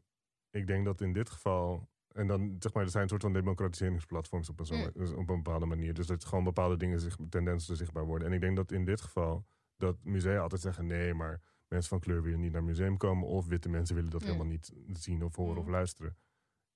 ik 0.51 0.66
denk 0.66 0.85
dat 0.85 1.01
in 1.01 1.12
dit 1.12 1.31
geval... 1.31 1.89
En 2.11 2.27
dan, 2.27 2.57
zeg 2.59 2.73
maar, 2.73 2.82
er 2.85 2.91
zijn 2.91 3.03
een 3.03 3.09
soort 3.09 3.23
van 3.23 3.32
democratiseringsplatforms 3.32 4.49
op 4.49 4.59
een, 4.61 4.66
zo- 4.66 4.74
Mm. 4.77 4.91
dus 4.95 5.11
op 5.11 5.19
een 5.28 5.43
bepaalde 5.43 5.66
manier. 5.66 5.95
Dus 5.95 6.07
dat 6.07 6.24
gewoon 6.24 6.45
bepaalde 6.45 6.77
dingen, 6.77 7.01
zich, 7.01 7.16
tendensen 7.28 7.77
zichtbaar 7.77 8.05
worden. 8.05 8.28
En 8.28 8.35
ik 8.35 8.41
denk 8.41 8.57
dat 8.57 8.73
in 8.73 8.85
dit 8.85 9.01
geval, 9.01 9.47
dat 9.77 9.97
musea 10.05 10.41
altijd 10.41 10.61
zeggen... 10.61 10.87
nee, 10.87 11.15
maar 11.15 11.41
mensen 11.71 11.89
van 11.89 12.01
kleur 12.01 12.23
willen 12.23 12.41
niet 12.41 12.53
naar 12.53 12.61
het 12.61 12.71
museum 12.71 12.97
komen... 12.97 13.29
of 13.29 13.47
witte 13.47 13.69
mensen 13.69 13.95
willen 13.95 14.11
dat 14.11 14.21
Mm. 14.21 14.27
helemaal 14.27 14.47
niet 14.47 14.73
zien 14.93 15.23
of 15.25 15.37
horen 15.37 15.55
Mm. 15.55 15.59
of 15.61 15.69
luisteren. 15.69 16.17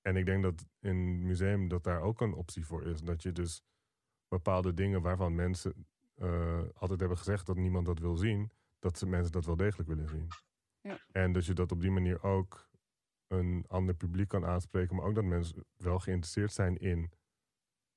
En 0.01 0.15
ik 0.15 0.25
denk 0.25 0.43
dat 0.43 0.65
in 0.79 0.95
het 0.97 1.23
museum 1.23 1.67
dat 1.67 1.83
daar 1.83 2.01
ook 2.01 2.21
een 2.21 2.33
optie 2.33 2.65
voor 2.65 2.83
is. 2.83 3.01
Dat 3.01 3.23
je 3.23 3.31
dus 3.31 3.63
bepaalde 4.27 4.73
dingen 4.73 5.01
waarvan 5.01 5.35
mensen 5.35 5.87
eh, 6.15 6.61
altijd 6.73 6.99
hebben 6.99 7.17
gezegd 7.17 7.45
dat 7.45 7.55
niemand 7.57 7.85
dat 7.85 7.99
wil 7.99 8.15
zien, 8.15 8.51
dat 8.79 8.97
ze 8.97 9.05
mensen 9.05 9.31
dat 9.31 9.45
wel 9.45 9.55
degelijk 9.55 9.89
willen 9.89 10.07
zien. 10.09 10.27
Ja. 10.81 10.99
En 11.11 11.31
dat 11.31 11.45
je 11.45 11.53
dat 11.53 11.71
op 11.71 11.81
die 11.81 11.91
manier 11.91 12.23
ook 12.23 12.69
een 13.27 13.65
ander 13.67 13.95
publiek 13.95 14.27
kan 14.27 14.45
aanspreken, 14.45 14.95
maar 14.95 15.05
ook 15.05 15.15
dat 15.15 15.23
mensen 15.23 15.65
wel 15.77 15.99
geïnteresseerd 15.99 16.51
zijn 16.53 16.77
in 16.77 17.11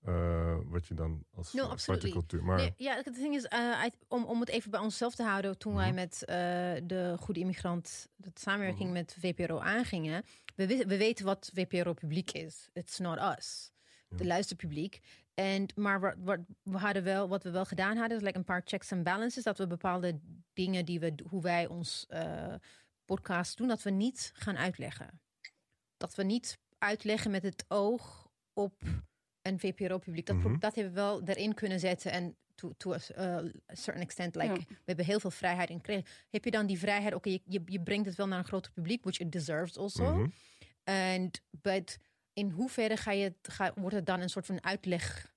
eh, 0.02 0.58
wat 0.64 0.86
je 0.86 0.94
dan 0.94 1.24
als 1.34 1.52
No, 1.52 1.62
absolutely. 1.64 2.10
cultuur. 2.10 2.44
Maar 2.44 2.56
Nee, 2.56 2.72
ja, 2.76 2.94
het 3.02 3.14
ding 3.14 3.34
is, 3.34 3.44
eh, 3.46 3.84
om, 4.08 4.24
om 4.24 4.40
het 4.40 4.48
even 4.48 4.70
bij 4.70 4.80
onszelf 4.80 5.14
te 5.14 5.22
houden, 5.22 5.58
toen 5.58 5.74
wij 5.74 5.86
Mhm. 5.86 5.94
met 5.94 6.24
eh, 6.24 6.36
de 6.82 7.16
Goede 7.20 7.40
Immigrant 7.40 8.08
de 8.16 8.30
samenwerking 8.34 8.84
Mhm. 8.84 8.92
met 8.92 9.16
VPRO 9.18 9.58
aangingen, 9.58 10.24
we, 10.54 10.66
we 10.66 10.96
weten 10.96 11.24
wat 11.24 11.50
VPRO 11.54 11.92
publiek 11.92 12.30
is. 12.30 12.68
It's 12.72 12.98
not 12.98 13.36
us. 13.38 13.70
De 14.08 14.26
luisterpubliek. 14.26 15.00
En, 15.34 15.66
maar 15.74 16.00
wat, 16.00 16.14
wat, 16.18 16.38
we 16.62 16.76
hadden 16.78 17.02
wel, 17.02 17.28
wat 17.28 17.42
we 17.42 17.50
wel 17.50 17.64
gedaan 17.64 17.96
hadden, 17.96 18.16
is 18.16 18.22
like 18.22 18.38
een 18.38 18.44
paar 18.44 18.62
checks 18.64 18.90
en 18.90 19.02
balances. 19.02 19.42
Dat 19.42 19.58
we 19.58 19.66
bepaalde 19.66 20.20
dingen 20.52 20.84
die 20.84 21.00
we, 21.00 21.14
hoe 21.28 21.42
wij 21.42 21.66
ons 21.66 22.06
eh, 22.08 22.54
podcast 23.04 23.56
doen, 23.56 23.68
dat 23.68 23.82
we 23.82 23.90
niet 23.90 24.30
gaan 24.34 24.56
uitleggen. 24.58 25.20
Dat 25.96 26.14
we 26.14 26.22
niet 26.22 26.58
uitleggen 26.78 27.30
met 27.30 27.42
het 27.42 27.64
oog 27.68 28.28
op 28.52 28.82
een 29.42 29.58
VPRO-publiek. 29.58 30.26
Dat, 30.26 30.36
Mhm. 30.36 30.58
dat 30.58 30.74
hebben 30.74 30.92
we 30.94 31.00
wel 31.00 31.22
erin 31.22 31.54
kunnen 31.54 31.80
zetten. 31.80 32.12
En 32.12 32.36
to, 32.54 32.72
to 32.76 32.92
a, 32.92 32.98
uh, 33.18 33.24
a 33.70 33.74
certain 33.74 34.02
extent, 34.02 34.34
like, 34.34 34.46
Ja. 34.54 34.58
we 34.68 34.82
hebben 34.84 35.04
heel 35.04 35.20
veel 35.20 35.30
vrijheid 35.30 35.68
in 35.70 35.76
gekregen. 35.76 36.04
Heb 36.30 36.44
je 36.44 36.50
dan 36.50 36.66
die 36.66 36.78
vrijheid, 36.78 37.14
oké, 37.14 37.28
je, 37.28 37.40
je, 37.44 37.62
je 37.64 37.82
brengt 37.82 38.06
het 38.06 38.14
wel 38.16 38.26
naar 38.28 38.38
een 38.38 38.44
groter 38.44 38.72
publiek, 38.72 39.02
which 39.04 39.18
it 39.18 39.32
deserves 39.32 39.76
also. 39.78 40.14
Mhm. 40.14 40.28
And, 40.84 41.40
but 41.50 41.98
in 42.32 42.50
hoeverre 42.50 42.96
ga 42.96 43.10
je, 43.12 43.22
het- 43.24 43.52
ga, 43.52 43.72
wordt 43.74 43.94
het 43.96 44.06
dan 44.06 44.20
een 44.20 44.28
soort 44.28 44.46
van 44.46 44.64
uitleg 44.64 45.34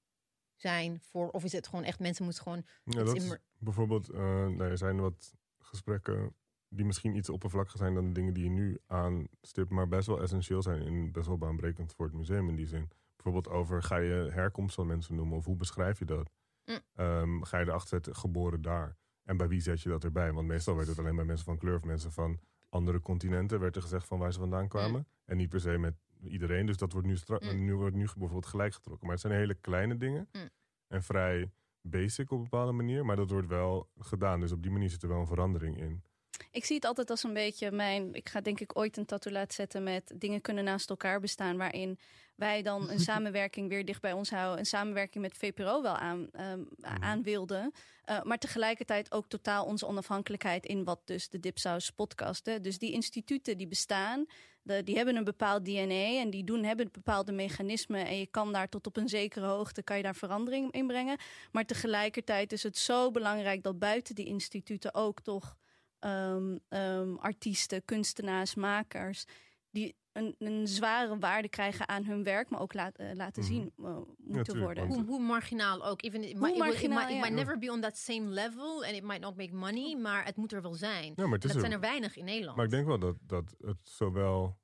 zijn 0.56 1.00
voor, 1.02 1.30
of 1.30 1.44
is 1.44 1.52
het 1.52 1.68
gewoon 1.68 1.84
echt, 1.84 2.00
mensen 2.00 2.24
moeten 2.24 2.44
gewoon 2.44 2.64
Ja, 2.84 3.02
iets 3.02 3.14
dat 3.14 3.16
is 3.16 3.38
bijvoorbeeld, 3.58 4.10
eh, 4.10 4.20
nou, 4.48 4.62
er 4.64 4.78
zijn 4.78 5.00
wat 5.00 5.34
gesprekken 5.60 6.36
die 6.68 6.86
misschien 6.86 7.16
iets 7.16 7.30
oppervlakkiger 7.30 7.80
zijn 7.80 7.94
dan 7.94 8.06
de 8.08 8.12
dingen 8.12 8.34
die 8.34 8.44
je 8.44 8.50
nu 8.50 8.78
aanstipt, 8.88 9.70
maar 9.70 9.88
best 9.88 10.08
wel 10.08 10.22
essentieel 10.22 10.62
zijn 10.62 10.82
en 10.82 11.12
best 11.12 11.28
wel 11.28 11.38
baanbrekend 11.38 11.94
voor 11.94 12.06
het 12.06 12.16
museum 12.16 12.50
in 12.50 12.56
die 12.56 12.68
zin. 12.68 12.90
Bijvoorbeeld 13.24 13.56
over 13.56 13.84
ga 13.84 13.96
je 13.98 14.30
herkomst 14.32 14.76
van 14.76 14.88
mensen 14.88 15.16
noemen 15.16 15.38
of 15.38 15.46
hoe 15.46 15.56
beschrijf 15.56 16.00
je 16.00 16.06
dat? 16.06 16.32
Mm. 16.66 16.80
Ehm, 16.96 17.42
ga 17.42 17.58
je 17.60 17.66
erachter 17.66 17.90
zetten, 17.90 18.16
geboren 18.16 18.62
daar? 18.62 18.98
En 19.24 19.38
bij 19.38 19.48
wie 19.48 19.62
zet 19.62 19.82
je 19.82 19.90
dat 19.90 20.04
erbij? 20.04 20.32
Want 20.34 20.48
meestal 20.48 20.76
werd 20.76 20.88
het 20.88 21.00
alleen 21.00 21.16
bij 21.16 21.26
mensen 21.26 21.46
van 21.46 21.58
kleur 21.58 21.76
of 21.76 21.84
mensen 21.84 22.12
van 22.12 22.40
andere 22.70 23.00
continenten 23.00 23.60
werd 23.60 23.76
er 23.76 23.82
gezegd 23.82 24.08
van 24.08 24.20
waar 24.20 24.34
ze 24.34 24.40
vandaan 24.40 24.68
kwamen. 24.68 25.08
En 25.26 25.38
niet 25.38 25.50
per 25.50 25.60
se 25.60 25.78
met 25.78 25.94
iedereen. 26.24 26.66
Dus 26.66 26.78
dat 26.78 26.92
wordt 26.92 27.08
nu, 27.08 27.18
Mm. 27.28 27.64
nu 27.66 27.76
wordt 27.76 27.96
nu 27.96 28.04
bijvoorbeeld 28.06 28.46
gelijk 28.46 28.74
getrokken. 28.74 29.06
Maar 29.08 29.16
het 29.16 29.26
zijn 29.26 29.38
hele 29.40 29.54
kleine 29.54 29.98
dingen. 29.98 30.30
Mm. 30.32 30.50
En 30.88 31.04
vrij 31.04 31.52
basic 31.82 32.32
op 32.32 32.38
een 32.38 32.44
bepaalde 32.44 32.72
manier. 32.72 33.06
Maar 33.06 33.16
dat 33.16 33.30
wordt 33.30 33.48
wel 33.48 33.90
gedaan. 34.00 34.40
Dus 34.40 34.52
op 34.52 34.62
die 34.62 34.72
manier 34.72 34.90
zit 34.90 35.04
er 35.04 35.10
wel 35.10 35.20
een 35.20 35.28
verandering 35.28 35.78
in. 35.78 36.04
Ik 36.52 36.66
zie 36.66 36.76
het 36.76 36.86
altijd 36.86 37.10
als 37.10 37.24
een 37.24 37.34
beetje 37.34 37.72
mijn. 37.72 38.14
Ik 38.14 38.30
ga 38.30 38.42
denk 38.42 38.60
ik 38.60 38.78
ooit 38.78 38.98
een 38.98 39.06
tattoo 39.06 39.34
laten 39.34 39.54
zetten 39.54 39.84
met 39.84 40.12
dingen 40.16 40.42
kunnen 40.42 40.64
naast 40.64 40.90
elkaar 40.90 41.20
bestaan. 41.20 41.58
Waarin 41.58 42.00
wij 42.36 42.62
dan 42.62 42.90
een 42.90 43.00
samenwerking 43.12 43.70
weer 43.70 43.86
dicht 43.86 44.02
bij 44.02 44.14
ons 44.14 44.30
houden. 44.30 44.60
Een 44.60 44.66
samenwerking 44.66 45.24
met 45.24 45.38
VPRO 45.38 45.82
wel 45.82 45.96
aan, 45.96 46.30
ehm, 46.32 46.62
aan 46.82 47.24
wilden. 47.24 47.72
Eh, 48.04 48.24
maar 48.24 48.38
tegelijkertijd 48.38 49.12
ook 49.12 49.28
totaal 49.28 49.66
onze 49.66 49.88
onafhankelijkheid 49.88 50.66
in 50.66 50.84
wat 50.84 51.02
dus 51.06 51.30
de 51.30 51.40
Dipsaus 51.40 51.90
podcast. 51.90 52.46
Hè. 52.46 52.62
Dus 52.62 52.78
die 52.78 52.92
instituten 52.92 53.58
die 53.58 53.68
bestaan, 53.68 54.26
de, 54.62 54.84
die 54.84 54.96
hebben 54.96 55.16
een 55.16 55.24
bepaald 55.24 55.66
DNA 55.66 56.20
en 56.20 56.30
die 56.30 56.44
doen, 56.44 56.64
hebben 56.64 56.90
bepaalde 56.92 57.32
mechanismen. 57.32 58.06
En 58.06 58.18
je 58.18 58.28
kan 58.28 58.54
daar 58.54 58.70
tot 58.70 58.88
op 58.88 58.98
een 58.98 59.10
zekere 59.10 59.46
hoogte 59.46 59.84
kan 59.84 59.98
je 59.98 60.04
daar 60.04 60.16
verandering 60.16 60.72
in 60.72 60.88
brengen. 60.88 61.18
Maar 61.52 61.66
tegelijkertijd 61.66 62.52
is 62.52 62.64
het 62.64 62.78
zo 62.78 63.12
belangrijk 63.12 63.64
dat 63.64 63.80
buiten 63.80 64.16
die 64.16 64.26
instituten 64.26 64.94
ook 64.94 65.22
toch 65.22 65.56
ehm, 66.02 66.58
ehm, 66.68 67.16
artiesten, 67.16 67.86
kunstenaars, 67.86 68.56
makers. 68.56 69.26
Die 69.72 69.96
een, 70.12 70.36
een 70.40 70.68
zware 70.68 71.18
waarde 71.20 71.50
krijgen 71.50 71.88
aan 71.88 72.04
hun 72.04 72.24
werk, 72.24 72.50
maar 72.50 72.60
ook 72.60 72.74
laat, 72.74 72.96
eh, 72.96 73.14
laten 73.14 73.42
Mhm. 73.44 73.52
zien 73.52 73.72
eh, 73.78 73.98
moeten 74.18 74.44
tuurlijk, 74.54 74.66
worden. 74.66 74.88
Hoe, 74.88 75.06
hoe 75.06 75.20
marginaal 75.22 75.86
ook. 75.86 76.02
Even, 76.04 76.24
it, 76.24 76.32
Hoe 76.32 76.40
might, 76.42 76.56
it, 76.56 76.62
will- 76.62 76.68
it 76.68 76.74
marginaal, 76.74 76.98
might, 76.98 77.10
it 77.10 77.16
ja. 77.16 77.22
might 77.22 77.36
never 77.36 77.58
be 77.58 77.72
on 77.72 77.82
that 77.82 77.98
same 77.98 78.26
level. 78.28 78.84
And 78.86 78.94
it 78.94 79.04
might 79.04 79.22
not 79.22 79.36
make 79.38 79.54
money. 79.54 79.96
Maar 79.98 80.26
het 80.26 80.36
moet 80.36 80.52
er 80.54 80.62
wel 80.62 80.74
zijn. 80.74 81.14
Ja, 81.16 81.24
maar 81.24 81.34
het 81.34 81.44
is 81.44 81.52
dat 81.54 81.54
er- 81.54 81.60
zijn 81.60 81.72
er 81.72 81.80
weinig 81.80 82.16
in 82.18 82.26
Nederland. 82.26 82.56
Maar 82.56 82.66
ik 82.66 82.72
denk 82.72 82.86
wel 82.88 83.00
dat, 83.00 83.16
dat 83.22 83.56
het 83.60 83.78
zowel 83.84 84.60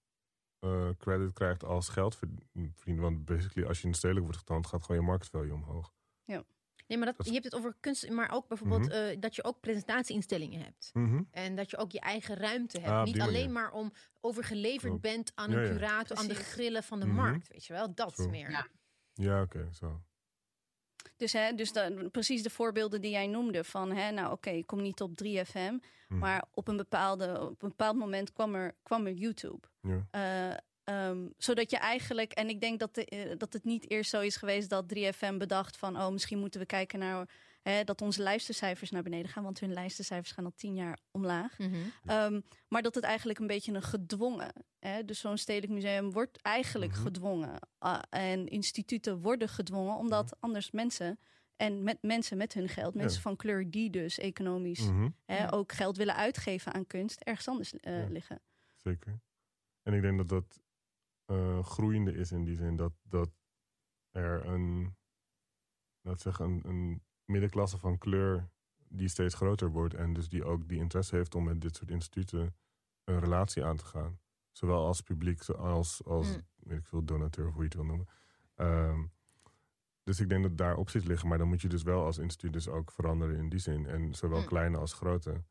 eh, 0.60 0.90
credit 0.98 1.34
krijgt 1.34 1.64
als 1.64 1.90
geld 1.90 2.16
verdienen. 2.16 3.02
Want 3.04 3.26
basically, 3.26 3.68
als 3.68 3.78
je 3.78 3.84
in 3.86 3.92
de 3.92 3.98
stedelijk 3.98 4.26
wordt 4.26 4.40
getoond, 4.42 4.68
gaat 4.68 4.84
gewoon 4.84 5.02
je 5.02 5.08
market 5.08 5.30
value 5.30 5.54
omhoog. 5.54 5.94
Nee, 6.88 6.98
maar 6.98 7.08
dat, 7.08 7.18
Dat- 7.18 7.26
je 7.28 7.32
hebt 7.34 7.44
het 7.46 7.56
over 7.56 7.76
kunst, 7.80 8.10
maar 8.10 8.32
ook 8.32 8.48
bijvoorbeeld 8.48 8.82
Mhm. 8.86 8.92
eh, 8.92 9.18
dat 9.20 9.36
je 9.36 9.44
ook 9.44 9.60
presentatieinstellingen 9.60 10.62
hebt. 10.62 10.90
Mhm. 10.94 11.22
En 11.32 11.56
dat 11.56 11.70
je 11.70 11.78
ook 11.78 11.92
je 11.92 12.00
eigen 12.00 12.36
ruimte 12.36 12.78
hebt. 12.80 12.92
Ah, 12.92 13.04
Niet 13.04 13.20
alleen 13.22 13.32
manier. 13.34 13.50
maar 13.52 13.72
om 13.72 13.92
overgeleverd 14.22 14.82
Klopt. 14.82 15.02
bent 15.02 15.32
aan 15.36 15.52
een 15.52 15.62
ja. 15.66 15.70
curator, 15.72 16.18
aan 16.18 16.28
de 16.28 16.36
grillen 16.36 16.84
van 16.84 17.00
de 17.00 17.06
Mhm. 17.06 17.16
markt. 17.16 17.48
Weet 17.48 17.66
je 17.66 17.74
wel, 17.74 17.94
dat 17.96 18.16
Zo. 18.16 18.30
meer. 18.30 18.50
Ja. 18.52 18.68
Ja, 19.14 19.42
oké, 19.42 19.70
zo. 19.74 20.02
Dus, 21.18 21.34
hè, 21.34 21.54
dus 21.56 21.72
dan, 21.74 22.12
precies 22.12 22.44
de 22.44 22.50
voorbeelden 22.50 23.02
die 23.02 23.12
jij 23.12 23.28
noemde 23.28 23.64
van, 23.64 23.92
hè, 23.92 24.12
nou 24.12 24.32
oké, 24.32 24.50
ik 24.50 24.68
kom 24.68 24.82
niet 24.82 25.02
op 25.02 25.16
3FM, 25.18 25.78
Mhm. 26.08 26.20
maar 26.20 26.46
op 26.54 26.68
een, 26.68 26.78
bepaalde, 26.78 27.42
op 27.42 27.62
een 27.64 27.70
bepaald 27.70 27.96
moment 27.98 28.34
kwam 28.34 28.56
er, 28.56 28.76
kwam 28.84 29.06
er 29.06 29.14
YouTube. 29.14 29.68
Ja. 29.82 30.08
Eh, 30.12 30.58
ehm, 30.88 31.28
zodat 31.38 31.70
je 31.72 31.78
eigenlijk, 31.78 32.32
en 32.32 32.50
ik 32.50 32.62
denk 32.62 32.80
dat, 32.80 32.96
de, 32.96 33.06
eh, 33.06 33.38
dat 33.38 33.54
het 33.54 33.64
niet 33.64 33.90
eerst 33.90 34.10
zo 34.10 34.22
is 34.22 34.36
geweest 34.36 34.70
dat 34.70 34.88
3FM 34.88 35.38
bedacht 35.38 35.78
van, 35.78 35.96
oh, 35.98 36.10
misschien 36.10 36.40
moeten 36.40 36.60
we 36.60 36.66
kijken 36.66 37.00
naar 37.00 37.30
hè, 37.62 37.84
dat 37.84 38.02
onze 38.02 38.22
luistercijfers 38.24 38.92
naar 38.92 39.04
beneden 39.04 39.32
gaan, 39.32 39.44
want 39.44 39.60
hun 39.60 39.74
luistercijfers 39.74 40.32
gaan 40.32 40.46
al 40.46 40.54
tien 40.56 40.76
jaar 40.76 41.00
omlaag. 41.12 41.58
Mhm. 41.58 41.76
Ehm, 42.06 42.42
maar 42.68 42.82
dat 42.82 42.96
het 42.96 43.04
eigenlijk 43.04 43.40
een 43.40 43.48
beetje 43.48 43.74
een 43.74 43.82
gedwongen. 43.82 44.52
Hè? 44.80 45.06
Dus 45.06 45.20
zo'n 45.20 45.38
stedelijk 45.38 45.74
museum 45.74 46.12
wordt 46.12 46.42
eigenlijk 46.42 46.92
Mhm. 46.92 47.02
gedwongen. 47.02 47.60
Ah, 47.78 48.02
en 48.10 48.48
instituten 48.48 49.22
worden 49.22 49.50
gedwongen, 49.50 49.96
omdat 49.98 50.36
anders 50.40 50.72
mensen. 50.72 51.20
En 51.56 51.84
met 51.84 51.98
mensen 52.02 52.38
met 52.38 52.54
hun 52.54 52.70
geld, 52.70 52.94
mensen 52.94 53.22
van 53.22 53.36
kleur 53.36 53.72
die 53.72 53.90
dus 53.90 54.18
economisch 54.18 54.82
Mhm. 54.90 55.10
hè, 55.26 55.54
ook 55.54 55.72
geld 55.72 55.98
willen 55.98 56.16
uitgeven 56.16 56.74
aan 56.74 56.88
kunst, 56.88 57.22
ergens 57.22 57.48
anders 57.48 57.74
eh, 57.74 58.02
Ja. 58.02 58.08
liggen. 58.10 58.42
Zeker. 58.76 59.20
En 59.84 59.94
ik 59.94 60.02
denk 60.02 60.18
dat 60.18 60.30
dat 60.30 60.60
eh, 61.28 61.64
groeiende 61.64 62.14
is 62.14 62.32
in 62.32 62.44
die 62.44 62.56
zin 62.56 62.76
dat, 62.76 62.94
dat 63.04 63.30
er 64.12 64.46
een, 64.46 64.96
laat 66.02 66.22
zeggen, 66.22 66.46
een, 66.46 66.62
een 66.68 67.04
middenklasse 67.26 67.78
van 67.78 67.98
kleur 67.98 68.50
die 68.90 69.08
steeds 69.08 69.36
groter 69.36 69.70
wordt 69.72 69.94
en 69.94 70.14
dus 70.14 70.30
die 70.30 70.44
ook 70.44 70.68
die 70.68 70.80
interesse 70.80 71.16
heeft 71.16 71.36
om 71.36 71.44
met 71.44 71.62
dit 71.62 71.76
soort 71.76 71.92
instituten 71.92 72.56
een 73.04 73.20
relatie 73.20 73.66
aan 73.66 73.76
te 73.78 73.86
gaan. 73.86 74.20
Zowel 74.52 74.86
als 74.86 75.02
publiek 75.02 75.50
als 75.50 76.04
als 76.04 76.36
Mm. 76.36 76.42
weet 76.56 76.78
ik 76.80 76.86
veel, 76.86 77.04
donateur 77.04 77.48
of 77.48 77.54
hoe 77.54 77.62
je 77.62 77.68
het 77.68 77.76
wil 77.78 77.86
noemen. 77.86 78.08
Ehm, 78.56 79.06
dus 80.04 80.20
ik 80.20 80.30
denk 80.30 80.44
dat 80.44 80.58
daar 80.58 80.78
opties 80.78 81.04
liggen, 81.04 81.28
maar 81.30 81.38
dan 81.38 81.48
moet 81.48 81.62
je 81.62 81.68
dus 81.68 81.84
wel 81.84 82.04
als 82.06 82.18
instituut 82.18 82.54
dus 82.54 82.68
ook 82.68 82.92
veranderen 82.92 83.36
in 83.38 83.50
die 83.50 83.60
zin. 83.60 83.86
En 83.86 84.16
zowel 84.16 84.40
Mm. 84.40 84.46
kleine 84.46 84.78
als 84.78 84.94
grote. 84.94 85.44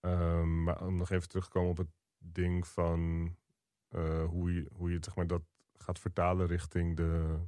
Ehm, 0.00 0.62
maar 0.62 0.86
om 0.86 0.96
nog 0.96 1.10
even 1.10 1.28
terug 1.28 1.44
te 1.44 1.50
komen 1.50 1.70
op 1.70 1.76
het 1.76 1.90
ding 2.18 2.66
van 2.66 3.30
eh, 3.92 4.24
hoe, 4.24 4.54
je, 4.54 4.68
hoe 4.72 4.90
je 4.90 4.98
zeg 5.00 5.16
maar, 5.16 5.26
dat 5.26 5.42
gaat 5.74 5.98
vertalen 5.98 6.46
richting, 6.46 6.96
de, 6.96 7.38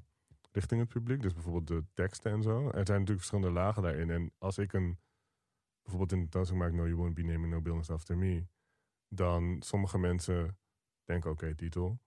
richting 0.53 0.81
het 0.81 0.89
publiek. 0.89 1.23
Dus 1.23 1.33
bijvoorbeeld 1.33 1.67
de 1.67 1.85
teksten 1.93 2.33
en 2.33 2.43
zo. 2.43 2.59
Er 2.65 2.87
zijn 2.87 2.99
natuurlijk 2.99 3.27
verschillende 3.27 3.51
lagen 3.51 3.83
daarin. 3.83 4.11
En 4.11 4.33
als 4.39 4.59
ik 4.59 4.73
een, 4.73 4.99
bijvoorbeeld 5.83 6.13
in 6.13 6.19
de 6.19 6.29
tentoonstelling 6.29 6.65
maak 6.65 6.81
No 6.81 6.87
You 6.87 6.97
Won't 6.97 7.15
Be 7.15 7.23
Naming 7.23 7.53
No 7.53 7.61
Buildings 7.61 7.91
After 7.91 8.19
Me. 8.19 8.47
Dan 9.09 9.57
sommige 9.61 9.99
mensen 9.99 10.59
denken 11.05 11.31
oké, 11.31 11.55
titel. 11.55 11.99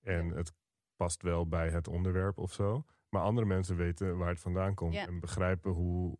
En 0.00 0.28
het 0.28 0.52
past 0.96 1.22
wel 1.22 1.48
bij 1.48 1.70
het 1.70 1.88
onderwerp 1.88 2.38
of 2.38 2.52
zo. 2.52 2.84
Maar 3.08 3.22
andere 3.22 3.46
mensen 3.46 3.76
weten 3.76 4.16
waar 4.16 4.28
het 4.28 4.40
vandaan 4.40 4.74
komt. 4.74 4.94
Ja. 4.94 5.06
En 5.06 5.20
begrijpen 5.20 5.70
hoe 5.70 6.18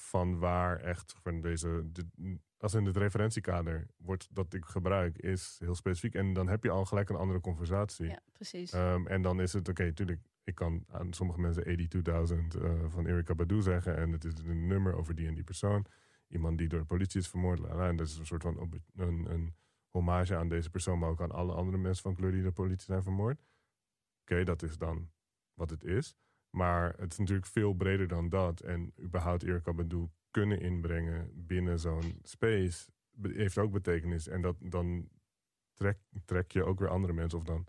van 0.00 0.38
waar 0.38 0.80
echt 0.80 1.14
van 1.22 1.40
deze. 1.40 1.82
de- 1.92 2.38
als 2.58 2.74
in 2.74 2.84
het 2.86 2.96
referentiekader 2.96 3.86
wordt 3.96 4.28
dat 4.30 4.54
ik 4.54 4.64
gebruik, 4.64 5.18
is 5.18 5.56
heel 5.58 5.74
specifiek. 5.74 6.14
En 6.14 6.32
dan 6.32 6.48
heb 6.48 6.64
je 6.64 6.70
al 6.70 6.84
gelijk 6.84 7.08
een 7.08 7.16
andere 7.16 7.40
conversatie. 7.40 8.06
Ja, 8.06 8.20
precies. 8.32 8.72
Ehm, 8.72 9.06
en 9.06 9.22
dan 9.22 9.40
is 9.40 9.52
het, 9.52 9.68
oké, 9.68 9.84
natuurlijk, 9.84 10.20
ik 10.44 10.54
kan 10.54 10.84
aan 10.88 11.12
sommige 11.12 11.40
mensen 11.40 11.62
82.000 11.62 12.54
eh, 12.54 12.84
van 12.88 13.06
Erika 13.06 13.34
Badu 13.34 13.62
zeggen. 13.62 13.96
En 13.96 14.12
het 14.12 14.24
is 14.24 14.32
een 14.44 14.66
nummer 14.66 14.94
over 14.94 15.14
die 15.14 15.26
en 15.26 15.34
die 15.34 15.44
persoon. 15.44 15.84
Iemand 16.28 16.58
die 16.58 16.68
door 16.68 16.80
de 16.80 16.86
politie 16.86 17.20
is 17.20 17.28
vermoord. 17.28 17.64
En 17.64 17.96
dat 17.96 18.06
is 18.06 18.18
een 18.18 18.26
soort 18.26 18.42
van 18.42 18.80
een, 18.96 19.30
een 19.30 19.54
hommage 19.88 20.36
aan 20.36 20.48
deze 20.48 20.70
persoon, 20.70 20.98
maar 20.98 21.08
ook 21.08 21.20
aan 21.22 21.30
alle 21.32 21.52
andere 21.54 21.78
mensen 21.78 22.02
van 22.02 22.14
kleur 22.14 22.30
die 22.30 22.40
door 22.40 22.48
de 22.50 22.62
politie 22.62 22.84
zijn 22.84 23.02
vermoord. 23.02 23.42
Oké, 24.20 24.44
dat 24.44 24.62
is 24.62 24.78
dan 24.78 25.10
wat 25.54 25.70
het 25.70 25.84
is. 25.84 26.16
Maar 26.50 26.94
het 26.98 27.12
is 27.12 27.18
natuurlijk 27.18 27.46
veel 27.46 27.72
breder 27.72 28.08
dan 28.08 28.28
dat. 28.28 28.60
En 28.60 28.92
überhaupt 29.00 29.42
Erika 29.42 29.72
Badu 29.72 30.08
kunnen 30.30 30.60
inbrengen 30.60 31.30
binnen 31.46 31.78
zo'n 31.78 32.18
space 32.22 32.90
heeft 33.22 33.58
ook 33.58 33.72
betekenis. 33.72 34.28
En 34.28 34.42
dat, 34.42 34.56
dan 34.58 35.08
trek, 35.74 35.98
trek 36.24 36.52
je 36.52 36.64
ook 36.64 36.78
weer 36.78 36.88
andere 36.88 37.12
mensen 37.12 37.38
of 37.38 37.44
dan 37.44 37.66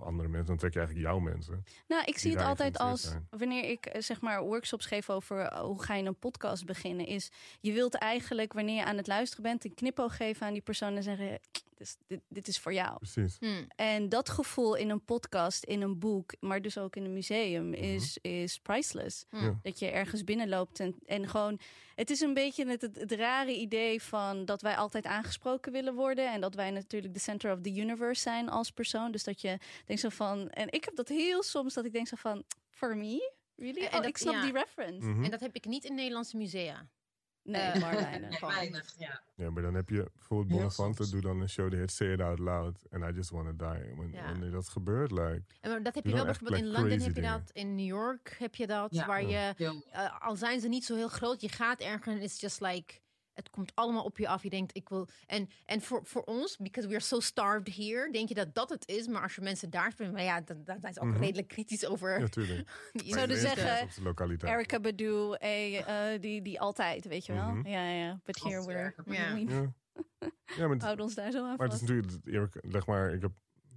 of 0.00 0.06
andere 0.06 0.28
mensen, 0.28 0.46
dan 0.46 0.56
trek 0.56 0.72
je 0.72 0.78
eigenlijk 0.78 1.08
jouw 1.08 1.18
mensen. 1.18 1.64
Nou, 1.86 2.04
ik 2.04 2.18
zie 2.18 2.30
het 2.30 2.42
altijd 2.42 2.78
als 2.78 3.02
zijn. 3.02 3.26
wanneer 3.30 3.64
ik 3.64 3.86
eh, 3.86 4.00
zeg 4.00 4.20
maar 4.20 4.42
workshops 4.42 4.86
geef 4.86 5.10
over 5.10 5.38
eh, 5.38 5.60
hoe 5.60 5.82
ga 5.82 5.94
je 5.94 6.04
een 6.04 6.18
podcast 6.18 6.66
beginnen, 6.66 7.06
is 7.06 7.30
je 7.60 7.72
wilt 7.72 7.94
eigenlijk 7.94 8.52
wanneer 8.52 8.76
je 8.76 8.84
aan 8.84 8.96
het 8.96 9.06
luisteren 9.06 9.42
bent 9.42 9.64
een 9.64 9.74
knipoog 9.74 10.16
geven 10.16 10.46
aan 10.46 10.52
die 10.52 10.62
persoon 10.62 10.96
en 10.96 11.02
zeggen: 11.02 11.40
dit, 11.80 11.96
dit, 12.06 12.20
dit 12.28 12.48
is 12.48 12.58
voor 12.58 12.72
jou. 12.72 12.96
Precies. 12.96 13.36
Hmm. 13.38 13.66
En 13.76 14.08
dat 14.08 14.28
gevoel 14.28 14.74
in 14.74 14.90
een 14.90 15.04
podcast, 15.04 15.64
in 15.64 15.82
een 15.82 15.98
boek, 15.98 16.34
maar 16.40 16.62
dus 16.62 16.78
ook 16.78 16.96
in 16.96 17.04
een 17.04 17.12
museum 17.12 17.72
is, 17.72 18.18
is 18.20 18.58
priceless. 18.58 19.24
Ja. 19.30 19.58
Dat 19.62 19.78
je 19.78 19.86
ergens 19.86 20.24
binnenloopt 20.24 20.80
en, 20.80 20.94
en 21.06 21.28
gewoon. 21.28 21.60
Het 21.94 22.10
is 22.10 22.20
een 22.20 22.34
beetje 22.34 22.66
het, 22.66 22.80
het, 22.80 22.96
het 22.96 23.12
rare 23.12 23.54
idee 23.54 24.02
van 24.02 24.44
dat 24.44 24.62
wij 24.62 24.76
altijd 24.76 25.06
aangesproken 25.06 25.72
willen 25.72 25.94
worden. 25.94 26.32
En 26.32 26.40
dat 26.40 26.54
wij 26.54 26.70
natuurlijk 26.70 27.14
de 27.14 27.20
center 27.20 27.52
of 27.52 27.60
the 27.60 27.74
universe 27.74 28.22
zijn 28.22 28.48
als 28.48 28.70
persoon. 28.70 29.12
Dus 29.12 29.24
dat 29.24 29.40
je 29.40 29.58
denkt 29.86 30.02
zo 30.02 30.08
van. 30.08 30.48
En 30.48 30.70
ik 30.70 30.84
heb 30.84 30.96
dat 30.96 31.08
heel 31.08 31.42
soms 31.42 31.74
dat 31.74 31.84
ik 31.84 31.92
denk 31.92 32.08
zo 32.08 32.16
van. 32.16 32.44
For 32.70 32.96
me? 32.96 33.32
Really? 33.56 33.80
En 33.80 33.86
oh, 33.86 33.92
dat- 33.92 34.06
ik 34.06 34.16
snap 34.16 34.34
ja. 34.34 34.42
die 34.42 34.52
reference. 34.52 35.06
Mhm. 35.08 35.24
En 35.24 35.30
dat 35.30 35.40
heb 35.40 35.54
ik 35.54 35.64
niet 35.64 35.84
in 35.84 35.94
Nederlandse 35.94 36.36
musea. 36.36 36.88
Nee, 37.42 37.78
maar 37.80 37.94
weinig. 38.40 38.94
Ja. 38.98 39.20
Ja, 39.34 39.50
maar 39.50 39.62
dan 39.62 39.74
heb 39.74 39.88
je 39.88 40.10
bijvoorbeeld 40.14 40.72
soms. 40.72 41.10
doe 41.10 41.20
dan 41.20 41.40
een 41.40 41.48
show 41.48 41.70
die 41.70 41.78
heet 41.78 41.90
Say 41.90 42.12
It 42.12 42.20
Out 42.20 42.38
Loud. 42.38 42.76
En 42.90 43.02
I 43.02 43.12
Just 43.12 43.30
Wanna 43.30 43.52
Die. 43.52 43.94
Wanneer, 43.96 44.20
Ja. 44.20 44.24
wanneer 44.30 44.50
dat 44.50 44.68
gebeurt, 44.68 45.10
like... 45.10 45.42
En 45.60 45.70
maar 45.70 45.82
dat 45.82 45.94
heb 45.94 46.04
je 46.04 46.12
wel 46.12 46.24
bijvoorbeeld 46.24 46.60
in 46.60 46.66
like 46.68 46.80
crazy 46.80 46.96
heb 46.98 47.06
je 47.06 47.12
dingen. 47.20 47.30
dat, 47.38 47.50
in 47.52 47.74
New 47.74 47.86
York 47.86 48.36
heb 48.38 48.54
je 48.54 48.66
dat, 48.66 48.94
Ja. 48.94 49.06
waar 49.06 49.24
je, 49.24 49.54
eh, 49.90 50.20
al 50.20 50.36
zijn 50.36 50.60
ze 50.60 50.68
niet 50.68 50.84
zo 50.84 50.96
heel 50.96 51.08
groot, 51.08 51.40
je 51.40 51.48
gaat 51.48 51.80
ergens 51.80 52.16
en 52.16 52.22
it's 52.22 52.40
just 52.40 52.60
like, 52.60 52.94
het 53.34 53.50
komt 53.50 53.72
allemaal 53.74 54.04
op 54.04 54.18
je 54.18 54.28
af. 54.28 54.42
Je 54.42 54.50
denkt, 54.50 54.76
ik 54.76 54.88
wil, 54.88 55.08
en, 55.26 55.48
en 55.66 55.80
voor, 55.80 56.00
voor 56.04 56.22
ons, 56.22 56.56
because 56.56 56.88
we 56.88 56.94
are 56.94 57.04
so 57.04 57.20
starved 57.20 57.76
here, 57.76 58.08
denk 58.12 58.28
je 58.28 58.34
dat 58.34 58.54
dat 58.54 58.70
het 58.70 58.88
is. 58.88 59.06
Maar 59.06 59.22
als 59.22 59.34
je 59.34 59.40
mensen 59.40 59.70
daar 59.70 59.92
spreken, 59.92 60.14
maar 60.14 60.22
ja, 60.22 60.40
dan, 60.40 60.64
dan 60.64 60.80
zijn 60.80 60.92
ze 60.92 61.00
ook 61.00 61.08
Mhm. 61.08 61.20
redelijk 61.20 61.48
kritisch 61.48 61.86
over. 61.86 62.20
Ja, 62.20 62.26
tuurlijk. 62.26 62.70
die 62.92 63.12
Zouden 63.14 63.36
zeggen. 63.38 63.88
Erica 64.48 64.80
Badu, 64.80 65.32
eh, 65.32 66.12
eh, 66.14 66.20
die, 66.20 66.42
die 66.42 66.60
altijd, 66.60 67.04
weet 67.04 67.26
je 67.26 67.32
wel? 67.32 67.50
Mhm. 67.54 67.68
Ja, 67.68 67.90
ja. 67.90 68.20
But 68.24 68.42
here 68.42 68.66
we're, 68.66 68.94
Ja. 69.06 69.34
we 69.34 69.40
Ja. 69.40 69.72
ja, 70.46 70.66
maar 70.66 70.68
het, 70.76 70.82
houden 70.82 71.04
ons 71.04 71.14
daar 71.14 71.30
zo 71.30 71.38
aan 71.46 71.56
maar 71.56 71.66
het 71.68 71.72
is 71.72 71.78
vast. 71.88 71.90
natuurlijk... 71.92 72.26
Eric, 72.26 72.72
leg 72.72 72.86
maar, 72.86 73.12
ik 73.14 73.22
heb 73.22 73.32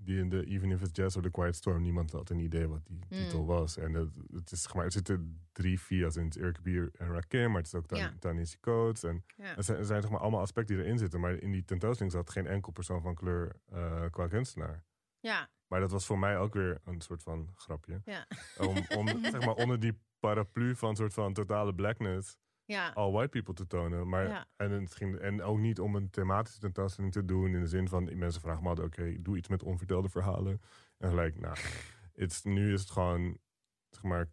die 0.06 0.18
in 0.20 0.30
de 0.30 0.46
Even 0.46 0.72
If 0.72 0.82
It's 0.82 0.90
Jazz 0.94 1.16
or 1.16 1.22
The 1.22 1.30
Quiet 1.32 1.56
Storm... 1.56 1.82
niemand 1.82 2.12
had 2.12 2.30
een 2.30 2.40
idee 2.40 2.68
wat 2.68 2.82
die 2.86 2.98
Mm. 2.98 3.08
titel 3.10 3.46
was. 3.46 3.78
En 3.78 3.94
het, 3.94 4.10
het 4.34 4.52
is, 4.52 4.74
maar, 4.74 4.86
er 4.86 4.92
zitten 4.92 5.42
drie 5.52 5.80
via's 5.80 6.16
in. 6.16 6.26
Het 6.26 6.38
Eric 6.38 6.62
Bier 6.62 6.90
en 6.98 7.08
Rakim, 7.12 7.48
maar 7.52 7.58
het 7.62 7.66
is 7.68 7.76
ook 7.76 7.86
Tan- 7.88 7.98
Ja. 8.00 8.14
Tanisi 8.20 8.60
Coates. 8.60 9.04
En 9.04 9.24
Ja. 9.36 9.56
er 9.58 9.64
zijn, 9.64 9.78
er 9.78 9.86
zijn 9.86 10.02
zeg 10.02 10.12
maar, 10.12 10.20
allemaal 10.20 10.40
aspecten 10.42 10.76
die 10.76 10.86
erin 10.86 10.98
zitten. 10.98 11.20
Maar 11.20 11.34
in 11.34 11.52
die 11.52 11.66
tentoonstelling 11.66 12.16
zat 12.16 12.30
geen 12.30 12.48
enkel 12.48 12.72
persoon 12.72 13.02
van 13.02 13.16
kleur 13.16 13.56
eh, 13.72 14.06
qua 14.10 14.28
kunstenaar. 14.28 14.84
Ja, 15.20 15.50
Maar 15.68 15.80
dat 15.80 15.92
was 15.92 16.06
voor 16.06 16.20
mij 16.20 16.38
ook 16.38 16.54
weer 16.54 16.82
een 16.86 17.02
soort 17.02 17.24
van 17.24 17.50
grapje. 17.56 18.02
ja, 18.06 18.28
Om, 18.60 18.78
om 18.98 19.08
zeg 19.32 19.46
maar, 19.46 19.56
onder 19.56 19.80
die 19.80 20.00
paraplu 20.20 20.76
van 20.76 20.90
een 20.90 20.96
soort 20.96 21.14
van 21.14 21.34
totale 21.34 21.74
blackness 21.76 22.38
ja. 22.66 22.92
all 22.94 23.12
white 23.12 23.30
people 23.30 23.54
te 23.54 23.68
tonen. 23.68 24.08
Maar, 24.10 24.28
Ja. 24.28 24.48
en, 24.56 24.72
het 24.72 24.96
ging, 24.96 25.16
en 25.18 25.42
ook 25.42 25.58
niet 25.60 25.80
om 25.80 25.96
een 25.96 26.10
thematische 26.10 26.60
tentoonstelling 26.60 27.14
te 27.14 27.26
doen. 27.26 27.54
In 27.54 27.60
de 27.60 27.68
zin 27.68 27.88
van, 27.88 28.18
mensen 28.18 28.42
vragen 28.42 28.64
me 28.64 28.70
altijd, 28.70 28.88
oké, 28.88 29.22
doe 29.22 29.38
iets 29.38 29.48
met 29.48 29.64
onvertelde 29.64 30.10
verhalen. 30.10 30.62
En 30.98 31.10
gelijk, 31.10 31.40
nou, 31.40 31.58
it's, 32.14 32.44
nu 32.44 32.74
is 32.74 32.82
het 32.82 32.90
gewoon, 32.92 33.38
zeg 33.90 34.04
maar, 34.04 34.28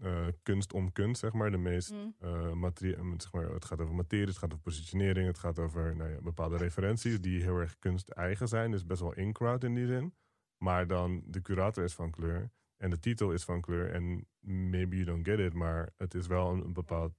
eh, 0.00 0.26
kunst 0.42 0.72
om 0.72 0.92
kunst, 0.92 1.20
zeg 1.20 1.32
maar. 1.32 1.50
De 1.50 1.56
meest 1.58 1.92
Mm. 1.92 2.14
eh, 2.18 2.52
materie- 2.52 2.94
eh, 2.96 3.12
zeg 3.16 3.32
maar, 3.32 3.48
het 3.48 3.64
gaat 3.64 3.80
over 3.80 3.94
materie, 3.94 4.26
het 4.26 4.36
gaat 4.38 4.50
over 4.52 4.64
positionering, 4.64 5.26
het 5.26 5.38
gaat 5.38 5.58
over 5.58 5.96
nou 5.96 6.10
ja, 6.10 6.20
bepaalde 6.20 6.56
referenties 6.56 7.20
die 7.20 7.42
heel 7.42 7.56
erg 7.58 7.78
kunsteigen 7.78 8.48
zijn. 8.48 8.70
Dus 8.70 8.86
best 8.86 9.00
wel 9.00 9.14
in-crowd 9.14 9.64
in 9.64 9.74
die 9.74 9.86
zin. 9.86 10.14
Maar 10.56 10.86
dan 10.86 11.22
de 11.26 11.42
curator 11.42 11.84
is 11.84 11.94
van 11.94 12.10
kleur 12.10 12.50
en 12.76 12.90
de 12.90 12.98
titel 13.00 13.32
is 13.32 13.44
van 13.44 13.60
kleur. 13.60 13.90
En 13.92 14.26
maybe 14.70 14.94
you 14.96 15.04
don't 15.04 15.26
get 15.28 15.38
it, 15.38 15.52
maar 15.54 15.90
het 15.96 16.14
is 16.14 16.26
wel 16.26 16.50
een, 16.52 16.64
een 16.64 16.72
bepaald. 16.72 17.12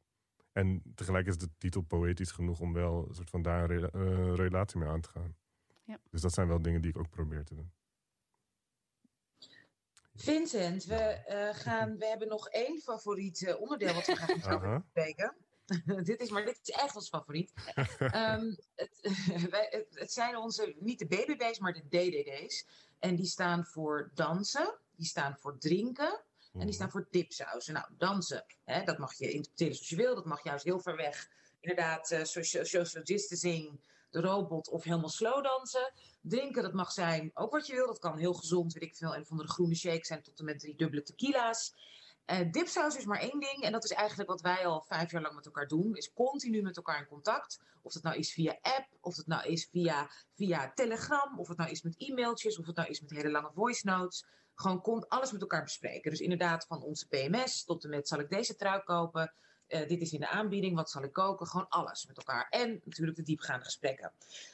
En 0.52 0.82
tegelijk 0.95 1.28
is 1.28 1.38
de 1.38 1.49
titel 1.57 1.82
poëtisch 1.82 2.32
genoeg 2.32 2.60
om 2.60 2.73
wel 2.73 3.06
een 3.07 3.15
soort 3.15 3.30
van 3.30 3.41
daar 3.41 3.69
een 3.69 3.90
eh, 3.90 4.36
relatie 4.36 4.80
mee 4.80 4.90
aan 4.90 5.02
te 5.02 5.10
gaan. 5.10 5.36
Ja. 5.84 5.99
Dus 6.10 6.22
dat 6.22 6.34
zijn 6.34 6.48
wel 6.48 6.61
dingen 6.61 6.82
die 6.82 6.90
ik 6.91 6.98
ook 6.98 7.10
probeer 7.10 7.44
te 7.44 7.56
doen. 7.56 7.72
Vincent, 10.15 10.84
we, 10.86 10.95
eh, 10.95 11.56
gaan, 11.56 11.98
we 11.98 12.06
hebben 12.06 12.28
nog 12.28 12.48
één 12.49 12.80
favoriet 12.80 13.45
eh, 13.45 13.61
onderdeel 13.61 13.94
wat 13.94 14.06
we 14.06 14.40
willen 14.44 14.84
bespreken. 14.94 15.36
dit 16.03 16.19
is, 16.19 16.30
maar 16.30 16.45
dit 16.45 16.60
is 16.64 16.69
echt 16.69 16.95
ons 16.95 17.10
favoriet. 17.10 17.53
Ehm, 17.99 18.53
het, 18.76 18.99
wij- 19.49 19.68
het, 19.69 19.99
het 19.99 20.11
zijn 20.11 20.38
onze, 20.38 20.76
niet 20.80 20.99
de 20.99 21.06
BBB's, 21.07 21.60
maar 21.60 21.73
de 21.73 21.88
DDD's. 21.88 22.68
En 22.99 23.15
die 23.15 23.26
staan 23.26 23.65
voor 23.65 24.11
dansen, 24.14 24.80
die 24.95 25.06
staan 25.06 25.38
voor 25.38 25.57
drinken 25.57 26.23
en 26.53 26.65
die 26.65 26.73
staan 26.73 26.91
voor 26.91 27.07
dipsausen. 27.10 27.73
Nou, 27.73 27.86
dansen, 27.98 28.45
hè, 28.64 28.84
dat 28.84 28.98
mag 28.98 29.14
je 29.14 29.32
interpreteren 29.32 29.73
zoals 29.73 29.90
je 29.90 29.95
wil. 29.95 30.15
Dat 30.15 30.26
mag 30.26 30.44
juist 30.44 30.64
heel 30.64 30.80
ver 30.80 30.95
weg. 30.95 31.30
Inderdaad, 31.60 32.11
eh, 32.11 32.23
social, 32.23 32.65
social 32.65 33.03
distancing, 33.03 33.80
de 34.10 34.22
robot 34.22 34.69
of 34.69 34.84
helemaal 34.84 35.10
slow 35.10 35.44
dansen. 35.44 35.94
Drinken, 36.22 36.64
dat 36.64 36.73
mag 36.73 36.91
zijn 36.91 37.32
ook 37.34 37.52
wat 37.52 37.68
je 37.68 37.73
wil. 37.73 37.88
Dat 37.88 37.99
kan 37.99 38.18
heel 38.18 38.34
gezond, 38.34 38.73
weet 38.73 38.84
ik 38.84 38.95
veel. 38.95 39.15
En 39.15 39.26
van 39.26 39.38
de 39.38 39.48
groene 39.48 39.76
shake 39.76 40.06
zijn 40.06 40.22
tot 40.22 40.40
en 40.40 40.45
met 40.45 40.60
drie 40.60 40.76
dubbele 40.76 41.03
tequila's. 41.03 41.73
Eh 42.26 42.52
dipsaus 42.52 42.95
is 42.95 43.06
maar 43.06 43.19
één 43.19 43.40
ding. 43.40 43.64
En 43.64 43.72
dat 43.72 43.84
is 43.84 43.91
eigenlijk 43.91 44.30
wat 44.30 44.41
wij 44.41 44.65
al 44.65 44.82
vijf 44.82 45.11
jaar 45.11 45.22
lang 45.22 45.36
met 45.36 45.45
elkaar 45.45 45.68
doen. 45.68 45.95
Is 45.95 46.14
continu 46.14 46.61
met 46.61 46.78
elkaar 46.78 46.99
in 46.99 47.07
contact. 47.07 47.60
Of 47.82 47.94
dat 47.94 48.03
nou 48.03 48.18
is 48.18 48.34
via 48.34 48.57
app. 48.61 48.88
Of 48.99 49.15
dat 49.15 49.28
nou 49.28 49.48
is 49.48 49.68
via, 49.72 50.10
via 50.36 50.72
telegram. 50.76 51.40
Of 51.40 51.48
het 51.48 51.57
nou 51.57 51.69
is 51.69 51.82
met 51.82 51.95
e-mailtjes. 51.98 52.60
Of 52.60 52.65
het 52.65 52.76
nou 52.76 52.90
is 52.90 53.02
met 53.02 53.10
hele 53.10 53.32
lange 53.32 53.52
voice 53.53 53.86
notes. 53.86 54.26
Gewoon 54.56 54.82
kon 54.82 55.07
alles 55.07 55.32
met 55.32 55.41
elkaar 55.41 55.64
bespreken. 55.64 56.11
Dus 56.11 56.19
inderdaad 56.19 56.65
van 56.65 56.84
onze 56.84 57.07
PMS 57.07 57.64
tot 57.64 57.84
en 57.84 57.90
met 57.90 58.07
zal 58.07 58.19
ik 58.19 58.30
deze 58.30 58.56
trui 58.56 58.84
kopen. 58.84 59.34
Eh, 59.68 59.88
dit 59.88 60.02
is 60.02 60.14
in 60.14 60.19
de 60.19 60.30
aanbieding. 60.30 60.76
Wat 60.76 60.90
zal 60.90 61.03
ik 61.03 61.14
koken? 61.14 61.48
Gewoon 61.48 61.69
alles 61.69 62.06
met 62.06 62.18
elkaar. 62.18 62.48
En 62.49 62.82
natuurlijk 62.84 63.18
de 63.18 63.23
diepgaande 63.23 63.65
gesprekken. 63.65 64.11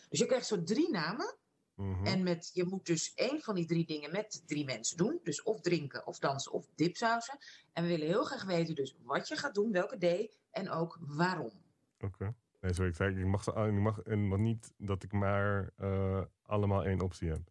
Dus 0.10 0.20
je 0.20 0.26
krijgt 0.26 0.48
zo 0.48 0.64
drie 0.64 0.92
namen. 0.92 1.36
Mhm. 1.76 2.06
En 2.06 2.24
met, 2.24 2.52
je 2.54 2.66
moet 2.66 2.86
dus 2.86 3.14
één 3.14 3.42
van 3.42 3.56
die 3.56 3.66
drie 3.66 3.86
dingen 3.86 4.12
met 4.12 4.44
drie 4.46 4.66
mensen 4.66 4.98
doen. 4.98 5.20
Dus 5.24 5.44
of 5.44 5.62
drinken, 5.62 6.08
of 6.08 6.20
dansen, 6.20 6.52
of 6.52 6.68
dipsausen. 6.76 7.38
En 7.74 7.84
we 7.84 7.90
willen 7.90 8.08
heel 8.08 8.24
graag 8.24 8.44
weten 8.44 8.76
dus 8.76 8.96
wat 9.04 9.28
je 9.28 9.36
gaat 9.36 9.56
doen, 9.56 9.72
welke 9.72 9.98
day 9.98 10.32
en 10.52 10.70
ook 10.70 10.98
waarom. 11.02 11.52
Oké. 12.00 12.34
Nee, 12.62 12.74
sorry, 12.74 12.90
ik 12.90 12.96
zei, 12.96 13.20
ik 13.20 13.26
mag, 13.26 13.48
ik 13.48 13.72
mag 13.72 14.02
en 14.02 14.28
maar 14.28 14.40
niet 14.40 14.74
dat 14.78 15.04
ik 15.04 15.12
maar 15.12 15.72
eh, 15.78 16.22
allemaal 16.42 16.86
één 16.86 17.02
optie 17.02 17.30
heb. 17.30 17.42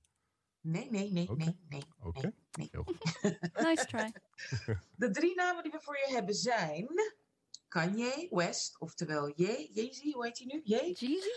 Nee, 0.67 0.91
nee, 0.91 1.11
nee, 1.13 1.29
nee, 1.37 1.59
nee. 1.69 1.83
Oké, 2.03 2.21
nee, 2.21 2.33
nee. 2.53 2.69
heel 2.71 2.85
goed. 2.85 3.23
Nice 3.67 3.87
try. 3.87 4.13
De 5.03 5.11
drie 5.11 5.35
namen 5.35 5.63
die 5.63 5.73
we 5.73 5.81
voor 5.81 5.97
je 5.97 6.13
hebben 6.15 6.35
zijn 6.35 6.89
Kanye 7.69 8.27
West, 8.31 8.81
oftewel 8.81 9.33
Ye, 9.37 9.69
Yeezy, 9.73 10.13
hoe 10.13 10.25
heet 10.27 10.39
hij 10.39 10.47
nu? 10.47 10.61
Ye? 10.65 10.93
Jeezy? 10.93 11.29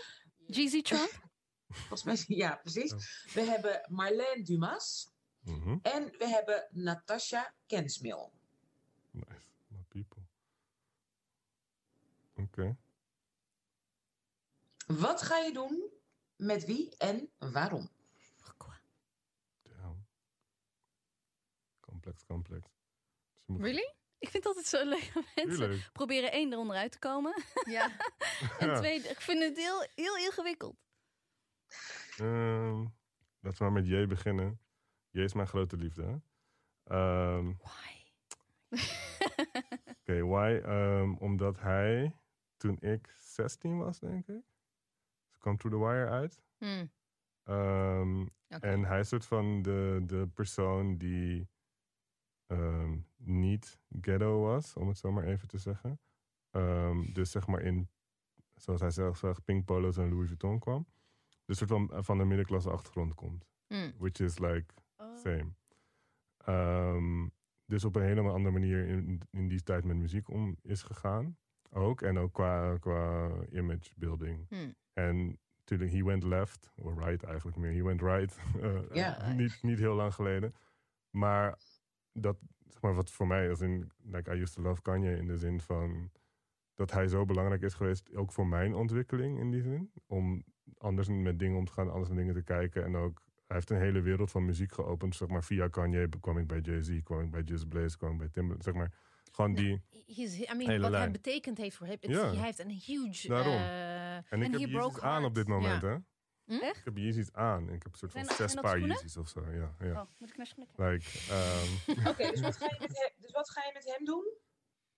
Jeezy 0.46 0.82
Trump? 0.82 1.28
Volgens 1.88 2.02
mij, 2.02 2.36
ja, 2.36 2.56
precies. 2.56 2.92
We 3.34 3.40
hebben 3.40 3.86
Marlène 3.88 4.42
Dumas 4.42 5.08
Mhm. 5.40 5.78
en 5.82 6.04
we 6.18 6.28
hebben 6.28 6.68
Natasha 6.70 7.54
Kensmil. 7.66 8.32
Nice. 9.10 9.26
My 9.68 9.84
people. 9.88 10.22
Oké. 12.34 12.76
Wat 14.86 15.22
ga 15.22 15.38
je 15.38 15.52
doen, 15.52 15.90
met 16.36 16.64
wie 16.64 16.96
en 16.96 17.30
waarom? 17.38 17.90
Damn. 19.62 20.06
Complex, 22.00 22.24
complex. 22.26 22.62
Dus 22.62 22.72
moet- 23.46 23.60
Really? 23.60 23.94
Ik 24.18 24.28
vind 24.28 24.44
het 24.44 24.46
altijd 24.46 24.66
zo 24.66 24.84
leuk 24.88 25.10
dat 25.14 25.24
mensen 25.34 25.56
Tuurlijk. 25.58 25.88
proberen 25.92 26.32
één 26.32 26.52
eronder 26.52 26.76
uit 26.76 26.92
te 26.92 26.98
komen. 26.98 27.42
Ja. 27.64 27.96
En 28.58 28.66
Ja. 28.68 28.74
twee, 28.78 29.00
ik 29.00 29.20
vind 29.20 29.42
het 29.42 29.56
heel, 29.56 29.86
heel 29.94 30.16
ingewikkeld. 30.16 30.76
Ehm, 32.16 32.80
laten 33.40 33.58
we 33.58 33.64
maar 33.64 33.72
met 33.72 33.86
J 33.86 34.06
beginnen. 34.06 34.60
J 35.10 35.20
is 35.20 35.32
mijn 35.34 35.46
grote 35.48 35.76
liefde. 35.76 36.02
Hè? 36.02 36.16
Ehm, 36.84 37.52
Why? 37.56 37.98
Oké, 40.00 40.24
why? 40.24 40.60
Ehm, 40.64 41.14
omdat 41.14 41.58
hij, 41.60 42.16
toen 42.56 42.76
ik 42.80 43.14
16 43.16 43.78
was, 43.78 43.98
denk 43.98 44.26
ik, 44.28 44.42
dus 45.28 45.38
kwam 45.38 45.56
Through 45.56 45.76
the 45.78 45.84
Wire 45.88 46.08
uit. 46.10 46.42
Hmm. 46.58 46.92
Ehm. 47.44 48.26
En 48.48 48.84
hij 48.84 49.00
is 49.00 49.08
soort 49.08 49.26
van 49.26 49.62
de, 49.62 50.02
de 50.06 50.28
persoon 50.34 50.96
die 50.98 51.48
ehm, 52.50 52.98
niet 53.16 53.78
ghetto 54.00 54.40
was, 54.40 54.74
om 54.76 54.88
het 54.88 54.98
zo 54.98 55.12
maar 55.12 55.24
even 55.24 55.48
te 55.48 55.58
zeggen. 55.58 56.00
Ehm, 56.50 57.12
dus 57.12 57.30
zeg 57.30 57.46
maar 57.46 57.60
in, 57.60 57.88
zoals 58.54 58.80
hij 58.80 58.90
zelf 58.90 59.16
zegt, 59.16 59.44
pink 59.44 59.64
polo's 59.64 59.96
en 59.96 60.08
Louis 60.10 60.26
Vuitton 60.26 60.58
kwam. 60.58 60.86
Dus 61.44 61.58
soort 61.58 61.70
van 61.70 61.90
van 62.04 62.18
de 62.18 62.24
middenklasse 62.24 62.70
achtergrond 62.70 63.14
komt. 63.14 63.46
Hmm. 63.66 63.92
Which 63.98 64.20
is 64.20 64.38
like 64.38 64.74
Oh. 64.96 65.16
same. 65.16 65.52
Ehm, 66.36 67.28
dus 67.66 67.84
op 67.84 67.96
een 67.96 68.02
helemaal 68.02 68.32
andere 68.34 68.52
manier 68.52 68.86
in, 68.86 69.20
in 69.30 69.48
die 69.48 69.62
tijd 69.62 69.84
met 69.84 69.96
muziek 69.96 70.28
om 70.30 70.56
is 70.62 70.82
gegaan. 70.82 71.36
Ook. 71.70 72.02
En 72.02 72.18
ook 72.18 72.32
qua, 72.32 72.76
qua 72.78 73.30
image 73.52 73.90
building. 73.96 74.46
Hmm. 74.48 74.74
En 74.92 75.38
natuurlijk, 75.58 75.90
he 75.92 76.04
went 76.04 76.22
left. 76.22 76.72
Or 76.76 77.04
right 77.04 77.22
eigenlijk 77.22 77.56
meer. 77.56 77.72
He 77.72 77.82
went 77.82 78.00
right. 78.00 78.38
eh, 78.62 78.80
Ja. 78.92 79.32
niet, 79.32 79.58
niet 79.62 79.78
heel 79.78 79.94
lang 79.94 80.14
geleden. 80.14 80.54
Maar 81.10 81.58
dat, 82.12 82.38
zeg 82.68 82.82
maar, 82.82 82.94
wat 82.94 83.10
voor 83.10 83.26
mij 83.26 83.50
als 83.50 83.60
in, 83.60 83.90
like, 84.02 84.34
I 84.36 84.40
used 84.40 84.54
to 84.54 84.62
love 84.62 84.82
Kanye 84.82 85.16
in 85.16 85.26
de 85.26 85.36
zin 85.36 85.60
van 85.60 86.10
dat 86.74 86.90
hij 86.92 87.08
zo 87.08 87.24
belangrijk 87.24 87.62
is 87.62 87.74
geweest, 87.74 88.14
ook 88.14 88.32
voor 88.32 88.46
mijn 88.46 88.74
ontwikkeling 88.74 89.38
in 89.38 89.50
die 89.50 89.62
zin. 89.62 89.92
Om 90.06 90.44
anders 90.78 91.08
met 91.08 91.38
dingen 91.38 91.58
om 91.58 91.64
te 91.64 91.72
gaan, 91.72 91.90
anders 91.90 92.08
naar 92.08 92.18
dingen 92.18 92.34
te 92.34 92.42
kijken. 92.42 92.84
En 92.84 92.96
ook, 92.96 93.22
hij 93.46 93.56
heeft 93.56 93.70
een 93.70 93.78
hele 93.80 94.00
wereld 94.00 94.30
van 94.30 94.44
muziek 94.44 94.72
geopend. 94.72 95.14
Zeg 95.16 95.28
maar, 95.28 95.44
via 95.44 95.68
Kanye 95.68 96.08
kwam 96.20 96.38
ik 96.38 96.46
bij 96.46 96.60
Jay-Z, 96.60 97.02
kwam 97.02 97.20
ik 97.20 97.30
bij 97.30 97.42
Just 97.42 97.68
Blaze, 97.68 97.96
kwam 97.96 98.12
ik 98.12 98.18
bij 98.18 98.28
Timberlake. 98.28 98.62
Zeg 98.64 98.74
maar, 98.74 98.92
gewoon 99.30 99.54
die... 99.54 99.82
He's, 100.06 100.38
I 100.38 100.44
mean, 100.56 100.70
Hele 100.70 100.80
wat 100.80 100.92
hij 100.92 101.10
betekend 101.10 101.58
heeft 101.58 101.76
voor 101.76 101.86
hem. 101.86 101.96
Hij 102.00 102.34
heeft 102.36 102.58
een 102.58 102.70
huge... 102.70 103.28
Daarom. 103.28 103.52
eh, 103.54 104.16
En 104.32 104.42
ik 104.42 104.58
heb 104.70 104.98
aan 105.00 105.24
op 105.24 105.34
dit 105.34 105.46
moment, 105.48 105.82
Ja. 105.82 105.88
hè? 105.88 105.96
Echt? 106.50 106.76
Ik 106.78 106.84
heb 106.84 106.96
Yeezys 106.96 107.32
aan. 107.32 107.68
En 107.68 107.74
ik 107.74 107.82
heb 107.82 107.92
een 107.92 107.98
soort 107.98 108.12
van 108.12 108.24
Zijn 108.24 108.36
zes 108.36 108.50
zijn 108.52 108.62
paar 108.64 108.74
schoenen? 108.76 108.96
Yeezys 108.96 109.16
of 109.16 109.28
zo. 109.28 109.40
Ja, 109.50 109.74
ja. 109.86 110.00
Oh, 110.00 110.06
moet 110.18 110.28
ik 110.30 110.36
naar 110.36 110.46
schoenen 110.46 110.74
kijken? 110.76 110.92
Like, 110.92 111.32
ehm, 111.32 112.08
Oké, 112.10 112.30
dus, 112.30 112.40
wat 112.40 112.56
ga 112.56 112.64
je 112.66 112.76
met 112.80 112.98
hem- 112.98 113.12
dus 113.16 113.30
wat 113.32 113.50
ga 113.50 113.64
je 113.64 113.70
met 113.74 113.84
hem 113.84 114.04
doen? 114.04 114.28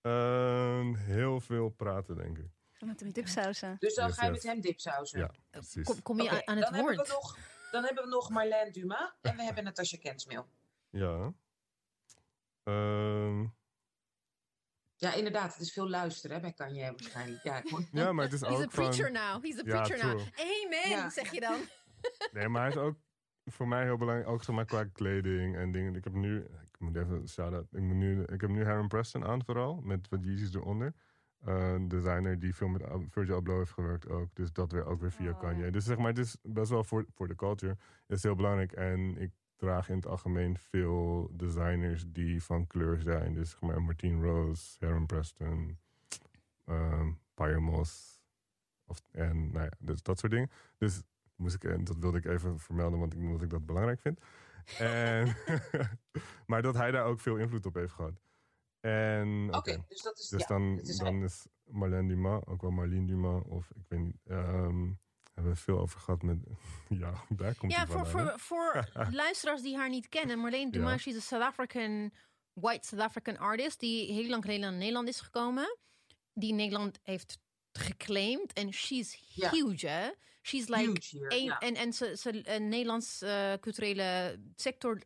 ehm, 0.01 0.93
heel 0.95 1.39
veel 1.39 1.69
praten, 1.69 2.15
denk 2.15 2.37
ik. 2.37 2.49
Ga 2.71 2.85
met 2.85 2.99
hem 2.99 3.11
dipsausen. 3.11 3.75
Dus 3.79 3.93
dan 3.95 4.07
Yes, 4.07 4.15
ga 4.17 4.25
je 4.25 4.31
yes. 4.31 4.43
met 4.43 4.51
hem 4.53 4.61
dipsausen. 4.61 5.19
Ja, 5.19 5.31
precies. 5.49 5.85
kom, 5.85 6.01
kom 6.01 6.21
je 6.21 6.29
aan 6.29 6.35
het 6.35 6.45
dan 6.45 6.73
Hebben 6.73 6.81
woord? 6.95 7.07
we 7.07 7.13
nog, 7.13 7.37
dan 7.71 7.83
hebben 7.83 8.03
we 8.03 8.09
nog 8.09 8.29
Marlène 8.29 8.71
Dumas 8.71 9.11
en 9.21 9.35
we 9.35 9.43
hebben 9.47 9.63
Natasha 9.63 9.97
Kensmil. 9.97 10.47
Ja. 10.89 11.33
Ehm, 12.63 13.45
Ja, 15.03 15.13
inderdaad, 15.13 15.51
het 15.53 15.61
is 15.61 15.73
veel 15.73 15.89
luisteren 15.89 16.35
hè, 16.35 16.41
bij 16.41 16.53
Kanye 16.53 16.91
waarschijnlijk. 16.91 17.43
Ja, 17.43 17.61
ja, 17.91 18.11
maar 18.11 18.23
het 18.25 18.33
is 18.33 18.41
He's 18.41 18.49
a 18.49 18.53
ook 18.63 18.71
van... 18.71 18.83
preacher 18.83 19.11
now. 19.11 19.43
He's 19.43 19.57
a 19.59 19.61
Ja, 19.65 19.81
preacher 19.81 20.05
now. 20.05 20.19
Amen, 20.35 20.89
Ja. 20.89 21.09
zeg 21.09 21.31
je 21.31 21.39
dan. 21.39 21.57
Nee, 22.33 22.47
maar 22.47 22.61
hij 22.61 22.71
is 22.71 22.77
ook 22.77 22.95
voor 23.45 23.67
mij 23.67 23.83
heel 23.83 23.97
belangrijk. 23.97 24.29
Ook 24.29 24.43
zeg 24.43 24.55
maar 24.55 24.65
qua 24.65 24.83
kleding 24.83 25.55
en 25.55 25.71
dingen. 25.71 25.95
Ik 25.95 26.03
heb 26.03 26.13
nu... 26.13 26.37
Ik 26.39 26.79
moet 26.79 26.95
even 26.95 27.27
shout-out. 27.27 27.67
Ik, 27.71 27.81
moet 27.81 27.95
nu, 27.95 28.23
ik 28.23 28.41
heb 28.41 28.49
nu 28.49 28.65
Harry 28.65 28.87
Preston 28.87 29.25
aan 29.25 29.43
vooral. 29.45 29.75
Met 29.83 30.09
wat 30.09 30.23
Yeezys 30.23 30.53
eronder. 30.53 30.93
Een 31.39 31.87
designer 31.87 32.39
die 32.39 32.55
veel 32.55 32.67
met 32.67 32.83
Virgil 33.09 33.35
Abloh 33.35 33.57
heeft 33.57 33.71
gewerkt 33.71 34.09
ook. 34.09 34.35
Dus 34.35 34.51
dat 34.51 34.71
weer 34.71 34.85
ook 34.85 35.01
weer 35.01 35.11
via 35.11 35.31
Oh. 35.31 35.39
Kanye. 35.39 35.71
Dus 35.71 35.85
zeg 35.85 35.97
maar, 35.97 36.07
het 36.07 36.17
is 36.17 36.37
best 36.41 36.69
wel 36.69 36.83
voor, 36.83 37.05
voor 37.13 37.27
de 37.27 37.35
culture. 37.35 37.77
Het 38.07 38.17
is 38.17 38.23
heel 38.23 38.35
belangrijk. 38.35 38.71
En 38.71 39.17
ik 39.17 39.31
draag 39.63 39.89
in 39.89 39.95
het 39.95 40.07
algemeen 40.07 40.57
veel 40.57 41.29
designers 41.31 42.03
die 42.07 42.43
van 42.43 42.67
kleur 42.67 43.01
zijn. 43.01 43.33
Dus 43.33 43.49
zeg 43.49 43.61
maar 43.61 43.81
Martine 43.81 44.25
Rose, 44.25 44.75
Heron 44.79 45.05
Preston, 45.05 45.79
um, 46.65 47.19
Moss. 47.59 48.21
Of, 48.85 49.01
en 49.11 49.51
nou 49.51 49.63
ja, 49.63 49.71
dus 49.79 50.01
dat 50.01 50.19
soort 50.19 50.31
dingen. 50.31 50.49
Dus 50.77 51.01
moest 51.35 51.55
ik, 51.55 51.63
en 51.63 51.83
dat 51.83 51.97
wilde 51.97 52.17
ik 52.17 52.25
even 52.25 52.59
vermelden, 52.59 52.99
want 52.99 53.13
ik, 53.13 53.19
omdat 53.19 53.41
ik 53.41 53.49
dat 53.49 53.65
belangrijk 53.65 53.99
vind. 53.99 54.19
En, 54.77 55.35
maar 56.49 56.61
dat 56.61 56.75
hij 56.75 56.91
daar 56.91 57.05
ook 57.05 57.19
veel 57.19 57.37
invloed 57.37 57.65
op 57.65 57.73
heeft 57.73 57.93
gehad. 57.93 58.21
En 58.79 59.47
Oké, 59.55 59.83
dus 59.87 60.01
dat 60.01 60.19
is. 60.19 60.27
dus 60.27 60.41
ja, 60.41 60.47
dan, 60.47 60.79
is 60.79 60.97
dan 60.97 61.23
is 61.23 61.47
Marlène 61.63 62.07
Dumas, 62.07 62.45
ook 62.45 62.61
wel 62.61 62.71
Marlene 62.71 63.05
Dumas, 63.05 63.43
of 63.43 63.71
ik 63.75 63.85
weet 63.87 63.99
niet, 63.99 64.19
ehm, 64.23 64.91
hebben 65.33 65.53
we 65.53 65.59
veel 65.59 65.79
over 65.79 65.99
gehad 65.99 66.21
met, 66.21 66.37
ja, 67.01 67.13
daar 67.29 67.55
komt 67.55 67.71
Ja, 67.71 67.87
voor, 67.87 68.07
voor, 68.07 68.33
voor 68.39 68.89
luisteraars 69.11 69.61
die 69.61 69.77
haar 69.77 69.89
niet 69.89 70.09
kennen. 70.09 70.39
Marlene 70.39 70.71
Dumas 70.71 71.07
is 71.07 71.15
een 71.15 71.21
South 71.21 71.43
African, 71.43 72.11
white 72.53 72.87
South 72.87 73.03
African 73.03 73.37
artist. 73.37 73.79
Die 73.79 74.11
heel 74.13 74.29
lang 74.29 74.41
geleden 74.43 74.61
naar 74.69 74.79
Nederland 74.79 75.07
is 75.07 75.19
gekomen. 75.21 75.77
Die 76.33 76.53
Nederland 76.53 76.99
heeft 77.03 77.37
geclaimd. 77.71 78.53
En 78.53 78.73
she's 78.73 79.23
Ja. 79.35 79.49
huge, 79.49 79.87
hè? 79.87 80.09
She's 80.41 80.67
like... 80.67 80.81
Huge 80.89 81.17
hier, 81.17 81.31
een- 81.33 81.43
ja. 81.43 81.59
En, 81.59 81.75
en 81.75 81.93
ze, 81.93 82.15
ze, 82.19 82.55
een 82.55 82.69
Nederlands 82.69 83.21
eh, 83.21 83.53
culturele 83.59 84.39
sector 84.55 85.01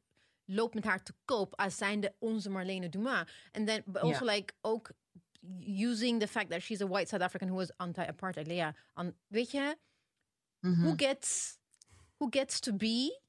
loopt 0.45 0.73
met 0.73 0.83
haar 0.83 1.03
te 1.03 1.13
koop 1.25 1.55
als 1.59 1.77
zijnde 1.77 2.15
onze 2.19 2.49
Marlene 2.49 2.89
Dumas. 2.89 3.29
En 3.51 3.65
then 3.65 3.83
but 3.85 4.01
also 4.01 4.25
Ja. 4.25 4.31
like 4.33 4.53
ook 4.61 4.89
using 5.59 6.19
the 6.19 6.27
fact 6.27 6.49
that 6.49 6.61
she's 6.61 6.81
a 6.81 6.87
white 6.87 7.07
South 7.07 7.21
African 7.23 7.47
who 7.47 7.57
was 7.57 7.77
anti-apartheid. 7.77 8.47
Ja, 8.47 8.75
an- 8.93 9.15
weet 9.27 9.51
je, 9.51 9.77
Mhm. 10.69 10.81
who 10.84 10.94
gets 10.95 11.60
who 12.18 12.27
gets 12.30 12.60
to 12.60 12.76
be 12.76 13.26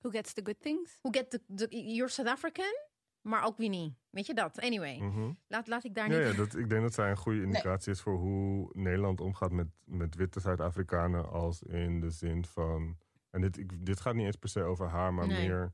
Who 0.00 0.10
gets 0.10 0.32
the 0.32 0.42
good 0.44 0.60
things? 0.60 0.98
who 1.02 1.12
get 1.12 1.30
the, 1.30 1.40
the 1.54 1.66
you're 1.94 2.08
South 2.10 2.28
African 2.28 2.74
maar 3.20 3.44
ook 3.44 3.56
wie 3.56 3.68
niet. 3.68 3.94
Weet 4.10 4.26
je 4.26 4.34
dat? 4.34 4.60
Anyway, 4.60 4.98
Mhm. 4.98 5.32
laat, 5.46 5.66
laat 5.66 5.84
ik 5.84 5.94
daar 5.94 6.10
Ja, 6.10 6.18
niet... 6.18 6.26
ja 6.28 6.36
dat, 6.36 6.54
ik 6.56 6.68
denk 6.68 6.82
dat 6.82 6.94
zij 6.94 7.10
een 7.10 7.16
goede 7.16 7.42
indicatie 7.42 7.92
is 7.92 8.00
voor 8.00 8.16
hoe 8.18 8.70
Nederland 8.72 9.20
omgaat 9.20 9.52
met, 9.52 9.66
met 9.84 10.14
witte 10.14 10.40
Zuid-Afrikanen. 10.40 11.30
Als 11.30 11.62
in 11.62 12.00
de 12.00 12.10
zin 12.10 12.44
van. 12.44 12.98
En 13.30 13.40
dit, 13.40 13.58
ik, 13.58 13.86
dit 13.86 14.00
gaat 14.00 14.14
niet 14.14 14.26
eens 14.26 14.36
per 14.36 14.48
se 14.48 14.62
over 14.62 14.88
haar, 14.88 15.14
maar 15.14 15.26
Nee. 15.26 15.48
meer 15.48 15.72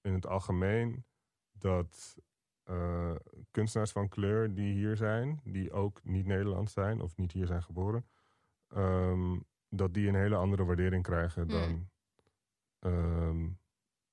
in 0.00 0.12
het 0.12 0.26
algemeen. 0.26 1.04
Dat 1.52 2.16
eh, 2.62 3.14
kunstenaars 3.50 3.92
van 3.92 4.08
kleur 4.08 4.54
die 4.54 4.72
hier 4.74 4.96
zijn, 4.96 5.40
die 5.44 5.72
ook 5.72 6.04
niet 6.04 6.26
Nederlands 6.26 6.72
zijn 6.72 7.00
of 7.00 7.16
niet 7.16 7.32
hier 7.32 7.46
zijn 7.46 7.62
geboren, 7.62 8.06
ehm, 8.68 9.38
dat 9.74 9.94
die 9.94 10.08
een 10.08 10.14
hele 10.14 10.36
andere 10.36 10.64
waardering 10.64 11.02
krijgen 11.02 11.48
dan, 11.48 11.88
ehm, 12.78 13.48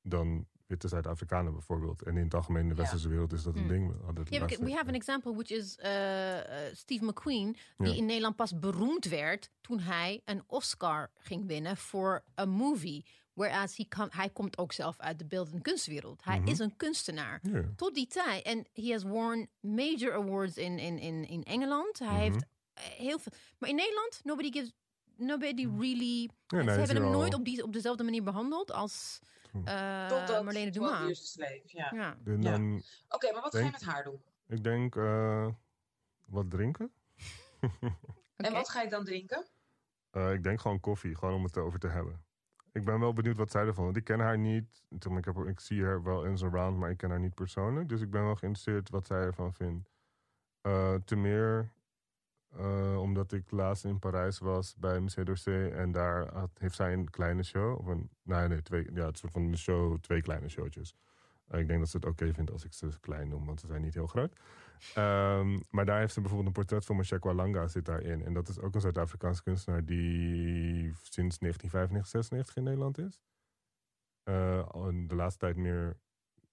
dan 0.02 0.48
witte 0.66 0.88
Zuid-Afrikanen 0.88 1.54
bijvoorbeeld. 1.54 2.02
En 2.02 2.18
in 2.18 2.24
het 2.24 2.34
algemeen 2.34 2.62
in 2.62 2.70
de 2.70 2.76
westerse 2.76 3.10
wereld 3.10 3.34
is 3.34 3.44
dat 3.44 3.56
een 3.56 3.68
ding. 3.68 3.88
We 3.88 4.04
hadden 4.04 4.24
het 4.24 4.34
Ja, 4.34 4.46
we, 4.46 4.74
have 4.74 4.88
an 4.88 4.94
example, 4.94 5.34
which 5.34 5.50
is 5.50 5.78
uh, 5.84 6.36
uh, 6.36 6.42
Steve 6.74 7.06
McQueen, 7.06 7.56
die 7.78 7.98
in 7.98 8.06
Nederland 8.06 8.36
pas 8.36 8.60
beroemd 8.60 9.06
werd 9.06 9.50
toen 9.62 9.80
hij 9.80 10.22
een 10.26 10.44
Oscar 10.48 11.10
ging 11.18 11.48
winnen 11.48 11.78
voor 11.78 12.24
een 12.36 12.50
movie. 12.50 13.06
Whereas 13.34 13.78
he 13.78 13.88
come, 13.88 14.10
hij 14.12 14.30
komt 14.30 14.58
ook 14.58 14.74
zelf 14.74 14.98
uit 14.98 15.20
de 15.20 15.26
beeld- 15.26 15.52
en 15.52 15.62
kunstwereld. 15.62 16.24
Hij 16.24 16.42
is 16.46 16.60
een 16.60 16.76
kunstenaar. 16.76 17.40
Mhm. 17.42 17.76
Tot 17.76 17.96
die 17.96 18.08
tijd. 18.08 18.44
En 18.44 18.68
he 18.74 18.92
has 18.92 19.04
won 19.04 19.48
major 19.60 20.14
awards 20.14 20.58
in, 20.58 20.80
in, 20.80 21.00
in, 21.00 21.28
in 21.28 21.44
Engeland. 21.44 22.00
Mhm. 22.00 22.10
Hij 22.10 22.20
heeft 22.20 22.46
eh, 22.74 22.84
heel 22.84 23.20
veel. 23.20 23.32
Maar 23.58 23.70
in 23.70 23.76
Nederland, 23.76 24.20
nobody 24.24 24.52
gives. 24.52 24.74
Nobody 25.20 25.68
really. 25.80 26.30
nee, 26.48 26.64
ze 26.64 26.70
hebben 26.70 26.96
hem 26.96 27.06
al- 27.06 27.12
nooit 27.12 27.34
op, 27.34 27.46
die, 27.46 27.64
op 27.64 27.74
dezelfde 27.74 28.04
manier 28.04 28.24
behandeld 28.24 28.72
als 28.72 29.20
uh, 29.56 30.08
Totdat 30.08 30.44
Marlene 30.44 30.72
12 30.72 31.00
Dumas. 31.00 31.38
Ja. 31.66 31.92
Ja. 31.92 32.18
Oké, 33.10 33.32
maar 33.34 33.42
wat 33.42 33.56
ga 33.56 33.64
je 33.64 33.72
met 33.72 33.84
haar 33.84 34.04
doen? 34.04 34.22
ik 34.48 34.64
denk, 34.64 34.96
eh, 34.96 35.48
wat 36.26 36.50
drinken? 36.50 36.92
En 38.36 38.54
wat 38.54 38.70
ga 38.70 38.82
je 38.82 38.90
dan 38.90 39.06
drinken? 39.06 39.46
Eh, 40.12 40.34
ik 40.34 40.44
denk 40.44 40.62
gewoon 40.62 40.80
koffie, 40.80 41.16
gewoon 41.16 41.34
om 41.34 41.44
het 41.44 41.56
erover 41.56 41.80
te 41.80 41.88
hebben. 41.88 42.22
Ik 42.72 42.86
ben 42.86 43.00
wel 43.00 43.14
benieuwd 43.14 43.38
wat 43.38 43.52
zij 43.52 43.66
ervan. 43.66 43.84
Want 43.84 43.98
ik 43.98 44.04
ken 44.04 44.20
haar 44.20 44.38
niet. 44.38 44.84
Ik, 44.90 45.26
heb, 45.26 45.38
ik 45.38 45.60
zie 45.60 45.84
haar 45.84 46.04
wel 46.04 46.24
in 46.24 46.38
zijn 46.38 46.52
round, 46.52 46.78
maar 46.78 46.90
ik 46.90 46.98
ken 46.98 47.10
haar 47.10 47.20
niet 47.20 47.34
persoonlijk. 47.36 47.90
Dus 47.90 48.02
ik 48.02 48.10
ben 48.10 48.24
wel 48.24 48.36
geïnteresseerd 48.36 48.90
wat 48.90 49.06
zij 49.08 49.18
ervan 49.18 49.54
vindt. 49.54 49.90
Eh 50.62 50.96
te 51.06 51.16
meer 51.16 51.72
eh, 52.50 53.00
omdat 53.00 53.32
ik 53.32 53.52
laatst 53.52 53.86
in 53.86 54.00
Parijs 54.00 54.40
was 54.40 54.76
bij 54.76 55.00
Musée 55.00 55.24
d'Orsay. 55.24 55.72
En 55.72 55.92
daar 55.92 56.34
had, 56.34 56.50
heeft 56.58 56.76
zij 56.76 56.94
een 56.94 57.10
kleine 57.10 57.44
show. 57.44 57.80
Of 57.80 57.86
een, 57.86 58.10
nee, 58.24 58.48
nee, 58.48 58.62
twee, 58.62 58.88
ja, 58.94 59.06
het 59.06 59.18
soort 59.18 59.32
van 59.32 59.42
een 59.42 59.58
show, 59.58 60.00
twee 60.00 60.22
kleine 60.22 60.50
showtjes. 60.50 60.96
Eh, 61.48 61.60
ik 61.60 61.68
denk 61.68 61.80
dat 61.80 61.90
ze 61.90 61.98
het 61.98 62.06
oké 62.06 62.34
vindt 62.34 62.52
als 62.52 62.66
ik 62.66 62.74
ze 62.74 62.90
klein 63.00 63.28
noem, 63.28 63.46
want 63.46 63.60
ze 63.60 63.68
zijn 63.68 63.82
niet 63.82 63.94
heel 63.94 64.08
groot. 64.08 64.40
Ehm, 64.94 65.60
maar 65.70 65.86
daar 65.86 66.00
heeft 66.00 66.14
ze 66.14 66.20
bijvoorbeeld 66.20 66.50
een 66.50 66.62
portret 66.62 66.86
van 66.86 66.96
Machek 66.96 67.24
Langa 67.24 67.68
zit 67.68 67.86
daarin. 67.86 68.26
En 68.26 68.34
dat 68.34 68.50
is 68.50 68.60
ook 68.60 68.76
een 68.76 68.82
Zuid-Afrikaanse 68.82 69.44
kunstenaar 69.44 69.86
die 69.86 70.94
sinds 71.02 71.38
1995, 71.38 72.08
96 72.08 72.56
in 72.56 72.64
Nederland 72.64 72.98
is. 72.98 73.22
Eh, 74.24 74.70
de 75.08 75.16
laatste 75.16 75.40
tijd 75.40 75.56
meer 75.56 75.98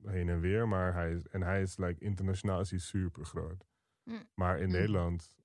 heen 0.05 0.29
en 0.29 0.41
weer. 0.41 0.69
Maar 0.69 0.95
hij 0.95 1.13
is, 1.13 1.27
en 1.27 1.43
hij 1.43 1.63
is 1.63 1.77
like, 1.77 2.05
internationaal 2.05 2.61
is 2.61 2.71
hij 2.71 2.79
super 2.79 3.25
groot. 3.25 3.67
Mm. 4.03 4.29
Maar 4.35 4.59
in 4.59 4.71
Nederland 4.71 5.37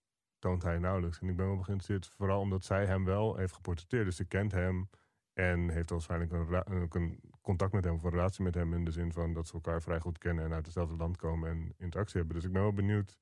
toont 0.41 0.63
hij 0.63 0.77
nauwelijks. 0.77 1.19
En 1.19 1.29
ik 1.29 1.35
ben 1.35 1.45
wel 1.45 1.55
geïnteresseerd, 1.55 2.13
vooral 2.15 2.39
omdat 2.39 2.63
zij 2.65 2.85
hem 2.85 3.05
wel 3.05 3.35
heeft 3.35 3.53
geportretteerd. 3.53 4.05
Dus 4.05 4.15
ze 4.15 4.25
kent 4.25 4.51
hem 4.51 4.89
en 5.33 5.69
heeft 5.69 5.89
waarschijnlijk 5.89 6.31
een, 6.31 6.95
een 6.95 7.19
contact 7.41 7.73
met 7.73 7.83
hem 7.83 7.93
of 7.93 8.03
een 8.03 8.09
relatie 8.09 8.43
met 8.43 8.55
hem. 8.55 8.73
In 8.73 8.85
de 8.85 8.91
zin 8.91 9.13
van 9.13 9.33
dat 9.33 9.47
ze 9.47 9.53
elkaar 9.53 9.81
vrij 9.81 9.99
goed 9.99 10.17
kennen 10.17 10.45
en 10.45 10.53
uit 10.53 10.65
hetzelfde 10.65 10.95
land 10.95 11.17
komen 11.17 11.49
en 11.49 11.73
interactie 11.77 12.17
hebben. 12.17 12.35
Dus 12.35 12.45
ik 12.45 12.51
ben 12.51 12.61
wel 12.61 12.73
benieuwd 12.73 13.17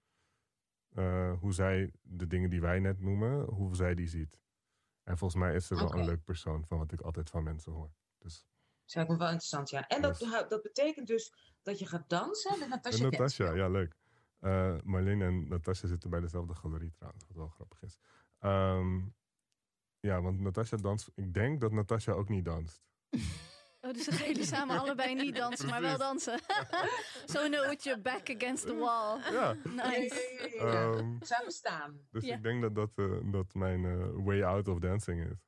eh, 0.89 1.33
hoe 1.39 1.53
zij 1.53 1.91
de 2.01 2.27
dingen 2.27 2.49
die 2.49 2.61
wij 2.61 2.79
net 2.79 2.99
noemen, 2.99 3.45
hoe 3.45 3.75
zij 3.75 3.95
die 3.95 4.07
ziet. 4.07 4.39
En 5.03 5.17
volgens 5.17 5.41
mij 5.41 5.55
is 5.55 5.67
ze 5.67 5.75
wel 5.75 5.93
een 5.93 6.05
leuk 6.05 6.23
persoon 6.23 6.65
van 6.65 6.77
wat 6.77 6.91
ik 6.91 7.01
altijd 7.01 7.29
van 7.29 7.43
mensen 7.43 7.71
hoor. 7.71 7.91
Dus 8.17 8.45
Dat 8.85 9.07
me 9.07 9.17
wel 9.17 9.27
interessant, 9.27 9.69
ja. 9.69 9.87
En 9.87 10.01
dat, 10.01 10.45
dat 10.49 10.61
betekent 10.61 11.07
dus 11.07 11.33
dat 11.61 11.79
je 11.79 11.85
gaat 11.85 12.09
dansen 12.09 12.59
met 12.59 12.69
Natasha, 12.69 13.09
Kent. 13.09 13.35
ja 13.35 13.67
leuk. 13.67 13.97
Eh 14.39 14.75
Marlene 14.83 15.25
en 15.25 15.47
Natasha 15.47 15.87
zitten 15.87 16.09
bij 16.09 16.19
dezelfde 16.19 16.55
galerie 16.55 16.91
trouwens, 16.93 17.25
wat 17.27 17.35
wel 17.37 17.47
grappig 17.47 17.81
is. 17.83 17.97
Ehm, 18.39 18.99
ja, 19.99 20.21
want 20.21 20.39
Natasha 20.39 20.77
danst. 20.77 21.11
Ik 21.15 21.33
denk 21.33 21.61
dat 21.61 21.71
Natasha 21.71 22.11
ook 22.11 22.29
niet 22.29 22.45
danst. 22.45 22.81
Oh, 23.81 23.93
dus 23.93 24.03
ze 24.03 24.11
gaan 24.11 24.27
jullie 24.27 24.45
samen 24.45 24.79
allebei 24.79 25.15
niet 25.15 25.35
dansen, 25.35 25.69
maar 25.69 25.81
wel 25.81 25.97
dansen. 25.97 26.39
Zo 27.33 27.49
with 27.49 27.83
your 27.83 28.01
back 28.01 28.29
against 28.35 28.65
the 28.65 28.75
wall. 28.75 29.19
Ja, 29.33 29.53
Nice. 29.63 30.37
ja, 30.59 30.65
ja, 30.65 30.71
ja. 30.71 30.91
Ehm, 30.91 31.15
Samen 31.21 31.51
staan. 31.51 31.99
dus 32.11 32.23
Ja. 32.25 32.35
ik 32.35 32.43
denk 32.43 32.61
dat 32.61 32.75
dat, 32.75 32.91
eh, 32.95 33.31
dat 33.31 33.53
mijn 33.53 33.85
eh, 33.85 34.07
way 34.25 34.43
out 34.43 34.67
of 34.67 34.79
dancing 34.79 35.29
is. 35.31 35.47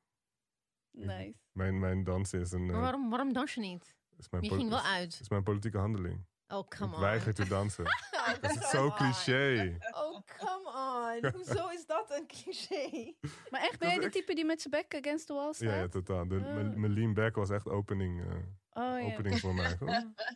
Nice. 0.90 1.34
Mijn, 1.52 1.78
mijn 1.78 2.04
dansen 2.04 2.40
is 2.40 2.52
een. 2.52 2.66
Maar 2.66 2.80
waarom, 2.80 3.10
waarom 3.10 3.32
dans 3.32 3.54
je 3.54 3.60
niet? 3.60 3.96
is 4.16 4.28
mijn 4.30 4.42
Je 4.44 4.50
ging 4.54 4.68
wel 4.68 4.78
is- 4.78 4.84
uit. 4.84 5.18
Is 5.20 5.28
mijn 5.28 5.42
politieke 5.42 5.78
handeling. 5.78 6.24
Oh, 6.52 6.68
come 6.68 6.90
ik 6.90 6.94
on. 6.96 7.00
weiger 7.00 7.34
te 7.34 7.48
dansen. 7.48 7.84
dat 8.40 8.56
is 8.56 8.70
zo 8.70 8.90
cliché. 8.90 9.78
Oh, 9.94 10.20
come 10.38 10.68
on. 10.74 11.30
Hoezo 11.36 11.68
is 11.68 11.86
dat 11.86 12.10
een 12.10 12.26
cliché? 12.26 13.14
Maar 13.50 13.60
echt, 13.60 13.78
ben 13.78 13.88
jij 13.88 13.98
de 13.98 14.08
type 14.08 14.34
die 14.34 14.44
met 14.44 14.60
zijn 14.62 14.74
back 14.74 14.94
against 15.04 15.26
the 15.26 15.32
wall 15.34 15.52
staat? 15.52 15.68
Ja, 15.68 15.76
ja, 15.76 15.88
totaal. 15.88 16.28
De, 16.28 16.36
Oh. 16.36 16.74
mijn, 16.74 16.92
lean 16.92 17.14
back 17.14 17.34
was 17.34 17.50
echt 17.50 17.68
opening, 17.68 18.20
eh, 18.20 18.26
Oh 18.70 19.00
ja. 19.00 19.12
opening 19.12 19.40
voor 19.40 19.54
mij. 19.54 19.76
Oh, 19.80 19.86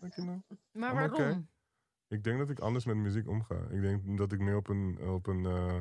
dank 0.01 0.15
je 0.15 0.23
nou. 0.23 0.43
Maar 0.73 0.91
Oh, 0.93 0.97
waarom? 0.99 1.49
Ik 2.09 2.25
denk 2.25 2.39
dat 2.39 2.51
ik 2.51 2.59
anders 2.59 2.85
met 2.85 2.97
muziek 2.97 3.29
omga. 3.29 3.67
Ik 3.71 3.81
denk 3.81 4.19
dat 4.19 4.33
ik 4.33 4.39
meer 4.41 4.57
op 4.57 4.69
een, 4.69 4.99
op 5.09 5.27
een 5.27 5.47
eh, 5.47 5.81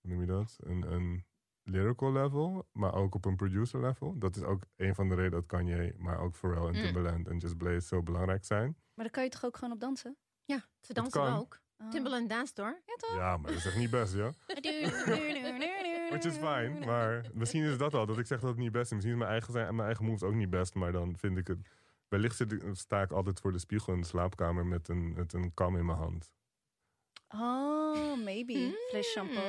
hoe 0.00 0.10
noem 0.10 0.20
je 0.20 0.26
dat? 0.26 0.56
Een, 0.60 0.92
een 0.92 1.24
lyrical 1.64 2.12
level, 2.12 2.68
maar 2.72 2.94
ook 2.94 3.14
op 3.14 3.24
een 3.24 3.36
producer 3.36 3.80
level. 3.80 4.18
Dat 4.18 4.36
is 4.36 4.42
ook 4.42 4.62
een 4.76 4.94
van 4.94 5.08
de 5.08 5.14
redenen 5.14 5.38
dat 5.38 5.46
Kanye, 5.46 5.94
maar 5.98 6.18
ook 6.20 6.34
Pharrell 6.36 6.66
en 6.66 6.74
Mm. 6.74 6.82
Timbaland 6.82 7.28
en 7.28 7.36
Just 7.36 7.56
Blaze 7.56 7.86
zo 7.86 8.02
belangrijk 8.02 8.44
zijn. 8.44 8.76
Maar 8.94 9.04
dan 9.04 9.10
kan 9.10 9.22
je 9.22 9.28
toch 9.30 9.44
ook 9.44 9.56
gewoon 9.56 9.74
op 9.74 9.80
dansen? 9.80 10.16
Ja, 10.44 10.64
ze 10.80 10.92
dansen 10.92 11.22
ook. 11.22 11.60
Timbaland 11.90 12.28
danst 12.28 12.56
hoor. 12.56 12.80
Ja, 12.86 12.94
toch? 12.96 13.14
Ja, 13.16 13.36
maar 13.36 13.50
dat 13.50 13.58
is 13.60 13.66
echt 13.66 13.76
niet 13.76 13.90
best, 13.90 14.14
ja. 14.14 14.32
Which 16.10 16.24
is 16.24 16.36
fine, 16.36 16.84
maar 16.86 17.30
misschien 17.34 17.62
is 17.62 17.78
dat 17.78 17.94
al. 17.94 18.06
Dat 18.06 18.18
ik 18.18 18.26
zeg 18.26 18.40
dat 18.40 18.48
het 18.48 18.58
niet 18.58 18.72
best 18.72 18.84
is. 18.84 18.90
Misschien 18.92 19.12
is 19.12 19.18
mijn 19.18 19.30
eigen, 19.30 19.52
zijn, 19.52 19.74
mijn 19.74 19.86
eigen 19.86 20.04
moves 20.04 20.22
ook 20.22 20.34
niet 20.34 20.50
best, 20.50 20.74
maar 20.74 20.92
dan 20.92 21.16
vind 21.16 21.38
ik 21.38 21.46
het... 21.46 21.58
Wellicht 22.08 22.36
zit 22.36 22.52
ik, 22.52 22.62
sta 22.72 23.02
ik 23.02 23.10
altijd 23.10 23.40
voor 23.40 23.52
de 23.52 23.58
spiegel 23.58 23.92
in 23.92 24.00
de 24.00 24.06
slaapkamer 24.06 24.66
met 24.66 24.88
een, 24.88 25.12
met 25.12 25.32
een 25.32 25.54
kam 25.54 25.76
in 25.76 25.86
mijn 25.86 25.98
hand. 25.98 26.30
Oh, 27.34 28.16
maybe. 28.16 28.76
Fles 28.88 29.06
shampoo. 29.06 29.40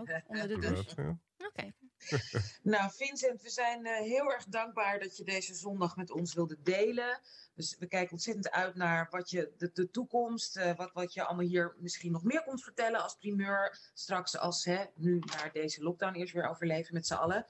Ook, 0.00 0.20
onder 0.26 0.48
de 0.48 0.58
douche. 0.58 1.02
Ja. 1.02 1.18
Oké. 1.46 1.72
Nou, 2.62 2.90
Vincent, 2.92 3.42
we 3.42 3.50
zijn 3.50 3.86
eh, 3.86 4.00
heel 4.00 4.32
erg 4.32 4.44
dankbaar 4.44 4.98
dat 4.98 5.16
je 5.16 5.24
deze 5.24 5.54
zondag 5.54 5.96
met 5.96 6.10
ons 6.10 6.34
wilde 6.34 6.56
delen. 6.62 7.20
Dus 7.54 7.76
we 7.78 7.86
kijken 7.86 8.12
ontzettend 8.12 8.50
uit 8.50 8.74
naar 8.74 9.08
wat 9.10 9.30
je, 9.30 9.52
de, 9.56 9.70
de 9.72 9.90
toekomst, 9.90 10.56
eh, 10.56 10.76
wat, 10.76 10.90
wat 10.92 11.14
je 11.14 11.24
allemaal 11.24 11.46
hier 11.46 11.74
misschien 11.78 12.12
nog 12.12 12.22
meer 12.22 12.42
komt 12.42 12.62
vertellen 12.62 13.02
als 13.02 13.16
primeur. 13.16 13.78
Straks 13.94 14.38
als 14.38 14.64
hè, 14.64 14.84
nu 14.94 15.18
naar 15.18 15.50
deze 15.52 15.82
lockdown 15.82 16.14
eerst 16.14 16.34
weer 16.34 16.48
overleven 16.48 16.94
met 16.94 17.06
z'n 17.06 17.14
allen. 17.14 17.46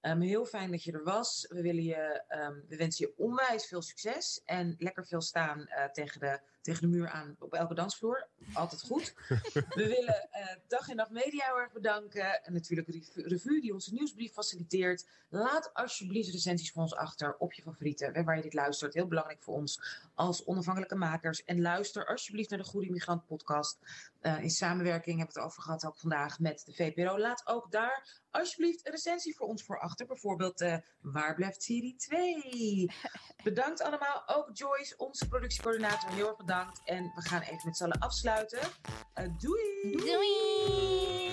Ehm, 0.00 0.20
heel 0.20 0.44
fijn 0.44 0.70
dat 0.70 0.82
je 0.82 0.92
er 0.92 1.04
was. 1.04 1.46
We, 1.48 1.62
willen 1.62 1.84
je, 1.84 2.22
ehm, 2.28 2.54
we 2.68 2.76
wensen 2.76 3.06
je 3.06 3.14
onwijs 3.16 3.66
veel 3.66 3.82
succes 3.82 4.42
en 4.44 4.74
lekker 4.78 5.06
veel 5.06 5.20
staan 5.20 5.66
eh, 5.66 5.84
tegen, 5.84 6.20
de, 6.20 6.40
tegen 6.62 6.80
de 6.80 6.96
muur 6.96 7.08
aan 7.08 7.36
op 7.38 7.52
elke 7.54 7.74
dansvloer. 7.74 8.26
Altijd 8.52 8.82
goed. 8.82 9.14
We 9.52 9.86
willen 9.88 10.28
eh, 10.30 10.56
Dag 10.68 10.88
en 10.88 10.96
Nacht 10.96 11.10
Media 11.10 11.46
heel 11.46 11.58
erg 11.58 11.72
bedanken. 11.72 12.44
En 12.44 12.52
natuurlijk 12.52 12.88
Revu- 12.88 13.22
Revue 13.28 13.60
die 13.60 13.72
onze 13.72 13.92
nieuwsbrief 13.92 14.32
faciliteert. 14.32 15.06
Laat 15.28 15.70
alsjeblieft 15.74 16.30
recensies 16.32 16.72
voor 16.72 16.82
ons 16.82 16.94
achter 16.94 17.36
op 17.38 17.52
je 17.52 17.62
favorieten. 17.62 18.14
eh, 18.14 18.24
Waar 18.24 18.36
je 18.36 18.42
dit 18.42 18.54
luistert. 18.54 18.94
Heel 18.94 19.06
belangrijk 19.06 19.42
voor 19.42 19.54
ons 19.54 19.80
als 20.14 20.44
onafhankelijke 20.44 20.94
makers. 20.94 21.44
En 21.44 21.60
luister 21.60 22.06
alsjeblieft 22.06 22.50
naar 22.50 22.58
de 22.58 22.64
Goede 22.64 22.90
Migrant 22.90 23.26
podcast. 23.26 23.78
Eh, 24.20 24.42
in 24.42 24.50
samenwerking 24.50 25.16
hebben 25.16 25.34
we 25.34 25.40
het 25.40 25.50
over 25.50 25.62
gehad 25.62 25.84
ook 25.86 25.96
vandaag 25.96 26.38
met 26.38 26.62
de 26.64 26.72
VPRO. 26.72 27.18
Laat 27.18 27.42
ook 27.46 27.70
daar 27.70 28.20
alsjeblieft 28.30 28.86
een 28.86 28.92
recensie 28.92 29.36
voor 29.36 29.46
ons 29.46 29.62
voor 29.64 29.80
achter. 29.80 30.06
Bijvoorbeeld 30.06 30.60
eh, 30.60 30.76
Waar 31.00 31.34
blijft 31.34 31.62
Siri 31.62 31.96
2? 31.96 32.90
Bedankt 33.44 33.80
allemaal. 33.82 34.22
Ook 34.28 34.50
Joyce, 34.52 34.96
onze 34.96 35.28
productiecoördinator. 35.28 36.10
Heel 36.10 36.26
erg 36.28 36.36
bedankt. 36.36 36.50
En 36.84 37.12
we 37.14 37.22
gaan 37.22 37.40
even 37.40 37.60
met 37.64 37.76
z'n 37.76 37.84
allen 37.84 37.98
afsluiten. 37.98 38.58
Eh, 39.14 39.24
doei! 39.38 39.96
Doei! 39.96 41.31